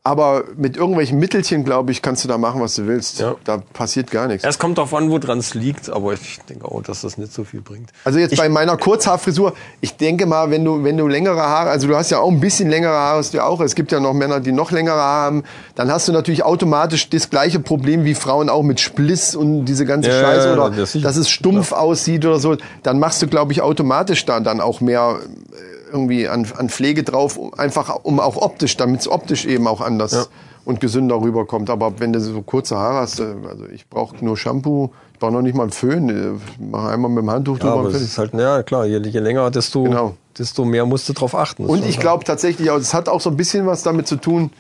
Aber 0.05 0.43
mit 0.57 0.77
irgendwelchen 0.77 1.21
Mittelchen, 1.21 1.63
glaube 1.65 1.93
ich, 1.93 2.03
kannst 2.03 2.25
du 2.25 2.29
da 2.29 2.37
machen, 2.37 2.61
was 2.61 2.75
du 2.75 2.89
willst. 2.89 3.21
Ja. 3.21 3.37
Da 3.45 3.59
passiert 3.59 4.11
gar 4.11 4.27
nichts. 4.27 4.45
Es 4.45 4.59
kommt 4.59 4.79
darauf 4.79 4.93
an, 4.95 5.11
woran 5.11 5.39
es 5.39 5.55
liegt, 5.55 5.89
aber 5.91 6.15
ich 6.15 6.41
denke 6.49 6.65
auch, 6.65 6.83
dass 6.83 7.03
das 7.03 7.19
nicht 7.19 7.33
so 7.33 7.45
viel 7.45 7.61
bringt. 7.61 7.91
Also 8.05 8.19
jetzt 8.19 8.37
bei 8.37 8.49
meiner 8.49 8.77
Kurzhaarfrisur, 8.77 9.53
ich 9.81 9.97
denke 9.97 10.27
mal, 10.27 10.51
wenn 10.51 10.65
du, 10.65 10.83
wenn 10.83 10.97
du 10.97 11.07
längere 11.07 11.41
Haare, 11.41 11.71
also 11.71 11.87
du 11.87 11.95
hast 11.95 12.11
ja 12.11 12.19
auch 12.19 12.33
ein 12.33 12.41
bisschen 12.41 12.69
längere 12.69 12.93
Haare, 12.95 13.19
hast 13.19 13.33
du 13.33 13.37
ja 13.37 13.47
auch, 13.47 13.61
es 13.61 13.77
gibt 13.77 13.93
ja 13.93 14.01
noch 14.01 14.13
Männer, 14.13 14.41
die 14.41 14.51
noch 14.51 14.73
längere 14.73 14.97
Haare 14.97 15.25
haben, 15.25 15.45
dann 15.77 15.93
hast 15.93 16.09
du 16.09 16.13
natürlich 16.13 16.43
automatisch 16.43 17.09
das 17.09 17.31
gleiche 17.31 17.61
Problem 17.61 18.05
wie 18.05 18.15
Frauen 18.15 18.49
auch 18.49 18.65
mit 18.65 18.81
Spliss 18.81 19.37
und 19.37 19.67
diese 19.67 19.87
ganze 19.87 20.11
Ja, 20.11 20.21
Scheiße 20.21 20.49
ja, 20.49 20.55
oder 20.55 20.71
das 20.71 20.99
dass 21.01 21.17
es 21.17 21.31
stumpf 21.31 21.71
aussieht 21.71 22.27
oder 22.27 22.41
so, 22.41 22.57
dann 22.83 22.99
machst 22.99 23.23
du, 23.23 23.29
glaube 23.29 23.53
ich, 23.53 23.63
automatisch 23.63 24.25
da 24.25 24.41
dann 24.41 24.61
auch 24.61 24.81
mehr 24.81 25.21
äh, 25.53 25.72
irgendwie 25.93 26.29
an, 26.29 26.47
an 26.57 26.69
Pflege 26.69 27.03
drauf, 27.03 27.37
um, 27.37 27.55
einfach 27.55 28.01
um 28.03 28.21
auch 28.21 28.37
optisch, 28.37 28.77
damit 28.77 29.01
es 29.03 29.09
optisch 29.09 29.45
eben 29.45 29.67
auch 29.67 29.81
anders 29.81 30.29
und 30.65 30.81
gesünder 30.81 31.21
rüberkommt. 31.21 31.71
Aber 31.71 31.99
wenn 32.01 32.13
du 32.13 32.21
so 32.21 32.41
kurze 32.43 32.77
Haare 32.77 33.01
hast, 33.01 33.21
äh, 33.21 33.35
also 33.49 33.67
ich 33.73 33.89
brauche 33.89 34.25
nur 34.25 34.37
Shampoo, 34.37 34.91
ich 35.13 35.19
brauche 35.19 35.33
noch 35.33 35.43
nicht 35.43 35.55
mal 35.57 35.65
einen 35.65 35.73
Föhn, 35.73 36.09
ich 36.09 36.61
mache 36.71 36.89
einmal 36.89 37.11
mit 37.11 37.23
dem 37.23 37.31
Handtuch 37.31 37.59
Ja, 37.59 37.65
drüber 37.65 37.81
aber 37.81 37.89
es 37.89 38.01
ist 38.03 38.19
halt, 38.19 38.33
ja 38.35 38.63
klar, 38.63 38.87
je, 38.87 38.99
je 38.99 39.21
länger, 39.21 39.51
desto, 39.51 39.85
Genau. 39.85 40.15
desto 40.39 40.65
mehr 40.65 40.87
musst 40.87 41.09
du 41.09 41.13
drauf 41.13 41.35
achten. 41.35 41.67
Und 41.67 41.85
ich 41.85 41.99
glaube 41.99 42.25
tatsächlich, 42.25 42.69
es 42.69 42.95
hat 42.95 43.09
auch 43.09 43.21
so 43.21 43.31
ein 43.31 43.37
bisschen 43.37 43.67
was 43.67 43.83
damit 43.83 44.07
zu 44.07 44.17
tun, 44.17 44.51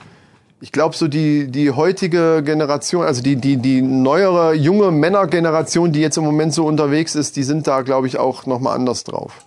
ich 0.61 0.71
glaube, 0.71 0.95
so 0.95 1.09
die, 1.09 1.51
die 1.51 1.73
heutige 1.73 2.41
Generation, 2.45 3.05
also 3.05 3.21
die, 3.21 3.35
die, 3.35 3.57
die 3.57 3.83
neuere, 3.83 4.55
junge 4.55 4.93
Männergeneration, 4.93 5.91
die 5.93 6.01
jetzt 6.01 6.17
im 6.19 6.25
Moment 6.25 6.55
so 6.55 6.67
unterwegs 6.67 7.17
ist, 7.17 7.35
die 7.35 7.43
sind 7.43 7.67
da, 7.67 7.83
glaube 7.83 8.07
ich, 8.07 8.17
auch 8.17 8.47
nochmal 8.47 8.77
anders 8.77 9.03
drauf. 9.03 9.45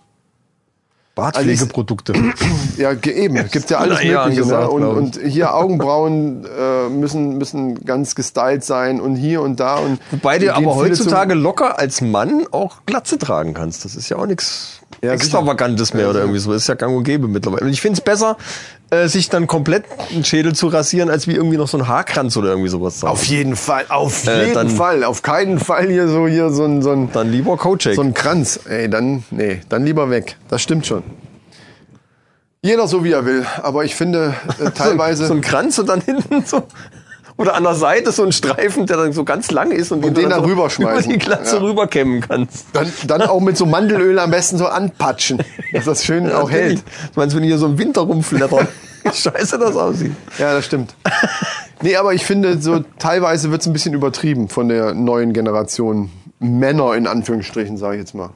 Bartpflegeprodukte. 1.15 2.13
Ja, 2.77 2.93
ge- 2.93 3.13
eben. 3.13 3.35
Gibt 3.51 3.69
ja 3.69 3.77
alles 3.77 4.03
Ja, 4.03 4.23
Mögliche. 4.25 4.41
gesagt, 4.41 4.63
ne? 4.65 4.69
und, 4.69 4.83
und 4.85 5.19
hier 5.25 5.55
Augenbrauen 5.55 6.45
äh, 6.45 6.89
müssen, 6.89 7.37
müssen 7.37 7.85
ganz 7.85 8.15
gestylt 8.15 8.65
sein 8.65 8.99
und 8.99 9.15
hier 9.15 9.41
und 9.41 9.61
da. 9.61 9.75
Und 9.77 9.99
Wobei 10.11 10.39
du 10.39 10.53
aber 10.53 10.75
heutzutage 10.75 11.35
locker 11.35 11.79
als 11.79 12.01
Mann 12.01 12.45
auch 12.51 12.79
Glatze 12.85 13.17
tragen 13.17 13.53
kannst. 13.53 13.85
Das 13.85 13.95
ist 13.95 14.09
ja 14.09 14.17
auch 14.17 14.25
nichts 14.25 14.81
Ja, 15.05 15.13
Extravagantes 15.13 15.93
mehr 15.93 16.09
oder 16.09 16.19
irgendwie 16.21 16.39
so. 16.39 16.51
Das 16.51 16.63
ist 16.63 16.67
ja 16.67 16.75
gang 16.75 16.95
und 16.95 17.03
gäbe 17.03 17.27
mittlerweile. 17.27 17.65
Und 17.65 17.71
ich 17.71 17.81
finde 17.81 17.97
es 17.97 18.01
besser, 18.03 18.37
äh, 18.89 19.07
sich 19.07 19.29
dann 19.29 19.47
komplett 19.47 19.85
den 20.11 20.23
Schädel 20.25 20.53
zu 20.53 20.67
rasieren, 20.67 21.09
als 21.09 21.27
wie 21.27 21.33
irgendwie 21.33 21.57
noch 21.57 21.67
so 21.67 21.77
ein 21.77 21.87
Haarkranz 21.87 22.35
oder 22.37 22.49
irgendwie 22.49 22.69
sowas 22.69 22.99
zu 22.99 23.07
haben. 23.07 23.13
Auf 23.13 23.25
jeden 23.25 23.55
Fall, 23.55 23.85
auf 23.89 24.27
Äh, 24.27 24.47
jeden 24.47 24.69
Fall. 24.69 25.03
Auf 25.03 25.21
keinen 25.21 25.59
Fall 25.59 25.87
hier 25.87 26.07
so, 26.07 26.27
hier 26.27 26.49
so 26.49 26.65
ein, 26.65 26.81
so 26.81 26.91
ein, 26.91 27.11
Dann 27.11 27.31
lieber 27.31 27.57
Coaching. 27.57 27.93
so 27.95 28.01
ein 28.01 28.13
Kranz. 28.13 28.59
Ey, 28.67 28.89
dann, 28.89 29.23
nee, 29.31 29.61
dann 29.69 29.85
lieber 29.85 30.09
weg. 30.09 30.37
Das 30.49 30.61
stimmt 30.61 30.85
schon. 30.85 31.03
Jeder 32.61 32.87
so 32.87 33.03
wie 33.03 33.11
er 33.11 33.25
will. 33.25 33.45
Aber 33.61 33.85
ich 33.85 33.95
finde, 33.95 34.33
äh, 34.59 34.71
teilweise. 34.75 35.27
so 35.27 35.33
ein 35.33 35.41
Kranz 35.41 35.77
und 35.77 35.87
dann 35.87 36.01
hinten 36.01 36.43
so 36.45 36.63
oder 37.37 37.55
an 37.55 37.63
der 37.63 37.75
Seite 37.75 38.11
so 38.11 38.23
ein 38.23 38.31
Streifen, 38.31 38.85
der 38.85 38.97
dann 38.97 39.13
so 39.13 39.23
ganz 39.25 39.51
lang 39.51 39.71
ist 39.71 39.91
und, 39.91 40.03
Und 40.05 40.15
du 40.15 40.21
den 40.21 40.29
da 40.29 40.37
so 40.37 40.43
rüberschmeißen. 40.45 41.03
über 41.11 41.13
die 41.13 41.19
Glatze 41.25 41.55
Ja. 41.57 41.61
rüberkämmen 41.61 42.21
kannst. 42.21 42.67
Dann, 42.73 42.91
dann 43.07 43.21
auch 43.23 43.41
mit 43.41 43.57
so 43.57 43.65
Mandelöl 43.65 44.17
am 44.19 44.31
besten 44.31 44.57
so 44.57 44.67
anpatschen, 44.67 45.43
dass 45.73 45.85
das 45.85 46.05
schön 46.05 46.31
auch 46.31 46.49
hält. 46.49 46.79
Du 47.13 47.19
meinst, 47.19 47.35
wenn 47.35 47.43
die 47.43 47.49
hier 47.49 47.57
so 47.57 47.65
im 47.65 47.77
Winter 47.77 48.01
rumflattern, 48.01 48.67
wie 49.03 49.11
scheiße 49.13 49.57
das 49.59 49.75
aussieht. 49.75 50.13
Ja, 50.37 50.53
das 50.53 50.65
stimmt. 50.65 50.95
Nee, 51.81 51.97
aber 51.97 52.13
ich 52.13 52.25
finde, 52.25 52.61
so 52.61 52.79
teilweise 52.99 53.51
wird 53.51 53.61
es 53.61 53.67
ein 53.67 53.73
bisschen 53.73 53.93
übertrieben 53.93 54.47
von 54.47 54.69
der 54.69 54.93
neuen 54.93 55.33
Generation. 55.33 56.09
Männer 56.39 56.95
in 56.95 57.07
Anführungsstrichen, 57.07 57.77
sage 57.77 57.95
ich 57.95 57.99
jetzt 58.01 58.13
mal. 58.13 58.29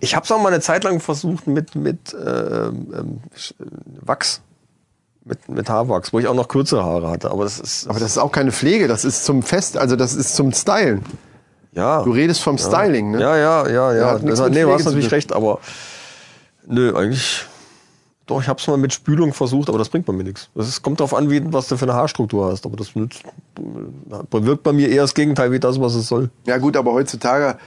Ich 0.00 0.14
habe 0.14 0.24
es 0.24 0.30
auch 0.32 0.40
mal 0.42 0.48
eine 0.52 0.60
Zeit 0.60 0.84
lang 0.84 1.00
versucht 1.00 1.46
mit 1.46 1.74
mit 1.74 2.12
äh, 2.12 2.66
ähm, 2.66 3.20
Wachs, 4.00 4.42
mit 5.24 5.48
mit 5.48 5.68
Haarwachs, 5.68 6.12
wo 6.12 6.18
ich 6.18 6.26
auch 6.26 6.34
noch 6.34 6.48
kürzere 6.48 6.84
Haare 6.84 7.10
hatte. 7.10 7.30
Aber 7.30 7.44
das 7.44 7.60
ist 7.60 7.88
Aber 7.88 8.00
das 8.00 8.12
ist 8.12 8.18
auch 8.18 8.32
keine 8.32 8.52
Pflege, 8.52 8.88
das 8.88 9.04
ist 9.04 9.24
zum 9.24 9.42
Fest, 9.42 9.76
also 9.76 9.96
das 9.96 10.14
ist 10.14 10.34
zum 10.34 10.52
Stylen. 10.52 11.02
ja. 11.72 12.02
Du 12.02 12.10
redest 12.12 12.42
vom 12.42 12.58
Styling, 12.58 13.12
ne? 13.12 13.20
Ja, 13.20 13.36
ja, 13.36 13.68
ja, 13.68 13.94
ja. 13.94 14.10
hat 14.12 14.28
Das, 14.28 14.40
mit 14.40 14.52
nee, 14.52 14.62
du 14.62 14.72
hast 14.72 14.84
natürlich 14.84 15.10
recht, 15.12 15.32
aber 15.32 15.60
nö, 16.66 16.94
eigentlich. 16.96 17.46
Doch, 18.26 18.40
ich 18.40 18.48
habe 18.48 18.60
es 18.60 18.66
mal 18.68 18.76
mit 18.76 18.92
Spülung 18.92 19.32
versucht, 19.34 19.68
aber 19.68 19.78
das 19.78 19.88
bringt 19.88 20.06
bei 20.06 20.12
mir 20.12 20.22
nichts. 20.22 20.48
Ist, 20.54 20.82
kommt 20.82 21.00
darauf 21.00 21.12
an, 21.12 21.28
wie, 21.28 21.42
was 21.52 21.66
du 21.66 21.76
für 21.76 21.86
eine 21.86 21.94
Haarstruktur 21.94 22.52
hast. 22.52 22.64
Aber 22.64 22.76
das 22.76 22.94
nützt, 22.94 23.24
bewirkt 24.30 24.62
bei 24.62 24.72
mir 24.72 24.88
eher 24.88 25.02
das 25.02 25.14
Gegenteil 25.14 25.50
wie 25.50 25.58
das, 25.58 25.80
was 25.80 25.94
es 25.96 26.06
soll. 26.06 26.30
Ja 26.46 26.58
gut, 26.58 26.76
aber 26.76 26.92
heutzutage, 26.92 27.58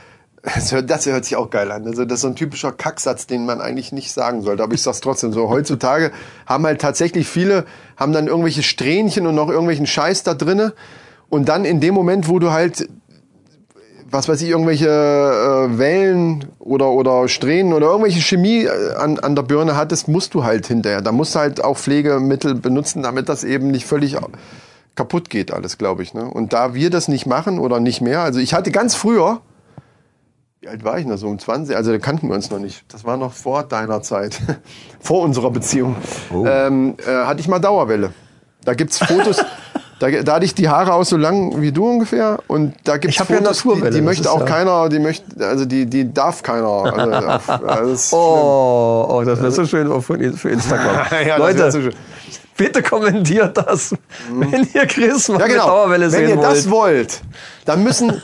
das 0.54 0.72
hört, 0.72 0.90
das 0.90 1.06
hört 1.06 1.26
sich 1.26 1.36
auch 1.36 1.50
geil 1.50 1.72
an. 1.72 1.86
Also 1.86 2.06
das 2.06 2.16
ist 2.16 2.22
so 2.22 2.28
ein 2.28 2.36
typischer 2.36 2.72
Kacksatz, 2.72 3.26
den 3.28 3.46
man 3.46 3.62
eigentlich 3.62 3.92
nicht 3.92 4.12
sagen 4.12 4.42
sollte. 4.42 4.64
Aber 4.64 4.74
ich 4.74 4.82
sag's 4.82 5.02
trotzdem 5.02 5.34
so. 5.34 5.50
Heutzutage 5.50 6.12
haben 6.46 6.66
halt 6.66 6.82
tatsächlich 6.82 7.28
viele, 7.28 7.66
haben 7.98 8.14
dann 8.14 8.28
irgendwelche 8.28 8.64
Strähnchen 8.64 9.26
und 9.28 9.36
noch 9.36 9.50
irgendwelchen 9.50 9.88
Scheiß 9.88 10.24
da 10.24 10.34
drinne. 10.34 10.74
Und 11.30 11.50
dann 11.50 11.66
in 11.66 11.80
dem 11.80 11.96
Moment, 11.96 12.30
wo 12.30 12.38
du 12.40 12.52
halt, 12.52 12.88
was 14.10 14.30
weiß 14.30 14.42
ich, 14.44 14.50
irgendwelche 14.50 14.88
äh, 14.88 15.78
Wellen 15.80 16.46
oder, 16.60 16.92
oder 16.92 17.28
Strähnen 17.28 17.74
oder 17.74 17.88
irgendwelche 17.88 18.22
Chemie 18.22 18.66
äh, 18.66 18.94
an, 18.96 19.20
an 19.20 19.36
der 19.36 19.44
Birne 19.44 19.76
hattest, 19.76 20.08
musst 20.08 20.36
du 20.36 20.44
halt 20.44 20.68
hinterher. 20.68 21.02
Da 21.02 21.12
musst 21.12 21.34
du 21.34 21.40
halt 21.40 21.64
auch 21.64 21.78
Pflegemittel 21.78 22.54
benutzen, 22.54 23.02
damit 23.02 23.30
das 23.30 23.44
eben 23.44 23.72
nicht 23.72 23.86
völlig 23.86 24.16
kaputt 24.94 25.30
geht 25.30 25.52
alles, 25.52 25.78
glaube 25.78 26.04
ich. 26.04 26.14
Ne? 26.14 26.24
Und 26.24 26.54
da 26.54 26.74
wir 26.76 26.90
das 26.90 27.08
nicht 27.08 27.26
machen 27.26 27.60
oder 27.60 27.80
nicht 27.80 28.02
mehr, 28.02 28.22
also 28.22 28.40
ich 28.40 28.54
hatte 28.54 28.72
ganz 28.72 28.96
früher, 28.96 29.42
wie 30.66 30.70
alt 30.70 30.84
war 30.84 30.98
ich 30.98 31.06
noch, 31.06 31.18
so 31.18 31.28
um 31.28 31.38
20, 31.38 31.76
also 31.76 31.92
da 31.92 32.00
kannten 32.00 32.28
wir 32.28 32.34
uns 32.34 32.50
noch 32.50 32.58
nicht. 32.58 32.86
Das 32.92 33.06
war 33.06 33.18
noch 33.18 33.34
vor 33.34 33.62
deiner 33.64 34.02
Zeit, 34.02 34.40
vor 35.00 35.22
unserer 35.22 35.52
Beziehung. 35.52 35.96
Ähm, 36.34 36.96
äh, 37.06 37.12
hatte 37.26 37.40
ich 37.40 37.48
mal 37.48 37.60
Dauerwelle. 37.60 38.14
Da 38.64 38.74
gibt's 38.74 38.98
Fotos, 38.98 39.46
da, 40.00 40.10
da 40.10 40.34
hatte 40.34 40.46
ich 40.46 40.56
die 40.56 40.68
Haare 40.68 40.94
auch 40.94 41.04
so 41.04 41.18
lang 41.18 41.62
wie 41.62 41.72
du 41.72 41.88
ungefähr 41.88 42.40
und 42.48 42.74
da 42.84 42.94
hab 42.94 43.04
ja 43.04 43.12
Fotos, 43.12 43.28
die, 43.28 43.44
Naturwelle, 43.68 43.92
die 43.92 43.98
das 43.98 44.06
möchte 44.06 44.32
auch 44.32 44.40
ja- 44.40 44.46
keiner, 44.48 44.90
die 44.90 44.98
möchte, 44.98 45.46
also 45.46 45.66
die, 45.66 45.86
die 45.86 46.12
darf 46.12 46.42
keiner. 46.42 46.66
Also, 46.96 47.28
auf, 47.28 47.50
also 47.50 47.68
das 47.68 47.90
ist 48.06 48.14
Oh, 48.14 49.06
oh 49.08 49.24
das 49.24 49.40
wäre 49.40 49.52
so 49.52 49.66
schön 49.68 50.02
für, 50.02 50.50
Instagram. 50.50 50.96
ja, 51.12 51.38
das 51.38 51.38
Leute, 51.38 51.72
so 51.72 51.82
schön. 51.82 51.94
Bitte 52.58 52.82
kommentiert 52.84 53.58
das, 53.58 53.94
wenn 54.32 54.68
ihr 54.74 54.86
Chris 54.88 55.28
mal 55.30 55.40
Ja, 55.40 55.48
genau. 55.48 55.66
Dauerwelle 55.68 56.06
Wenn 56.06 56.10
sehen 56.12 56.30
ihr 56.30 56.38
wollt. 56.38 56.46
das 56.48 56.70
wollt, 56.70 57.22
dann 57.66 57.84
müssen. 57.84 58.22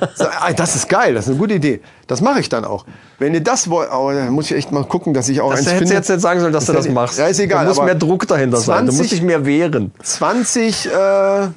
Das 0.58 0.76
ist 0.76 0.88
geil, 0.90 1.14
das 1.14 1.26
ist 1.26 1.32
eine 1.32 1.40
gute 1.40 1.54
Idee. 1.56 1.82
Das 2.08 2.22
mache 2.22 2.40
ich 2.40 2.50
dann 2.50 2.66
auch. 2.66 2.86
Wenn 3.20 3.34
ihr 3.34 3.42
das 3.44 3.70
wollt, 3.70 3.90
aber 3.90 4.14
da 4.14 4.26
muss 4.32 4.46
ich 4.52 4.58
echt 4.58 4.72
mal 4.72 4.84
gucken, 4.84 5.14
dass 5.14 5.30
ich 5.30 5.42
auch 5.42 5.52
das 5.52 5.60
eins 5.60 5.68
hättest 5.68 5.82
du 5.82 5.86
finde. 5.88 5.96
jetzt 5.96 6.10
nicht 6.10 6.22
sagen 6.22 6.40
sollen, 6.40 6.54
dass 6.54 6.66
du 6.66 6.74
das 6.74 6.86
hätte- 6.86 6.94
machst. 6.94 7.18
Ja, 7.20 7.28
ist 7.28 7.40
egal, 7.40 7.66
Da 7.66 7.70
muss 7.74 7.82
mehr 7.84 7.96
Druck 7.96 8.28
dahinter 8.28 8.58
sein. 8.58 8.80
Du 8.86 8.92
musst 8.94 8.98
20 8.98 9.10
dich 9.12 9.22
mehr 9.22 9.46
wehren. 9.46 9.92
20, 10.02 10.88
äh, 10.88 11.48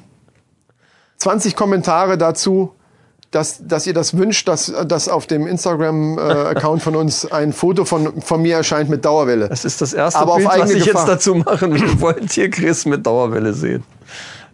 20 1.17 1.55
Kommentare 1.55 2.17
dazu, 2.17 2.73
dass, 3.35 3.59
dass 3.67 3.85
ihr 3.85 3.93
das 3.93 4.17
wünscht, 4.17 4.47
dass, 4.47 4.71
dass 4.87 5.09
auf 5.09 5.27
dem 5.27 5.45
Instagram-Account 5.45 6.81
von 6.81 6.95
uns 6.95 7.29
ein 7.29 7.51
Foto 7.51 7.83
von, 7.83 8.21
von 8.21 8.41
mir 8.41 8.55
erscheint 8.55 8.89
mit 8.89 9.03
Dauerwelle. 9.03 9.49
Das 9.49 9.65
ist 9.65 9.81
das 9.81 9.93
erste 9.93 10.21
Aber 10.21 10.37
Bild, 10.37 10.47
was 10.47 10.71
ich 10.71 10.85
Gefahr. 10.85 11.01
jetzt 11.01 11.11
dazu 11.11 11.35
machen 11.35 11.73
will. 11.73 11.83
Wollt 11.99 12.35
ihr 12.37 12.49
Chris 12.49 12.85
mit 12.85 13.05
Dauerwelle 13.05 13.53
sehen? 13.53 13.83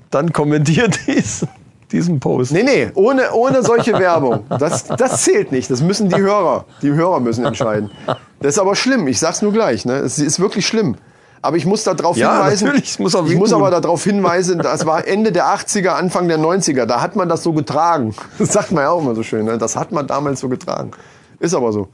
Dann 0.09 0.33
kommentiert 0.33 0.99
dies, 1.05 1.45
diesen 1.91 2.19
Post. 2.19 2.53
Nee, 2.53 2.63
nee, 2.63 2.89
ohne, 2.95 3.31
ohne 3.33 3.61
solche 3.61 3.93
Werbung. 3.93 4.45
Das, 4.49 4.85
das 4.85 5.23
zählt 5.23 5.51
nicht. 5.51 5.69
Das 5.69 5.81
müssen 5.81 6.09
die 6.09 6.17
Hörer. 6.17 6.65
Die 6.81 6.91
Hörer 6.91 7.19
müssen 7.19 7.45
entscheiden. 7.45 7.91
Das 8.39 8.55
ist 8.55 8.59
aber 8.59 8.75
schlimm. 8.75 9.07
Ich 9.07 9.19
sag's 9.19 9.43
nur 9.43 9.53
gleich. 9.53 9.85
Ne? 9.85 9.97
Es 9.97 10.17
ist 10.17 10.39
wirklich 10.39 10.65
schlimm. 10.65 10.95
Aber 11.41 11.57
ich 11.57 11.65
muss 11.65 11.83
darauf 11.83 12.17
Ja, 12.17 12.43
hinweisen. 12.43 12.67
natürlich, 12.67 12.99
muss 12.99 13.15
ich 13.15 13.35
muss 13.35 13.51
aber 13.51 13.71
darauf 13.71 14.03
hinweisen, 14.03 14.59
das 14.59 14.85
war 14.85 15.07
Ende 15.07 15.31
der 15.31 15.45
80er, 15.45 15.89
Anfang 15.89 16.27
der 16.27 16.37
90er. 16.37 16.85
Da 16.85 17.01
hat 17.01 17.15
man 17.15 17.29
das 17.29 17.41
so 17.43 17.53
getragen. 17.53 18.13
Das 18.37 18.53
sagt 18.53 18.71
man 18.71 18.83
ja 18.83 18.91
auch 18.91 19.01
immer 19.01 19.15
so 19.15 19.23
schön. 19.23 19.45
Ne? 19.45 19.57
Das 19.57 19.75
hat 19.75 19.91
man 19.91 20.05
damals 20.05 20.39
so 20.39 20.49
getragen. 20.49 20.91
Ist 21.39 21.55
aber 21.55 21.71
so. 21.71 21.87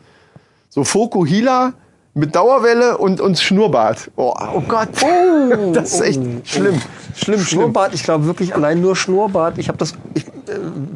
So 0.70 0.84
Fokuhila 0.84 1.74
mit 2.14 2.36
Dauerwelle 2.36 2.98
und, 2.98 3.22
und 3.22 3.40
Schnurrbart. 3.40 4.12
Oh, 4.16 4.34
oh 4.56 4.62
Gott. 4.68 4.90
das 5.74 5.94
ist 5.94 6.02
echt 6.02 6.20
schlimm. 6.20 6.42
Schlimm, 6.44 6.82
schlimm. 7.16 7.40
Schnurrbart, 7.40 7.94
ich 7.94 8.04
glaube 8.04 8.26
wirklich 8.26 8.54
allein 8.54 8.82
nur 8.82 8.96
Schnurrbart. 8.96 9.58
Ich 9.60 9.70
habe 9.70 9.78
das, 9.78 9.94
ich, 10.14 10.28
äh, 10.28 10.32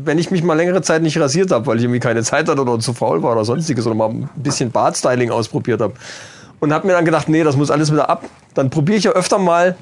wenn 0.04 0.18
ich 0.18 0.30
mich 0.30 0.43
mal 0.43 0.56
längere 0.56 0.82
Zeit 0.82 1.04
nicht 1.04 1.18
rasiert 1.20 1.52
habe, 1.52 1.68
weil 1.68 1.78
ich 1.78 1.84
irgendwie 1.84 1.99
keine 1.99 2.24
Zeit 2.24 2.49
hatte 2.49 2.62
oder 2.62 2.80
zu 2.80 2.93
faul 2.93 3.24
war 3.24 3.32
oder 3.32 3.45
sonstiges 3.45 3.86
oder 3.86 3.95
mal 3.95 4.10
ein 4.10 4.30
bisschen 4.36 4.72
Bartstyling 4.72 5.32
ausprobiert 5.32 5.80
habe 5.80 5.93
und 6.62 6.72
habe 6.74 6.88
mir 6.88 6.93
dann 6.93 7.03
gedacht, 7.03 7.28
nee, 7.28 7.43
das 7.43 7.57
muss 7.57 7.70
alles 7.70 7.91
wieder 7.91 8.09
ab. 8.09 8.24
Dann 8.53 8.70
probiere 8.70 8.97
ich 8.97 9.03
ja 9.03 9.12
öfter 9.12 9.38
mal 9.38 9.76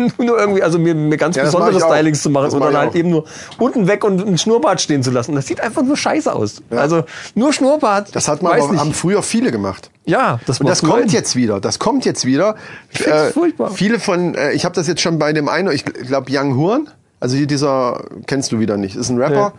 nur 0.18 0.38
irgendwie, 0.38 0.62
also 0.62 0.78
mir, 0.78 0.94
mir 0.94 1.16
ganz 1.18 1.36
Ja, 1.36 1.44
besondere 1.44 1.78
mach. 1.78 1.86
Stylings 1.88 2.22
zu 2.22 2.30
machen 2.30 2.44
Das 2.46 2.54
und 2.54 2.60
mach 2.60 2.72
halt 2.72 2.94
eben 2.94 3.10
nur 3.10 3.24
unten 3.58 3.86
weg 3.86 4.02
und 4.02 4.26
ein 4.26 4.38
Schnurrbart 4.38 4.80
stehen 4.80 5.02
zu 5.02 5.10
lassen. 5.10 5.34
Das 5.34 5.46
sieht 5.46 5.60
einfach 5.60 5.82
nur 5.82 5.96
scheiße 5.96 6.32
aus. 6.32 6.62
Also 6.70 7.04
nur 7.34 7.52
Schnurrbart. 7.52 8.14
Das 8.14 8.26
hat 8.28 8.42
man 8.42 8.58
aber, 8.60 8.78
haben 8.78 8.94
früher 8.94 9.22
viele 9.22 9.50
gemacht. 9.50 9.90
ja, 10.06 10.40
das 10.46 10.58
Und 10.60 10.68
das 10.68 10.80
kommt 10.80 10.92
Leute. 11.02 11.12
jetzt 11.12 11.36
wieder. 11.36 11.60
Das 11.60 11.78
kommt 11.78 12.04
jetzt 12.06 12.24
wieder. 12.24 12.56
Ich 12.90 13.02
find's 13.02 13.32
furchtbar. 13.32 13.70
Viele 13.72 14.00
von, 14.00 14.34
äh, 14.34 14.52
ich 14.52 14.64
habe 14.64 14.74
das 14.74 14.86
jetzt 14.86 15.02
schon 15.02 15.18
bei 15.18 15.32
dem 15.34 15.48
einen, 15.48 15.70
ich 15.70 15.84
glaube 15.84 16.30
Young 16.30 16.56
Horn, 16.56 16.88
also 17.20 17.36
dieser, 17.44 18.02
kennst 18.26 18.50
du 18.52 18.58
wieder 18.58 18.78
nicht, 18.78 18.96
ist 18.96 19.10
ein 19.10 19.18
Rapper, 19.18 19.52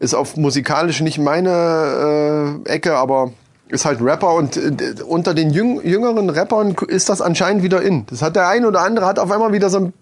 ist 0.00 0.12
auf 0.14 0.36
musikalisch 0.36 1.00
nicht 1.00 1.18
meine 1.18 2.60
äh, 2.66 2.68
Ecke, 2.68 2.96
aber 2.96 3.32
ist 3.70 3.84
halt 3.84 4.00
ein 4.00 4.08
Rapper 4.08 4.34
und 4.34 4.56
äh, 4.56 4.72
unter 5.06 5.34
den 5.34 5.50
jüng, 5.50 5.80
jüngeren 5.84 6.30
Rappern 6.30 6.74
ist 6.88 7.08
das 7.08 7.20
anscheinend 7.20 7.62
wieder 7.62 7.82
in. 7.82 8.06
Das 8.06 8.22
hat 8.22 8.36
der 8.36 8.48
eine 8.48 8.66
oder 8.68 8.80
andere 8.82 9.06
hat 9.06 9.18
auf 9.18 9.30
einmal 9.30 9.52
wieder 9.52 9.70
so 9.70 9.78
ein 9.78 9.92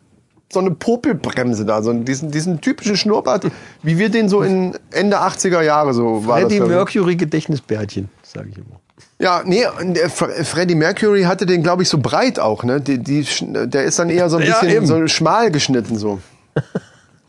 so 0.53 0.61
eine 0.61 0.71
Popelbremse 0.71 1.65
da, 1.65 1.83
so 1.83 1.93
diesen, 1.93 2.31
diesen 2.31 2.61
typischen 2.61 2.97
Schnurrbart, 2.97 3.47
wie 3.83 3.99
wir 3.99 4.11
den 4.11 4.29
so 4.29 4.43
in 4.43 4.79
Ende 4.93 5.19
80er 5.21 5.61
Jahre 5.61 5.93
so 5.93 6.25
war. 6.25 6.39
Freddie 6.39 6.59
glaub 6.59 6.69
ich. 6.69 6.75
Mercury 6.77 7.17
Gedächtnisbärtchen, 7.17 8.09
sage 8.23 8.51
ich 8.51 8.59
immer. 8.59 8.81
Ja, 9.19 9.43
nee, 9.45 9.67
Fre- 10.07 10.45
Freddie 10.45 10.77
Mercury 10.77 11.25
hatte 11.25 11.47
den, 11.47 11.65
glaube 11.65 11.83
ich, 11.83 11.89
so 11.89 11.99
breit 11.99 12.39
auch, 12.39 12.63
ne? 12.63 12.81
Die, 12.81 12.99
die, 12.99 13.27
der 13.43 13.83
ist 13.85 13.99
dann 13.99 14.09
eher 14.09 14.31
so 14.31 14.37
ein 14.37 14.47
Ja, 14.47 14.61
bisschen 14.61 14.77
eben. 14.77 14.87
so 14.87 15.05
schmal 15.09 15.51
geschnitten 15.51 15.99
so. 15.99 16.21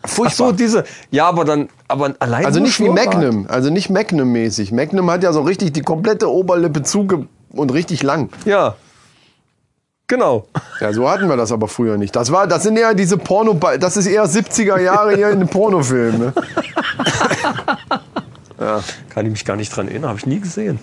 Ach 0.07 0.13
Furchtbar. 0.13 0.47
so, 0.47 0.51
diese. 0.53 0.83
Ja, 1.11 1.27
aber 1.27 1.45
dann, 1.45 1.69
aber 1.87 2.15
allein 2.19 2.45
also 2.45 2.59
nicht 2.59 2.79
wie. 2.79 2.89
Magnum, 2.89 3.45
also 3.47 3.69
nicht 3.69 3.89
Magnum-mäßig. 3.89 4.71
Magnum 4.71 5.09
hat 5.11 5.23
ja 5.23 5.33
so 5.33 5.41
richtig 5.41 5.73
die 5.73 5.81
komplette 5.81 6.31
Oberlippe 6.31 6.83
zuge 6.83 7.27
und 7.51 7.73
richtig 7.73 8.03
lang. 8.03 8.29
Ja. 8.45 8.75
Genau. 10.09 10.47
Ja, 10.79 10.93
so 10.93 11.09
hatten 11.09 11.27
wir 11.27 11.35
das 11.35 11.51
aber 11.51 11.67
früher 11.67 11.97
nicht. 11.97 12.15
Das 12.15 12.31
war, 12.31 12.47
das 12.47 12.63
sind 12.63 12.77
eher 12.77 12.93
diese 12.93 13.17
Porno, 13.17 13.59
das 13.77 13.97
ist 13.97 14.05
eher 14.05 14.25
70er 14.25 14.79
Jahre 14.79 15.15
hier 15.15 15.29
in 15.31 15.39
den 15.39 15.49
Pornofilmen. 15.49 16.19
Ne? 16.21 16.33
Kann 19.09 19.25
ich 19.25 19.31
mich 19.31 19.43
gar 19.43 19.57
nicht 19.57 19.75
dran 19.75 19.89
erinnern, 19.89 20.09
habe 20.09 20.19
ich 20.19 20.25
nie 20.25 20.39
gesehen. 20.39 20.79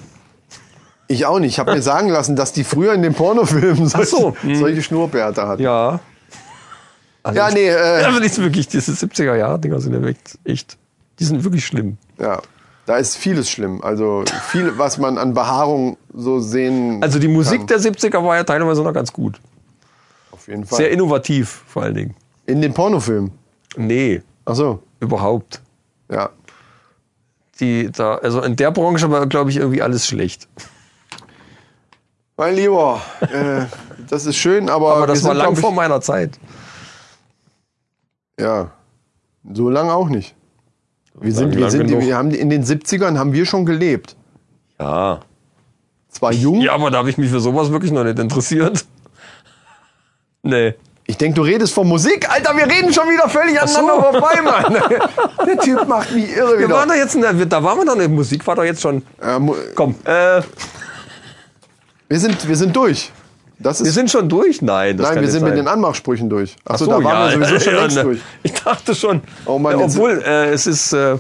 Ich 1.09 1.25
auch 1.25 1.39
nicht. 1.39 1.53
Ich 1.53 1.59
habe 1.59 1.73
mir 1.73 1.83
sagen 1.83 2.09
lassen, 2.09 2.37
dass 2.37 2.53
die 2.53 2.65
früher 2.65 2.93
in 2.93 3.03
den 3.03 3.15
Pornofilmen 3.15 3.87
solche, 3.89 4.07
so. 4.07 4.37
Hm. 4.41 4.57
solche 4.57 4.83
Schnurrbärte 4.83 5.47
hatten. 5.47 5.63
Ja. 5.63 6.01
Also 7.25 7.39
Ja, 7.39 7.49
ich- 7.49 7.55
nee, 7.55 7.69
äh, 7.69 8.05
aber 8.05 8.23
ist 8.23 8.39
wirklich, 8.39 8.69
diese 8.69 8.93
70er 8.93 9.35
Jahre 9.35 9.59
Dinger 9.59 9.81
sind 9.81 9.95
ja 9.95 10.07
echt, 10.09 10.39
echt, 10.45 10.77
die 11.19 11.25
sind 11.25 11.43
wirklich 11.43 11.65
schlimm. 11.67 11.97
Ja, 12.19 12.41
da 12.87 12.97
ist 12.99 13.17
vieles 13.17 13.51
schlimm. 13.51 13.83
Also 13.83 14.25
viel, 14.51 14.77
was 14.79 14.99
man 14.99 15.17
an 15.19 15.33
Behaarung 15.35 15.97
so 16.13 16.39
sehen. 16.41 17.03
Also 17.03 17.19
die 17.19 17.29
Musik 17.29 17.61
kann. 17.61 17.67
der 17.69 17.81
70er 17.81 18.23
war 18.23 18.37
ja 18.37 18.45
teilweise 18.45 18.83
noch 18.83 18.93
ganz 18.93 19.13
gut. 19.13 19.41
auf 20.31 20.47
jeden 20.49 20.65
Fall. 20.67 20.77
Sehr 20.77 20.91
innovativ, 20.91 21.65
vor 21.67 21.83
allen 21.83 21.95
Dingen. 21.95 22.15
In 22.47 22.61
den 22.61 22.73
Pornofilmen. 22.75 23.33
Nee, 23.77 24.23
Ach 24.45 24.55
so, 24.55 24.83
überhaupt. 25.01 25.61
ja. 26.11 26.29
Die, 27.61 27.91
da, 27.93 28.17
also 28.17 28.43
in 28.43 28.57
der 28.57 28.71
Branche 28.73 29.11
war, 29.11 29.27
glaube 29.29 29.49
ich, 29.49 29.57
irgendwie 29.59 29.81
alles 29.81 30.07
schlecht. 30.09 30.49
Mein 32.37 32.57
Lieber, 32.57 33.01
äh, 33.21 33.67
das 34.11 34.27
ist 34.27 34.37
schön, 34.37 34.69
aber, 34.69 34.97
Aber 34.97 35.07
das 35.07 35.23
war 35.23 35.35
lang 35.35 35.53
glaub 35.55 35.59
vor 35.59 35.73
meiner 35.73 36.01
Zeit. 36.01 36.39
Ja, 38.39 38.71
so 39.53 39.69
lange 39.71 39.93
auch 39.93 40.09
nicht. 40.09 40.35
Wir, 41.21 41.33
sind, 41.33 41.55
wir, 41.57 41.71
sind, 41.71 41.87
genug. 41.87 42.03
wir 42.03 42.17
haben 42.17 42.31
in 42.33 42.51
den 42.51 42.65
70ern 42.65 43.17
haben 43.19 43.33
wir 43.33 43.47
schon 43.47 43.65
gelebt. 43.65 44.17
Ja. 44.81 45.21
Zwar 46.09 46.33
jung, 46.33 46.61
Ja, 46.61 46.73
aber 46.75 46.91
da 46.91 46.99
habe 46.99 47.11
ich 47.11 47.19
mich 47.19 47.31
für 47.31 47.41
sowas 47.41 47.71
wirklich 47.71 47.93
noch 47.93 48.05
nicht 48.05 48.19
interessiert. 48.19 48.85
Nee. 50.47 50.75
ich 51.07 51.17
denke, 51.17 51.37
du 51.37 51.43
redest 51.43 51.73
von 51.73 51.89
Musik. 51.89 52.31
Alter, 52.31 52.55
wir 52.55 52.65
reden 52.67 52.93
schon 52.93 53.09
wieder 53.09 53.29
völlig 53.31 53.59
aneinander 53.59 54.13
vorbei, 54.13 54.43
Mann. 54.43 54.75
Der 55.47 55.59
Typ 55.59 55.89
macht 55.89 56.13
mich 56.13 56.37
irre 56.37 56.59
Wir 56.59 56.69
waren 56.69 56.85
wieder. 56.85 56.95
doch 56.97 57.03
jetzt 57.03 57.15
in 57.15 57.23
der, 57.23 57.33
da 57.47 57.63
waren 57.63 57.79
wir 57.79 57.87
doch 57.87 57.97
in 57.99 58.15
Musik, 58.15 58.47
war 58.47 58.55
doch 58.55 58.65
jetzt 58.65 58.83
schon. 58.83 59.03
Äh, 59.23 59.39
mu- 59.39 59.55
Komm, 59.75 59.95
äh, 60.05 60.43
wir, 62.09 62.21
sind, 62.21 62.47
wir 62.47 62.57
sind 62.57 62.77
durch. 62.77 63.11
Das 63.59 63.81
ist 63.81 63.85
wir 63.87 63.93
sind 63.93 64.11
schon 64.11 64.29
durch? 64.29 64.61
Nein, 64.63 64.97
das 64.97 65.11
Nein, 65.11 65.21
wir 65.23 65.31
sind 65.31 65.41
sein. 65.41 65.51
mit 65.51 65.59
den 65.59 65.69
Anmachsprüchen 65.69 66.29
durch. 66.29 66.57
Ach 66.65 66.75
Achso, 66.75 66.85
so, 66.87 66.91
da 66.91 67.05
waren 67.05 67.33
ja, 67.33 67.39
wir 67.41 67.47
sowieso 67.47 67.65
schon 67.65 67.75
längst 67.81 67.97
ne. 67.97 68.03
durch. 68.03 68.19
Ich 68.43 68.53
dachte 68.53 68.95
schon. 68.95 69.21
Oh 69.47 69.59
Mann, 69.59 69.77
obwohl, 69.77 70.23
äh, 70.27 70.51
es 70.51 70.67
ist. 70.67 70.93
Äh, 70.93 71.17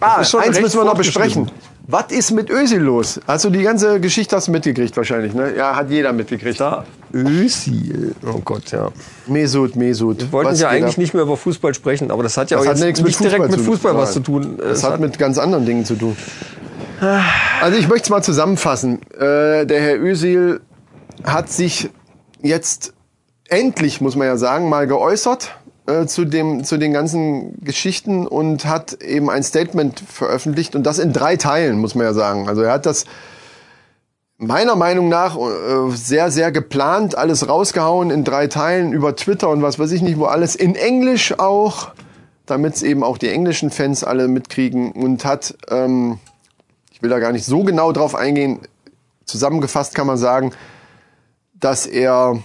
Ah, 0.00 0.20
ist 0.20 0.30
schon 0.30 0.40
eins 0.40 0.60
müssen 0.60 0.78
wir 0.78 0.84
noch 0.84 0.94
besprechen. 0.96 1.50
Was 1.88 2.12
ist 2.12 2.30
mit 2.30 2.50
Özil 2.50 2.78
los? 2.80 3.18
Du 3.42 3.50
die 3.50 3.62
ganze 3.62 3.98
Geschichte 3.98 4.36
hast 4.36 4.46
du 4.46 4.52
mitgekriegt 4.52 4.96
wahrscheinlich, 4.96 5.34
ne? 5.34 5.54
Ja, 5.56 5.74
hat 5.74 5.90
jeder 5.90 6.12
mitgekriegt. 6.12 6.60
da 6.60 6.84
Özil. 7.12 8.14
Oh 8.24 8.38
Gott, 8.44 8.70
ja. 8.70 8.90
Mesut, 9.26 9.74
Mesut. 9.74 10.20
Wir 10.20 10.30
wollten 10.32 10.52
Was 10.52 10.60
ja 10.60 10.68
eigentlich 10.68 10.94
ab? 10.94 10.98
nicht 10.98 11.14
mehr 11.14 11.24
über 11.24 11.36
Fußball 11.36 11.74
sprechen, 11.74 12.12
aber 12.12 12.22
das 12.22 12.36
hat 12.36 12.50
ja 12.52 12.58
Das 12.58 12.66
auch 12.66 12.70
hat 12.70 12.76
jetzt 12.78 12.84
nichts 12.86 13.00
nicht 13.00 13.20
mit 13.20 13.32
direkt 13.32 13.42
Fußball 13.46 13.56
mit 13.58 13.64
zu- 13.66 13.72
Fußball 13.72 13.96
was 13.96 14.12
zu 14.12 14.20
tun. 14.20 14.54
Das 14.58 14.78
Es 14.78 14.84
hat 14.84 15.00
mit 15.00 15.18
ganz 15.18 15.36
anderen 15.38 15.66
Dingen 15.66 15.84
zu 15.84 15.96
tun. 15.96 16.16
Also 17.60 17.78
ich 17.78 17.88
möchte 17.88 18.04
es 18.04 18.10
mal 18.10 18.22
zusammenfassen. 18.22 19.00
Äh, 19.18 19.66
der 19.66 19.80
Herr 19.80 19.98
Özil 20.00 20.60
hat 21.24 21.50
sich 21.50 21.90
jetzt 22.42 22.94
endlich, 23.48 24.00
muss 24.00 24.16
man 24.16 24.26
ja 24.26 24.36
sagen, 24.36 24.68
mal 24.68 24.86
geäußert 24.86 25.56
äh, 25.86 26.06
zu, 26.06 26.24
dem, 26.24 26.64
zu 26.64 26.76
den 26.76 26.92
ganzen 26.92 27.62
Geschichten 27.64 28.26
und 28.26 28.66
hat 28.66 29.02
eben 29.02 29.30
ein 29.30 29.42
Statement 29.42 30.00
veröffentlicht 30.00 30.76
und 30.76 30.84
das 30.84 30.98
in 30.98 31.12
drei 31.12 31.36
Teilen, 31.36 31.78
muss 31.78 31.94
man 31.94 32.04
ja 32.04 32.12
sagen. 32.12 32.48
Also 32.48 32.62
er 32.62 32.72
hat 32.72 32.86
das 32.86 33.06
meiner 34.36 34.76
Meinung 34.76 35.08
nach 35.08 35.36
äh, 35.36 35.90
sehr, 35.90 36.30
sehr 36.30 36.52
geplant, 36.52 37.16
alles 37.16 37.48
rausgehauen 37.48 38.10
in 38.10 38.22
drei 38.22 38.46
Teilen 38.46 38.92
über 38.92 39.16
Twitter 39.16 39.48
und 39.48 39.62
was 39.62 39.78
weiß 39.78 39.90
ich 39.92 40.02
nicht, 40.02 40.18
wo 40.18 40.26
alles 40.26 40.54
in 40.54 40.76
Englisch 40.76 41.38
auch, 41.38 41.92
damit 42.46 42.74
es 42.74 42.82
eben 42.82 43.02
auch 43.02 43.18
die 43.18 43.28
englischen 43.28 43.70
Fans 43.70 44.04
alle 44.04 44.28
mitkriegen 44.28 44.92
und 44.92 45.24
hat, 45.24 45.56
ähm, 45.68 46.18
ich 46.92 47.02
will 47.02 47.10
da 47.10 47.18
gar 47.18 47.32
nicht 47.32 47.44
so 47.44 47.64
genau 47.64 47.92
drauf 47.92 48.14
eingehen, 48.14 48.60
zusammengefasst 49.24 49.94
kann 49.94 50.06
man 50.06 50.18
sagen, 50.18 50.52
dass 51.60 51.86
er 51.86 52.42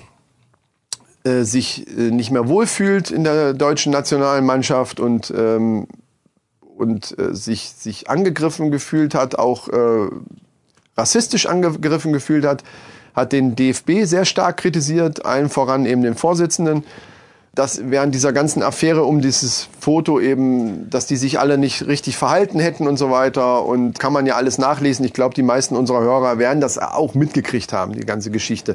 äh, 1.23 1.43
sich 1.43 1.87
äh, 1.87 2.11
nicht 2.11 2.31
mehr 2.31 2.47
wohlfühlt 2.47 3.11
in 3.11 3.23
der 3.23 3.53
deutschen 3.53 3.91
Nationalmannschaft 3.91 4.99
und 4.99 5.33
ähm, 5.35 5.87
und 6.75 7.17
äh, 7.17 7.33
sich 7.33 7.69
sich 7.69 8.09
angegriffen 8.09 8.71
gefühlt 8.71 9.15
hat, 9.15 9.35
auch 9.35 9.69
äh, 9.69 10.09
rassistisch 10.97 11.45
angegriffen 11.45 12.13
gefühlt 12.13 12.45
hat, 12.45 12.63
hat 13.13 13.31
den 13.31 13.55
DFB 13.55 14.03
sehr 14.03 14.25
stark 14.25 14.57
kritisiert, 14.57 15.25
allen 15.25 15.49
voran 15.49 15.85
eben 15.85 16.01
den 16.01 16.15
Vorsitzenden, 16.15 16.83
dass 17.55 17.81
während 17.91 18.15
dieser 18.15 18.33
ganzen 18.33 18.63
Affäre 18.63 19.03
um 19.03 19.21
dieses 19.21 19.67
Foto 19.79 20.19
eben, 20.19 20.89
dass 20.89 21.05
die 21.05 21.17
sich 21.17 21.39
alle 21.39 21.59
nicht 21.59 21.85
richtig 21.85 22.17
verhalten 22.17 22.59
hätten 22.59 22.87
und 22.87 22.97
so 22.97 23.11
weiter 23.11 23.63
und 23.65 23.99
kann 23.99 24.11
man 24.11 24.25
ja 24.25 24.35
alles 24.35 24.57
nachlesen. 24.57 25.05
Ich 25.05 25.13
glaube, 25.13 25.35
die 25.35 25.43
meisten 25.43 25.75
unserer 25.75 26.01
Hörer 26.01 26.39
werden 26.39 26.61
das 26.61 26.79
auch 26.79 27.13
mitgekriegt 27.13 27.71
haben, 27.71 27.93
die 27.93 28.05
ganze 28.05 28.31
Geschichte. 28.31 28.73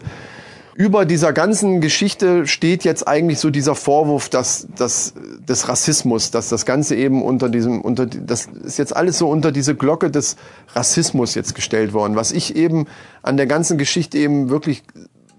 Über 0.77 1.05
dieser 1.07 1.33
ganzen 1.33 1.81
Geschichte 1.81 2.47
steht 2.47 2.85
jetzt 2.85 3.09
eigentlich 3.09 3.41
so 3.41 3.51
dieser 3.51 3.75
Vorwurf 3.75 4.29
dass, 4.29 4.69
dass, 4.77 5.13
des 5.41 5.69
Rassismus, 5.69 6.31
dass 6.31 6.49
das 6.49 6.65
Ganze 6.65 6.95
eben 6.95 7.21
unter 7.25 7.49
diesem, 7.49 7.81
unter, 7.81 8.07
das 8.07 8.47
ist 8.47 8.79
jetzt 8.79 8.95
alles 8.95 9.19
so 9.19 9.29
unter 9.29 9.51
diese 9.51 9.75
Glocke 9.75 10.09
des 10.09 10.37
Rassismus 10.77 11.35
jetzt 11.35 11.57
gestellt 11.57 11.95
worden, 11.95 12.15
was 12.15 12.31
ich 12.31 12.55
eben 12.55 12.87
an 13.23 13.37
der 13.37 13.49
ganzen 13.49 13.77
Geschichte 13.77 14.19
eben 14.19 14.51
wirklich 14.51 14.85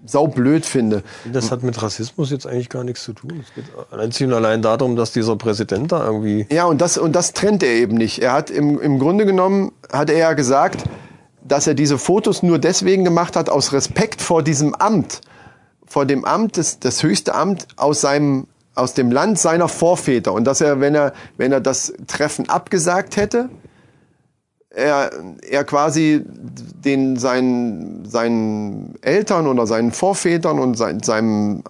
saublöd 0.04 0.64
finde. 0.64 1.02
Das 1.32 1.50
hat 1.50 1.62
mit 1.62 1.80
Rassismus 1.82 2.30
jetzt 2.30 2.46
eigentlich 2.46 2.68
gar 2.68 2.84
nichts 2.84 3.04
zu 3.04 3.12
tun. 3.12 3.42
Es 3.42 3.54
geht 3.54 3.64
einzig 3.92 4.26
und 4.26 4.32
allein 4.32 4.62
darum, 4.62 4.96
dass 4.96 5.12
dieser 5.12 5.36
Präsident 5.36 5.92
da 5.92 6.04
irgendwie. 6.04 6.46
Ja, 6.50 6.64
und 6.64 6.80
das, 6.80 6.98
und 6.98 7.12
das 7.12 7.32
trennt 7.32 7.62
er 7.62 7.70
eben 7.70 7.96
nicht. 7.96 8.20
Er 8.20 8.32
hat 8.32 8.50
im, 8.50 8.80
im 8.80 8.98
Grunde 8.98 9.26
genommen, 9.26 9.72
hat 9.92 10.10
er 10.10 10.18
ja 10.18 10.32
gesagt, 10.32 10.84
dass 11.42 11.66
er 11.66 11.74
diese 11.74 11.98
Fotos 11.98 12.42
nur 12.42 12.58
deswegen 12.58 13.04
gemacht 13.04 13.36
hat, 13.36 13.50
aus 13.50 13.72
Respekt 13.72 14.22
vor 14.22 14.42
diesem 14.42 14.74
Amt, 14.74 15.20
vor 15.86 16.06
dem 16.06 16.24
Amt, 16.24 16.56
das, 16.56 16.78
das 16.78 17.02
höchste 17.02 17.34
Amt 17.34 17.66
aus 17.76 18.00
seinem, 18.00 18.46
aus 18.74 18.94
dem 18.94 19.10
Land 19.10 19.38
seiner 19.38 19.68
Vorväter. 19.68 20.32
Und 20.32 20.44
dass 20.44 20.60
er, 20.60 20.80
wenn 20.80 20.94
er, 20.94 21.12
wenn 21.36 21.52
er 21.52 21.60
das 21.60 21.92
Treffen 22.06 22.48
abgesagt 22.48 23.16
hätte, 23.16 23.48
er, 24.80 25.10
er 25.48 25.64
quasi 25.64 26.24
den 26.26 27.16
seinen, 27.16 28.04
seinen 28.06 28.94
Eltern 29.02 29.46
oder 29.46 29.66
seinen 29.66 29.92
Vorvätern 29.92 30.58
und 30.58 30.76
sein, 30.76 31.02
seinem 31.02 31.62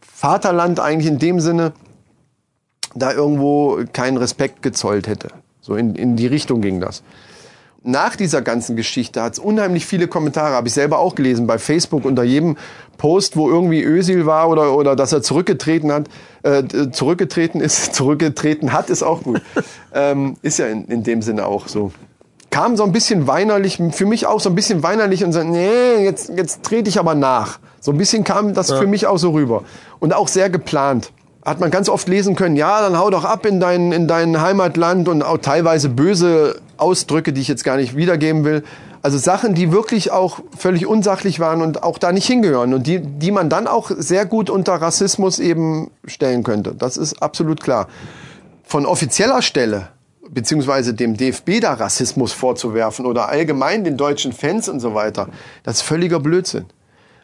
Vaterland 0.00 0.80
eigentlich 0.80 1.10
in 1.10 1.18
dem 1.18 1.40
Sinne 1.40 1.72
da 2.94 3.12
irgendwo 3.12 3.80
keinen 3.92 4.16
Respekt 4.16 4.62
gezollt 4.62 5.06
hätte. 5.06 5.28
So 5.60 5.76
in, 5.76 5.94
in 5.94 6.16
die 6.16 6.26
Richtung 6.26 6.60
ging 6.60 6.80
das. 6.80 7.02
Nach 7.84 8.16
dieser 8.16 8.42
ganzen 8.42 8.74
Geschichte 8.74 9.22
hat 9.22 9.34
es 9.34 9.38
unheimlich 9.38 9.86
viele 9.86 10.08
Kommentare, 10.08 10.54
habe 10.54 10.66
ich 10.66 10.74
selber 10.74 10.98
auch 10.98 11.14
gelesen, 11.14 11.46
bei 11.46 11.58
Facebook 11.58 12.04
unter 12.04 12.24
jedem 12.24 12.56
Post, 12.96 13.36
wo 13.36 13.48
irgendwie 13.48 13.82
Ösil 13.82 14.26
war 14.26 14.48
oder, 14.48 14.74
oder 14.74 14.96
dass 14.96 15.12
er 15.12 15.22
zurückgetreten 15.22 15.92
hat, 15.92 16.08
äh, 16.42 16.90
zurückgetreten 16.90 17.60
ist, 17.60 17.94
zurückgetreten 17.94 18.72
hat, 18.72 18.90
ist 18.90 19.04
auch 19.04 19.22
gut. 19.22 19.40
ähm, 19.94 20.36
ist 20.42 20.58
ja 20.58 20.66
in, 20.66 20.86
in 20.86 21.04
dem 21.04 21.22
Sinne 21.22 21.46
auch 21.46 21.68
so. 21.68 21.92
Kam 22.58 22.76
so 22.76 22.82
ein 22.82 22.90
bisschen 22.90 23.28
weinerlich, 23.28 23.80
für 23.92 24.04
mich 24.04 24.26
auch 24.26 24.40
so 24.40 24.48
ein 24.48 24.56
bisschen 24.56 24.82
weinerlich 24.82 25.22
und 25.22 25.32
so, 25.32 25.44
nee, 25.44 26.02
jetzt, 26.02 26.28
jetzt 26.36 26.64
trete 26.64 26.88
ich 26.88 26.98
aber 26.98 27.14
nach. 27.14 27.60
So 27.78 27.92
ein 27.92 27.98
bisschen 27.98 28.24
kam 28.24 28.52
das 28.52 28.72
für 28.72 28.88
mich 28.88 29.06
auch 29.06 29.16
so 29.16 29.30
rüber. 29.30 29.62
Und 30.00 30.12
auch 30.12 30.26
sehr 30.26 30.50
geplant 30.50 31.12
hat 31.44 31.60
man 31.60 31.70
ganz 31.70 31.88
oft 31.88 32.08
lesen 32.08 32.34
können, 32.34 32.56
ja, 32.56 32.80
dann 32.80 32.98
hau 32.98 33.10
doch 33.10 33.24
ab 33.24 33.46
in 33.46 33.60
dein, 33.60 33.92
in 33.92 34.08
dein 34.08 34.40
Heimatland 34.40 35.08
und 35.08 35.22
auch 35.22 35.38
teilweise 35.38 35.88
böse 35.88 36.60
Ausdrücke, 36.78 37.32
die 37.32 37.42
ich 37.42 37.46
jetzt 37.46 37.62
gar 37.62 37.76
nicht 37.76 37.94
wiedergeben 37.94 38.44
will. 38.44 38.64
Also 39.02 39.18
Sachen, 39.18 39.54
die 39.54 39.70
wirklich 39.70 40.10
auch 40.10 40.40
völlig 40.56 40.84
unsachlich 40.84 41.38
waren 41.38 41.62
und 41.62 41.84
auch 41.84 41.96
da 41.96 42.10
nicht 42.10 42.26
hingehören 42.26 42.74
und 42.74 42.88
die, 42.88 42.98
die 42.98 43.30
man 43.30 43.48
dann 43.48 43.68
auch 43.68 43.92
sehr 43.96 44.26
gut 44.26 44.50
unter 44.50 44.74
Rassismus 44.74 45.38
eben 45.38 45.92
stellen 46.06 46.42
könnte. 46.42 46.74
Das 46.74 46.96
ist 46.96 47.22
absolut 47.22 47.62
klar. 47.62 47.86
Von 48.64 48.84
offizieller 48.84 49.42
Stelle, 49.42 49.90
beziehungsweise 50.30 50.94
dem 50.94 51.16
DFB 51.16 51.60
da 51.60 51.74
Rassismus 51.74 52.32
vorzuwerfen 52.32 53.06
oder 53.06 53.28
allgemein 53.28 53.84
den 53.84 53.96
deutschen 53.96 54.32
Fans 54.32 54.68
und 54.68 54.80
so 54.80 54.94
weiter, 54.94 55.28
das 55.62 55.76
ist 55.76 55.82
völliger 55.82 56.20
Blödsinn. 56.20 56.66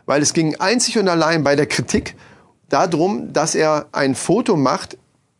Weil 0.06 0.22
es 0.22 0.32
ging 0.32 0.56
einzig 0.56 0.98
und 0.98 1.08
allein 1.08 1.44
bei 1.44 1.56
der 1.56 1.66
Kritik 1.66 2.14
darum, 2.68 3.32
dass 3.32 3.54
er 3.54 3.86
ein 3.92 4.14
Foto 4.14 4.56
macht 4.56 4.98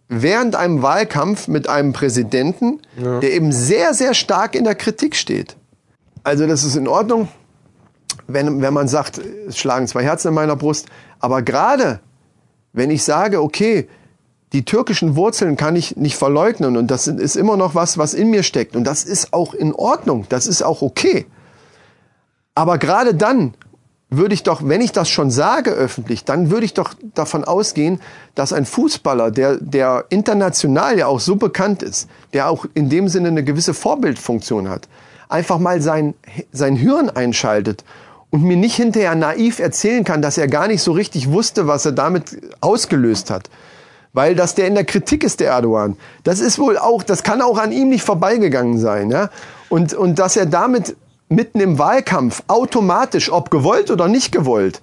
während 0.08 0.54
einem 0.54 0.82
Wahlkampf 0.82 1.48
mit 1.48 1.68
einem 1.68 1.92
Präsidenten, 1.92 2.80
der 3.20 3.32
eben 3.32 3.52
sehr, 3.52 3.94
sehr 3.94 4.14
stark 4.14 4.54
in 4.54 4.64
der 4.64 4.74
Kritik 4.74 5.16
steht. 5.16 5.56
Also 6.22 6.46
das 6.46 6.64
ist 6.64 6.76
in 6.76 6.88
Ordnung, 6.88 7.28
wenn, 8.26 8.62
wenn 8.62 8.72
man 8.72 8.88
sagt, 8.88 9.18
es 9.18 9.58
schlagen 9.58 9.86
zwei 9.86 10.02
Herzen 10.02 10.28
in 10.28 10.34
meiner 10.34 10.56
Brust. 10.56 10.86
Aber 11.20 11.42
gerade 11.42 12.00
wenn 12.72 12.90
ich 12.90 13.02
sage, 13.02 13.42
okay, 13.42 13.88
die 14.54 14.64
türkischen 14.64 15.16
Wurzeln 15.16 15.56
kann 15.56 15.74
ich 15.74 15.96
nicht 15.96 16.16
verleugnen 16.16 16.76
und 16.76 16.88
das 16.88 17.08
ist 17.08 17.34
immer 17.34 17.56
noch 17.56 17.74
was, 17.74 17.98
was 17.98 18.14
in 18.14 18.30
mir 18.30 18.44
steckt 18.44 18.76
und 18.76 18.84
das 18.84 19.04
ist 19.04 19.32
auch 19.32 19.52
in 19.52 19.74
Ordnung, 19.74 20.26
das 20.28 20.46
ist 20.46 20.62
auch 20.62 20.80
okay. 20.80 21.26
Aber 22.54 22.78
gerade 22.78 23.16
dann 23.16 23.54
würde 24.10 24.32
ich 24.32 24.44
doch, 24.44 24.62
wenn 24.64 24.80
ich 24.80 24.92
das 24.92 25.08
schon 25.08 25.32
sage 25.32 25.72
öffentlich, 25.72 26.24
dann 26.24 26.52
würde 26.52 26.66
ich 26.66 26.72
doch 26.72 26.94
davon 27.16 27.42
ausgehen, 27.42 28.00
dass 28.36 28.52
ein 28.52 28.64
Fußballer, 28.64 29.32
der, 29.32 29.56
der 29.56 30.04
international 30.10 30.98
ja 30.98 31.08
auch 31.08 31.18
so 31.18 31.34
bekannt 31.34 31.82
ist, 31.82 32.08
der 32.32 32.48
auch 32.48 32.64
in 32.74 32.88
dem 32.88 33.08
Sinne 33.08 33.28
eine 33.28 33.42
gewisse 33.42 33.74
Vorbildfunktion 33.74 34.68
hat, 34.68 34.88
einfach 35.28 35.58
mal 35.58 35.82
sein, 35.82 36.14
sein 36.52 36.76
Hirn 36.76 37.10
einschaltet 37.10 37.82
und 38.30 38.44
mir 38.44 38.56
nicht 38.56 38.76
hinterher 38.76 39.16
naiv 39.16 39.58
erzählen 39.58 40.04
kann, 40.04 40.22
dass 40.22 40.38
er 40.38 40.46
gar 40.46 40.68
nicht 40.68 40.82
so 40.82 40.92
richtig 40.92 41.32
wusste, 41.32 41.66
was 41.66 41.86
er 41.86 41.92
damit 41.92 42.38
ausgelöst 42.60 43.30
hat. 43.30 43.50
Weil 44.14 44.34
das 44.34 44.54
der 44.54 44.66
in 44.66 44.74
der 44.74 44.84
Kritik 44.84 45.22
ist, 45.22 45.40
der 45.40 45.50
Erdogan. 45.50 45.98
Das 46.22 46.40
ist 46.40 46.58
wohl 46.58 46.78
auch, 46.78 47.02
das 47.02 47.22
kann 47.22 47.42
auch 47.42 47.58
an 47.58 47.72
ihm 47.72 47.90
nicht 47.90 48.04
vorbeigegangen 48.04 48.78
sein, 48.78 49.10
ja. 49.10 49.28
Und, 49.68 49.92
und 49.92 50.18
dass 50.18 50.36
er 50.36 50.46
damit 50.46 50.96
mitten 51.28 51.60
im 51.60 51.78
Wahlkampf 51.78 52.42
automatisch, 52.46 53.30
ob 53.30 53.50
gewollt 53.50 53.90
oder 53.90 54.08
nicht 54.08 54.32
gewollt, 54.32 54.80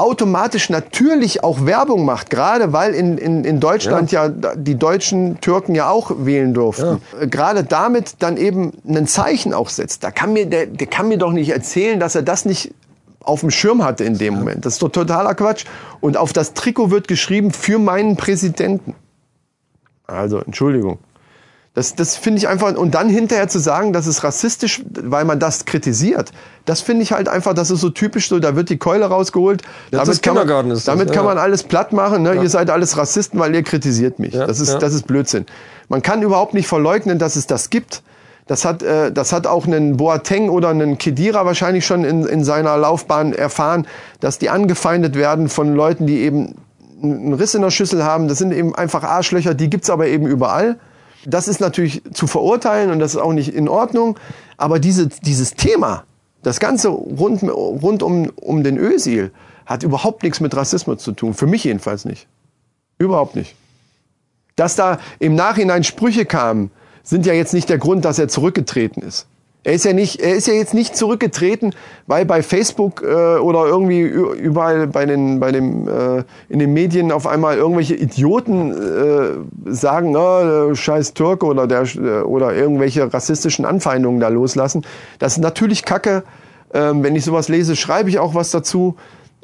automatisch 0.00 0.70
natürlich 0.70 1.44
auch 1.44 1.66
Werbung 1.66 2.04
macht, 2.04 2.30
gerade 2.30 2.72
weil 2.72 2.94
in, 2.94 3.18
in, 3.18 3.44
in 3.44 3.60
Deutschland 3.60 4.12
ja. 4.12 4.28
die 4.28 4.76
deutschen 4.76 5.40
Türken 5.40 5.74
ja 5.74 5.90
auch 5.90 6.12
wählen 6.16 6.54
durften. 6.54 7.02
Äh, 7.20 7.26
Gerade 7.26 7.64
damit 7.64 8.14
dann 8.20 8.38
eben 8.38 8.72
ein 8.88 9.06
Zeichen 9.06 9.52
auch 9.52 9.68
setzt. 9.68 10.02
Da 10.02 10.10
kann 10.10 10.32
mir, 10.32 10.46
der, 10.46 10.66
der 10.66 10.86
kann 10.86 11.08
mir 11.08 11.18
doch 11.18 11.32
nicht 11.32 11.50
erzählen, 11.50 12.00
dass 12.00 12.14
er 12.14 12.22
das 12.22 12.46
nicht 12.46 12.72
auf 13.20 13.40
dem 13.40 13.50
Schirm 13.50 13.84
hatte 13.84 14.04
in 14.04 14.18
dem 14.18 14.34
Moment. 14.34 14.64
Das 14.64 14.74
ist 14.74 14.82
doch 14.82 14.88
totaler 14.88 15.34
Quatsch. 15.34 15.64
Und 16.00 16.16
auf 16.16 16.32
das 16.32 16.54
Trikot 16.54 16.90
wird 16.90 17.08
geschrieben 17.08 17.50
für 17.52 17.78
meinen 17.78 18.16
Präsidenten. 18.16 18.94
Also, 20.06 20.38
Entschuldigung. 20.38 20.98
Das, 21.74 21.94
das 21.94 22.16
finde 22.16 22.38
ich 22.38 22.48
einfach, 22.48 22.74
und 22.74 22.96
dann 22.96 23.08
hinterher 23.08 23.46
zu 23.46 23.60
sagen, 23.60 23.92
das 23.92 24.08
ist 24.08 24.24
rassistisch, 24.24 24.82
weil 24.88 25.24
man 25.24 25.38
das 25.38 25.66
kritisiert, 25.66 26.32
das 26.64 26.80
finde 26.80 27.04
ich 27.04 27.12
halt 27.12 27.28
einfach, 27.28 27.54
das 27.54 27.70
ist 27.70 27.80
so 27.80 27.90
typisch 27.90 28.28
so, 28.28 28.40
da 28.40 28.56
wird 28.56 28.70
die 28.70 28.76
Keule 28.76 29.04
rausgeholt. 29.04 29.62
Das 29.92 30.00
damit 30.00 30.14
ist 30.14 30.22
kann 30.22 30.34
man, 30.34 30.68
das, 30.68 30.84
damit 30.84 31.08
kann 31.12 31.24
ja. 31.24 31.30
man 31.30 31.38
alles 31.38 31.62
platt 31.62 31.92
machen, 31.92 32.24
ne? 32.24 32.34
ihr 32.34 32.48
seid 32.48 32.70
alles 32.70 32.96
Rassisten, 32.96 33.38
weil 33.38 33.54
ihr 33.54 33.62
kritisiert 33.62 34.18
mich. 34.18 34.34
Ja, 34.34 34.48
das, 34.48 34.58
ist, 34.58 34.72
ja. 34.72 34.78
das 34.78 34.94
ist 34.94 35.06
Blödsinn. 35.06 35.46
Man 35.88 36.02
kann 36.02 36.22
überhaupt 36.22 36.54
nicht 36.54 36.66
verleugnen, 36.66 37.20
dass 37.20 37.36
es 37.36 37.46
das 37.46 37.70
gibt. 37.70 38.02
Das 38.50 38.64
hat, 38.64 38.82
äh, 38.82 39.12
das 39.12 39.32
hat 39.32 39.46
auch 39.46 39.68
einen 39.68 39.96
Boateng 39.96 40.48
oder 40.48 40.70
einen 40.70 40.98
Kedira 40.98 41.46
wahrscheinlich 41.46 41.86
schon 41.86 42.02
in, 42.02 42.26
in 42.26 42.42
seiner 42.42 42.76
Laufbahn 42.76 43.32
erfahren, 43.32 43.86
dass 44.18 44.40
die 44.40 44.50
angefeindet 44.50 45.14
werden 45.14 45.48
von 45.48 45.72
Leuten, 45.72 46.08
die 46.08 46.18
eben 46.22 46.56
einen 47.00 47.32
Riss 47.34 47.54
in 47.54 47.62
der 47.62 47.70
Schüssel 47.70 48.02
haben. 48.02 48.26
Das 48.26 48.38
sind 48.38 48.52
eben 48.52 48.74
einfach 48.74 49.04
Arschlöcher, 49.04 49.54
die 49.54 49.70
gibt's 49.70 49.88
aber 49.88 50.08
eben 50.08 50.26
überall. 50.26 50.80
Das 51.24 51.46
ist 51.46 51.60
natürlich 51.60 52.02
zu 52.12 52.26
verurteilen 52.26 52.90
und 52.90 52.98
das 52.98 53.14
ist 53.14 53.20
auch 53.20 53.32
nicht 53.32 53.54
in 53.54 53.68
Ordnung. 53.68 54.18
Aber 54.56 54.80
diese, 54.80 55.06
dieses 55.06 55.54
Thema, 55.54 56.02
das 56.42 56.58
Ganze 56.58 56.88
rund, 56.88 57.44
rund 57.44 58.02
um, 58.02 58.32
um 58.34 58.64
den 58.64 58.78
Ösil, 58.78 59.30
hat 59.64 59.84
überhaupt 59.84 60.24
nichts 60.24 60.40
mit 60.40 60.56
Rassismus 60.56 61.04
zu 61.04 61.12
tun. 61.12 61.34
Für 61.34 61.46
mich 61.46 61.62
jedenfalls 61.62 62.04
nicht. 62.04 62.26
Überhaupt 62.98 63.36
nicht. 63.36 63.54
Dass 64.56 64.74
da 64.74 64.98
im 65.20 65.36
Nachhinein 65.36 65.84
Sprüche 65.84 66.24
kamen, 66.24 66.72
sind 67.10 67.26
ja 67.26 67.34
jetzt 67.34 67.52
nicht 67.52 67.68
der 67.68 67.78
Grund, 67.78 68.04
dass 68.04 68.18
er 68.18 68.28
zurückgetreten 68.28 69.02
ist. 69.02 69.26
Er 69.62 69.74
ist 69.74 69.84
ja 69.84 69.92
nicht, 69.92 70.20
er 70.20 70.34
ist 70.36 70.46
ja 70.46 70.54
jetzt 70.54 70.72
nicht 70.72 70.96
zurückgetreten, 70.96 71.74
weil 72.06 72.24
bei 72.24 72.42
Facebook 72.42 73.02
äh, 73.02 73.36
oder 73.36 73.66
irgendwie 73.66 74.00
überall 74.00 74.86
bei 74.86 75.04
den, 75.04 75.38
bei 75.38 75.52
dem, 75.52 75.86
äh, 75.86 76.24
in 76.48 76.60
den 76.60 76.72
Medien 76.72 77.12
auf 77.12 77.26
einmal 77.26 77.58
irgendwelche 77.58 77.94
Idioten 77.94 78.72
äh, 78.72 79.70
sagen, 79.70 80.16
oh, 80.16 80.74
scheiß 80.74 81.12
Türke 81.12 81.44
oder 81.44 81.66
der 81.66 81.82
äh, 81.82 82.22
oder 82.22 82.54
irgendwelche 82.54 83.12
rassistischen 83.12 83.66
Anfeindungen 83.66 84.18
da 84.18 84.28
loslassen. 84.28 84.86
Das 85.18 85.32
ist 85.34 85.42
natürlich 85.42 85.84
Kacke. 85.84 86.22
Ähm, 86.72 87.02
wenn 87.02 87.14
ich 87.14 87.24
sowas 87.24 87.48
lese, 87.48 87.76
schreibe 87.76 88.08
ich 88.08 88.18
auch 88.18 88.34
was 88.34 88.50
dazu. 88.50 88.96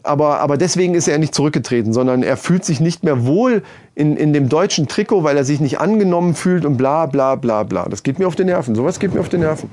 Aber, 0.03 0.39
aber 0.39 0.57
deswegen 0.57 0.95
ist 0.95 1.09
er 1.09 1.19
nicht 1.19 1.35
zurückgetreten, 1.35 1.93
sondern 1.93 2.23
er 2.23 2.37
fühlt 2.39 2.65
sich 2.65 2.81
nicht 2.81 3.03
mehr 3.05 3.27
wohl 3.27 3.63
in, 3.97 4.17
in 4.17 4.33
dem 4.33 4.49
deutschen 4.49 4.87
Trikot, 4.87 5.25
weil 5.25 5.37
er 5.37 5.45
sich 5.45 5.59
nicht 5.59 5.81
angenommen 5.81 6.35
fühlt 6.37 6.65
und 6.65 6.77
bla 6.77 7.07
bla 7.07 7.35
bla 7.35 7.65
bla. 7.65 7.89
Das 7.89 8.03
geht 8.05 8.19
mir 8.21 8.29
auf 8.29 8.37
die 8.37 8.45
Nerven. 8.45 8.75
Sowas 8.77 9.01
geht 9.01 9.15
mir 9.15 9.21
auf 9.21 9.31
die 9.31 9.39
Nerven. 9.39 9.71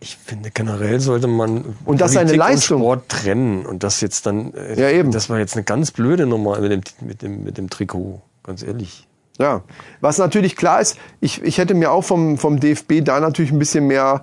Ich 0.00 0.16
finde 0.16 0.50
generell 0.50 0.98
sollte 0.98 1.28
man 1.28 1.76
Und 1.84 2.00
das 2.00 2.12
seine 2.12 2.34
Leistung. 2.34 2.78
und 2.80 2.82
Sport 2.82 3.08
trennen 3.08 3.64
und 3.66 3.82
das 3.82 4.00
jetzt 4.00 4.26
dann 4.26 4.52
äh, 4.54 4.80
Ja, 4.80 4.90
eben. 4.90 5.12
das 5.12 5.30
war 5.30 5.38
jetzt 5.38 5.54
eine 5.54 5.62
ganz 5.64 5.90
blöde 5.92 6.26
Nummer 6.26 6.58
mit 6.60 6.72
dem 6.72 6.80
mit 7.06 7.22
dem 7.22 7.44
mit 7.44 7.56
dem 7.58 7.70
Trikot, 7.70 8.20
ganz 8.42 8.62
ehrlich. 8.62 9.06
Ja, 9.38 9.62
was 10.00 10.18
natürlich 10.18 10.56
klar 10.56 10.80
ist, 10.80 10.96
ich, 11.20 11.42
ich 11.42 11.58
hätte 11.58 11.74
mir 11.74 11.90
auch 11.90 12.02
vom, 12.04 12.38
vom 12.38 12.60
DFB 12.60 13.02
da 13.02 13.18
natürlich 13.18 13.50
ein 13.50 13.58
bisschen 13.58 13.86
mehr, 13.88 14.22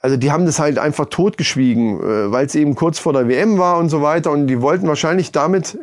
also 0.00 0.16
die 0.16 0.32
haben 0.32 0.46
das 0.46 0.58
halt 0.58 0.78
einfach 0.78 1.06
totgeschwiegen, 1.06 2.00
äh, 2.00 2.32
weil 2.32 2.46
es 2.46 2.54
eben 2.54 2.74
kurz 2.74 2.98
vor 2.98 3.12
der 3.12 3.28
WM 3.28 3.58
war 3.58 3.78
und 3.78 3.90
so 3.90 4.00
weiter 4.00 4.30
und 4.30 4.46
die 4.46 4.62
wollten 4.62 4.86
wahrscheinlich 4.88 5.30
damit 5.32 5.76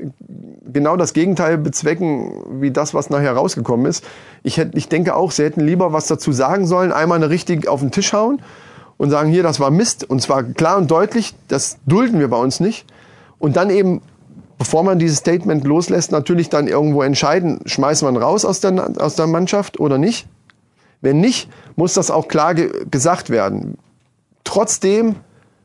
genau 0.76 0.98
das 0.98 1.14
Gegenteil 1.14 1.58
bezwecken, 1.58 2.62
wie 2.62 2.70
das, 2.70 2.94
was 2.94 3.10
nachher 3.10 3.32
rausgekommen 3.32 3.86
ist. 3.86 4.04
Ich, 4.44 4.58
hätte, 4.58 4.78
ich 4.78 4.90
denke 4.90 5.16
auch, 5.16 5.32
sie 5.32 5.44
hätten 5.44 5.62
lieber 5.62 5.94
was 5.94 6.08
dazu 6.08 6.34
sagen 6.34 6.68
sollen, 6.68 6.92
einmal 6.92 7.18
eine 7.18 7.30
richtig 7.30 7.70
auf 7.70 7.80
den 7.80 7.92
Tisch 7.92 8.12
hauen 8.12 8.42
und 8.98 9.10
sagen, 9.10 9.30
hier, 9.30 9.42
das 9.42 9.62
war 9.62 9.72
Mist 9.72 10.04
und 10.04 10.22
zwar 10.22 10.44
klar 10.44 10.78
und 10.78 10.92
deutlich, 10.92 11.34
das 11.48 11.78
dulden 11.86 12.20
wir 12.20 12.28
bei 12.28 12.38
uns 12.38 12.60
nicht 12.60 12.86
und 13.40 13.56
dann 13.56 13.70
eben 13.70 14.02
bevor 14.58 14.84
man 14.84 15.00
dieses 15.00 15.20
Statement 15.20 15.64
loslässt, 15.64 16.12
natürlich 16.12 16.50
dann 16.50 16.68
irgendwo 16.68 17.04
entscheiden, 17.04 17.62
schmeißt 17.66 18.04
man 18.04 18.18
raus 18.18 18.44
aus 18.44 18.60
der, 18.60 18.92
aus 19.00 19.16
der 19.16 19.28
Mannschaft 19.28 19.80
oder 19.80 19.98
nicht. 19.98 20.28
Wenn 21.02 21.22
nicht, 21.22 21.50
muss 21.76 21.94
das 21.94 22.12
auch 22.12 22.28
klar 22.28 22.54
ge 22.54 22.72
gesagt 22.90 23.30
werden. 23.30 23.78
Trotzdem 24.44 25.16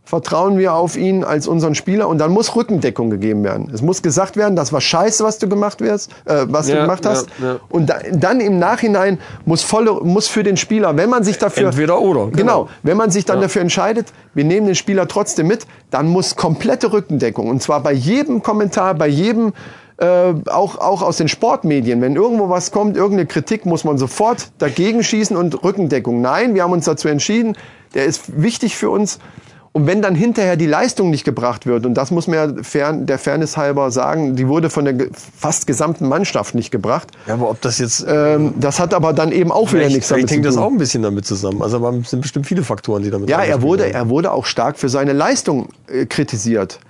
vertrauen 0.05 0.59
wir 0.59 0.74
auf 0.74 0.97
ihn 0.97 1.22
als 1.22 1.47
unseren 1.47 1.74
Spieler 1.74 2.09
und 2.09 2.18
dann 2.18 2.32
muss 2.32 2.56
Rückendeckung 2.56 3.10
gegeben 3.10 3.44
werden. 3.44 3.70
Es 3.72 3.81
muss 3.81 4.02
gesagt 4.02 4.36
werden, 4.36 4.56
das 4.56 4.72
war 4.72 4.81
scheiße, 4.81 5.22
was 5.22 5.39
du 5.39 5.48
gemacht 5.48 5.81
wirst, 5.81 6.10
äh, 6.24 6.47
was 6.48 6.66
du 6.66 6.72
Ja, 6.72 6.82
gemacht 6.82 7.06
hast. 7.06 7.28
ja, 7.40 7.47
ja. 7.52 7.60
Und 7.68 7.90
da, 7.90 7.98
dann 8.12 8.40
im 8.40 8.59
Nachhinein 8.59 9.18
muss 9.44 9.62
volle, 9.62 9.93
muss 9.93 10.27
für 10.27 10.43
den 10.43 10.56
Spieler, 10.56 10.97
wenn 10.97 11.10
man 11.10 11.22
sich 11.22 11.39
dafür 11.39 11.68
Entweder 11.68 12.01
oder, 12.01 12.27
genau, 12.27 12.64
genau. 12.64 12.68
wenn 12.82 12.97
man 12.97 13.10
sich 13.10 13.24
dann 13.24 13.40
dafür 13.40 13.62
entscheidet, 13.62 14.12
wir 14.35 14.44
nehmen 14.44 14.66
den 14.66 14.74
Spieler 14.74 15.06
trotzdem 15.06 15.47
mit, 15.47 15.66
dann 15.90 16.09
muss 16.09 16.35
komplette 16.35 16.93
Rückendeckung 16.93 17.48
und 17.48 17.62
zwar 17.62 17.81
bei 17.81 17.93
jedem 17.93 18.43
Kommentar, 18.43 18.94
bei 18.94 19.06
jedem 19.06 19.52
äh, 19.98 20.35
auch, 20.47 20.78
auch 20.78 21.02
aus 21.02 21.18
den 21.18 21.28
Sportmedien, 21.28 22.01
wenn 22.01 22.16
irgendwo 22.16 22.48
was 22.48 22.72
kommt, 22.72 22.97
irgendeine 22.97 23.27
Kritik, 23.27 23.66
muss 23.66 23.85
man 23.85 23.98
sofort 23.98 24.48
dagegen 24.59 25.05
schießen 25.05 25.36
und 25.36 25.62
Rückendeckung. 25.62 26.20
Nein, 26.20 26.55
wir 26.55 26.62
haben 26.62 26.72
uns 26.72 26.86
dazu 26.86 27.06
entschieden, 27.06 27.55
der 27.94 28.06
ist 28.06 28.43
wichtig 28.43 28.77
für 28.77 28.90
uns. 28.90 29.18
Und 29.72 29.86
wenn 29.86 30.02
dann 30.02 30.16
hinterher 30.16 30.56
die 30.56 30.66
Leistung 30.66 31.10
nicht 31.10 31.24
gebracht 31.24 31.64
wird, 31.64 31.86
und 31.86 31.94
das 31.94 32.10
muss 32.10 32.26
man 32.26 32.56
ja 32.56 32.62
fern, 32.64 33.06
der 33.06 33.18
Fairness 33.18 33.56
halber 33.56 33.92
sagen, 33.92 34.34
die 34.34 34.48
wurde 34.48 34.68
von 34.68 34.84
der 34.84 34.94
fast 35.12 35.68
gesamten 35.68 36.09
Mannschaft 36.09 36.56
nicht 36.56 36.72
gebracht. 36.72 37.12
Ja, 37.28 37.34
aber 37.34 37.51
ob 37.51 37.60
das 37.60 37.78
jetzt 37.78 38.05
Ähm, 38.09 38.55
das 38.59 38.80
hat 38.80 38.94
aber 38.94 39.12
dann 39.12 39.30
eben 39.30 39.52
auch 39.52 39.72
wieder 39.72 39.86
nichts 39.86 40.09
damit 40.09 40.28
zu 40.28 40.34
tun. 40.34 40.42
das 40.42 40.56
auch 40.56 40.70
ein 40.70 40.78
bisschen 40.78 41.05
damit 41.05 41.24
zusammen. 41.24 41.62
Also 41.62 41.86
es 41.88 42.10
sind 42.10 42.20
bestimmt 42.20 42.47
viele 42.47 42.64
Faktoren, 42.64 43.05
die 43.05 43.10
damit 43.10 43.30
Ja, 43.30 43.42
er 43.42 43.62
wurde, 43.62 43.92
er 43.92 44.09
wurde 44.09 44.32
auch 44.32 44.44
stark 44.44 44.76
für 44.76 44.88
seine 44.88 45.12
Leistung 45.12 45.68
äh, 45.86 46.05
kritisiert. 46.06 46.80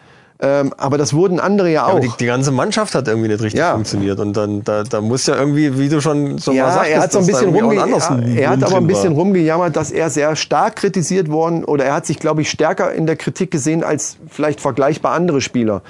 Ähm, 0.42 0.72
aber 0.78 0.96
das 0.96 1.12
wurden 1.12 1.38
andere 1.38 1.70
ja 1.70 1.84
auch. 1.84 1.90
Aber 1.90 2.00
die, 2.00 2.10
die 2.18 2.24
ganze 2.24 2.50
Mannschaft 2.50 2.94
hat 2.94 3.06
irgendwie 3.08 3.28
nicht 3.28 3.42
richtig 3.42 3.60
Ja. 3.60 3.72
funktioniert 3.72 4.18
und 4.20 4.34
dann 4.34 4.64
da, 4.64 4.84
da 4.84 5.02
muss 5.02 5.26
ja 5.26 5.36
irgendwie, 5.36 5.78
wie 5.78 5.90
du 5.90 6.00
schon 6.00 6.38
so 6.38 6.52
mal 6.52 6.56
ja, 6.56 6.72
sagtest, 6.72 6.94
er 6.94 7.02
hat 7.02 7.12
so 7.12 7.18
ein 7.18 7.26
bisschen 7.26 7.54
rumge 7.54 7.76
er, 7.76 8.42
er 8.42 8.50
hat 8.50 8.62
aber 8.64 8.78
ein 8.78 8.86
bisschen 8.86 9.10
war. 9.16 9.22
rumgejammert, 9.22 9.76
dass 9.76 9.90
er 9.90 10.08
sehr 10.08 10.36
stark 10.36 10.76
kritisiert 10.76 11.30
worden 11.30 11.62
oder 11.64 11.84
er 11.84 11.94
hat 11.94 12.06
sich, 12.06 12.18
glaube 12.18 12.40
ich, 12.40 12.50
stärker 12.50 12.90
in 12.92 13.06
der 13.06 13.16
Kritik 13.16 13.50
gesehen 13.50 13.84
als 13.84 14.16
vielleicht 14.28 14.62
vergleichbar 14.62 15.12
andere 15.12 15.42
Spieler. 15.42 15.82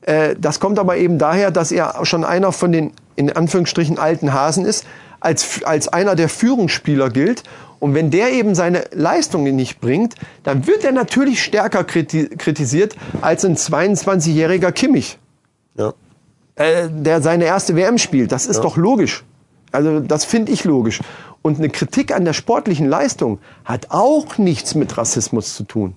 Äh, 0.00 0.34
das 0.38 0.60
kommt 0.60 0.78
aber 0.78 0.96
eben 0.96 1.18
daher, 1.18 1.50
dass 1.50 1.70
er 1.70 1.94
schon 2.04 2.24
einer 2.24 2.52
von 2.52 2.72
den 2.72 2.92
in 3.16 3.30
Anführungsstrichen 3.30 3.98
alten 3.98 4.32
Hasen 4.32 4.64
ist, 4.64 4.86
als 5.20 5.62
als 5.64 5.88
einer 5.88 6.14
der 6.14 6.30
Führungsspieler 6.30 7.10
gilt. 7.10 7.42
Und 7.80 7.94
wenn 7.94 8.10
der 8.10 8.30
eben 8.32 8.54
seine 8.54 8.84
Leistungen 8.92 9.56
nicht 9.56 9.80
bringt, 9.80 10.14
dann 10.44 10.66
wird 10.66 10.84
er 10.84 10.92
natürlich 10.92 11.42
stärker 11.42 11.82
kriti 11.82 12.28
kritisiert 12.36 12.94
als 13.22 13.44
ein 13.44 13.56
22-jähriger 13.56 14.70
Kimmich 14.70 15.18
Ja. 15.76 15.94
äh, 16.56 16.88
der 16.90 17.22
seine 17.22 17.44
erste 17.46 17.74
WM 17.74 17.98
spielt. 17.98 18.32
Das 18.32 18.46
ist 18.46 18.60
doch 18.60 18.76
logisch. 18.76 19.24
Also 19.72 20.00
das 20.00 20.24
finde 20.24 20.52
ich 20.52 20.64
logisch. 20.64 21.00
Und 21.42 21.58
eine 21.58 21.70
Kritik 21.70 22.14
an 22.14 22.24
der 22.26 22.34
sportlichen 22.34 22.86
Leistung 22.86 23.38
hat 23.64 23.86
auch 23.90 24.36
nichts 24.36 24.74
mit 24.74 24.98
Rassismus 24.98 25.54
zu 25.54 25.64
tun. 25.64 25.94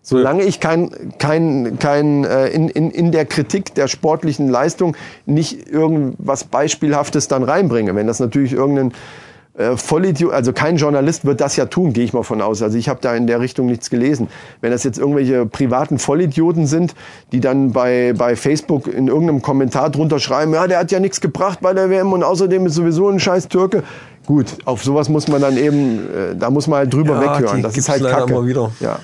Solange 0.00 0.44
ich 0.44 0.60
kein, 0.60 0.90
kein, 1.18 1.78
kein 1.78 2.24
äh, 2.24 2.48
in, 2.48 2.70
in, 2.70 2.90
in 2.90 3.12
der 3.12 3.26
Kritik 3.26 3.74
der 3.74 3.88
sportlichen 3.88 4.48
Leistung 4.48 4.96
nicht 5.26 5.68
irgendwas 5.68 6.44
Beispielhaftes 6.44 7.28
dann 7.28 7.42
reinbringe. 7.42 7.94
Wenn 7.94 8.06
das 8.06 8.18
natürlich 8.18 8.54
irgendein 8.54 8.92
äh, 9.58 9.76
Vollidiot, 9.76 10.32
also 10.32 10.52
kein 10.52 10.76
Journalist 10.76 11.24
wird 11.24 11.40
das 11.40 11.56
ja 11.56 11.66
tun, 11.66 11.92
gehe 11.92 12.04
ich 12.04 12.12
mal 12.12 12.22
von 12.22 12.40
aus. 12.40 12.62
Also 12.62 12.78
ich 12.78 12.88
habe 12.88 13.00
da 13.02 13.14
in 13.14 13.26
der 13.26 13.40
Richtung 13.40 13.66
nichts 13.66 13.90
gelesen. 13.90 14.28
Wenn 14.60 14.70
das 14.70 14.84
jetzt 14.84 14.98
irgendwelche 14.98 15.44
privaten 15.46 15.98
Vollidioten 15.98 16.66
sind, 16.66 16.94
die 17.32 17.40
dann 17.40 17.72
bei, 17.72 18.14
bei 18.16 18.36
Facebook 18.36 18.86
in 18.86 19.08
irgendeinem 19.08 19.42
Kommentar 19.42 19.90
drunter 19.90 20.18
schreiben, 20.20 20.54
ja, 20.54 20.66
der 20.66 20.78
hat 20.78 20.92
ja 20.92 21.00
nichts 21.00 21.20
gebracht 21.20 21.58
bei 21.60 21.74
der 21.74 21.90
WM 21.90 22.12
und 22.12 22.22
außerdem 22.22 22.66
ist 22.66 22.74
sowieso 22.74 23.08
ein 23.08 23.20
scheiß 23.20 23.48
Türke. 23.48 23.82
Gut, 24.26 24.46
auf 24.64 24.84
sowas 24.84 25.08
muss 25.08 25.26
man 25.28 25.40
dann 25.40 25.56
eben, 25.56 25.98
äh, 26.14 26.36
da 26.36 26.50
muss 26.50 26.66
man 26.66 26.78
halt 26.80 26.94
drüber 26.94 27.14
Ja, 27.22 27.38
weghören. 27.38 27.56
die 27.56 27.62
Das 27.62 27.70
ist 27.76 27.86
gibt's 27.86 27.88
halt 27.88 28.02
Kacke. 28.04 28.32
immer 28.32 28.46
wieder. 28.46 28.70
Ja. 28.80 29.00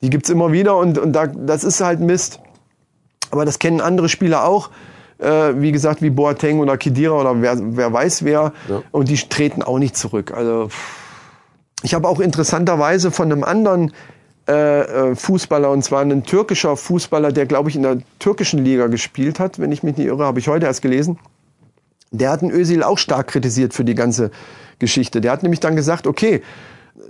Die 0.00 0.10
gibt's 0.10 0.30
immer 0.30 0.52
wieder 0.52 0.76
und, 0.76 0.96
und 0.96 1.12
da, 1.12 1.26
das 1.26 1.64
ist 1.64 1.80
halt 1.80 1.98
Mist. 2.00 2.38
Aber 3.30 3.44
das 3.44 3.58
kennen 3.58 3.80
andere 3.80 4.08
Spieler 4.08 4.44
auch. 4.44 4.70
Äh, 5.18 5.60
wie 5.60 5.72
gesagt, 5.72 6.00
wie 6.00 6.10
Boateng 6.10 6.60
oder 6.60 6.76
Kedira 6.76 7.20
oder 7.20 7.42
wer, 7.42 7.56
wer 7.58 7.92
weiß 7.92 8.24
wer. 8.24 8.52
Ja. 8.68 8.82
Und 8.92 9.08
die 9.08 9.16
treten 9.16 9.62
auch 9.62 9.78
nicht 9.78 9.96
zurück. 9.96 10.32
Also 10.32 10.68
ich 11.82 11.94
habe 11.94 12.08
auch 12.08 12.20
interessanterweise 12.20 13.10
von 13.10 13.30
einem 13.30 13.44
anderen 13.44 13.92
äh, 14.48 15.10
äh, 15.10 15.14
Fußballer, 15.14 15.70
und 15.70 15.82
zwar 15.82 16.02
ein 16.02 16.24
türkischer 16.24 16.76
Fußballer, 16.76 17.32
der, 17.32 17.46
glaube 17.46 17.68
ich, 17.68 17.76
in 17.76 17.82
der 17.82 17.98
türkischen 18.18 18.64
Liga 18.64 18.86
gespielt 18.86 19.38
hat, 19.40 19.58
wenn 19.58 19.72
ich 19.72 19.82
mich 19.82 19.96
nicht 19.96 20.06
irre, 20.06 20.24
habe 20.24 20.38
ich 20.38 20.48
heute 20.48 20.66
erst 20.66 20.82
gelesen. 20.82 21.18
der 22.10 22.30
hat 22.30 22.42
den 22.42 22.50
Özil 22.50 22.82
auch 22.82 22.98
stark 22.98 23.28
kritisiert 23.28 23.74
für 23.74 23.84
die 23.84 23.94
ganze 23.94 24.30
Geschichte. 24.78 25.20
Der 25.20 25.32
hat 25.32 25.42
nämlich 25.42 25.60
dann 25.60 25.76
gesagt, 25.76 26.06
okay, 26.06 26.42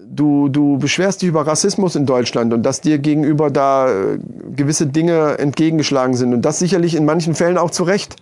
du, 0.07 0.49
du 0.49 0.79
beschwerst 0.79 1.23
dich 1.23 1.29
über 1.29 1.47
Rassismus 1.47 1.97
in 1.97 2.07
Deutschland 2.07 2.53
und 2.53 2.63
dass 2.63 2.81
dir 2.81 2.99
gegenüber 2.99 3.51
da 3.51 3.89
äh, 3.89 4.19
gewisse 4.55 4.87
Dinge 4.87 5.39
entgegengeschlagen 5.39 6.15
sind 6.15 6.35
und 6.35 6.43
das 6.43 6.59
sicherlich 6.59 6.95
in 6.95 7.05
manchen 7.05 7.35
Fällen 7.35 7.59
auch 7.59 7.71
zu 7.71 7.85
Recht. 7.85 8.17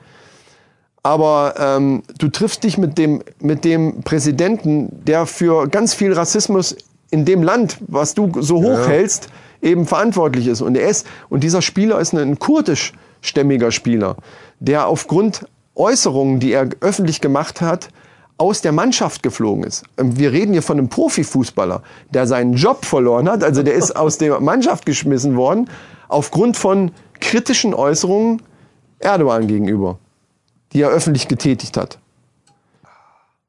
Aber 1.02 1.54
ähm, 1.58 2.02
du 2.18 2.28
triffst 2.28 2.64
dich 2.64 2.78
mit 2.78 2.98
dem, 2.98 3.22
mit 3.40 3.64
dem 3.64 4.02
Präsidenten, 4.02 4.88
der 5.04 5.26
für 5.26 5.68
ganz 5.68 5.94
viel 5.94 6.12
Rassismus 6.12 6.76
in 7.10 7.24
dem 7.24 7.42
Land, 7.44 7.78
was 7.86 8.14
du 8.14 8.32
so 8.40 8.60
hoch 8.60 8.88
hältst, 8.88 9.28
eben 9.62 9.86
verantwortlich 9.86 10.48
ist. 10.48 10.62
Und 10.62 10.76
er 10.76 10.88
ist, 10.88 11.06
und 11.28 11.44
dieser 11.44 11.62
Spieler 11.62 12.00
ist 12.00 12.12
ein 12.12 12.40
kurdischstämmiger 12.40 13.70
Spieler, 13.70 14.16
der 14.58 14.88
aufgrund 14.88 15.46
Äußerungen, 15.76 16.40
die 16.40 16.52
er 16.52 16.68
öffentlich 16.80 17.20
gemacht 17.20 17.60
hat, 17.60 17.88
aus 18.38 18.60
der 18.60 18.72
Mannschaft 18.72 19.22
geflogen 19.22 19.64
ist. 19.64 19.84
Ähm, 19.96 20.18
Wir 20.18 20.32
reden 20.32 20.52
hier 20.52 20.62
von 20.62 20.78
einem 20.78 20.88
Profifußballer, 20.88 21.82
der 22.10 22.26
seinen 22.26 22.54
Job 22.54 22.84
verloren 22.84 23.28
hat. 23.28 23.42
Also 23.42 23.62
der 23.62 23.74
ist 23.74 23.96
aus 23.96 24.18
der 24.18 24.40
Mannschaft 24.40 24.86
geschmissen 24.86 25.36
worden 25.36 25.70
aufgrund 26.08 26.56
von 26.56 26.92
kritischen 27.20 27.74
Äußerungen 27.74 28.42
Erdogan 28.98 29.46
gegenüber, 29.46 29.98
die 30.72 30.82
er 30.82 30.88
öffentlich 30.88 31.28
getätigt 31.28 31.76
hat. 31.76 31.98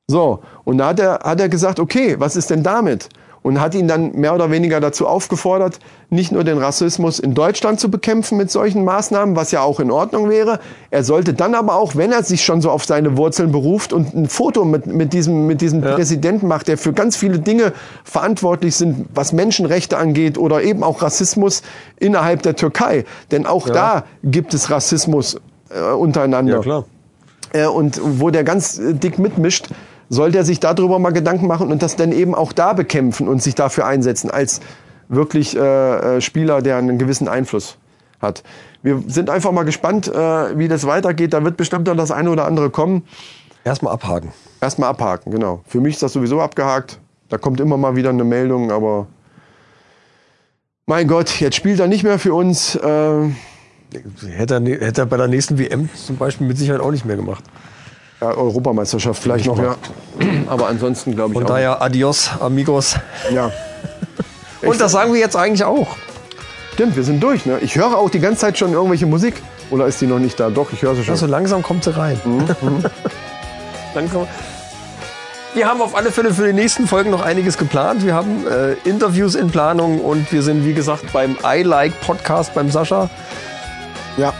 So, 0.07 0.41
und 0.63 0.77
da 0.77 0.87
hat 0.87 0.99
er, 0.99 1.19
hat 1.19 1.39
er 1.39 1.49
gesagt, 1.49 1.79
okay, 1.79 2.15
was 2.17 2.35
ist 2.35 2.49
denn 2.49 2.63
damit? 2.63 3.09
Und 3.47 3.61
hat 3.61 3.73
ihn 3.75 3.87
dann 3.87 4.11
mehr 4.11 4.35
oder 4.35 4.51
weniger 4.51 4.81
dazu 4.81 5.07
aufgefordert, 5.07 5.79
nicht 6.09 6.33
nur 6.33 6.43
den 6.43 6.57
Rassismus 6.57 7.17
in 7.17 7.33
Deutschland 7.33 7.79
zu 7.79 7.89
bekämpfen 7.89 8.37
mit 8.37 8.51
solchen 8.51 8.83
Maßnahmen, 8.83 9.37
was 9.37 9.51
ja 9.51 9.61
auch 9.61 9.79
in 9.79 9.89
Ordnung 9.89 10.29
wäre. 10.29 10.59
Er 10.91 11.05
sollte 11.05 11.33
dann 11.33 11.55
aber 11.55 11.75
auch, 11.77 11.95
wenn 11.95 12.11
er 12.11 12.23
sich 12.23 12.43
schon 12.43 12.59
so 12.61 12.69
auf 12.69 12.83
seine 12.83 13.15
Wurzeln 13.15 13.53
beruft 13.53 13.93
und 13.93 14.13
ein 14.13 14.27
Foto 14.27 14.65
mit, 14.65 14.85
mit 14.85 15.13
diesem, 15.13 15.47
mit 15.47 15.61
diesem 15.61 15.79
Präsidenten 15.79 16.47
macht, 16.47 16.67
der 16.67 16.77
für 16.77 16.91
ganz 16.91 17.15
viele 17.15 17.39
Dinge 17.39 17.71
verantwortlich 18.03 18.75
sind, 18.75 19.05
was 19.13 19.31
Menschenrechte 19.31 19.97
angeht 19.97 20.37
oder 20.37 20.61
eben 20.61 20.83
auch 20.83 21.01
Rassismus 21.01 21.61
innerhalb 21.97 22.41
der 22.41 22.57
Türkei. 22.57 23.05
Denn 23.31 23.45
auch 23.45 23.69
da 23.69 24.03
gibt 24.25 24.53
es 24.53 24.69
Rassismus 24.69 25.37
äh, 25.69 25.93
untereinander 25.93 26.55
Ja, 26.55 26.59
klar. 26.59 26.85
äh, 27.53 27.65
und 27.65 28.01
wo 28.03 28.29
der 28.29 28.43
ganz 28.43 28.77
äh, 28.77 28.93
dick 28.93 29.19
mitmischt, 29.19 29.69
soll 30.09 30.31
der 30.31 30.43
sich 30.43 30.59
darüber 30.59 30.99
mal 30.99 31.11
Gedanken 31.11 31.47
machen 31.47 31.71
und 31.71 31.81
das 31.81 31.95
dann 31.95 32.11
eben 32.11 32.35
auch 32.35 32.53
da 32.53 32.73
bekämpfen 32.73 33.27
und 33.27 33.41
sich 33.41 33.55
dafür 33.55 33.85
einsetzen 33.85 34.31
als 34.31 34.61
wirklich 35.09 35.55
äh, 35.55 35.59
äh, 36.17 36.21
Spieler, 36.21 36.61
der 36.61 36.77
einen 36.77 36.97
gewissen 36.97 37.27
Einfluss 37.27 37.77
hat. 38.21 38.43
Wir 38.83 39.03
sind 39.07 39.29
einfach 39.29 39.51
mal 39.51 39.63
gespannt, 39.63 40.07
äh, 40.07 40.57
wie 40.57 40.67
das 40.67 40.85
weitergeht. 40.85 41.33
Da 41.33 41.43
wird 41.43 41.57
bestimmt 41.57 41.87
noch 41.87 41.95
das 41.95 42.11
eine 42.11 42.29
oder 42.29 42.45
andere 42.45 42.69
kommen. 42.69 43.03
Erstmal 43.63 43.93
abhaken. 43.93 44.31
Erstmal 44.61 44.89
abhaken, 44.89 45.31
genau. 45.31 45.61
Für 45.67 45.81
mich 45.81 45.95
ist 45.95 46.03
das 46.03 46.13
sowieso 46.13 46.41
abgehakt. 46.41 46.99
Da 47.29 47.37
kommt 47.37 47.59
immer 47.59 47.77
mal 47.77 47.95
wieder 47.95 48.09
eine 48.09 48.23
Meldung, 48.23 48.71
aber 48.71 49.07
mein 50.85 51.07
Gott, 51.07 51.41
jetzt 51.41 51.55
spielt 51.55 51.79
er 51.79 51.87
nicht 51.87 52.03
mehr 52.03 52.17
für 52.17 52.33
uns. 52.33 52.75
Äh, 52.75 53.29
Hätte 54.25 54.55
er, 54.55 54.61
hätte 54.61 55.01
er 55.01 55.05
bei 55.05 55.15
der 55.15 55.29
nächsten 55.29 55.57
WM 55.57 55.89
zum 55.93 56.17
Beispiel 56.17 56.45
mit 56.45 56.57
Sicherheit 56.57 56.81
auch 56.81 56.91
nicht 56.91 57.05
mehr 57.05 57.15
gemacht. 57.15 57.43
Ja, 58.21 58.27
Europameisterschaft 58.29 59.21
vielleicht 59.21 59.45
noch, 59.45 59.59
ja. 59.59 59.75
Aber 60.47 60.67
ansonsten 60.67 61.15
glaube 61.15 61.31
ich 61.31 61.33
Von 61.35 61.43
auch. 61.43 61.49
daher 61.49 61.81
adios, 61.81 62.29
amigos. 62.39 62.95
ja. 63.31 63.51
Und 64.61 64.81
das 64.81 64.91
sagen 64.91 65.13
wir 65.13 65.19
jetzt 65.19 65.35
eigentlich 65.35 65.63
auch. 65.63 65.95
Stimmt, 66.73 66.95
wir 66.95 67.03
sind 67.03 67.21
durch. 67.21 67.45
Ne? 67.45 67.59
Ich 67.61 67.75
höre 67.75 67.97
auch 67.97 68.09
die 68.09 68.19
ganze 68.19 68.41
Zeit 68.41 68.57
schon 68.57 68.73
irgendwelche 68.73 69.05
Musik. 69.05 69.35
Oder 69.69 69.85
ist 69.85 70.01
die 70.01 70.07
noch 70.07 70.19
nicht 70.19 70.39
da? 70.39 70.49
Doch, 70.49 70.71
ich 70.73 70.81
höre 70.81 70.95
sie 70.95 71.03
schon. 71.03 71.13
Also 71.13 71.27
langsam 71.27 71.61
kommt 71.61 71.83
sie 71.83 71.95
rein. 71.95 72.19
Mhm, 72.25 72.45
langsam. 73.95 74.27
Wir 75.53 75.67
haben 75.67 75.81
auf 75.81 75.95
alle 75.95 76.11
Fälle 76.11 76.33
für 76.33 76.45
die 76.45 76.53
nächsten 76.53 76.87
Folgen 76.87 77.11
noch 77.11 77.23
einiges 77.23 77.57
geplant. 77.57 78.05
Wir 78.05 78.13
haben 78.13 78.45
äh, 78.47 78.73
Interviews 78.87 79.35
in 79.35 79.49
Planung 79.49 80.01
und 80.01 80.31
wir 80.31 80.41
sind, 80.41 80.65
wie 80.65 80.73
gesagt, 80.73 81.13
beim 81.13 81.37
I 81.43 81.63
Like 81.63 81.99
Podcast 82.01 82.53
beim 82.53 82.69
Sascha 82.71 83.09
ja. 84.17 84.33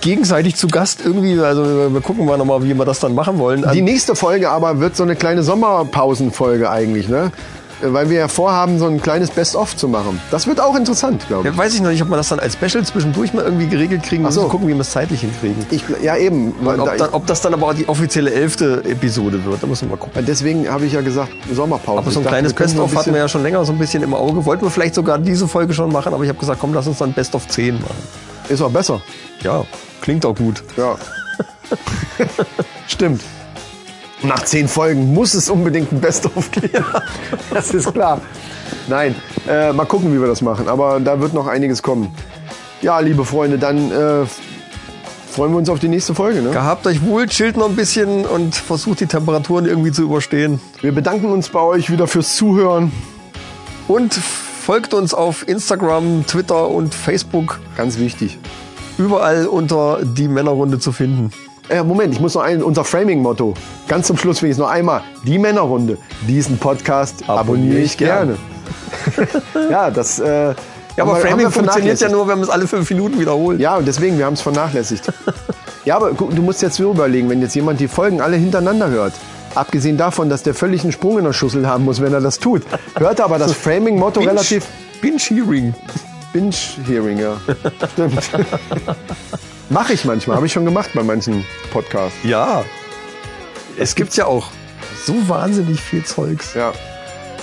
Gegenseitig 0.00 0.56
zu 0.56 0.68
Gast 0.68 1.00
irgendwie. 1.04 1.38
Also 1.40 1.92
wir 1.92 2.00
gucken 2.00 2.26
mal 2.26 2.36
nochmal, 2.38 2.62
wie 2.62 2.74
wir 2.74 2.84
das 2.84 3.00
dann 3.00 3.14
machen 3.14 3.38
wollen. 3.38 3.64
Die 3.72 3.82
nächste 3.82 4.14
Folge 4.14 4.50
aber 4.50 4.80
wird 4.80 4.96
so 4.96 5.02
eine 5.02 5.16
kleine 5.16 5.42
Sommerpausenfolge 5.42 6.70
eigentlich, 6.70 7.08
ne? 7.08 7.32
Weil 7.82 8.10
wir 8.10 8.18
ja 8.18 8.28
vorhaben, 8.28 8.78
so 8.78 8.86
ein 8.86 9.00
kleines 9.00 9.30
Best-of 9.30 9.74
zu 9.74 9.88
machen. 9.88 10.20
Das 10.30 10.46
wird 10.46 10.60
auch 10.60 10.76
interessant, 10.76 11.26
glaube 11.28 11.48
ich. 11.48 11.54
Ja, 11.54 11.58
weiß 11.58 11.72
ich 11.72 11.80
noch 11.80 11.88
nicht, 11.88 12.02
ob 12.02 12.10
wir 12.10 12.16
das 12.18 12.28
dann 12.28 12.38
als 12.38 12.52
Special 12.52 12.84
zwischendurch 12.84 13.32
mal 13.32 13.42
irgendwie 13.42 13.68
geregelt 13.68 14.02
kriegen. 14.02 14.26
Ach 14.26 14.32
so. 14.32 14.40
Müssen 14.40 14.50
gucken, 14.50 14.68
wie 14.68 14.74
wir 14.74 14.80
es 14.80 14.90
zeitlich 14.90 15.22
hinkriegen. 15.22 15.64
Ich, 15.70 15.82
ja, 16.02 16.14
eben. 16.16 16.52
Ob, 16.62 16.84
da, 16.84 16.96
da, 16.96 17.08
ob 17.12 17.26
das 17.26 17.40
dann 17.40 17.54
aber 17.54 17.68
auch 17.68 17.74
die 17.74 17.88
offizielle 17.88 18.34
elfte 18.34 18.82
Episode 18.84 19.42
wird, 19.46 19.62
da 19.62 19.66
müssen 19.66 19.88
wir 19.88 19.96
mal 19.96 20.02
gucken. 20.02 20.22
deswegen 20.26 20.68
habe 20.68 20.84
ich 20.84 20.92
ja 20.92 21.00
gesagt, 21.00 21.32
Sommerpause. 21.50 21.98
Aber 22.00 22.10
so 22.10 22.20
ein 22.20 22.24
dachte, 22.24 22.34
kleines 22.34 22.52
Best-of 22.52 22.94
hatten 22.94 23.14
wir 23.14 23.20
ja 23.20 23.28
schon 23.28 23.42
länger 23.42 23.64
so 23.64 23.72
ein 23.72 23.78
bisschen 23.78 24.02
im 24.02 24.12
Auge. 24.12 24.44
Wollten 24.44 24.66
wir 24.66 24.70
vielleicht 24.70 24.94
sogar 24.94 25.18
diese 25.18 25.48
Folge 25.48 25.72
schon 25.72 25.90
machen, 25.90 26.12
aber 26.12 26.22
ich 26.22 26.28
habe 26.28 26.38
gesagt, 26.38 26.60
komm, 26.60 26.74
lass 26.74 26.86
uns 26.86 26.98
dann 26.98 27.14
Best-of 27.14 27.48
10 27.48 27.76
machen. 27.76 27.94
Ist 28.50 28.62
auch 28.62 28.70
besser. 28.70 29.00
Ja, 29.44 29.64
klingt 30.00 30.26
auch 30.26 30.34
gut. 30.34 30.64
Ja. 30.76 30.96
Stimmt. 32.88 33.22
Nach 34.24 34.44
zehn 34.44 34.66
Folgen 34.66 35.14
muss 35.14 35.34
es 35.34 35.48
unbedingt 35.48 35.92
ein 35.92 36.00
Best-of 36.00 36.50
geben. 36.50 36.84
das 37.54 37.72
ist 37.72 37.92
klar. 37.92 38.20
Nein, 38.88 39.14
äh, 39.48 39.72
mal 39.72 39.86
gucken, 39.86 40.12
wie 40.12 40.20
wir 40.20 40.26
das 40.26 40.42
machen. 40.42 40.68
Aber 40.68 40.98
da 40.98 41.20
wird 41.20 41.32
noch 41.32 41.46
einiges 41.46 41.80
kommen. 41.80 42.12
Ja, 42.82 42.98
liebe 42.98 43.24
Freunde, 43.24 43.56
dann 43.56 43.92
äh, 43.92 44.26
freuen 45.30 45.52
wir 45.52 45.58
uns 45.58 45.70
auf 45.70 45.78
die 45.78 45.88
nächste 45.88 46.12
Folge. 46.16 46.42
Ne? 46.42 46.50
Gehabt 46.50 46.88
euch 46.88 47.02
wohl, 47.02 47.28
chillt 47.28 47.56
noch 47.56 47.68
ein 47.68 47.76
bisschen 47.76 48.26
und 48.26 48.56
versucht 48.56 48.98
die 48.98 49.06
Temperaturen 49.06 49.64
irgendwie 49.64 49.92
zu 49.92 50.02
überstehen. 50.02 50.60
Wir 50.80 50.92
bedanken 50.92 51.30
uns 51.30 51.50
bei 51.50 51.60
euch 51.60 51.88
wieder 51.88 52.08
fürs 52.08 52.34
Zuhören. 52.34 52.90
Und 53.86 54.20
folgt 54.70 54.94
uns 54.94 55.14
auf 55.14 55.48
Instagram, 55.48 56.24
Twitter 56.28 56.68
und 56.68 56.94
Facebook. 56.94 57.58
Ganz 57.76 57.98
wichtig. 57.98 58.38
Überall 58.98 59.48
unter 59.48 59.98
die 60.04 60.28
Männerrunde 60.28 60.78
zu 60.78 60.92
finden. 60.92 61.32
Äh, 61.68 61.82
Moment, 61.82 62.14
ich 62.14 62.20
muss 62.20 62.36
noch 62.36 62.42
ein, 62.42 62.62
unser 62.62 62.84
Framing-Motto. 62.84 63.54
Ganz 63.88 64.06
zum 64.06 64.16
Schluss 64.16 64.42
will 64.42 64.48
ich 64.48 64.52
es 64.54 64.58
noch 64.58 64.70
einmal. 64.70 65.02
Die 65.26 65.40
Männerrunde. 65.40 65.98
Diesen 66.28 66.56
Podcast 66.56 67.28
abonniere 67.28 67.80
ich 67.80 67.98
gerne. 67.98 68.36
ja, 69.72 69.90
das. 69.90 70.20
Äh, 70.20 70.54
Ja, 70.96 71.02
aber 71.02 71.16
Framing 71.16 71.50
funktioniert 71.50 72.00
ja 72.00 72.08
nur, 72.08 72.28
wenn 72.28 72.38
man 72.38 72.44
es 72.44 72.50
alle 72.50 72.68
fünf 72.68 72.88
Minuten 72.90 73.18
wiederholt. 73.18 73.58
Ja, 73.58 73.76
und 73.76 73.88
deswegen, 73.88 74.18
wir 74.18 74.26
haben 74.26 74.34
es 74.34 74.40
vernachlässigt. 74.40 75.12
ja, 75.84 75.96
aber 75.96 76.12
guck, 76.12 76.32
du 76.32 76.42
musst 76.42 76.62
jetzt 76.62 76.76
so 76.76 76.92
überlegen, 76.92 77.28
wenn 77.28 77.42
jetzt 77.42 77.56
jemand 77.56 77.80
die 77.80 77.88
Folgen 77.88 78.20
alle 78.20 78.36
hintereinander 78.36 78.88
hört, 78.88 79.14
abgesehen 79.54 79.96
davon, 79.96 80.28
dass 80.28 80.42
der 80.42 80.54
völlig 80.54 80.82
einen 80.82 80.92
Sprung 80.92 81.18
in 81.18 81.24
der 81.24 81.32
Schussel 81.32 81.66
haben 81.66 81.84
muss, 81.84 82.00
wenn 82.00 82.12
er 82.12 82.20
das 82.20 82.38
tut, 82.38 82.62
hört 82.96 83.18
er 83.18 83.24
aber 83.24 83.38
das 83.38 83.52
Framing-Motto 83.64 84.20
relativ 84.20 84.66
Binge-Hearing. 85.00 85.74
Binge-Hearing, 86.32 87.18
ja. 87.18 87.36
Stimmt. 87.92 88.30
Mache 89.70 89.92
ich 89.92 90.04
manchmal, 90.04 90.36
habe 90.36 90.46
ich 90.46 90.52
schon 90.52 90.64
gemacht 90.64 90.90
bei 90.94 91.02
manchen 91.02 91.44
Podcasts. 91.72 92.18
Ja. 92.24 92.64
Es 93.76 93.94
gibt 93.94 94.16
ja 94.16 94.26
auch 94.26 94.48
so 95.04 95.28
wahnsinnig 95.28 95.80
viel 95.80 96.04
Zeugs. 96.04 96.54
Ja. 96.54 96.72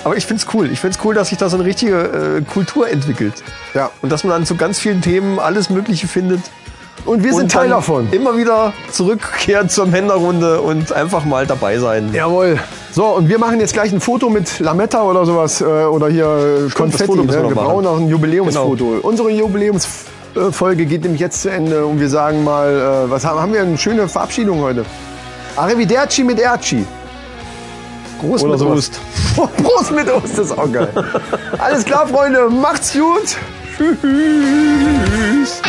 Aber 0.03 0.15
ich 0.15 0.25
find's 0.25 0.45
cool. 0.53 0.71
Ich 0.71 0.79
find's 0.79 0.99
cool, 1.03 1.15
dass 1.15 1.29
sich 1.29 1.37
da 1.37 1.49
so 1.49 1.57
eine 1.57 1.65
richtige 1.65 2.37
äh, 2.37 2.41
Kultur 2.41 2.89
entwickelt. 2.89 3.33
Ja. 3.73 3.91
Und 4.01 4.11
dass 4.11 4.23
man 4.23 4.31
dann 4.31 4.45
zu 4.45 4.55
ganz 4.55 4.79
vielen 4.79 5.01
Themen 5.01 5.39
alles 5.39 5.69
Mögliche 5.69 6.07
findet. 6.07 6.41
Und 7.05 7.23
wir 7.23 7.31
sind 7.31 7.43
und 7.43 7.51
Teil 7.51 7.69
davon. 7.69 8.09
Immer 8.11 8.35
wieder 8.37 8.73
zurückkehren 8.91 9.69
zur 9.69 9.85
Männerrunde 9.85 10.61
und 10.61 10.91
einfach 10.91 11.23
mal 11.25 11.45
dabei 11.45 11.79
sein. 11.79 12.13
Jawohl. 12.13 12.59
So, 12.91 13.05
und 13.05 13.29
wir 13.29 13.39
machen 13.39 13.59
jetzt 13.59 13.73
gleich 13.73 13.93
ein 13.93 14.01
Foto 14.01 14.29
mit 14.29 14.59
Lametta 14.59 15.03
oder 15.03 15.25
sowas. 15.25 15.61
Äh, 15.61 15.65
oder 15.65 16.09
hier 16.09 16.67
äh, 16.67 16.73
Konfetti. 16.73 17.05
Foto 17.05 17.23
müssen 17.23 17.41
ne? 17.41 17.49
wir 17.49 17.55
Wir 17.55 17.55
brauchen 17.55 17.83
noch 17.83 17.97
ein 17.97 18.07
Jubiläumsfoto. 18.07 18.85
Genau. 18.85 19.07
Unsere 19.07 19.29
Jubiläumsfolge 19.29 20.85
geht 20.85 21.03
nämlich 21.03 21.21
jetzt 21.21 21.41
zu 21.41 21.49
Ende. 21.49 21.85
Und 21.85 21.99
wir 21.99 22.09
sagen 22.09 22.43
mal, 22.43 23.05
äh, 23.07 23.11
was 23.11 23.23
haben, 23.23 23.39
haben 23.39 23.53
wir? 23.53 23.61
Eine 23.61 23.77
schöne 23.77 24.07
Verabschiedung 24.07 24.61
heute. 24.61 24.85
Arrivederci 25.55 26.23
mit 26.23 26.39
Erci. 26.39 26.85
Groß 28.19 28.43
Oder 28.43 28.51
mit 28.51 28.59
sowas. 28.59 28.77
Ost. 28.77 28.99
Prost 29.63 29.91
mit 29.95 30.07
das 30.07 30.37
ist 30.37 30.57
auch 30.57 30.71
geil. 30.71 30.89
Alles 31.57 31.85
klar, 31.85 32.07
Freunde. 32.07 32.49
Macht's 32.49 32.93
gut. 32.93 33.37
Tschüss. 33.77 35.61